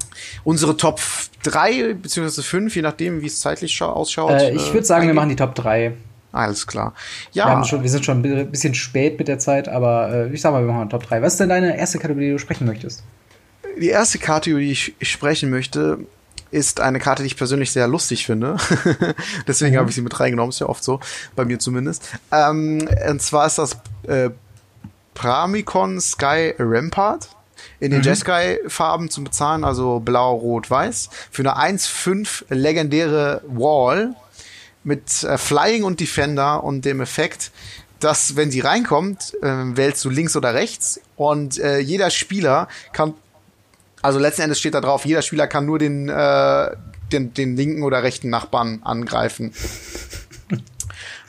unsere 0.44 0.76
Top 0.76 1.01
drei 1.42 1.94
beziehungsweise 1.94 2.42
fünf, 2.42 2.74
je 2.74 2.82
nachdem, 2.82 3.22
wie 3.22 3.26
es 3.26 3.40
zeitlich 3.40 3.80
ausschaut. 3.82 4.32
Äh, 4.32 4.53
ich 4.53 4.72
würde 4.72 4.86
sagen, 4.86 5.03
eingehen. 5.03 5.14
wir 5.14 5.20
machen 5.20 5.30
die 5.30 5.36
Top 5.36 5.55
3. 5.55 5.92
Alles 6.32 6.66
klar. 6.66 6.94
Ja. 7.32 7.59
Wir, 7.59 7.64
schon, 7.64 7.82
wir, 7.82 7.90
sind 7.90 8.05
schon 8.05 8.22
ein 8.22 8.51
bisschen 8.51 8.74
spät 8.74 9.18
mit 9.18 9.28
der 9.28 9.38
Zeit, 9.38 9.68
aber 9.68 10.11
äh, 10.12 10.32
ich 10.32 10.40
sag 10.40 10.53
mal, 10.53 10.64
wir 10.64 10.72
machen 10.72 10.90
Top 10.90 11.05
3. 11.05 11.22
Was 11.22 11.34
ist 11.34 11.40
denn 11.40 11.49
deine 11.49 11.78
erste 11.78 11.99
Kategorie, 11.99 12.26
die 12.26 12.32
du 12.32 12.38
sprechen 12.38 12.66
möchtest? 12.66 13.03
Die 13.80 13.88
erste 13.88 14.18
Kategorie, 14.18 14.66
die 14.66 14.72
ich 14.72 14.94
sprechen 15.09 15.51
möchte, 15.51 15.99
ist 16.51 16.80
eine 16.80 16.99
Karte, 16.99 17.22
die 17.22 17.28
ich 17.28 17.36
persönlich 17.36 17.72
sehr 17.72 17.88
lustig 17.88 18.26
finde. 18.26 18.57
Deswegen 19.46 19.74
mhm. 19.74 19.78
habe 19.78 19.88
ich 19.90 19.94
sie 19.94 20.03
mit 20.03 20.18
reingenommen, 20.18 20.51
ist 20.51 20.61
ja 20.61 20.68
oft 20.68 20.82
so, 20.82 21.01
bei 21.36 21.44
mir 21.44 21.59
zumindest. 21.59 22.09
Ähm, 22.32 22.88
und 23.09 23.22
zwar 23.22 23.46
ist 23.46 23.59
das 23.59 23.76
äh, 24.07 24.30
Pramicon 25.14 26.01
Sky 26.01 26.55
Rampart 26.59 27.28
in 27.80 27.90
den 27.90 28.01
mhm. 28.01 28.07
Jeskai-Farben 28.07 29.11
zu 29.11 29.24
bezahlen, 29.24 29.64
also 29.64 30.01
blau, 30.01 30.34
rot, 30.36 30.70
weiß, 30.70 31.11
für 31.30 31.42
eine 31.42 31.78
1,5 31.78 32.44
legendäre 32.55 33.42
Wall 33.46 34.14
mit 34.84 35.22
äh, 35.24 35.38
Flying 35.38 35.84
und 35.84 36.01
Defender 36.01 36.62
und 36.64 36.84
dem 36.84 37.01
Effekt, 37.01 37.51
dass 38.01 38.36
wenn 38.36 38.51
sie 38.51 38.61
reinkommt, 38.61 39.34
äh, 39.42 39.76
wählst 39.76 40.05
du 40.05 40.11
links 40.11 40.36
oder 40.36 40.55
rechts 40.55 41.01
und 41.16 41.59
äh, 41.59 41.78
jeder 41.78 42.11
Spieler 42.11 42.68
kann, 42.92 43.14
also 44.03 44.18
letzten 44.18 44.42
Endes 44.42 44.59
steht 44.59 44.74
da 44.74 44.80
drauf, 44.80 45.05
jeder 45.05 45.22
Spieler 45.22 45.46
kann 45.46 45.66
nur 45.66 45.78
den, 45.78 46.09
äh, 46.09 46.70
den, 47.12 47.34
den 47.34 47.57
linken 47.57 47.82
oder 47.82 48.03
rechten 48.03 48.30
Nachbarn 48.30 48.80
angreifen. 48.82 49.53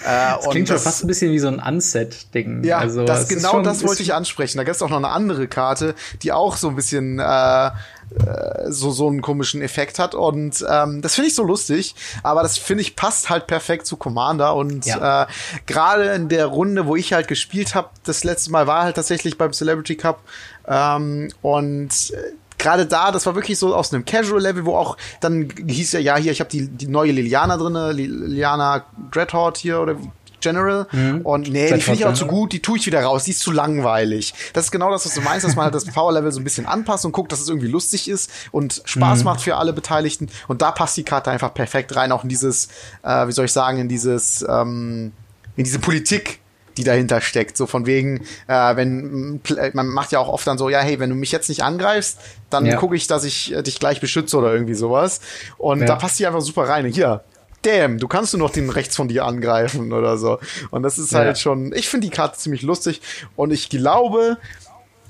Äh, 0.02 0.36
das 0.38 0.50
klingt 0.50 0.68
schon 0.70 0.80
fast 0.80 1.04
ein 1.04 1.08
bisschen 1.08 1.32
wie 1.34 1.40
so 1.40 1.50
ein 1.50 1.60
Unset-Ding. 1.60 2.64
Ja, 2.64 2.78
also, 2.78 3.04
das, 3.04 3.28
genau 3.28 3.52
schon, 3.52 3.64
das 3.66 3.86
wollte 3.86 4.02
ich 4.02 4.14
ansprechen. 4.14 4.58
Da 4.58 4.64
gibt 4.64 4.78
es 4.78 4.82
auch 4.82 4.90
noch 4.90 4.98
eine 4.98 5.10
andere 5.10 5.50
Karte, 5.50 5.94
die 6.24 6.32
auch 6.32 6.56
so 6.56 6.70
ein 6.70 6.78
bisschen 6.78 7.20
äh, 7.20 7.68
äh, 7.68 8.72
so 8.72 8.92
so 8.92 9.08
einen 9.08 9.22
komischen 9.22 9.62
Effekt 9.62 10.00
hat 10.00 10.16
und 10.16 10.66
ähm, 10.68 11.02
das 11.02 11.14
finde 11.14 11.28
ich 11.28 11.36
so 11.36 11.44
lustig, 11.44 11.94
aber 12.24 12.42
das 12.42 12.58
finde 12.58 12.82
ich 12.82 12.96
passt 12.96 13.30
halt 13.30 13.46
perfekt 13.46 13.86
zu 13.86 13.98
Commander 13.98 14.56
und 14.56 14.86
ja. 14.88 15.24
äh, 15.24 15.28
gerade 15.68 16.06
in 16.14 16.28
der 16.28 16.48
Runde, 16.48 16.88
wo 16.88 16.96
ich 16.96 17.14
halt 17.14 17.28
gespielt 17.28 17.76
habe, 17.76 17.90
das 18.06 18.24
letzte 18.24 18.52
Mal 18.52 18.66
war 18.66 18.84
halt 18.84 18.96
tatsächlich 18.96 19.38
beim 19.38 19.54
Celebrity 19.54 19.96
Cup 19.96 20.22
ähm, 20.68 21.30
und 21.44 21.90
äh, 22.12 22.34
gerade 22.60 22.86
da, 22.86 23.12
das 23.12 23.26
war 23.26 23.34
wirklich 23.34 23.58
so 23.58 23.76
aus 23.76 23.92
einem 23.92 24.06
Casual-Level, 24.06 24.66
wo 24.66 24.76
auch 24.76 24.98
dann 25.22 25.50
hieß 25.66 25.94
ja, 25.94 26.00
ja, 26.00 26.18
hier, 26.18 26.32
ich 26.32 26.40
habe 26.40 26.50
die, 26.50 26.68
die 26.68 26.88
neue 26.88 27.12
Liliana 27.12 27.58
drinne, 27.58 27.92
Liliana 27.92 28.86
Dreadhorde 29.12 29.60
hier 29.60 29.80
oder 29.80 29.96
General. 30.42 30.88
Mhm. 30.92 31.22
Und 31.22 31.50
nee, 31.50 31.72
die 31.74 31.82
finde 31.82 32.00
ich 32.00 32.06
auch 32.06 32.14
zu 32.14 32.26
gut, 32.26 32.54
die 32.54 32.62
tue 32.62 32.78
ich 32.78 32.86
wieder 32.86 33.02
raus, 33.02 33.24
die 33.26 33.32
ist 33.32 33.42
zu 33.42 33.52
langweilig. 33.52 34.34
Das 34.54 34.66
ist 34.66 34.72
genau 34.72 34.92
das, 34.92 35.06
was 35.06 35.14
du 35.14 35.22
meinst, 35.22 35.46
dass 35.46 35.56
man 35.56 35.66
halt 35.66 35.76
das 35.76 35.86
Power-Level 35.86 36.32
so 36.32 36.40
ein 36.40 36.44
bisschen 36.44 36.66
anpasst 36.66 37.06
und 37.06 37.12
guckt, 37.12 37.32
dass 37.32 37.42
es 37.42 37.50
irgendwie 37.50 37.68
lustig 37.68 38.08
ist 38.08 38.32
und 38.52 38.82
Spaß 38.86 39.20
mhm. 39.20 39.26
macht 39.26 39.42
für 39.42 39.58
alle 39.58 39.74
Beteiligten. 39.74 40.30
Und 40.48 40.62
da 40.62 40.72
passt 40.72 40.98
die 40.98 41.04
Karte 41.04 41.32
einfach 41.32 41.54
perfekt 41.54 41.96
rein, 41.96 42.12
auch 42.12 42.24
in 42.24 42.30
dieses, 42.30 42.70
äh, 43.04 43.28
wie 43.28 43.32
soll 43.32 43.46
ich 43.46 43.54
sagen, 43.54 43.80
in 43.80 43.90
dieses, 43.90 44.46
ähm, 44.48 45.12
in 45.56 45.64
diese 45.64 45.80
Politik 45.80 46.40
die 46.80 46.86
dahinter 46.86 47.22
steckt. 47.22 47.58
So 47.58 47.68
von 47.68 47.86
wegen, 47.86 48.22
äh, 48.48 48.76
wenn 48.76 49.42
man 49.74 49.88
macht 49.88 50.12
ja 50.12 50.20
auch 50.20 50.30
oft 50.30 50.48
dann 50.48 50.58
so, 50.58 50.70
ja, 50.70 50.80
hey, 50.80 51.00
wenn 51.00 51.10
du 51.10 51.16
mich 51.16 51.32
jetzt 51.32 51.50
nicht 51.50 51.64
angreifst, 51.64 52.20
dann 52.50 52.66
ja. 52.66 52.78
gucke 52.78 52.96
ich, 52.96 53.08
dass 53.08 53.24
ich 53.24 53.54
äh, 53.54 53.62
dich 53.62 53.80
gleich 53.80 54.02
beschütze 54.02 54.38
oder 54.38 54.54
irgendwie 54.54 54.74
sowas. 54.74 55.22
Und 55.58 55.82
ja. 55.82 55.86
da 55.86 55.96
passt 55.96 56.20
die 56.20 56.26
einfach 56.26 56.42
super 56.42 56.68
rein. 56.68 56.86
hier, 56.86 57.24
damn, 57.62 57.98
du 57.98 58.08
kannst 58.08 58.34
nur 58.34 58.48
noch 58.48 58.54
den 58.54 58.70
rechts 58.70 58.96
von 58.96 59.08
dir 59.08 59.26
angreifen 59.26 59.92
oder 59.92 60.18
so. 60.18 60.40
Und 60.72 60.84
das 60.84 60.98
ist 60.98 61.14
halt 61.14 61.28
ja. 61.28 61.36
schon, 61.36 61.74
ich 61.74 61.90
finde 61.90 62.08
die 62.08 62.14
Karte 62.14 62.38
ziemlich 62.38 62.62
lustig 62.62 63.02
und 63.36 63.52
ich 63.52 63.70
glaube, 63.70 64.38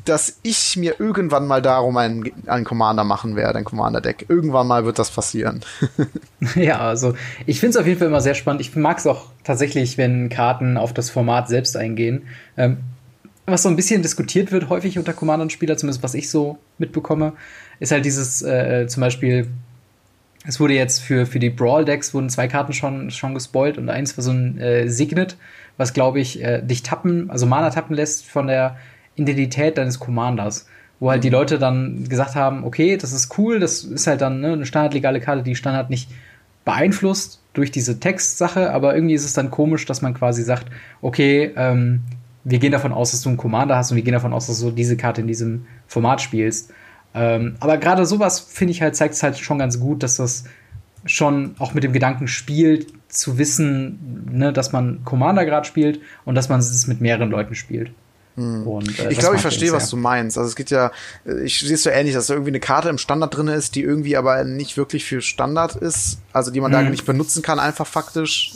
dass 0.09 0.39
ich 0.41 0.75
mir 0.75 0.99
irgendwann 0.99 1.45
mal 1.45 1.61
darum 1.61 1.95
einen, 1.97 2.31
einen 2.47 2.65
Commander 2.65 3.03
machen 3.03 3.35
werde, 3.35 3.59
ein 3.59 3.63
Commander-Deck. 3.63 4.25
Irgendwann 4.27 4.67
mal 4.67 4.83
wird 4.85 4.97
das 4.97 5.11
passieren. 5.11 5.61
ja, 6.55 6.79
also 6.79 7.13
ich 7.45 7.59
finde 7.59 7.71
es 7.71 7.77
auf 7.77 7.85
jeden 7.85 7.99
Fall 7.99 8.07
immer 8.07 8.21
sehr 8.21 8.33
spannend. 8.33 8.61
Ich 8.61 8.75
mag 8.75 8.97
es 8.97 9.05
auch 9.05 9.27
tatsächlich, 9.43 9.97
wenn 9.97 10.29
Karten 10.29 10.77
auf 10.77 10.93
das 10.93 11.11
Format 11.11 11.47
selbst 11.47 11.77
eingehen. 11.77 12.23
Ähm, 12.57 12.77
was 13.45 13.63
so 13.63 13.69
ein 13.69 13.75
bisschen 13.75 14.01
diskutiert 14.01 14.51
wird, 14.51 14.69
häufig 14.69 14.97
unter 14.97 15.13
Commander-Spieler, 15.13 15.77
zumindest 15.77 16.01
was 16.03 16.15
ich 16.15 16.29
so 16.29 16.57
mitbekomme, 16.79 17.33
ist 17.79 17.91
halt 17.91 18.05
dieses 18.05 18.41
äh, 18.41 18.87
zum 18.87 19.01
Beispiel, 19.01 19.47
es 20.45 20.59
wurde 20.59 20.73
jetzt 20.73 21.01
für, 21.01 21.25
für 21.25 21.39
die 21.39 21.49
Brawl-Decks 21.49 22.13
wurden 22.13 22.29
zwei 22.29 22.47
Karten 22.47 22.73
schon, 22.73 23.11
schon 23.11 23.33
gespoilt 23.33 23.77
und 23.77 23.89
eins 23.89 24.17
war 24.17 24.23
so 24.23 24.31
ein 24.31 24.59
äh, 24.59 24.87
Signet, 24.89 25.37
was 25.77 25.93
glaube 25.93 26.19
ich 26.19 26.43
äh, 26.43 26.61
dich 26.61 26.83
tappen, 26.83 27.29
also 27.29 27.45
Mana 27.45 27.69
tappen 27.69 27.95
lässt 27.95 28.25
von 28.25 28.47
der 28.47 28.77
Identität 29.19 29.77
deines 29.77 29.99
Commanders. 29.99 30.67
Wo 30.99 31.09
halt 31.09 31.23
die 31.23 31.29
mhm. 31.29 31.35
Leute 31.35 31.59
dann 31.59 32.09
gesagt 32.09 32.35
haben, 32.35 32.63
okay, 32.63 32.97
das 32.97 33.13
ist 33.13 33.37
cool, 33.37 33.59
das 33.59 33.83
ist 33.83 34.07
halt 34.07 34.21
dann 34.21 34.41
ne, 34.41 34.53
eine 34.53 34.65
standardlegale 34.65 35.21
Karte, 35.21 35.43
die 35.43 35.55
Standard 35.55 35.89
nicht 35.89 36.09
beeinflusst 36.65 37.41
durch 37.53 37.71
diese 37.71 37.99
Textsache, 37.99 38.71
aber 38.71 38.95
irgendwie 38.95 39.15
ist 39.15 39.25
es 39.25 39.33
dann 39.33 39.49
komisch, 39.49 39.85
dass 39.85 40.01
man 40.01 40.13
quasi 40.13 40.43
sagt, 40.43 40.67
okay, 41.01 41.51
ähm, 41.55 42.01
wir 42.43 42.59
gehen 42.59 42.71
davon 42.71 42.91
aus, 42.91 43.11
dass 43.11 43.21
du 43.21 43.29
einen 43.29 43.37
Commander 43.37 43.75
hast 43.75 43.91
und 43.91 43.97
wir 43.97 44.03
gehen 44.03 44.13
davon 44.13 44.33
aus, 44.33 44.47
dass 44.47 44.59
du 44.59 44.71
diese 44.71 44.97
Karte 44.97 45.21
in 45.21 45.27
diesem 45.27 45.65
Format 45.87 46.21
spielst. 46.21 46.71
Ähm, 47.13 47.55
aber 47.59 47.77
gerade 47.77 48.05
sowas, 48.05 48.39
finde 48.39 48.71
ich 48.71 48.81
halt, 48.81 48.95
zeigt 48.95 49.15
es 49.15 49.23
halt 49.23 49.37
schon 49.37 49.59
ganz 49.59 49.79
gut, 49.79 50.03
dass 50.03 50.17
das 50.17 50.43
schon 51.05 51.55
auch 51.59 51.73
mit 51.73 51.83
dem 51.83 51.93
Gedanken 51.93 52.27
spielt, 52.27 52.87
zu 53.07 53.37
wissen, 53.37 54.27
ne, 54.31 54.53
dass 54.53 54.71
man 54.71 55.03
Commander 55.03 55.45
gerade 55.45 55.67
spielt 55.67 55.99
und 56.25 56.35
dass 56.35 56.49
man 56.49 56.59
es 56.59 56.87
mit 56.87 57.01
mehreren 57.01 57.31
Leuten 57.31 57.55
spielt. 57.55 57.91
Hm. 58.39 58.65
Und, 58.65 58.99
äh, 58.99 59.11
ich 59.11 59.19
glaube, 59.19 59.35
ich 59.35 59.41
verstehe, 59.41 59.73
was 59.73 59.89
du 59.89 59.97
meinst. 59.97 60.37
Also 60.37 60.47
es 60.47 60.55
geht 60.55 60.71
ja, 60.71 60.91
äh, 61.25 61.43
ich 61.43 61.59
sehe 61.59 61.73
es 61.73 61.83
so 61.83 61.89
ähnlich, 61.89 62.15
dass 62.15 62.27
da 62.27 62.35
irgendwie 62.35 62.51
eine 62.51 62.61
Karte 62.61 62.87
im 62.87 62.97
Standard 62.97 63.35
drin 63.35 63.49
ist, 63.49 63.75
die 63.75 63.83
irgendwie 63.83 64.15
aber 64.15 64.45
nicht 64.45 64.77
wirklich 64.77 65.03
für 65.03 65.21
Standard 65.21 65.75
ist, 65.75 66.19
also 66.31 66.49
die 66.49 66.61
man 66.61 66.73
hm. 66.73 66.85
da 66.85 66.89
nicht 66.89 67.05
benutzen 67.05 67.41
kann, 67.41 67.59
einfach 67.59 67.85
faktisch. 67.85 68.53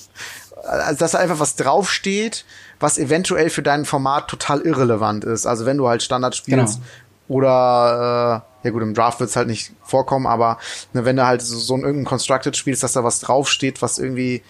Also 0.64 1.00
dass 1.00 1.12
da 1.12 1.18
einfach 1.18 1.42
was 1.42 1.58
draufsteht, 1.58 2.46
was 2.80 2.98
eventuell 2.98 3.50
für 3.50 3.62
dein 3.62 3.84
Format 3.84 4.30
total 4.30 4.62
irrelevant 4.62 5.26
ist. 5.26 5.46
Also 5.46 5.66
wenn 5.66 5.78
du 5.78 5.90
halt 5.90 6.02
Standard 6.02 6.34
spielst 6.34 6.76
genau. 6.76 7.40
oder 7.40 8.46
äh, 8.64 8.68
ja 8.68 8.72
gut, 8.72 8.82
im 8.82 8.94
Draft 8.94 9.20
wird 9.20 9.30
es 9.30 9.36
halt 9.36 9.50
nicht 9.50 9.74
vorkommen, 9.84 10.26
aber 10.26 10.58
ne, 10.94 11.04
wenn 11.04 11.18
du 11.18 11.26
halt 11.26 11.42
so, 11.42 11.58
so 11.58 11.74
ein 11.74 11.82
irgendein 11.82 12.06
Constructed 12.06 12.56
spielst, 12.56 12.84
dass 12.84 12.94
da 12.94 13.04
was 13.04 13.20
draufsteht, 13.20 13.82
was 13.82 14.00
irgendwie 14.00 14.42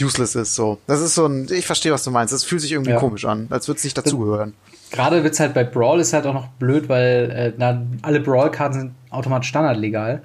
useless 0.00 0.34
ist. 0.34 0.54
So, 0.54 0.78
das 0.86 1.00
ist 1.00 1.14
so 1.14 1.26
ein. 1.26 1.46
Ich 1.50 1.66
verstehe, 1.66 1.92
was 1.92 2.04
du 2.04 2.10
meinst. 2.10 2.32
Das 2.32 2.44
fühlt 2.44 2.60
sich 2.60 2.72
irgendwie 2.72 2.90
ja. 2.90 2.98
komisch 2.98 3.24
an, 3.24 3.46
als 3.50 3.68
würde 3.68 3.78
es 3.78 3.84
nicht 3.84 3.96
dazugehören. 3.96 4.54
Gerade 4.90 5.24
wird's 5.24 5.40
halt 5.40 5.54
bei 5.54 5.64
Brawl 5.64 6.00
ist 6.00 6.12
halt 6.12 6.26
auch 6.26 6.34
noch 6.34 6.48
blöd, 6.48 6.88
weil 6.88 7.30
äh, 7.30 7.52
na, 7.56 7.82
alle 8.02 8.20
Brawl-Karten 8.20 8.74
sind 8.78 8.94
automatisch 9.10 9.48
standardlegal, 9.48 10.22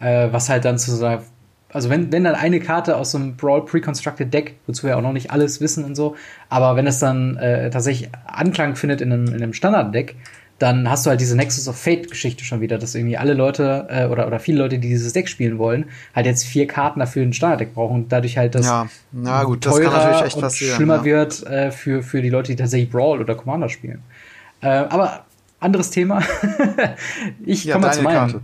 äh, 0.00 0.28
was 0.30 0.48
halt 0.48 0.64
dann 0.64 0.78
zu 0.78 0.94
sagen. 0.94 1.24
Also 1.70 1.88
wenn, 1.88 2.12
wenn 2.12 2.24
dann 2.24 2.34
eine 2.34 2.60
Karte 2.60 2.96
aus 2.96 3.12
so 3.12 3.18
einem 3.18 3.36
Brawl 3.36 3.64
Pre-Constructed 3.64 4.32
Deck, 4.32 4.56
wozu 4.66 4.86
wir 4.86 4.98
auch 4.98 5.02
noch 5.02 5.14
nicht 5.14 5.30
alles 5.30 5.62
wissen 5.62 5.84
und 5.84 5.94
so, 5.94 6.16
aber 6.50 6.76
wenn 6.76 6.86
es 6.86 6.98
dann 6.98 7.38
äh, 7.38 7.70
tatsächlich 7.70 8.10
Anklang 8.26 8.76
findet 8.76 9.00
in 9.00 9.10
einem, 9.10 9.26
in 9.28 9.42
einem 9.42 9.54
Standard-Deck, 9.54 10.16
dann 10.62 10.88
hast 10.88 11.04
du 11.04 11.10
halt 11.10 11.20
diese 11.20 11.36
Nexus 11.36 11.66
of 11.66 11.76
Fate-Geschichte 11.76 12.44
schon 12.44 12.60
wieder, 12.60 12.78
dass 12.78 12.94
irgendwie 12.94 13.16
alle 13.16 13.34
Leute 13.34 13.88
äh, 13.90 14.06
oder, 14.06 14.28
oder 14.28 14.38
viele 14.38 14.58
Leute, 14.58 14.78
die 14.78 14.88
dieses 14.88 15.12
Deck 15.12 15.28
spielen 15.28 15.58
wollen, 15.58 15.86
halt 16.14 16.26
jetzt 16.26 16.44
vier 16.44 16.68
Karten 16.68 17.00
dafür 17.00 17.24
ein 17.24 17.32
Standarddeck 17.32 17.74
brauchen 17.74 17.96
und 17.96 18.12
dadurch 18.12 18.38
halt 18.38 18.54
das 18.54 18.66
ja, 18.66 18.86
na 19.10 19.42
gut, 19.42 19.66
das 19.66 19.76
natürlich 19.76 20.22
echt 20.22 20.40
passieren, 20.40 20.76
schlimmer 20.76 20.98
ja. 20.98 21.04
wird 21.04 21.46
äh, 21.46 21.72
für, 21.72 22.04
für 22.04 22.22
die 22.22 22.30
Leute, 22.30 22.52
die 22.52 22.56
tatsächlich 22.56 22.90
Brawl 22.90 23.20
oder 23.20 23.34
Commander 23.34 23.68
spielen. 23.68 24.02
Äh, 24.60 24.68
aber 24.68 25.24
anderes 25.58 25.90
Thema. 25.90 26.22
ich 27.44 27.64
ja, 27.64 27.74
komme 27.74 27.90
zu 27.90 28.02
meinem, 28.02 28.14
Karte. 28.14 28.40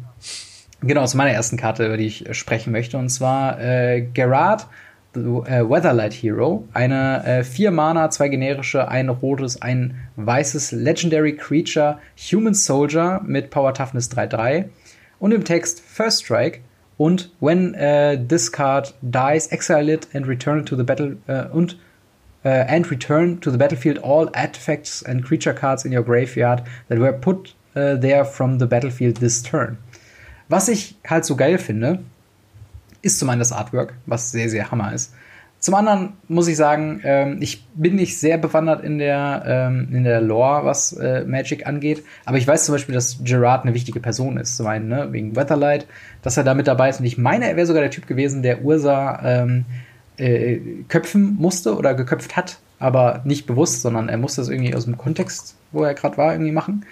Genau, 0.81 1.07
zu 1.07 1.17
meiner 1.17 1.31
ersten 1.31 1.57
Karte, 1.57 1.87
über 1.87 1.97
die 1.97 2.07
ich 2.07 2.25
sprechen 2.33 2.73
möchte, 2.73 2.99
und 2.99 3.11
zwar 3.11 3.61
äh, 3.61 4.03
Gerard 4.13 4.67
äh, 5.15 5.69
Weatherlight 5.69 6.13
Hero. 6.13 6.67
Eine 6.75 7.45
äh, 7.59 7.71
Mana, 7.71 8.11
zwei 8.11 8.29
generische, 8.29 8.89
ein 8.89 9.09
rotes, 9.09 9.61
ein 9.63 9.97
weißes 10.17 10.73
Legendary 10.73 11.37
Creature, 11.37 11.99
Human 12.17 12.55
Soldier 12.55 13.21
mit 13.25 13.51
Power 13.51 13.75
Toughness 13.75 14.11
3-3. 14.11 14.67
Und 15.19 15.33
im 15.33 15.45
Text 15.45 15.81
First 15.81 16.25
Strike. 16.25 16.61
Und 16.97 17.31
when 17.41 17.75
uh, 17.77 18.17
this 18.17 18.51
card 18.51 18.95
dies, 19.03 19.47
exile 19.49 19.93
it 19.93 20.09
and 20.15 20.27
return 20.27 20.67
to 20.67 20.77
the 20.77 20.83
battle 20.83 21.17
uh, 21.29 21.45
und 21.53 21.79
uh, 22.45 22.49
and 22.49 22.91
return 22.91 23.41
to 23.41 23.51
the 23.53 23.57
battlefield 23.57 23.99
all 24.03 24.29
artifacts 24.35 25.05
and 25.05 25.25
creature 25.25 25.55
cards 25.55 25.85
in 25.85 25.93
your 25.93 26.03
graveyard 26.03 26.65
that 26.89 26.99
were 26.99 27.13
put 27.13 27.55
there 27.75 28.25
from 28.25 28.59
the 28.59 28.67
battlefield 28.67 29.19
this 29.19 29.41
turn. 29.41 29.79
Was 30.49 30.69
ich 30.69 30.97
halt 31.09 31.25
so 31.25 31.37
geil 31.37 31.59
finde, 31.59 32.01
ist 33.03 33.19
zum 33.19 33.31
einen 33.31 33.39
das 33.39 33.53
Artwork, 33.53 33.95
was 34.07 34.31
sehr, 34.31 34.49
sehr 34.49 34.71
Hammer 34.71 34.93
ist. 34.93 35.13
Zum 35.61 35.75
anderen 35.75 36.13
muss 36.29 36.47
ich 36.47 36.57
sagen, 36.57 37.01
ähm, 37.03 37.39
ich 37.41 37.67
bin 37.75 37.97
nicht 37.97 38.19
sehr 38.19 38.39
bewandert 38.39 38.85
in 38.85 38.99
der, 38.99 39.43
ähm, 39.45 39.89
in 39.91 40.05
der 40.05 40.21
Lore, 40.21 40.65
was 40.65 40.93
äh, 40.93 41.25
Magic 41.25 41.67
angeht. 41.67 42.05
Aber 42.25 42.39
ich 42.39 42.47
weiß 42.47 42.65
zum 42.65 42.77
Beispiel, 42.77 42.95
dass 42.95 43.19
Gerard 43.25 43.65
eine 43.65 43.75
wichtige 43.75 43.99
Person 43.99 44.37
ist. 44.37 44.57
Zum 44.57 44.69
einen, 44.69 44.89
ne, 44.89 45.09
wegen 45.11 45.35
Weatherlight, 45.35 45.87
dass 46.23 46.37
er 46.37 46.45
da 46.45 46.55
mit 46.55 46.69
dabei 46.69 46.91
ist. 46.91 47.01
Und 47.01 47.07
ich 47.07 47.19
meine, 47.19 47.49
er 47.49 47.57
wäre 47.57 47.67
sogar 47.67 47.83
der 47.83 47.91
Typ 47.91 48.07
gewesen, 48.07 48.43
der 48.43 48.63
Ursa 48.63 49.21
ähm, 49.25 49.65
äh, 50.17 50.59
köpfen 50.87 51.35
musste 51.41 51.77
oder 51.77 51.95
geköpft 51.95 52.37
hat. 52.37 52.59
Aber 52.79 53.23
nicht 53.25 53.47
bewusst, 53.47 53.83
sondern 53.83 54.09
er 54.09 54.19
musste 54.19 54.41
es 54.41 54.49
irgendwie 54.49 54.77
aus 54.77 54.85
dem 54.85 54.97
Kontext, 54.97 55.57
wo 55.73 55.83
er 55.83 55.95
gerade 55.95 56.17
war, 56.17 56.33
irgendwie 56.33 56.53
machen. 56.53 56.85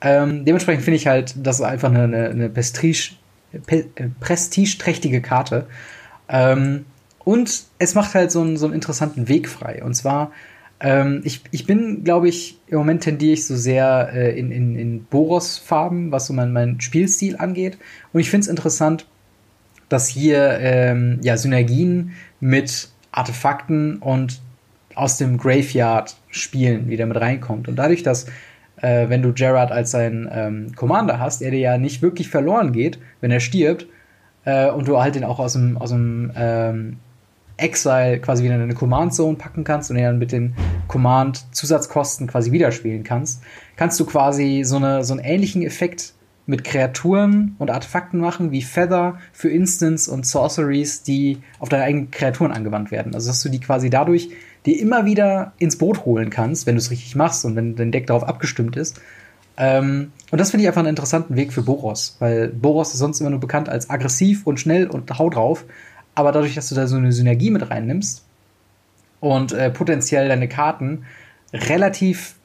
Ähm, 0.00 0.44
dementsprechend 0.44 0.82
finde 0.82 0.96
ich 0.96 1.06
halt, 1.06 1.34
dass 1.46 1.60
er 1.60 1.68
einfach 1.68 1.90
eine, 1.90 2.02
eine, 2.02 2.30
eine 2.30 2.48
äh, 3.52 3.84
prestigeträchtige 4.20 5.20
Karte. 5.20 5.66
Ähm, 6.28 6.84
und 7.24 7.64
es 7.78 7.94
macht 7.94 8.14
halt 8.14 8.30
so 8.30 8.40
einen, 8.40 8.56
so 8.56 8.66
einen 8.66 8.74
interessanten 8.74 9.28
Weg 9.28 9.48
frei. 9.48 9.82
Und 9.82 9.94
zwar, 9.94 10.32
ähm, 10.80 11.22
ich, 11.24 11.42
ich 11.50 11.66
bin, 11.66 12.04
glaube 12.04 12.28
ich, 12.28 12.58
im 12.68 12.78
Moment 12.78 13.02
tendiere 13.02 13.32
ich 13.32 13.46
so 13.46 13.56
sehr 13.56 14.10
äh, 14.14 14.38
in, 14.38 14.52
in, 14.52 14.76
in 14.76 15.04
Boros-Farben, 15.04 16.12
was 16.12 16.26
so 16.26 16.32
mein, 16.32 16.52
mein 16.52 16.80
Spielstil 16.80 17.36
angeht. 17.36 17.78
Und 18.12 18.20
ich 18.20 18.30
finde 18.30 18.44
es 18.44 18.48
interessant, 18.48 19.06
dass 19.88 20.08
hier 20.08 20.58
ähm, 20.60 21.18
ja, 21.22 21.36
Synergien 21.36 22.12
mit 22.40 22.90
Artefakten 23.10 23.98
und 23.98 24.40
aus 24.94 25.16
dem 25.16 25.38
Graveyard 25.38 26.16
Spielen 26.30 26.88
wieder 26.88 27.06
mit 27.06 27.20
reinkommt. 27.20 27.68
Und 27.68 27.76
dadurch, 27.76 28.02
dass 28.02 28.26
äh, 28.80 29.08
wenn 29.08 29.22
du 29.22 29.32
Gerard 29.32 29.72
als 29.72 29.90
seinen 29.90 30.28
ähm, 30.32 30.74
Commander 30.74 31.18
hast, 31.18 31.42
er 31.42 31.50
dir 31.50 31.60
ja 31.60 31.78
nicht 31.78 32.02
wirklich 32.02 32.28
verloren 32.28 32.72
geht, 32.72 32.98
wenn 33.20 33.30
er 33.30 33.40
stirbt, 33.40 33.86
äh, 34.44 34.70
und 34.70 34.88
du 34.88 34.98
halt 34.98 35.14
den 35.14 35.24
auch 35.24 35.38
aus 35.38 35.52
dem, 35.52 35.76
aus 35.76 35.90
dem 35.90 36.32
ähm, 36.36 36.96
Exile 37.58 38.20
quasi 38.20 38.44
wieder 38.44 38.54
in 38.54 38.62
eine 38.62 38.74
Command 38.74 39.12
Zone 39.12 39.36
packen 39.36 39.64
kannst 39.64 39.90
und 39.90 39.96
ihn 39.96 40.04
dann 40.04 40.18
mit 40.18 40.32
den 40.32 40.54
Command 40.86 41.44
Zusatzkosten 41.54 42.26
quasi 42.26 42.52
wieder 42.52 42.72
spielen 42.72 43.04
kannst, 43.04 43.42
kannst 43.76 43.98
du 44.00 44.06
quasi 44.06 44.62
so, 44.64 44.76
eine, 44.76 45.04
so 45.04 45.12
einen 45.12 45.22
ähnlichen 45.22 45.62
Effekt 45.62 46.14
mit 46.46 46.64
Kreaturen 46.64 47.56
und 47.58 47.70
Artefakten 47.70 48.20
machen, 48.20 48.52
wie 48.52 48.62
Feather 48.62 49.18
für 49.32 49.50
Instants 49.50 50.08
und 50.08 50.24
Sorceries, 50.24 51.02
die 51.02 51.38
auf 51.58 51.68
deine 51.68 51.82
eigenen 51.82 52.10
Kreaturen 52.10 52.52
angewandt 52.52 52.90
werden. 52.90 53.14
Also 53.14 53.28
dass 53.28 53.42
du 53.42 53.50
die 53.50 53.60
quasi 53.60 53.90
dadurch 53.90 54.30
dir 54.66 54.80
immer 54.80 55.04
wieder 55.04 55.52
ins 55.58 55.78
Boot 55.78 56.04
holen 56.04 56.30
kannst, 56.30 56.66
wenn 56.66 56.74
du 56.74 56.80
es 56.80 56.90
richtig 56.90 57.14
machst 57.16 57.44
und 57.44 57.56
wenn 57.56 57.76
dein 57.76 57.92
Deck 57.92 58.06
darauf 58.06 58.24
abgestimmt 58.24 58.76
ist. 58.76 59.00
Ähm, 59.56 60.12
und 60.30 60.38
das 60.40 60.50
finde 60.50 60.62
ich 60.62 60.68
einfach 60.68 60.80
einen 60.80 60.90
interessanten 60.90 61.36
Weg 61.36 61.52
für 61.52 61.62
Boros, 61.62 62.16
weil 62.20 62.48
Boros 62.48 62.92
ist 62.92 62.98
sonst 62.98 63.20
immer 63.20 63.30
nur 63.30 63.40
bekannt 63.40 63.68
als 63.68 63.90
aggressiv 63.90 64.46
und 64.46 64.60
schnell 64.60 64.86
und 64.86 65.18
hau 65.18 65.30
drauf. 65.30 65.64
Aber 66.14 66.32
dadurch, 66.32 66.54
dass 66.54 66.68
du 66.68 66.74
da 66.74 66.86
so 66.86 66.96
eine 66.96 67.12
Synergie 67.12 67.50
mit 67.50 67.70
reinnimmst 67.70 68.24
und 69.20 69.52
äh, 69.52 69.70
potenziell 69.70 70.28
deine 70.28 70.48
Karten 70.48 71.04
relativ 71.52 72.36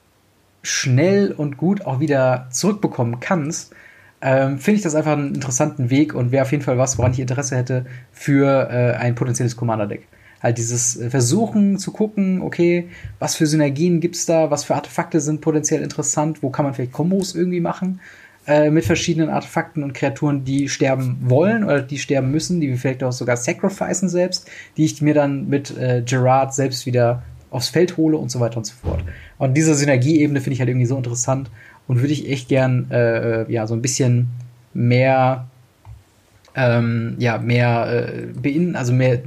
schnell 0.63 1.31
und 1.31 1.57
gut 1.57 1.85
auch 1.85 1.99
wieder 1.99 2.47
zurückbekommen 2.51 3.19
kannst, 3.19 3.73
ähm, 4.21 4.57
finde 4.57 4.77
ich 4.77 4.83
das 4.83 4.95
einfach 4.95 5.13
einen 5.13 5.35
interessanten 5.35 5.89
Weg 5.89 6.15
und 6.15 6.31
wäre 6.31 6.43
auf 6.43 6.51
jeden 6.51 6.63
Fall 6.63 6.77
was, 6.77 6.97
woran 6.97 7.11
ich 7.11 7.19
Interesse 7.19 7.57
hätte 7.57 7.85
für 8.11 8.69
äh, 8.71 8.95
ein 8.95 9.15
potenzielles 9.15 9.57
Commander-Deck. 9.57 10.07
Halt 10.43 10.57
dieses 10.57 10.97
äh, 10.97 11.09
Versuchen 11.09 11.79
zu 11.79 11.91
gucken, 11.91 12.41
okay, 12.41 12.89
was 13.17 13.35
für 13.35 13.47
Synergien 13.47 14.01
gibt's 14.01 14.25
da, 14.25 14.51
was 14.51 14.65
für 14.65 14.75
Artefakte 14.75 15.21
sind 15.21 15.41
potenziell 15.41 15.81
interessant, 15.81 16.43
wo 16.43 16.49
kann 16.49 16.65
man 16.65 16.73
vielleicht 16.73 16.91
Kombos 16.91 17.33
irgendwie 17.33 17.61
machen 17.61 18.01
äh, 18.45 18.69
mit 18.69 18.83
verschiedenen 18.83 19.29
Artefakten 19.29 19.83
und 19.83 19.93
Kreaturen, 19.93 20.43
die 20.43 20.67
sterben 20.67 21.17
wollen 21.21 21.63
oder 21.63 21.81
die 21.81 21.97
sterben 21.97 22.29
müssen, 22.29 22.59
die 22.59 22.67
wir 22.67 22.77
vielleicht 22.77 23.03
auch 23.03 23.13
sogar 23.13 23.37
sacrificen 23.37 24.09
selbst, 24.09 24.49
die 24.75 24.83
ich 24.83 25.01
mir 25.01 25.13
dann 25.13 25.47
mit 25.47 25.75
äh, 25.77 26.03
Gerard 26.05 26.53
selbst 26.53 26.85
wieder 26.85 27.23
aufs 27.49 27.69
Feld 27.69 27.95
hole 27.95 28.17
und 28.17 28.29
so 28.29 28.39
weiter 28.39 28.57
und 28.57 28.65
so 28.65 28.73
fort. 28.73 29.03
Und 29.37 29.55
diese 29.55 29.75
Synergieebene 29.75 30.41
finde 30.41 30.55
ich 30.55 30.59
halt 30.59 30.69
irgendwie 30.69 30.87
so 30.87 30.97
interessant 30.97 31.49
und 31.87 32.01
würde 32.01 32.11
ich 32.11 32.29
echt 32.29 32.49
gern 32.49 32.91
äh, 32.91 33.49
ja 33.51 33.65
so 33.67 33.75
ein 33.75 33.81
bisschen 33.81 34.27
mehr 34.73 35.47
ähm, 36.55 37.15
ja 37.19 37.37
mehr 37.37 38.09
äh, 38.11 38.25
bein 38.33 38.75
also 38.75 38.91
mehr 38.91 39.19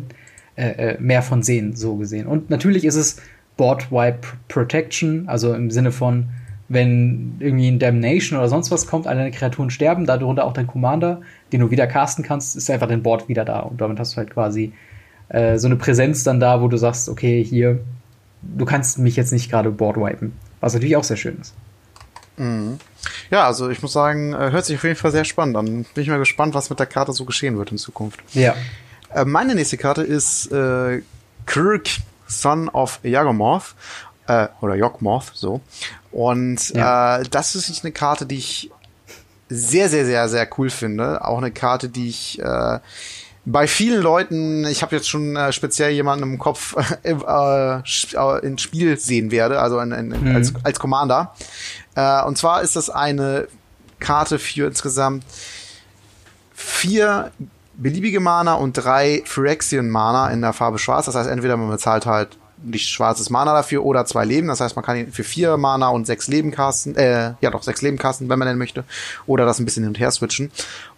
äh, 0.56 0.94
äh, 0.94 1.00
mehr 1.00 1.22
von 1.22 1.42
sehen 1.42 1.76
so 1.76 1.96
gesehen 1.96 2.26
und 2.26 2.50
natürlich 2.50 2.84
ist 2.84 2.96
es 2.96 3.16
Board 3.56 3.90
Wipe 3.90 4.26
Protection 4.48 5.28
also 5.28 5.54
im 5.54 5.70
Sinne 5.70 5.92
von 5.92 6.28
wenn 6.68 7.36
irgendwie 7.38 7.68
ein 7.68 7.78
Damnation 7.78 8.38
oder 8.38 8.48
sonst 8.48 8.70
was 8.70 8.86
kommt, 8.86 9.06
alle 9.06 9.18
deine 9.18 9.30
Kreaturen 9.30 9.70
sterben, 9.70 10.06
darunter 10.06 10.44
auch 10.44 10.52
dein 10.52 10.66
Commander, 10.66 11.20
den 11.52 11.60
du 11.60 11.70
wieder 11.70 11.86
casten 11.86 12.24
kannst, 12.24 12.56
ist 12.56 12.70
einfach 12.70 12.88
dein 12.88 13.02
Board 13.02 13.28
wieder 13.28 13.44
da. 13.44 13.60
Und 13.60 13.80
damit 13.80 14.00
hast 14.00 14.14
du 14.14 14.16
halt 14.16 14.30
quasi 14.30 14.72
äh, 15.28 15.58
so 15.58 15.68
eine 15.68 15.76
Präsenz 15.76 16.24
dann 16.24 16.40
da, 16.40 16.60
wo 16.60 16.68
du 16.68 16.76
sagst, 16.76 17.08
okay, 17.08 17.42
hier, 17.44 17.78
du 18.42 18.64
kannst 18.64 18.98
mich 18.98 19.16
jetzt 19.16 19.32
nicht 19.32 19.50
gerade 19.50 19.70
Board 19.70 19.96
wipen. 19.96 20.32
Was 20.60 20.74
natürlich 20.74 20.96
auch 20.96 21.04
sehr 21.04 21.16
schön 21.16 21.38
ist. 21.40 21.54
Mhm. 22.36 22.78
Ja, 23.30 23.46
also 23.46 23.70
ich 23.70 23.80
muss 23.80 23.92
sagen, 23.92 24.32
äh, 24.32 24.50
hört 24.50 24.64
sich 24.64 24.76
auf 24.76 24.84
jeden 24.84 24.96
Fall 24.96 25.12
sehr 25.12 25.24
spannend 25.24 25.56
an. 25.56 25.66
Bin 25.94 26.02
ich 26.02 26.08
mal 26.08 26.18
gespannt, 26.18 26.54
was 26.54 26.68
mit 26.68 26.78
der 26.78 26.86
Karte 26.86 27.12
so 27.12 27.24
geschehen 27.24 27.56
wird 27.56 27.70
in 27.70 27.78
Zukunft. 27.78 28.20
Ja. 28.32 28.54
Äh, 29.16 29.24
meine 29.24 29.54
nächste 29.54 29.78
Karte 29.78 30.02
ist 30.02 30.52
äh, 30.52 31.02
Kirk, 31.46 31.88
Son 32.26 32.68
of 32.68 33.00
Yagmoth. 33.02 33.74
Äh, 34.26 34.48
oder 34.60 34.74
Yogmoth, 34.74 35.30
so. 35.34 35.60
Und 36.10 36.70
ja. 36.70 37.18
äh, 37.18 37.24
das 37.30 37.54
ist 37.54 37.84
eine 37.84 37.92
Karte, 37.92 38.26
die 38.26 38.38
ich 38.38 38.70
sehr, 39.48 39.88
sehr, 39.88 40.04
sehr, 40.04 40.28
sehr 40.28 40.48
cool 40.58 40.68
finde. 40.68 41.24
Auch 41.24 41.38
eine 41.38 41.52
Karte, 41.52 41.88
die 41.88 42.08
ich 42.08 42.40
äh, 42.40 42.80
bei 43.44 43.68
vielen 43.68 44.02
Leuten, 44.02 44.66
ich 44.66 44.82
habe 44.82 44.96
jetzt 44.96 45.08
schon 45.08 45.36
äh, 45.36 45.52
speziell 45.52 45.92
jemanden 45.92 46.24
im 46.24 46.38
Kopf 46.38 46.74
äh, 47.04 47.12
äh, 47.12 48.46
ins 48.46 48.62
Spiel 48.62 48.98
sehen 48.98 49.30
werde, 49.30 49.60
also 49.60 49.78
in, 49.78 49.92
in, 49.92 50.08
mhm. 50.08 50.34
als, 50.34 50.52
als 50.64 50.80
Commander. 50.80 51.34
Äh, 51.94 52.24
und 52.24 52.36
zwar 52.36 52.62
ist 52.62 52.74
das 52.74 52.90
eine 52.90 53.46
Karte 54.00 54.40
für 54.40 54.66
insgesamt 54.66 55.24
vier 56.52 57.30
beliebige 57.76 58.20
Mana 58.20 58.54
und 58.54 58.72
drei 58.72 59.22
Phyrexian 59.24 59.88
Mana 59.88 60.30
in 60.30 60.40
der 60.40 60.52
Farbe 60.52 60.78
Schwarz. 60.78 61.06
Das 61.06 61.14
heißt, 61.14 61.28
entweder 61.28 61.56
man 61.56 61.70
bezahlt 61.70 62.06
halt 62.06 62.36
nicht 62.62 62.88
schwarzes 62.88 63.30
Mana 63.30 63.52
dafür 63.52 63.84
oder 63.84 64.06
zwei 64.06 64.24
Leben. 64.24 64.48
Das 64.48 64.60
heißt, 64.60 64.76
man 64.76 64.84
kann 64.84 64.96
ihn 64.96 65.12
für 65.12 65.24
vier 65.24 65.56
Mana 65.56 65.88
und 65.88 66.06
sechs 66.06 66.28
Leben 66.28 66.50
casten, 66.50 66.96
äh, 66.96 67.34
ja 67.40 67.50
doch, 67.50 67.62
sechs 67.62 67.82
Leben 67.82 67.98
casten, 67.98 68.28
wenn 68.28 68.38
man 68.38 68.48
denn 68.48 68.58
möchte. 68.58 68.84
Oder 69.26 69.44
das 69.44 69.58
ein 69.58 69.64
bisschen 69.64 69.82
hin 69.82 69.90
und 69.90 70.00
her 70.00 70.10
switchen. 70.10 70.50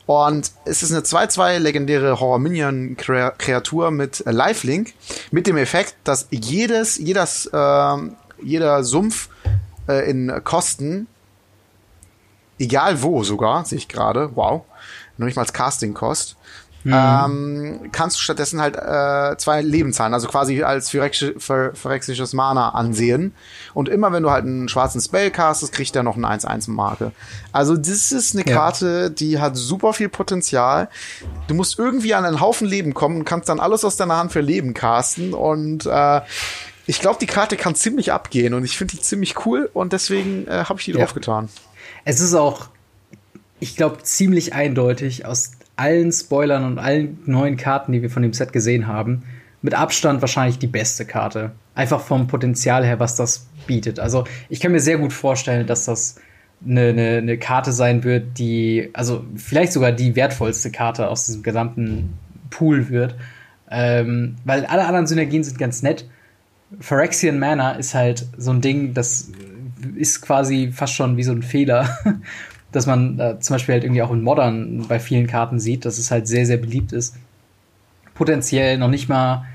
Und 0.06 0.52
es 0.64 0.82
ist 0.82 0.90
eine 0.90 1.02
2-2 1.02 1.58
legendäre 1.58 2.18
Horror-Minion-Kreatur 2.18 3.90
mit 3.90 4.22
Lifelink, 4.24 4.94
mit 5.30 5.46
dem 5.46 5.58
Effekt, 5.58 5.96
dass 6.04 6.28
jedes, 6.30 6.96
jedes, 6.96 7.46
äh, 7.52 7.96
jeder 8.42 8.84
Sumpf 8.84 9.28
äh, 9.86 10.08
in 10.08 10.32
Kosten, 10.44 11.08
egal 12.58 13.02
wo 13.02 13.22
sogar, 13.22 13.66
sehe 13.66 13.76
ich 13.76 13.88
gerade, 13.88 14.30
wow, 14.34 14.62
noch 15.18 15.26
nicht 15.26 15.36
mal 15.36 15.44
Casting-Kost, 15.44 16.36
Mhm. 16.84 16.92
Ähm, 16.94 17.80
kannst 17.92 18.16
du 18.16 18.20
stattdessen 18.20 18.60
halt 18.60 18.76
äh, 18.76 19.36
zwei 19.36 19.62
Lebenszahlen, 19.62 20.14
also 20.14 20.28
quasi 20.28 20.62
als 20.62 20.90
phyrexisches 20.90 22.32
Mana 22.32 22.70
ansehen. 22.70 23.34
Und 23.74 23.88
immer 23.88 24.12
wenn 24.12 24.22
du 24.22 24.30
halt 24.30 24.44
einen 24.44 24.68
schwarzen 24.68 25.00
Spell 25.00 25.30
castest, 25.30 25.72
kriegt 25.72 25.94
er 25.96 26.02
noch 26.02 26.16
eine 26.16 26.28
1-1-Marke. 26.28 27.12
Also 27.52 27.76
das 27.76 28.12
ist 28.12 28.34
eine 28.34 28.44
Karte, 28.44 29.10
die 29.10 29.40
hat 29.40 29.56
super 29.56 29.92
viel 29.92 30.08
Potenzial. 30.08 30.88
Du 31.48 31.54
musst 31.54 31.78
irgendwie 31.78 32.14
an 32.14 32.24
einen 32.24 32.40
Haufen 32.40 32.66
Leben 32.66 32.94
kommen 32.94 33.18
und 33.18 33.24
kannst 33.24 33.48
dann 33.48 33.60
alles 33.60 33.84
aus 33.84 33.96
deiner 33.96 34.16
Hand 34.16 34.32
für 34.32 34.40
Leben 34.40 34.72
casten. 34.74 35.34
Und 35.34 35.86
äh, 35.86 36.20
ich 36.86 37.00
glaube, 37.00 37.18
die 37.20 37.26
Karte 37.26 37.56
kann 37.56 37.74
ziemlich 37.74 38.12
abgehen 38.12 38.54
und 38.54 38.64
ich 38.64 38.78
finde 38.78 38.96
die 38.96 39.02
ziemlich 39.02 39.44
cool 39.44 39.68
und 39.74 39.92
deswegen 39.92 40.46
äh, 40.46 40.64
habe 40.64 40.78
ich 40.78 40.86
die 40.86 40.92
ja. 40.92 40.98
draufgetan. 40.98 41.48
Es 42.04 42.20
ist 42.20 42.34
auch, 42.34 42.68
ich 43.60 43.76
glaube, 43.76 44.02
ziemlich 44.02 44.54
eindeutig 44.54 45.26
aus 45.26 45.50
allen 45.78 46.12
Spoilern 46.12 46.64
und 46.64 46.78
allen 46.78 47.18
neuen 47.26 47.56
Karten, 47.56 47.92
die 47.92 48.02
wir 48.02 48.10
von 48.10 48.22
dem 48.22 48.32
Set 48.32 48.52
gesehen 48.52 48.86
haben, 48.86 49.22
mit 49.62 49.74
Abstand 49.74 50.20
wahrscheinlich 50.20 50.58
die 50.58 50.66
beste 50.66 51.04
Karte. 51.04 51.52
Einfach 51.74 52.00
vom 52.00 52.26
Potenzial 52.26 52.84
her, 52.84 53.00
was 53.00 53.16
das 53.16 53.48
bietet. 53.66 54.00
Also 54.00 54.24
ich 54.48 54.60
kann 54.60 54.72
mir 54.72 54.80
sehr 54.80 54.98
gut 54.98 55.12
vorstellen, 55.12 55.66
dass 55.66 55.84
das 55.84 56.20
eine, 56.66 56.88
eine, 56.88 57.18
eine 57.18 57.38
Karte 57.38 57.72
sein 57.72 58.02
wird, 58.02 58.38
die, 58.38 58.90
also 58.92 59.24
vielleicht 59.36 59.72
sogar 59.72 59.92
die 59.92 60.16
wertvollste 60.16 60.70
Karte 60.70 61.08
aus 61.08 61.26
diesem 61.26 61.42
gesamten 61.42 62.18
Pool 62.50 62.88
wird. 62.88 63.14
Ähm, 63.70 64.36
weil 64.44 64.66
alle 64.66 64.86
anderen 64.86 65.06
Synergien 65.06 65.44
sind 65.44 65.58
ganz 65.58 65.82
nett. 65.82 66.08
Phyrexian 66.80 67.38
Mana 67.38 67.72
ist 67.72 67.94
halt 67.94 68.26
so 68.36 68.50
ein 68.50 68.60
Ding, 68.60 68.94
das 68.94 69.30
ist 69.94 70.22
quasi 70.22 70.72
fast 70.72 70.94
schon 70.94 71.16
wie 71.16 71.22
so 71.22 71.32
ein 71.32 71.42
Fehler. 71.42 71.88
dass 72.72 72.86
man 72.86 73.18
äh, 73.18 73.40
zum 73.40 73.54
Beispiel 73.54 73.74
halt 73.74 73.84
irgendwie 73.84 74.02
auch 74.02 74.10
in 74.10 74.22
Modern 74.22 74.86
bei 74.88 75.00
vielen 75.00 75.26
Karten 75.26 75.58
sieht, 75.58 75.84
dass 75.84 75.98
es 75.98 76.10
halt 76.10 76.26
sehr, 76.26 76.46
sehr 76.46 76.58
beliebt 76.58 76.92
ist. 76.92 77.16
Potenziell 78.14 78.78
noch 78.78 78.88
nicht 78.88 79.08
mal 79.08 79.46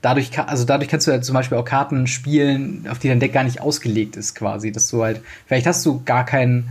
dadurch, 0.00 0.38
also 0.38 0.64
dadurch 0.64 0.90
kannst 0.90 1.06
du 1.06 1.12
halt 1.12 1.24
zum 1.24 1.34
Beispiel 1.34 1.58
auch 1.58 1.64
Karten 1.64 2.06
spielen, 2.06 2.86
auf 2.90 2.98
die 2.98 3.08
dein 3.08 3.20
Deck 3.20 3.32
gar 3.32 3.44
nicht 3.44 3.60
ausgelegt 3.60 4.16
ist, 4.16 4.34
quasi. 4.34 4.72
Dass 4.72 4.88
du 4.88 5.02
halt, 5.02 5.20
vielleicht 5.46 5.66
hast 5.66 5.84
du 5.86 6.02
gar 6.04 6.24
keinen, 6.24 6.68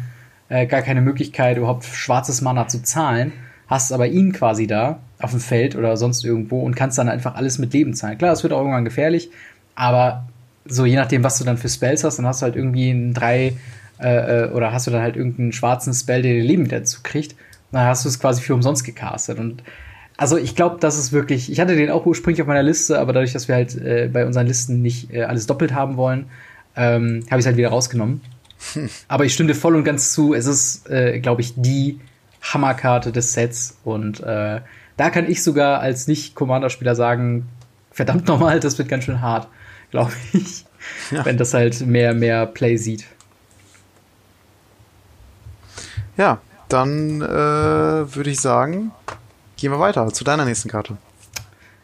äh, 0.50 0.66
gar 0.66 0.82
keine 0.82 1.02
Möglichkeit, 1.02 1.58
überhaupt 1.58 1.86
schwarzes 1.86 2.42
Mana 2.42 2.68
zu 2.68 2.84
zahlen, 2.84 3.32
hast 3.68 3.94
aber 3.94 4.08
ihn 4.08 4.34
quasi 4.34 4.68
da 4.68 5.00
auf 5.20 5.32
dem 5.32 5.40
Feld 5.40 5.76
oder 5.76 5.98
sonst 5.98 6.26
irgendwo 6.26 6.62
und 6.62 6.76
kannst 6.76 6.98
dann 6.98 7.10
einfach 7.10 7.36
alles 7.36 7.58
mit 7.58 7.74
Leben 7.74 7.94
zahlen. 7.94 8.18
Klar, 8.18 8.34
es 8.34 8.44
wird 8.44 8.54
auch 8.54 8.60
irgendwann 8.60 8.86
gefährlich, 8.86 9.30
aber 9.76 10.26
so 10.66 10.86
je 10.86 10.96
nachdem, 10.96 11.24
was 11.24 11.38
du 11.38 11.44
dann 11.44 11.58
für 11.58 11.70
Spells 11.70 12.04
hast, 12.04 12.18
dann 12.18 12.26
hast 12.26 12.42
du 12.42 12.46
halt 12.46 12.56
irgendwie 12.56 12.92
ein 12.92 13.14
drei 13.14 13.54
äh, 14.02 14.46
äh, 14.46 14.52
oder 14.52 14.72
hast 14.72 14.88
du 14.88 14.92
dann 14.92 15.02
halt 15.02 15.16
irgendeinen 15.16 15.52
schwarzen 15.52 15.94
Spell, 15.94 16.22
der 16.22 16.34
dir 16.34 16.44
Leben 16.44 16.68
dazu 16.68 17.00
kriegt. 17.04 17.36
dann 17.72 17.86
hast 17.86 18.04
du 18.06 18.10
es 18.10 18.20
quasi 18.20 18.42
für 18.42 18.54
umsonst 18.54 18.84
gecastet. 18.84 19.40
Und 19.40 19.64
also 20.18 20.38
ich 20.38 20.56
glaube, 20.56 20.78
das 20.80 20.98
ist 20.98 21.12
wirklich. 21.12 21.52
Ich 21.52 21.60
hatte 21.60 21.76
den 21.76 21.90
auch 21.90 22.06
ursprünglich 22.06 22.42
auf 22.42 22.48
meiner 22.48 22.64
Liste, 22.64 23.00
aber 23.00 23.14
dadurch, 23.14 23.34
dass 23.34 23.48
wir 23.48 23.56
halt 23.56 23.76
äh, 23.76 24.10
bei 24.12 24.26
unseren 24.26 24.48
Listen 24.48 24.82
nicht 24.82 25.14
äh, 25.14 25.24
alles 25.24 25.48
doppelt 25.48 25.74
haben 25.74 25.98
wollen, 25.98 26.26
ähm, 26.76 27.24
habe 27.30 27.40
ich 27.40 27.44
es 27.44 27.46
halt 27.46 27.58
wieder 27.58 27.70
rausgenommen. 27.70 28.22
Hm. 28.74 28.90
Aber 29.08 29.26
ich 29.26 29.34
stimme 29.34 29.54
voll 29.56 29.76
und 29.76 29.84
ganz 29.84 30.14
zu. 30.14 30.34
Es 30.34 30.46
ist, 30.46 30.90
äh, 30.90 31.20
glaube 31.20 31.42
ich, 31.42 31.54
die 31.56 32.00
Hammerkarte 32.42 33.12
des 33.12 33.34
Sets. 33.34 33.78
Und 33.84 34.22
äh, 34.22 34.62
da 34.98 35.10
kann 35.10 35.30
ich 35.30 35.44
sogar 35.44 35.80
als 35.80 36.08
Nicht-Commander-Spieler 36.08 36.96
sagen, 36.96 37.48
verdammt 37.92 38.28
nochmal, 38.28 38.60
das 38.60 38.78
wird 38.78 38.90
ganz 38.90 39.06
schön 39.06 39.22
hart, 39.22 39.48
glaube 39.92 40.12
ich. 40.34 40.66
Ja. 41.12 41.26
Wenn 41.26 41.38
das 41.38 41.54
halt 41.54 41.86
mehr, 41.86 42.14
mehr 42.14 42.46
Play 42.46 42.78
sieht. 42.78 43.06
Ja, 46.18 46.40
dann 46.70 47.22
äh, 47.22 47.26
würde 47.28 48.30
ich 48.30 48.40
sagen, 48.40 48.92
gehen 49.58 49.72
wir 49.72 49.80
weiter 49.80 50.08
zu 50.14 50.24
deiner 50.24 50.46
nächsten 50.46 50.70
Karte. 50.70 50.98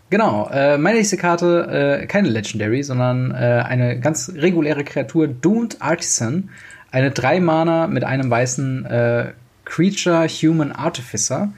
Genau, 0.10 0.50
äh, 0.54 0.78
meine 0.78 1.00
nächste 1.00 1.18
Karte, 1.18 2.00
äh, 2.02 2.06
keine 2.06 2.30
Legendary, 2.30 2.82
sondern 2.84 3.32
äh, 3.32 3.36
eine 3.36 4.00
ganz 4.00 4.32
reguläre 4.34 4.86
Kreatur, 4.86 5.28
Doomed 5.28 5.82
Artisan. 5.82 6.50
Eine 6.92 7.10
3-Mana 7.10 7.88
mit 7.88 8.06
einem 8.06 8.30
weißen 8.30 8.86
äh, 8.86 9.32
Creature 9.66 10.28
Human 10.28 10.72
Artificer 10.72 11.50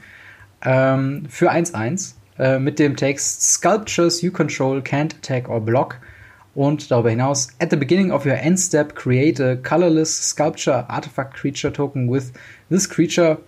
ähm, 0.64 1.26
für 1.28 1.52
1-1 1.52 2.14
äh, 2.38 2.58
mit 2.58 2.80
dem 2.80 2.96
Text 2.96 3.42
Sculptures 3.42 4.20
you 4.22 4.32
control 4.32 4.80
can't 4.80 5.14
attack 5.16 5.48
or 5.48 5.60
block. 5.60 5.98
Und 6.54 6.90
darüber 6.90 7.10
hinaus, 7.10 7.48
at 7.60 7.70
the 7.70 7.76
beginning 7.76 8.10
of 8.10 8.26
your 8.26 8.34
end 8.34 8.58
step, 8.58 8.94
create 8.94 9.40
a 9.40 9.56
colorless 9.56 10.30
sculpture 10.30 10.88
artifact 10.88 11.34
creature 11.34 11.72
token 11.72 12.10
with 12.10 12.32
this 12.70 12.88
creature. 12.88 13.38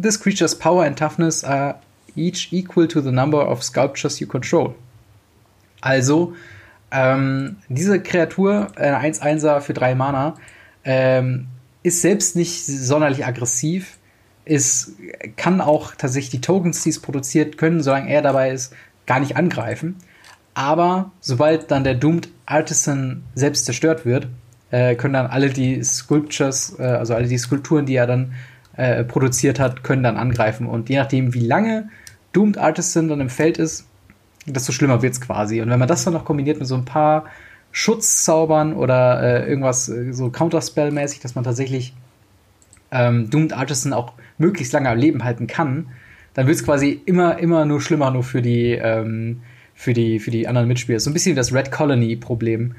This 0.00 0.18
creature's 0.18 0.54
power 0.54 0.84
and 0.84 0.98
toughness 0.98 1.44
are 1.44 1.80
each 2.16 2.52
equal 2.52 2.88
to 2.88 3.00
the 3.00 3.12
number 3.12 3.40
of 3.40 3.62
sculptures 3.62 4.20
you 4.20 4.26
control. 4.26 4.74
Also, 5.80 6.34
ähm, 6.90 7.56
diese 7.68 8.00
Kreatur, 8.00 8.68
äh, 8.76 8.90
1-1er 8.90 9.60
für 9.60 9.74
3 9.74 9.94
Mana, 9.94 10.34
ähm, 10.84 11.46
ist 11.82 12.02
selbst 12.02 12.34
nicht 12.34 12.66
sonderlich 12.66 13.24
aggressiv, 13.24 13.98
ist, 14.44 14.92
kann 15.36 15.60
auch 15.60 15.94
tatsächlich 15.94 16.30
die 16.30 16.40
Tokens, 16.40 16.82
die 16.82 16.90
es 16.90 17.00
produziert, 17.00 17.58
können, 17.58 17.82
solange 17.82 18.10
er 18.10 18.22
dabei 18.22 18.50
ist, 18.50 18.74
gar 19.06 19.20
nicht 19.20 19.36
angreifen. 19.36 19.96
Aber 20.58 21.12
sobald 21.20 21.70
dann 21.70 21.84
der 21.84 21.94
Doomed 21.94 22.30
Artisan 22.44 23.22
selbst 23.36 23.64
zerstört 23.64 24.04
wird, 24.04 24.26
äh, 24.72 24.96
können 24.96 25.14
dann 25.14 25.28
alle 25.28 25.50
die 25.50 25.84
Sculptures, 25.84 26.74
äh, 26.80 26.82
also 26.82 27.14
alle 27.14 27.28
die 27.28 27.38
Skulpturen, 27.38 27.86
die 27.86 27.94
er 27.94 28.08
dann 28.08 28.32
äh, 28.76 29.04
produziert 29.04 29.60
hat, 29.60 29.84
können 29.84 30.02
dann 30.02 30.16
angreifen. 30.16 30.66
Und 30.66 30.88
je 30.88 30.96
nachdem, 30.96 31.32
wie 31.32 31.46
lange 31.46 31.90
Doomed 32.32 32.58
Artisan 32.58 33.06
dann 33.06 33.20
im 33.20 33.30
Feld 33.30 33.56
ist, 33.58 33.86
desto 34.46 34.72
schlimmer 34.72 35.00
wird 35.00 35.12
es 35.12 35.20
quasi. 35.20 35.60
Und 35.60 35.70
wenn 35.70 35.78
man 35.78 35.86
das 35.86 36.02
dann 36.02 36.12
noch 36.12 36.24
kombiniert 36.24 36.58
mit 36.58 36.66
so 36.66 36.74
ein 36.74 36.84
paar 36.84 37.26
Schutzzaubern 37.70 38.72
oder 38.72 39.22
äh, 39.22 39.48
irgendwas 39.48 39.88
äh, 39.88 40.12
so 40.12 40.26
Counterspell-mäßig, 40.26 41.20
dass 41.20 41.36
man 41.36 41.44
tatsächlich 41.44 41.94
ähm, 42.90 43.30
Doomed 43.30 43.52
Artisan 43.52 43.92
auch 43.92 44.14
möglichst 44.38 44.72
lange 44.72 44.90
am 44.90 44.98
Leben 44.98 45.22
halten 45.22 45.46
kann, 45.46 45.90
dann 46.34 46.48
wird 46.48 46.56
es 46.56 46.64
quasi 46.64 47.00
immer, 47.06 47.38
immer 47.38 47.64
nur 47.64 47.80
schlimmer 47.80 48.10
nur 48.10 48.24
für 48.24 48.42
die, 48.42 48.72
ähm, 48.72 49.42
für 49.78 49.94
die, 49.94 50.18
für 50.18 50.30
die 50.30 50.48
anderen 50.48 50.68
Mitspieler. 50.68 51.00
So 51.00 51.08
ein 51.08 51.12
bisschen 51.12 51.32
wie 51.32 51.36
das 51.36 51.54
Red 51.54 51.70
Colony-Problem 51.70 52.74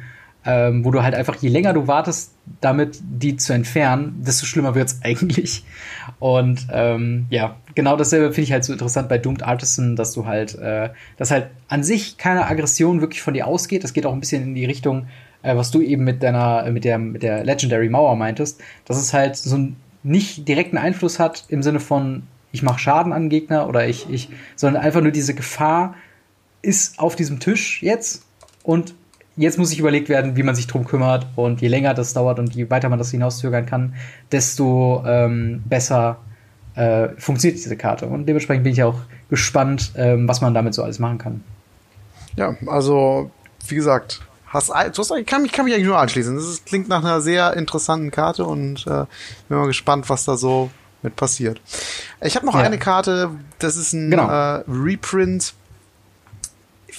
ähm, 0.46 0.86
wo 0.86 0.92
du 0.92 1.04
halt 1.04 1.16
einfach, 1.16 1.36
je 1.36 1.50
länger 1.50 1.74
du 1.74 1.88
wartest, 1.88 2.34
damit 2.62 3.00
die 3.02 3.36
zu 3.36 3.52
entfernen, 3.54 4.24
desto 4.26 4.46
schlimmer 4.46 4.74
wird's 4.74 5.00
eigentlich. 5.04 5.66
Und 6.20 6.68
ähm, 6.72 7.26
ja, 7.30 7.58
genau 7.76 7.98
dasselbe 7.98 8.28
finde 8.28 8.44
ich 8.44 8.52
halt 8.52 8.64
so 8.64 8.72
interessant 8.74 9.10
bei 9.10 9.18
Doomed 9.18 9.44
Artisan, 9.44 9.96
dass 9.96 10.14
du 10.14 10.26
halt, 10.26 10.56
äh, 10.56 10.90
dass 11.18 11.32
halt 11.32 11.48
an 11.68 11.84
sich 11.84 12.18
keine 12.18 12.48
Aggression 12.48 13.02
wirklich 13.02 13.22
von 13.22 13.34
dir 13.34 13.48
ausgeht. 13.48 13.84
Das 13.84 13.94
geht 13.94 14.06
auch 14.06 14.14
ein 14.14 14.20
bisschen 14.20 14.44
in 14.44 14.56
die 14.56 14.66
Richtung, 14.66 15.08
äh, 15.44 15.56
was 15.56 15.72
du 15.72 15.82
eben 15.82 16.06
mit 16.06 16.24
deiner, 16.24 16.70
mit 16.72 16.86
der, 16.86 17.00
mit 17.00 17.22
der 17.22 17.44
Legendary 17.44 17.90
Mauer 17.90 18.16
meintest, 18.16 18.62
dass 18.86 18.98
es 18.98 19.14
halt 19.14 19.36
so 19.36 19.56
einen 19.56 19.76
nicht 20.04 20.48
direkten 20.48 20.78
Einfluss 20.78 21.20
hat 21.20 21.44
im 21.50 21.62
Sinne 21.62 21.82
von, 21.82 22.24
ich 22.54 22.64
mache 22.64 22.80
Schaden 22.80 23.12
an 23.12 23.28
Gegner 23.28 23.68
oder 23.68 23.88
ich, 23.88 24.10
ich, 24.10 24.30
sondern 24.56 24.82
einfach 24.82 25.02
nur 25.02 25.12
diese 25.12 25.36
Gefahr 25.36 25.96
ist 26.62 27.00
auf 27.00 27.16
diesem 27.16 27.40
Tisch 27.40 27.82
jetzt 27.82 28.24
und 28.64 28.94
jetzt 29.40 29.58
muss 29.58 29.70
sich 29.70 29.80
überlegt 29.80 30.10
werden, 30.10 30.36
wie 30.36 30.44
man 30.44 30.54
sich 30.54 30.68
drum 30.68 30.86
kümmert. 30.86 31.26
Und 31.36 31.62
je 31.62 31.70
länger 31.70 31.94
das 31.94 32.14
dauert 32.14 32.40
und 32.40 32.54
je 32.56 32.70
weiter 32.70 32.90
man 32.90 33.00
das 33.00 33.12
hinauszögern 33.12 33.66
kann, 33.66 33.96
desto 34.32 35.04
ähm, 35.08 35.64
besser 35.66 36.18
äh, 36.76 37.10
funktioniert 37.18 37.58
diese 37.58 37.78
Karte. 37.78 38.08
Und 38.08 38.26
dementsprechend 38.26 38.64
bin 38.64 38.74
ich 38.74 38.84
auch 38.84 39.00
gespannt, 39.30 39.94
ähm, 39.96 40.28
was 40.28 40.42
man 40.42 40.54
damit 40.54 40.74
so 40.74 40.84
alles 40.84 41.00
machen 41.00 41.18
kann. 41.18 41.44
Ja, 42.36 42.56
also, 42.68 43.32
wie 43.68 43.76
gesagt, 43.76 44.22
hast, 44.48 44.72
ich 45.18 45.26
kann, 45.26 45.42
mich, 45.42 45.52
kann 45.54 45.66
mich 45.66 45.74
eigentlich 45.74 45.88
nur 45.88 45.98
anschließen. 45.98 46.36
Das 46.36 46.46
ist, 46.46 46.66
klingt 46.66 46.90
nach 46.90 47.04
einer 47.04 47.22
sehr 47.22 47.54
interessanten 47.56 48.12
Karte 48.12 48.46
und 48.46 48.86
äh, 48.88 49.06
bin 49.48 49.58
mal 49.58 49.68
gespannt, 49.68 50.10
was 50.10 50.26
da 50.26 50.36
so 50.36 50.70
mit 51.02 51.16
passiert. 51.16 51.62
Ich 52.22 52.36
habe 52.36 52.46
noch 52.46 52.56
ja. 52.56 52.62
eine 52.62 52.78
Karte, 52.78 53.32
das 53.60 53.78
ist 53.78 53.94
ein 53.94 54.12
genau. 54.12 54.30
äh, 54.30 54.64
Reprint 54.68 55.54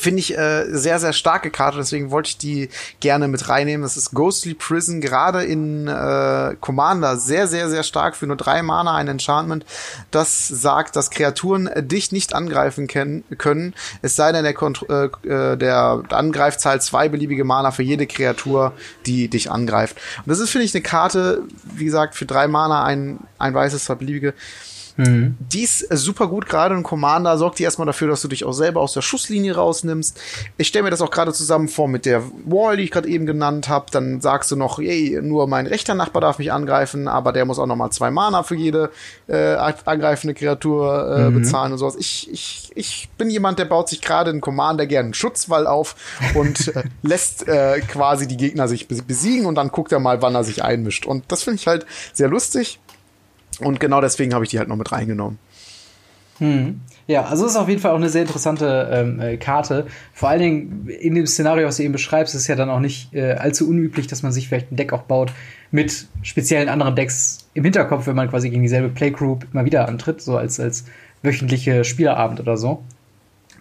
finde 0.01 0.21
ich 0.21 0.37
äh, 0.37 0.67
sehr, 0.71 0.99
sehr 0.99 1.13
starke 1.13 1.51
Karte, 1.51 1.79
deswegen 1.79 2.11
wollte 2.11 2.31
ich 2.31 2.39
die 2.39 2.71
gerne 3.01 3.29
mit 3.29 3.49
reinnehmen. 3.49 3.83
Das 3.83 3.97
ist 3.97 4.13
Ghostly 4.13 4.55
Prison, 4.55 5.01
gerade 5.01 5.45
in 5.45 5.87
äh, 5.89 6.57
Commander 6.61 7.17
sehr, 7.17 7.47
sehr, 7.47 7.69
sehr 7.69 7.83
stark 7.83 8.17
für 8.17 8.27
nur 8.27 8.37
drei 8.37 8.63
Mana 8.63 8.97
ein 8.97 9.09
Enchantment. 9.09 9.65
Das 10.11 10.49
sagt, 10.49 10.97
dass 10.97 11.11
Kreaturen 11.11 11.67
äh, 11.67 11.83
dich 11.83 12.13
nicht 12.13 12.35
angreifen 12.35 12.87
können, 12.87 13.75
es 14.03 14.17
sei 14.17 14.33
denn, 14.33 14.45
der, 14.45 14.55
Kont 14.55 14.87
äh, 14.89 15.05
äh, 15.29 15.57
der 15.57 16.03
Angreif 16.11 16.57
zahlt 16.57 16.83
zwei 16.83 17.09
beliebige 17.09 17.45
Mana 17.45 17.71
für 17.71 17.83
jede 17.83 18.07
Kreatur, 18.07 18.73
die 19.07 19.29
dich 19.29 19.51
angreift. 19.51 19.97
Und 20.19 20.29
das 20.29 20.41
ist, 20.41 20.51
finde 20.51 20.65
ich, 20.65 20.75
eine 20.75 20.83
Karte, 20.83 21.43
wie 21.65 21.85
gesagt, 21.85 22.15
für 22.15 22.27
drei 22.27 22.49
Mana 22.49 22.85
ein, 22.85 23.19
ein 23.39 23.55
weißes, 23.55 23.85
zwei 23.85 23.97
beliebige. 23.97 24.35
Mhm. 24.97 25.37
Die 25.39 25.63
ist 25.63 25.87
super 25.91 26.27
gut, 26.29 26.47
gerade 26.47 26.75
in 26.75 26.83
Commander 26.83 27.39
sorgt 27.39 27.59
die 27.59 27.63
erstmal 27.63 27.87
dafür, 27.87 28.09
dass 28.09 28.23
du 28.23 28.29
dich 28.29 28.45
auch 28.45 28.53
selber 28.53 28.81
aus 28.81 28.93
der 28.93 29.03
Schusslinie 29.03 29.55
rausnimmst. 29.55 30.21
Ich 30.57 30.69
stelle 30.69 30.85
mir 30.85 30.91
das 30.91 31.03
auch 31.03 31.11
gerade 31.11 31.33
zusammen 31.33 31.69
vor 31.69 31.89
mit 31.89 32.07
der 32.07 32.23
Wall, 32.45 32.77
die 32.77 32.85
ich 32.85 32.91
gerade 32.91 33.09
eben 33.09 33.27
genannt 33.27 33.69
habe. 33.69 33.87
Dann 33.91 34.21
sagst 34.21 34.51
du 34.51 34.57
noch, 34.57 34.79
ey, 34.79 35.19
nur 35.23 35.47
mein 35.47 35.67
rechter 35.67 35.95
Nachbar 35.95 36.21
darf 36.21 36.39
mich 36.39 36.53
angreifen, 36.53 37.09
aber 37.09 37.33
der 37.33 37.45
muss 37.45 37.59
auch 37.59 37.67
noch 37.67 37.77
mal 37.77 37.91
zwei 37.91 38.11
Mana 38.11 38.43
für 38.43 38.55
jede 38.55 38.91
äh, 39.27 39.55
angreifende 39.55 40.35
Kreatur 40.35 41.17
äh, 41.17 41.31
mhm. 41.31 41.35
bezahlen 41.35 41.73
und 41.73 41.79
sowas. 41.79 41.97
Ich, 41.99 42.31
ich, 42.33 42.71
ich 42.75 43.09
bin 43.19 43.31
jemand, 43.31 43.59
der 43.59 43.65
baut 43.65 43.89
sich 43.89 44.01
gerade 44.01 44.31
in 44.31 44.41
Commander 44.41 44.87
gerne 44.87 45.07
einen 45.07 45.15
Schutzwall 45.15 45.67
auf 45.67 45.97
und 46.35 46.69
äh, 46.77 46.85
lässt 47.03 47.49
äh, 47.49 47.81
quasi 47.81 48.27
die 48.27 48.37
Gegner 48.37 48.69
sich 48.69 48.89
besiegen 48.89 49.47
und 49.47 49.55
dann 49.55 49.69
guckt 49.69 49.93
er 49.93 49.99
mal, 50.01 50.23
wann 50.23 50.35
er 50.35 50.45
sich 50.45 50.63
einmischt. 50.63 51.07
Und 51.07 51.25
das 51.29 51.43
finde 51.43 51.57
ich 51.61 51.67
halt 51.67 51.87
sehr 52.13 52.29
lustig. 52.29 52.81
Und 53.61 53.81
genau 53.81 54.01
deswegen 54.01 54.35
habe 54.35 54.45
ich 54.45 54.51
die 54.51 54.59
halt 54.59 54.69
noch 54.69 54.77
mit 54.77 54.91
reingenommen. 54.91 55.39
Hm. 56.39 56.81
Ja, 57.07 57.25
also 57.25 57.45
ist 57.45 57.57
auf 57.57 57.69
jeden 57.69 57.81
Fall 57.81 57.91
auch 57.91 57.97
eine 57.97 58.09
sehr 58.09 58.23
interessante 58.23 58.89
ähm, 58.93 59.21
äh, 59.21 59.37
Karte. 59.37 59.87
Vor 60.15 60.31
allen 60.31 60.41
Dingen 60.41 60.89
in 60.89 61.15
dem 61.15 61.27
Szenario, 61.27 61.67
was 61.67 61.77
du 61.77 61.83
eben 61.83 61.93
beschreibst, 61.93 62.35
ist 62.35 62.47
ja 62.47 62.55
dann 62.57 62.71
auch 62.71 62.81
nicht 62.81 63.13
äh, 63.13 63.33
allzu 63.33 63.69
unüblich, 63.69 64.07
dass 64.07 64.23
man 64.23 64.33
sich 64.33 64.49
vielleicht 64.49 64.73
ein 64.73 64.77
Deck 64.77 64.93
auch 64.93 65.03
baut 65.03 65.33
mit 65.71 66.07
speziellen 66.23 66.69
anderen 66.69 66.97
Decks 66.97 67.51
im 67.53 67.65
Hinterkopf, 67.65 68.07
wenn 68.07 68.17
man 68.17 68.31
quasi 68.31 68.49
gegen 68.49 68.63
dieselbe 68.63 68.89
Playgroup 68.89 69.47
mal 69.53 69.65
wieder 69.65 69.87
antritt, 69.87 70.23
so 70.23 70.37
als, 70.37 70.59
als 70.59 70.85
wöchentliche 71.23 71.85
Spielerabend 71.85 72.41
oder 72.41 72.57
so. 72.57 72.83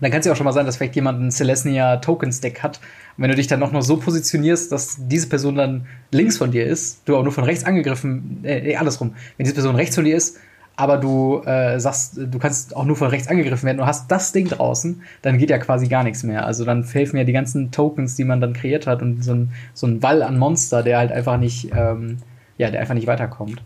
Dann 0.01 0.11
kann 0.11 0.19
es 0.19 0.25
ja 0.25 0.31
auch 0.31 0.35
schon 0.35 0.45
mal 0.45 0.53
sein, 0.53 0.65
dass 0.65 0.77
vielleicht 0.77 0.95
jemand 0.95 1.21
ein 1.21 1.31
Celestia 1.31 1.97
Tokens 1.97 2.41
Deck 2.41 2.63
hat. 2.63 2.79
Und 3.17 3.23
wenn 3.23 3.29
du 3.29 3.35
dich 3.35 3.47
dann 3.47 3.59
noch 3.59 3.71
nur 3.71 3.81
so 3.81 3.97
positionierst, 3.97 4.71
dass 4.71 4.97
diese 4.97 5.27
Person 5.27 5.55
dann 5.55 5.87
links 6.11 6.37
von 6.37 6.51
dir 6.51 6.65
ist, 6.65 7.01
du 7.05 7.17
auch 7.17 7.23
nur 7.23 7.33
von 7.33 7.43
rechts 7.43 7.65
angegriffen, 7.65 8.39
äh, 8.43 8.75
andersrum. 8.75 9.13
Wenn 9.37 9.43
diese 9.43 9.55
Person 9.55 9.75
rechts 9.75 9.95
von 9.95 10.05
dir 10.05 10.15
ist, 10.15 10.37
aber 10.79 10.97
du 10.97 11.41
äh, 11.45 11.77
sagst, 11.77 12.15
du 12.15 12.39
kannst 12.39 12.73
auch 12.73 12.85
nur 12.85 12.95
von 12.95 13.09
rechts 13.09 13.27
angegriffen 13.27 13.65
werden, 13.65 13.79
du 13.79 13.85
hast 13.85 14.09
das 14.09 14.31
Ding 14.31 14.47
draußen, 14.47 15.01
dann 15.21 15.37
geht 15.37 15.49
ja 15.49 15.57
quasi 15.57 15.89
gar 15.89 16.05
nichts 16.05 16.23
mehr. 16.23 16.45
Also 16.45 16.63
dann 16.63 16.83
helfen 16.83 17.17
ja 17.17 17.25
die 17.25 17.33
ganzen 17.33 17.71
Tokens, 17.71 18.15
die 18.15 18.23
man 18.23 18.39
dann 18.39 18.53
kreiert 18.53 18.87
hat 18.87 19.01
und 19.01 19.21
so 19.21 19.33
ein, 19.33 19.51
so 19.73 19.87
ein 19.87 20.01
Wall 20.01 20.23
an 20.23 20.37
Monster, 20.37 20.81
der 20.81 20.99
halt 20.99 21.11
einfach 21.11 21.37
nicht, 21.37 21.71
ähm, 21.75 22.19
ja, 22.57 22.71
der 22.71 22.79
einfach 22.79 22.93
nicht 22.93 23.07
weiterkommt. 23.07 23.61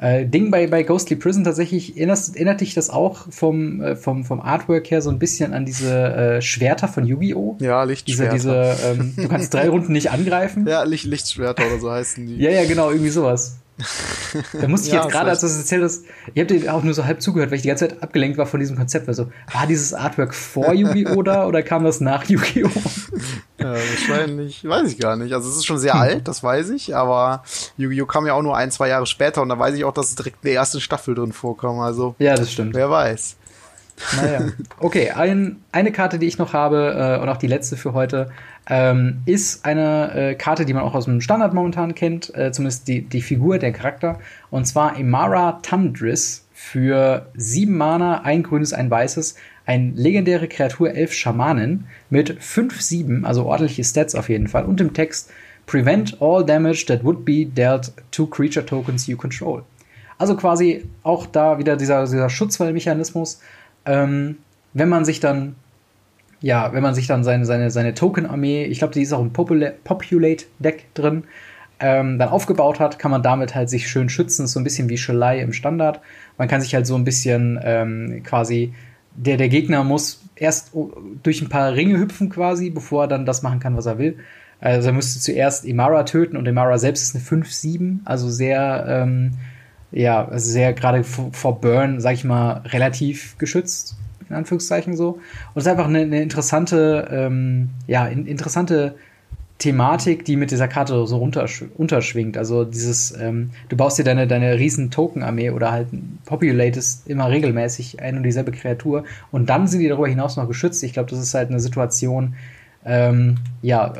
Äh, 0.00 0.26
Ding 0.26 0.52
bei, 0.52 0.68
bei 0.68 0.84
Ghostly 0.84 1.16
Prison 1.16 1.42
tatsächlich 1.42 1.96
erinnert, 1.96 2.20
erinnert 2.34 2.60
dich 2.60 2.72
das 2.72 2.88
auch 2.88 3.26
vom, 3.30 3.82
äh, 3.82 3.96
vom, 3.96 4.24
vom 4.24 4.40
Artwork 4.40 4.88
her 4.92 5.02
so 5.02 5.10
ein 5.10 5.18
bisschen 5.18 5.52
an 5.52 5.66
diese 5.66 5.92
äh, 5.92 6.40
Schwerter 6.40 6.86
von 6.86 7.04
Yu-Gi-Oh! 7.04 7.56
Ja, 7.60 7.82
Lichtschwerter. 7.82 8.32
Diese, 8.32 8.76
diese, 8.76 9.00
ähm, 9.00 9.14
du 9.16 9.28
kannst 9.28 9.52
drei 9.52 9.68
Runden 9.68 9.92
nicht 9.92 10.10
angreifen. 10.10 10.66
Ja, 10.68 10.82
Licht, 10.82 11.06
Lichtschwerter 11.06 11.66
oder 11.66 11.80
so 11.80 11.90
heißen 11.90 12.26
die. 12.26 12.36
ja, 12.36 12.50
ja, 12.50 12.64
genau, 12.66 12.90
irgendwie 12.90 13.10
sowas. 13.10 13.56
Da 14.60 14.66
musste 14.66 14.88
ich 14.88 14.92
ja, 14.94 15.02
jetzt 15.02 15.12
gerade, 15.12 15.30
als 15.30 15.40
du 15.40 15.46
das 15.46 15.56
erzählt 15.56 15.84
hast, 15.84 16.04
ich 16.34 16.42
habe 16.42 16.58
dir 16.58 16.74
auch 16.74 16.82
nur 16.82 16.94
so 16.94 17.04
halb 17.04 17.22
zugehört, 17.22 17.50
weil 17.50 17.56
ich 17.56 17.62
die 17.62 17.68
ganze 17.68 17.88
Zeit 17.88 18.02
abgelenkt 18.02 18.36
war 18.36 18.46
von 18.46 18.60
diesem 18.60 18.76
Konzept. 18.76 19.08
Also, 19.08 19.30
war 19.52 19.66
dieses 19.66 19.94
Artwork 19.94 20.34
vor 20.34 20.72
Yu-Gi-Oh! 20.72 21.22
da 21.22 21.46
oder 21.46 21.62
kam 21.62 21.84
das 21.84 22.00
nach 22.00 22.24
Yu-Gi-Oh! 22.24 22.70
Ja, 23.60 23.72
wahrscheinlich, 23.72 24.62
weiß 24.62 24.92
ich 24.92 24.98
gar 25.00 25.16
nicht. 25.16 25.32
Also, 25.32 25.48
es 25.48 25.56
ist 25.56 25.66
schon 25.66 25.78
sehr 25.78 25.94
hm. 25.94 26.00
alt, 26.00 26.28
das 26.28 26.44
weiß 26.44 26.70
ich, 26.70 26.94
aber 26.94 27.42
Yu-Gi-Oh! 27.76 28.06
kam 28.06 28.24
ja 28.24 28.34
auch 28.34 28.42
nur 28.42 28.56
ein, 28.56 28.70
zwei 28.70 28.88
Jahre 28.88 29.06
später 29.06 29.42
und 29.42 29.48
da 29.48 29.58
weiß 29.58 29.74
ich 29.74 29.84
auch, 29.84 29.92
dass 29.92 30.10
es 30.10 30.14
direkt 30.14 30.44
in 30.44 30.50
der 30.50 30.54
ersten 30.54 30.80
Staffel 30.80 31.16
drin 31.16 31.32
vorkam. 31.32 31.80
Also, 31.80 32.14
ja, 32.20 32.36
das 32.36 32.52
stimmt. 32.52 32.74
Wer 32.74 32.88
weiß. 32.88 33.37
Naja. 34.16 34.48
Okay, 34.78 35.10
ein, 35.10 35.56
eine 35.72 35.92
Karte, 35.92 36.18
die 36.18 36.26
ich 36.26 36.38
noch 36.38 36.52
habe 36.52 37.16
äh, 37.18 37.22
und 37.22 37.28
auch 37.28 37.36
die 37.36 37.46
letzte 37.46 37.76
für 37.76 37.94
heute, 37.94 38.30
ähm, 38.68 39.22
ist 39.26 39.64
eine 39.64 40.14
äh, 40.14 40.34
Karte, 40.34 40.64
die 40.64 40.74
man 40.74 40.82
auch 40.82 40.94
aus 40.94 41.06
dem 41.06 41.20
Standard 41.20 41.54
momentan 41.54 41.94
kennt, 41.94 42.34
äh, 42.34 42.52
zumindest 42.52 42.88
die, 42.88 43.02
die 43.02 43.22
Figur, 43.22 43.58
der 43.58 43.72
Charakter, 43.72 44.18
und 44.50 44.66
zwar 44.66 44.96
Imara 44.96 45.60
Tundris 45.62 46.46
für 46.52 47.26
sieben 47.34 47.76
Mana, 47.76 48.22
ein 48.22 48.42
grünes, 48.42 48.72
ein 48.72 48.90
weißes, 48.90 49.36
ein 49.66 49.94
legendäre 49.94 50.48
Kreatur, 50.48 50.92
elf 50.94 51.12
Schamanen 51.12 51.86
mit 52.10 52.40
5-7, 52.40 53.24
also 53.24 53.46
ordentliche 53.46 53.84
Stats 53.84 54.14
auf 54.14 54.28
jeden 54.28 54.48
Fall, 54.48 54.64
und 54.64 54.80
im 54.80 54.92
Text 54.92 55.30
Prevent 55.68 56.16
all 56.20 56.42
damage 56.42 56.86
that 56.86 57.04
would 57.04 57.26
be 57.26 57.44
dealt 57.44 57.92
to 58.10 58.26
creature 58.26 58.64
tokens 58.64 59.06
you 59.06 59.18
control. 59.18 59.64
Also 60.16 60.34
quasi 60.34 60.84
auch 61.02 61.26
da 61.26 61.58
wieder 61.58 61.76
dieser, 61.76 62.06
dieser 62.06 62.30
Schutzwallmechanismus. 62.30 63.40
Ähm, 63.84 64.38
wenn 64.74 64.88
man 64.88 65.04
sich 65.04 65.20
dann, 65.20 65.56
ja, 66.40 66.72
wenn 66.72 66.82
man 66.82 66.94
sich 66.94 67.06
dann 67.06 67.24
seine, 67.24 67.44
seine, 67.44 67.70
seine 67.70 67.94
Token-Armee, 67.94 68.64
ich 68.64 68.78
glaube, 68.78 68.94
die 68.94 69.02
ist 69.02 69.12
auch 69.12 69.22
im 69.22 69.32
Populate-Deck 69.32 70.94
drin, 70.94 71.24
ähm, 71.80 72.18
dann 72.18 72.28
aufgebaut 72.28 72.80
hat, 72.80 72.98
kann 72.98 73.10
man 73.10 73.22
damit 73.22 73.54
halt 73.54 73.70
sich 73.70 73.88
schön 73.88 74.08
schützen. 74.08 74.46
so 74.46 74.58
ein 74.58 74.64
bisschen 74.64 74.88
wie 74.88 74.98
Shalai 74.98 75.40
im 75.40 75.52
Standard. 75.52 76.00
Man 76.36 76.48
kann 76.48 76.60
sich 76.60 76.74
halt 76.74 76.86
so 76.86 76.96
ein 76.96 77.04
bisschen 77.04 77.58
ähm, 77.62 78.22
quasi, 78.24 78.72
der, 79.14 79.36
der 79.36 79.48
Gegner 79.48 79.84
muss 79.84 80.22
erst 80.34 80.72
durch 81.22 81.40
ein 81.40 81.48
paar 81.48 81.74
Ringe 81.74 81.98
hüpfen 81.98 82.30
quasi, 82.30 82.70
bevor 82.70 83.04
er 83.04 83.08
dann 83.08 83.26
das 83.26 83.42
machen 83.42 83.60
kann, 83.60 83.76
was 83.76 83.86
er 83.86 83.98
will. 83.98 84.18
Also 84.60 84.88
er 84.88 84.92
müsste 84.92 85.20
zuerst 85.20 85.64
Imara 85.64 86.02
töten 86.02 86.36
und 86.36 86.46
Imara 86.46 86.78
selbst 86.78 87.02
ist 87.02 87.14
eine 87.14 87.42
5-7, 87.42 88.00
also 88.04 88.28
sehr, 88.28 88.84
ähm, 88.88 89.32
ja, 89.92 90.26
also 90.26 90.50
sehr 90.50 90.72
gerade 90.72 91.04
vor 91.04 91.60
Burn, 91.60 92.00
sag 92.00 92.14
ich 92.14 92.24
mal, 92.24 92.62
relativ 92.66 93.38
geschützt, 93.38 93.96
in 94.28 94.36
Anführungszeichen 94.36 94.96
so. 94.96 95.12
Und 95.12 95.22
es 95.56 95.64
ist 95.64 95.70
einfach 95.70 95.86
eine, 95.86 96.00
eine 96.00 96.22
interessante, 96.22 97.08
ähm, 97.10 97.70
ja, 97.86 98.06
in, 98.06 98.26
interessante 98.26 98.96
Thematik, 99.58 100.24
die 100.24 100.36
mit 100.36 100.52
dieser 100.52 100.68
Karte 100.68 101.04
so 101.06 101.16
runtersch 101.16 101.64
unterschwingt. 101.76 102.36
Also 102.36 102.64
dieses, 102.64 103.16
ähm, 103.18 103.50
du 103.68 103.76
baust 103.76 103.98
dir 103.98 104.04
deine, 104.04 104.28
deine 104.28 104.56
riesen 104.58 104.90
Token-Armee 104.90 105.50
oder 105.50 105.72
halt 105.72 105.88
populatest 106.26 107.08
immer 107.08 107.28
regelmäßig 107.28 108.00
ein 108.00 108.16
und 108.16 108.22
dieselbe 108.22 108.52
Kreatur 108.52 109.04
und 109.32 109.50
dann 109.50 109.66
sind 109.66 109.80
die 109.80 109.88
darüber 109.88 110.06
hinaus 110.06 110.36
noch 110.36 110.46
geschützt. 110.46 110.84
Ich 110.84 110.92
glaube, 110.92 111.10
das 111.10 111.18
ist 111.18 111.34
halt 111.34 111.50
eine 111.50 111.58
Situation, 111.58 112.36
ähm, 112.84 113.36
ja, 113.60 113.92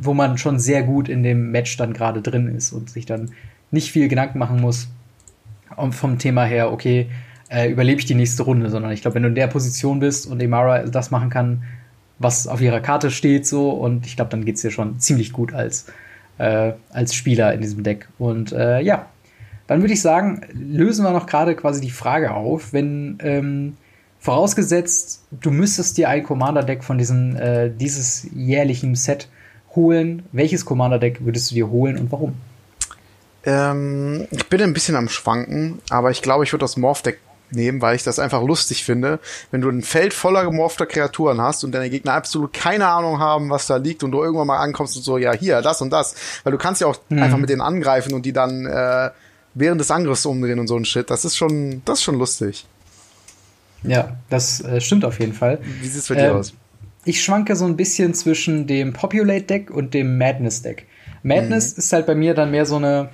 wo 0.00 0.14
man 0.14 0.38
schon 0.38 0.58
sehr 0.58 0.82
gut 0.82 1.10
in 1.10 1.22
dem 1.22 1.50
Match 1.50 1.76
dann 1.76 1.92
gerade 1.92 2.22
drin 2.22 2.48
ist 2.48 2.72
und 2.72 2.88
sich 2.88 3.04
dann 3.04 3.32
nicht 3.74 3.92
viel 3.92 4.08
Gedanken 4.08 4.38
machen 4.38 4.60
muss 4.60 4.88
vom 5.90 6.18
Thema 6.18 6.44
her, 6.44 6.72
okay, 6.72 7.08
äh, 7.48 7.70
überlebe 7.70 8.00
ich 8.00 8.06
die 8.06 8.14
nächste 8.14 8.44
Runde, 8.44 8.70
sondern 8.70 8.92
ich 8.92 9.02
glaube, 9.02 9.16
wenn 9.16 9.22
du 9.22 9.28
in 9.28 9.34
der 9.34 9.48
Position 9.48 10.00
bist 10.00 10.26
und 10.26 10.40
Emara 10.40 10.84
das 10.84 11.10
machen 11.10 11.30
kann, 11.30 11.64
was 12.18 12.46
auf 12.46 12.60
ihrer 12.60 12.80
Karte 12.80 13.10
steht, 13.10 13.46
so, 13.46 13.70
und 13.70 14.06
ich 14.06 14.16
glaube, 14.16 14.30
dann 14.30 14.44
geht 14.44 14.56
es 14.56 14.62
dir 14.62 14.70
schon 14.70 15.00
ziemlich 15.00 15.32
gut 15.32 15.52
als, 15.52 15.86
äh, 16.38 16.72
als 16.90 17.14
Spieler 17.14 17.52
in 17.52 17.60
diesem 17.60 17.82
Deck. 17.82 18.08
Und 18.18 18.52
äh, 18.52 18.80
ja, 18.80 19.06
dann 19.66 19.80
würde 19.80 19.94
ich 19.94 20.00
sagen, 20.00 20.42
lösen 20.52 21.04
wir 21.04 21.10
noch 21.10 21.26
gerade 21.26 21.54
quasi 21.56 21.80
die 21.80 21.90
Frage 21.90 22.32
auf, 22.32 22.72
wenn 22.72 23.18
ähm, 23.20 23.76
Vorausgesetzt, 24.24 25.22
du 25.38 25.50
müsstest 25.50 25.98
dir 25.98 26.08
ein 26.08 26.22
Commander-Deck 26.22 26.82
von 26.82 26.96
diesen, 26.96 27.36
äh, 27.36 27.70
dieses 27.70 28.26
jährlichen 28.34 28.94
Set 28.94 29.28
holen. 29.76 30.22
Welches 30.32 30.64
Commander-Deck 30.64 31.26
würdest 31.26 31.50
du 31.50 31.56
dir 31.56 31.68
holen 31.68 31.98
und 31.98 32.10
warum? 32.10 32.32
Ähm, 33.46 34.26
ich 34.30 34.46
bin 34.48 34.62
ein 34.62 34.72
bisschen 34.72 34.96
am 34.96 35.08
Schwanken, 35.08 35.80
aber 35.90 36.10
ich 36.10 36.22
glaube, 36.22 36.44
ich 36.44 36.52
würde 36.52 36.64
das 36.64 36.76
Morph-Deck 36.76 37.18
nehmen, 37.50 37.80
weil 37.82 37.96
ich 37.96 38.02
das 38.02 38.18
einfach 38.18 38.42
lustig 38.42 38.84
finde. 38.84 39.20
Wenn 39.50 39.60
du 39.60 39.68
ein 39.68 39.82
Feld 39.82 40.14
voller 40.14 40.44
gemorfter 40.44 40.86
Kreaturen 40.86 41.40
hast 41.40 41.64
und 41.64 41.72
deine 41.72 41.90
Gegner 41.90 42.14
absolut 42.14 42.52
keine 42.52 42.88
Ahnung 42.88 43.18
haben, 43.18 43.50
was 43.50 43.66
da 43.66 43.76
liegt 43.76 44.02
und 44.02 44.12
du 44.12 44.22
irgendwann 44.22 44.46
mal 44.46 44.58
ankommst 44.58 44.96
und 44.96 45.02
so, 45.02 45.18
ja, 45.18 45.32
hier, 45.32 45.62
das 45.62 45.80
und 45.80 45.90
das. 45.90 46.14
Weil 46.42 46.52
du 46.52 46.58
kannst 46.58 46.80
ja 46.80 46.86
auch 46.86 46.96
hm. 47.08 47.22
einfach 47.22 47.38
mit 47.38 47.50
denen 47.50 47.60
angreifen 47.60 48.14
und 48.14 48.26
die 48.26 48.32
dann 48.32 48.66
äh, 48.66 49.10
während 49.54 49.80
des 49.80 49.90
Angriffs 49.90 50.26
umdrehen 50.26 50.58
und 50.58 50.66
so 50.66 50.76
ein 50.76 50.84
Shit. 50.84 51.10
Das 51.10 51.24
ist 51.24 51.36
schon, 51.36 51.82
das 51.84 51.98
ist 51.98 52.04
schon 52.04 52.18
lustig. 52.18 52.66
Ja, 53.82 54.16
das 54.30 54.62
äh, 54.62 54.80
stimmt 54.80 55.04
auf 55.04 55.20
jeden 55.20 55.34
Fall. 55.34 55.58
Wie 55.80 55.86
sieht 55.86 56.00
es 56.00 56.08
bei 56.08 56.14
dir 56.14 56.30
ähm, 56.30 56.36
aus? 56.36 56.54
Ich 57.04 57.22
schwanke 57.22 57.54
so 57.54 57.66
ein 57.66 57.76
bisschen 57.76 58.14
zwischen 58.14 58.66
dem 58.66 58.94
Populate-Deck 58.94 59.70
und 59.70 59.92
dem 59.92 60.16
Madness-Deck. 60.16 60.86
Madness 61.22 61.74
mhm. 61.74 61.78
ist 61.78 61.92
halt 61.92 62.06
bei 62.06 62.14
mir 62.14 62.34
dann 62.34 62.50
mehr 62.50 62.64
so 62.64 62.76
eine 62.76 63.10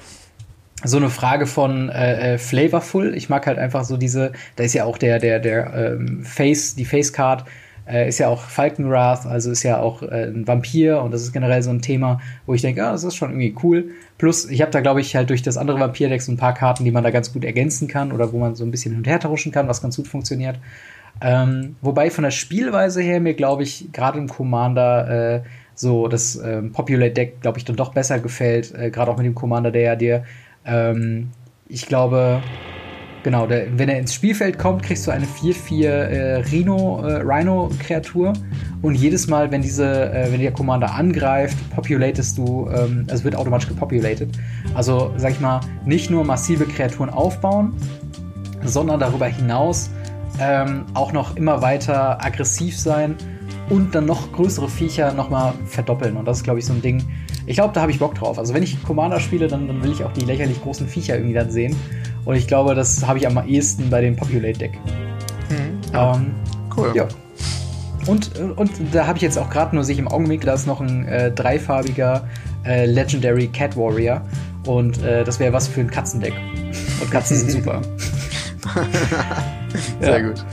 so 0.84 0.96
eine 0.96 1.10
Frage 1.10 1.46
von 1.46 1.88
äh, 1.88 2.34
äh, 2.34 2.38
flavorful. 2.38 3.14
Ich 3.14 3.28
mag 3.28 3.46
halt 3.46 3.58
einfach 3.58 3.84
so 3.84 3.96
diese, 3.96 4.32
da 4.56 4.64
ist 4.64 4.74
ja 4.74 4.84
auch 4.84 4.98
der 4.98 5.18
der 5.18 5.38
der 5.40 5.74
ähm, 5.74 6.24
Face, 6.24 6.74
die 6.74 6.84
Face 6.84 7.12
Card 7.12 7.44
äh, 7.90 8.08
ist 8.08 8.18
ja 8.18 8.28
auch 8.28 8.42
Falkenwrath, 8.42 9.26
also 9.26 9.50
ist 9.50 9.62
ja 9.62 9.78
auch 9.80 10.02
äh, 10.02 10.24
ein 10.24 10.46
Vampir 10.46 11.02
und 11.02 11.12
das 11.12 11.22
ist 11.22 11.32
generell 11.32 11.62
so 11.62 11.70
ein 11.70 11.82
Thema, 11.82 12.20
wo 12.46 12.54
ich 12.54 12.62
denke, 12.62 12.84
ah, 12.84 12.92
das 12.92 13.04
ist 13.04 13.16
schon 13.16 13.30
irgendwie 13.30 13.54
cool. 13.62 13.90
Plus, 14.18 14.48
ich 14.48 14.62
habe 14.62 14.70
da, 14.70 14.80
glaube 14.80 15.00
ich, 15.00 15.16
halt 15.16 15.30
durch 15.30 15.42
das 15.42 15.56
andere 15.56 15.80
Vampir-Deck 15.80 16.22
so 16.22 16.30
ein 16.32 16.36
paar 16.36 16.54
Karten, 16.54 16.84
die 16.84 16.90
man 16.90 17.02
da 17.02 17.10
ganz 17.10 17.32
gut 17.32 17.44
ergänzen 17.44 17.88
kann 17.88 18.12
oder 18.12 18.32
wo 18.32 18.38
man 18.38 18.54
so 18.54 18.64
ein 18.64 18.70
bisschen 18.70 18.92
hin 18.92 19.00
und 19.00 19.06
her 19.06 19.18
tauschen 19.18 19.50
kann, 19.50 19.66
was 19.66 19.82
ganz 19.82 19.96
gut 19.96 20.08
funktioniert. 20.08 20.58
Ähm, 21.20 21.76
wobei 21.82 22.10
von 22.10 22.24
der 22.24 22.30
Spielweise 22.30 23.02
her 23.02 23.20
mir, 23.20 23.34
glaube 23.34 23.62
ich, 23.62 23.92
gerade 23.92 24.18
im 24.18 24.28
Commander 24.28 25.36
äh, 25.36 25.42
so 25.74 26.08
das 26.08 26.36
ähm, 26.36 26.72
Populate-Deck, 26.72 27.40
glaube 27.40 27.58
ich, 27.58 27.64
dann 27.64 27.76
doch 27.76 27.92
besser 27.92 28.18
gefällt. 28.20 28.74
Äh, 28.74 28.90
gerade 28.90 29.10
auch 29.10 29.16
mit 29.16 29.26
dem 29.26 29.34
Commander, 29.34 29.70
der 29.70 29.82
ja 29.82 29.96
dir, 29.96 30.24
ähm, 30.64 31.30
ich 31.68 31.86
glaube, 31.86 32.42
Genau, 33.22 33.46
der, 33.46 33.78
wenn 33.78 33.88
er 33.90 33.98
ins 33.98 34.14
Spielfeld 34.14 34.58
kommt, 34.58 34.82
kriegst 34.82 35.06
du 35.06 35.10
eine 35.10 35.26
4-4 35.26 35.84
äh, 35.84 36.34
Rhino, 36.36 37.02
äh, 37.02 37.16
Rhino-Kreatur. 37.16 38.32
Und 38.80 38.94
jedes 38.94 39.26
Mal, 39.26 39.50
wenn 39.50 39.60
diese, 39.60 40.10
äh, 40.10 40.32
wenn 40.32 40.40
der 40.40 40.52
Commander 40.52 40.94
angreift, 40.94 41.58
populatest 41.70 42.38
du, 42.38 42.70
ähm, 42.74 43.06
also 43.10 43.24
wird 43.24 43.36
automatisch 43.36 43.68
gepopulated. 43.68 44.30
Also, 44.74 45.12
sag 45.16 45.32
ich 45.32 45.40
mal, 45.40 45.60
nicht 45.84 46.10
nur 46.10 46.24
massive 46.24 46.64
Kreaturen 46.64 47.10
aufbauen, 47.10 47.74
sondern 48.64 49.00
darüber 49.00 49.26
hinaus 49.26 49.90
ähm, 50.40 50.86
auch 50.94 51.12
noch 51.12 51.36
immer 51.36 51.60
weiter 51.60 52.24
aggressiv 52.24 52.78
sein 52.78 53.16
und 53.68 53.94
dann 53.94 54.06
noch 54.06 54.32
größere 54.32 54.68
Viecher 54.68 55.12
nochmal 55.12 55.52
verdoppeln. 55.66 56.16
Und 56.16 56.24
das 56.24 56.38
ist, 56.38 56.44
glaube 56.44 56.58
ich, 56.58 56.64
so 56.64 56.72
ein 56.72 56.80
Ding. 56.80 57.06
Ich 57.50 57.56
glaube, 57.56 57.74
da 57.74 57.80
habe 57.80 57.90
ich 57.90 57.98
Bock 57.98 58.14
drauf. 58.14 58.38
Also, 58.38 58.54
wenn 58.54 58.62
ich 58.62 58.80
Commander 58.84 59.18
spiele, 59.18 59.48
dann, 59.48 59.66
dann 59.66 59.82
will 59.82 59.90
ich 59.90 60.04
auch 60.04 60.12
die 60.12 60.24
lächerlich 60.24 60.62
großen 60.62 60.86
Viecher 60.86 61.16
irgendwie 61.16 61.34
dann 61.34 61.50
sehen. 61.50 61.74
Und 62.24 62.36
ich 62.36 62.46
glaube, 62.46 62.76
das 62.76 63.04
habe 63.04 63.18
ich 63.18 63.26
am 63.26 63.44
ehesten 63.44 63.90
bei 63.90 64.00
dem 64.00 64.14
Populate 64.14 64.56
Deck. 64.56 64.78
Mhm. 65.48 65.80
Ähm, 65.92 66.34
cool. 66.76 66.92
Ja. 66.94 67.08
Und, 68.06 68.38
und 68.38 68.70
da 68.92 69.08
habe 69.08 69.18
ich 69.18 69.22
jetzt 69.22 69.36
auch 69.36 69.50
gerade 69.50 69.74
nur 69.74 69.82
sich 69.82 69.98
im 69.98 70.06
Augenblick, 70.06 70.42
da 70.42 70.54
ist 70.54 70.68
noch 70.68 70.80
ein 70.80 71.08
äh, 71.08 71.32
dreifarbiger 71.32 72.24
äh, 72.64 72.86
Legendary 72.86 73.48
Cat 73.48 73.76
Warrior. 73.76 74.22
Und 74.64 75.02
äh, 75.02 75.24
das 75.24 75.40
wäre 75.40 75.52
was 75.52 75.66
für 75.66 75.80
ein 75.80 75.90
Katzendeck. 75.90 76.34
Und 77.00 77.10
Katzen 77.10 77.36
sind 77.36 77.50
super. 77.64 77.82
Sehr 80.00 80.20
ja. 80.20 80.28
gut. 80.28 80.44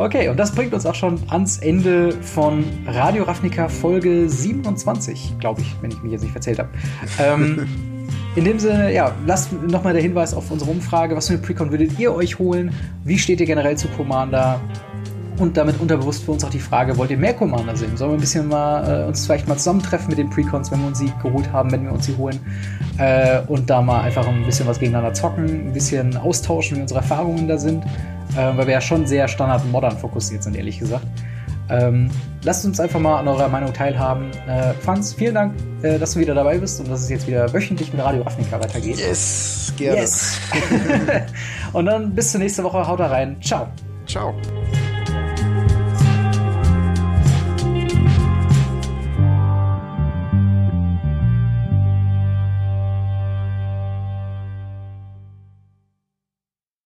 Okay, 0.00 0.30
und 0.30 0.38
das 0.38 0.50
bringt 0.52 0.72
uns 0.72 0.86
auch 0.86 0.94
schon 0.94 1.20
ans 1.28 1.58
Ende 1.58 2.12
von 2.22 2.64
Radio 2.86 3.24
Ravnica 3.24 3.68
Folge 3.68 4.30
27, 4.30 5.34
glaube 5.38 5.60
ich, 5.60 5.76
wenn 5.82 5.90
ich 5.90 6.02
mich 6.02 6.12
jetzt 6.12 6.22
nicht 6.22 6.32
verzählt 6.32 6.58
habe. 6.58 6.70
Ähm, 7.18 7.68
In 8.34 8.44
dem 8.44 8.58
Sinne, 8.58 8.94
ja, 8.94 9.12
lasst 9.26 9.52
nochmal 9.52 9.92
der 9.92 10.00
Hinweis 10.00 10.32
auf 10.32 10.50
unsere 10.50 10.70
Umfrage. 10.70 11.14
Was 11.16 11.26
für 11.26 11.34
eine 11.34 11.42
Precon 11.42 11.70
würdet 11.70 11.98
ihr 11.98 12.14
euch 12.14 12.38
holen? 12.38 12.72
Wie 13.04 13.18
steht 13.18 13.40
ihr 13.40 13.46
generell 13.46 13.76
zu 13.76 13.88
Commander? 13.88 14.60
Und 15.36 15.58
damit 15.58 15.78
unterbewusst 15.80 16.24
für 16.24 16.32
uns 16.32 16.44
auch 16.44 16.50
die 16.50 16.60
Frage, 16.60 16.96
wollt 16.96 17.10
ihr 17.10 17.18
mehr 17.18 17.34
Commander 17.34 17.76
sehen? 17.76 17.96
Sollen 17.96 18.12
wir 18.12 18.18
ein 18.18 18.20
bisschen 18.20 18.48
mal 18.48 19.02
äh, 19.02 19.06
uns 19.06 19.26
vielleicht 19.26 19.48
mal 19.48 19.56
zusammentreffen 19.56 20.08
mit 20.08 20.16
den 20.16 20.30
Precons, 20.30 20.70
wenn 20.70 20.80
wir 20.80 20.86
uns 20.86 20.98
sie 20.98 21.12
geholt 21.22 21.52
haben, 21.52 21.72
wenn 21.72 21.84
wir 21.84 21.92
uns 21.92 22.06
sie 22.06 22.16
holen? 22.16 22.38
Äh, 22.96 23.40
und 23.48 23.68
da 23.68 23.82
mal 23.82 24.00
einfach 24.00 24.26
ein 24.26 24.46
bisschen 24.46 24.66
was 24.66 24.78
gegeneinander 24.78 25.12
zocken, 25.12 25.68
ein 25.68 25.72
bisschen 25.74 26.16
austauschen, 26.16 26.78
wie 26.78 26.82
unsere 26.82 27.00
Erfahrungen 27.00 27.48
da 27.48 27.58
sind. 27.58 27.84
Äh, 28.36 28.56
weil 28.56 28.66
wir 28.66 28.74
ja 28.74 28.80
schon 28.80 29.06
sehr 29.06 29.28
standard-modern 29.28 29.98
fokussiert 29.98 30.42
sind, 30.42 30.56
ehrlich 30.56 30.78
gesagt. 30.78 31.06
Ähm, 31.70 32.10
lasst 32.42 32.64
uns 32.64 32.80
einfach 32.80 32.98
mal 32.98 33.18
an 33.18 33.28
eurer 33.28 33.48
Meinung 33.48 33.72
teilhaben. 33.72 34.30
Äh, 34.48 34.74
Franz, 34.74 35.14
vielen 35.14 35.34
Dank, 35.34 35.54
äh, 35.82 35.98
dass 35.98 36.14
du 36.14 36.20
wieder 36.20 36.34
dabei 36.34 36.58
bist 36.58 36.80
und 36.80 36.90
dass 36.90 37.02
es 37.02 37.08
jetzt 37.08 37.26
wieder 37.26 37.52
wöchentlich 37.52 37.92
mit 37.92 38.02
Radio 38.02 38.22
Ravnica 38.22 38.60
weitergeht. 38.60 38.98
Yes, 38.98 39.72
gerne. 39.76 40.00
Yes. 40.00 40.40
und 41.72 41.86
dann 41.86 42.14
bis 42.14 42.32
zur 42.32 42.40
nächsten 42.40 42.64
Woche. 42.64 42.86
Haut 42.86 42.98
da 42.98 43.06
rein. 43.06 43.36
Ciao. 43.40 43.68
Ciao. 44.06 44.34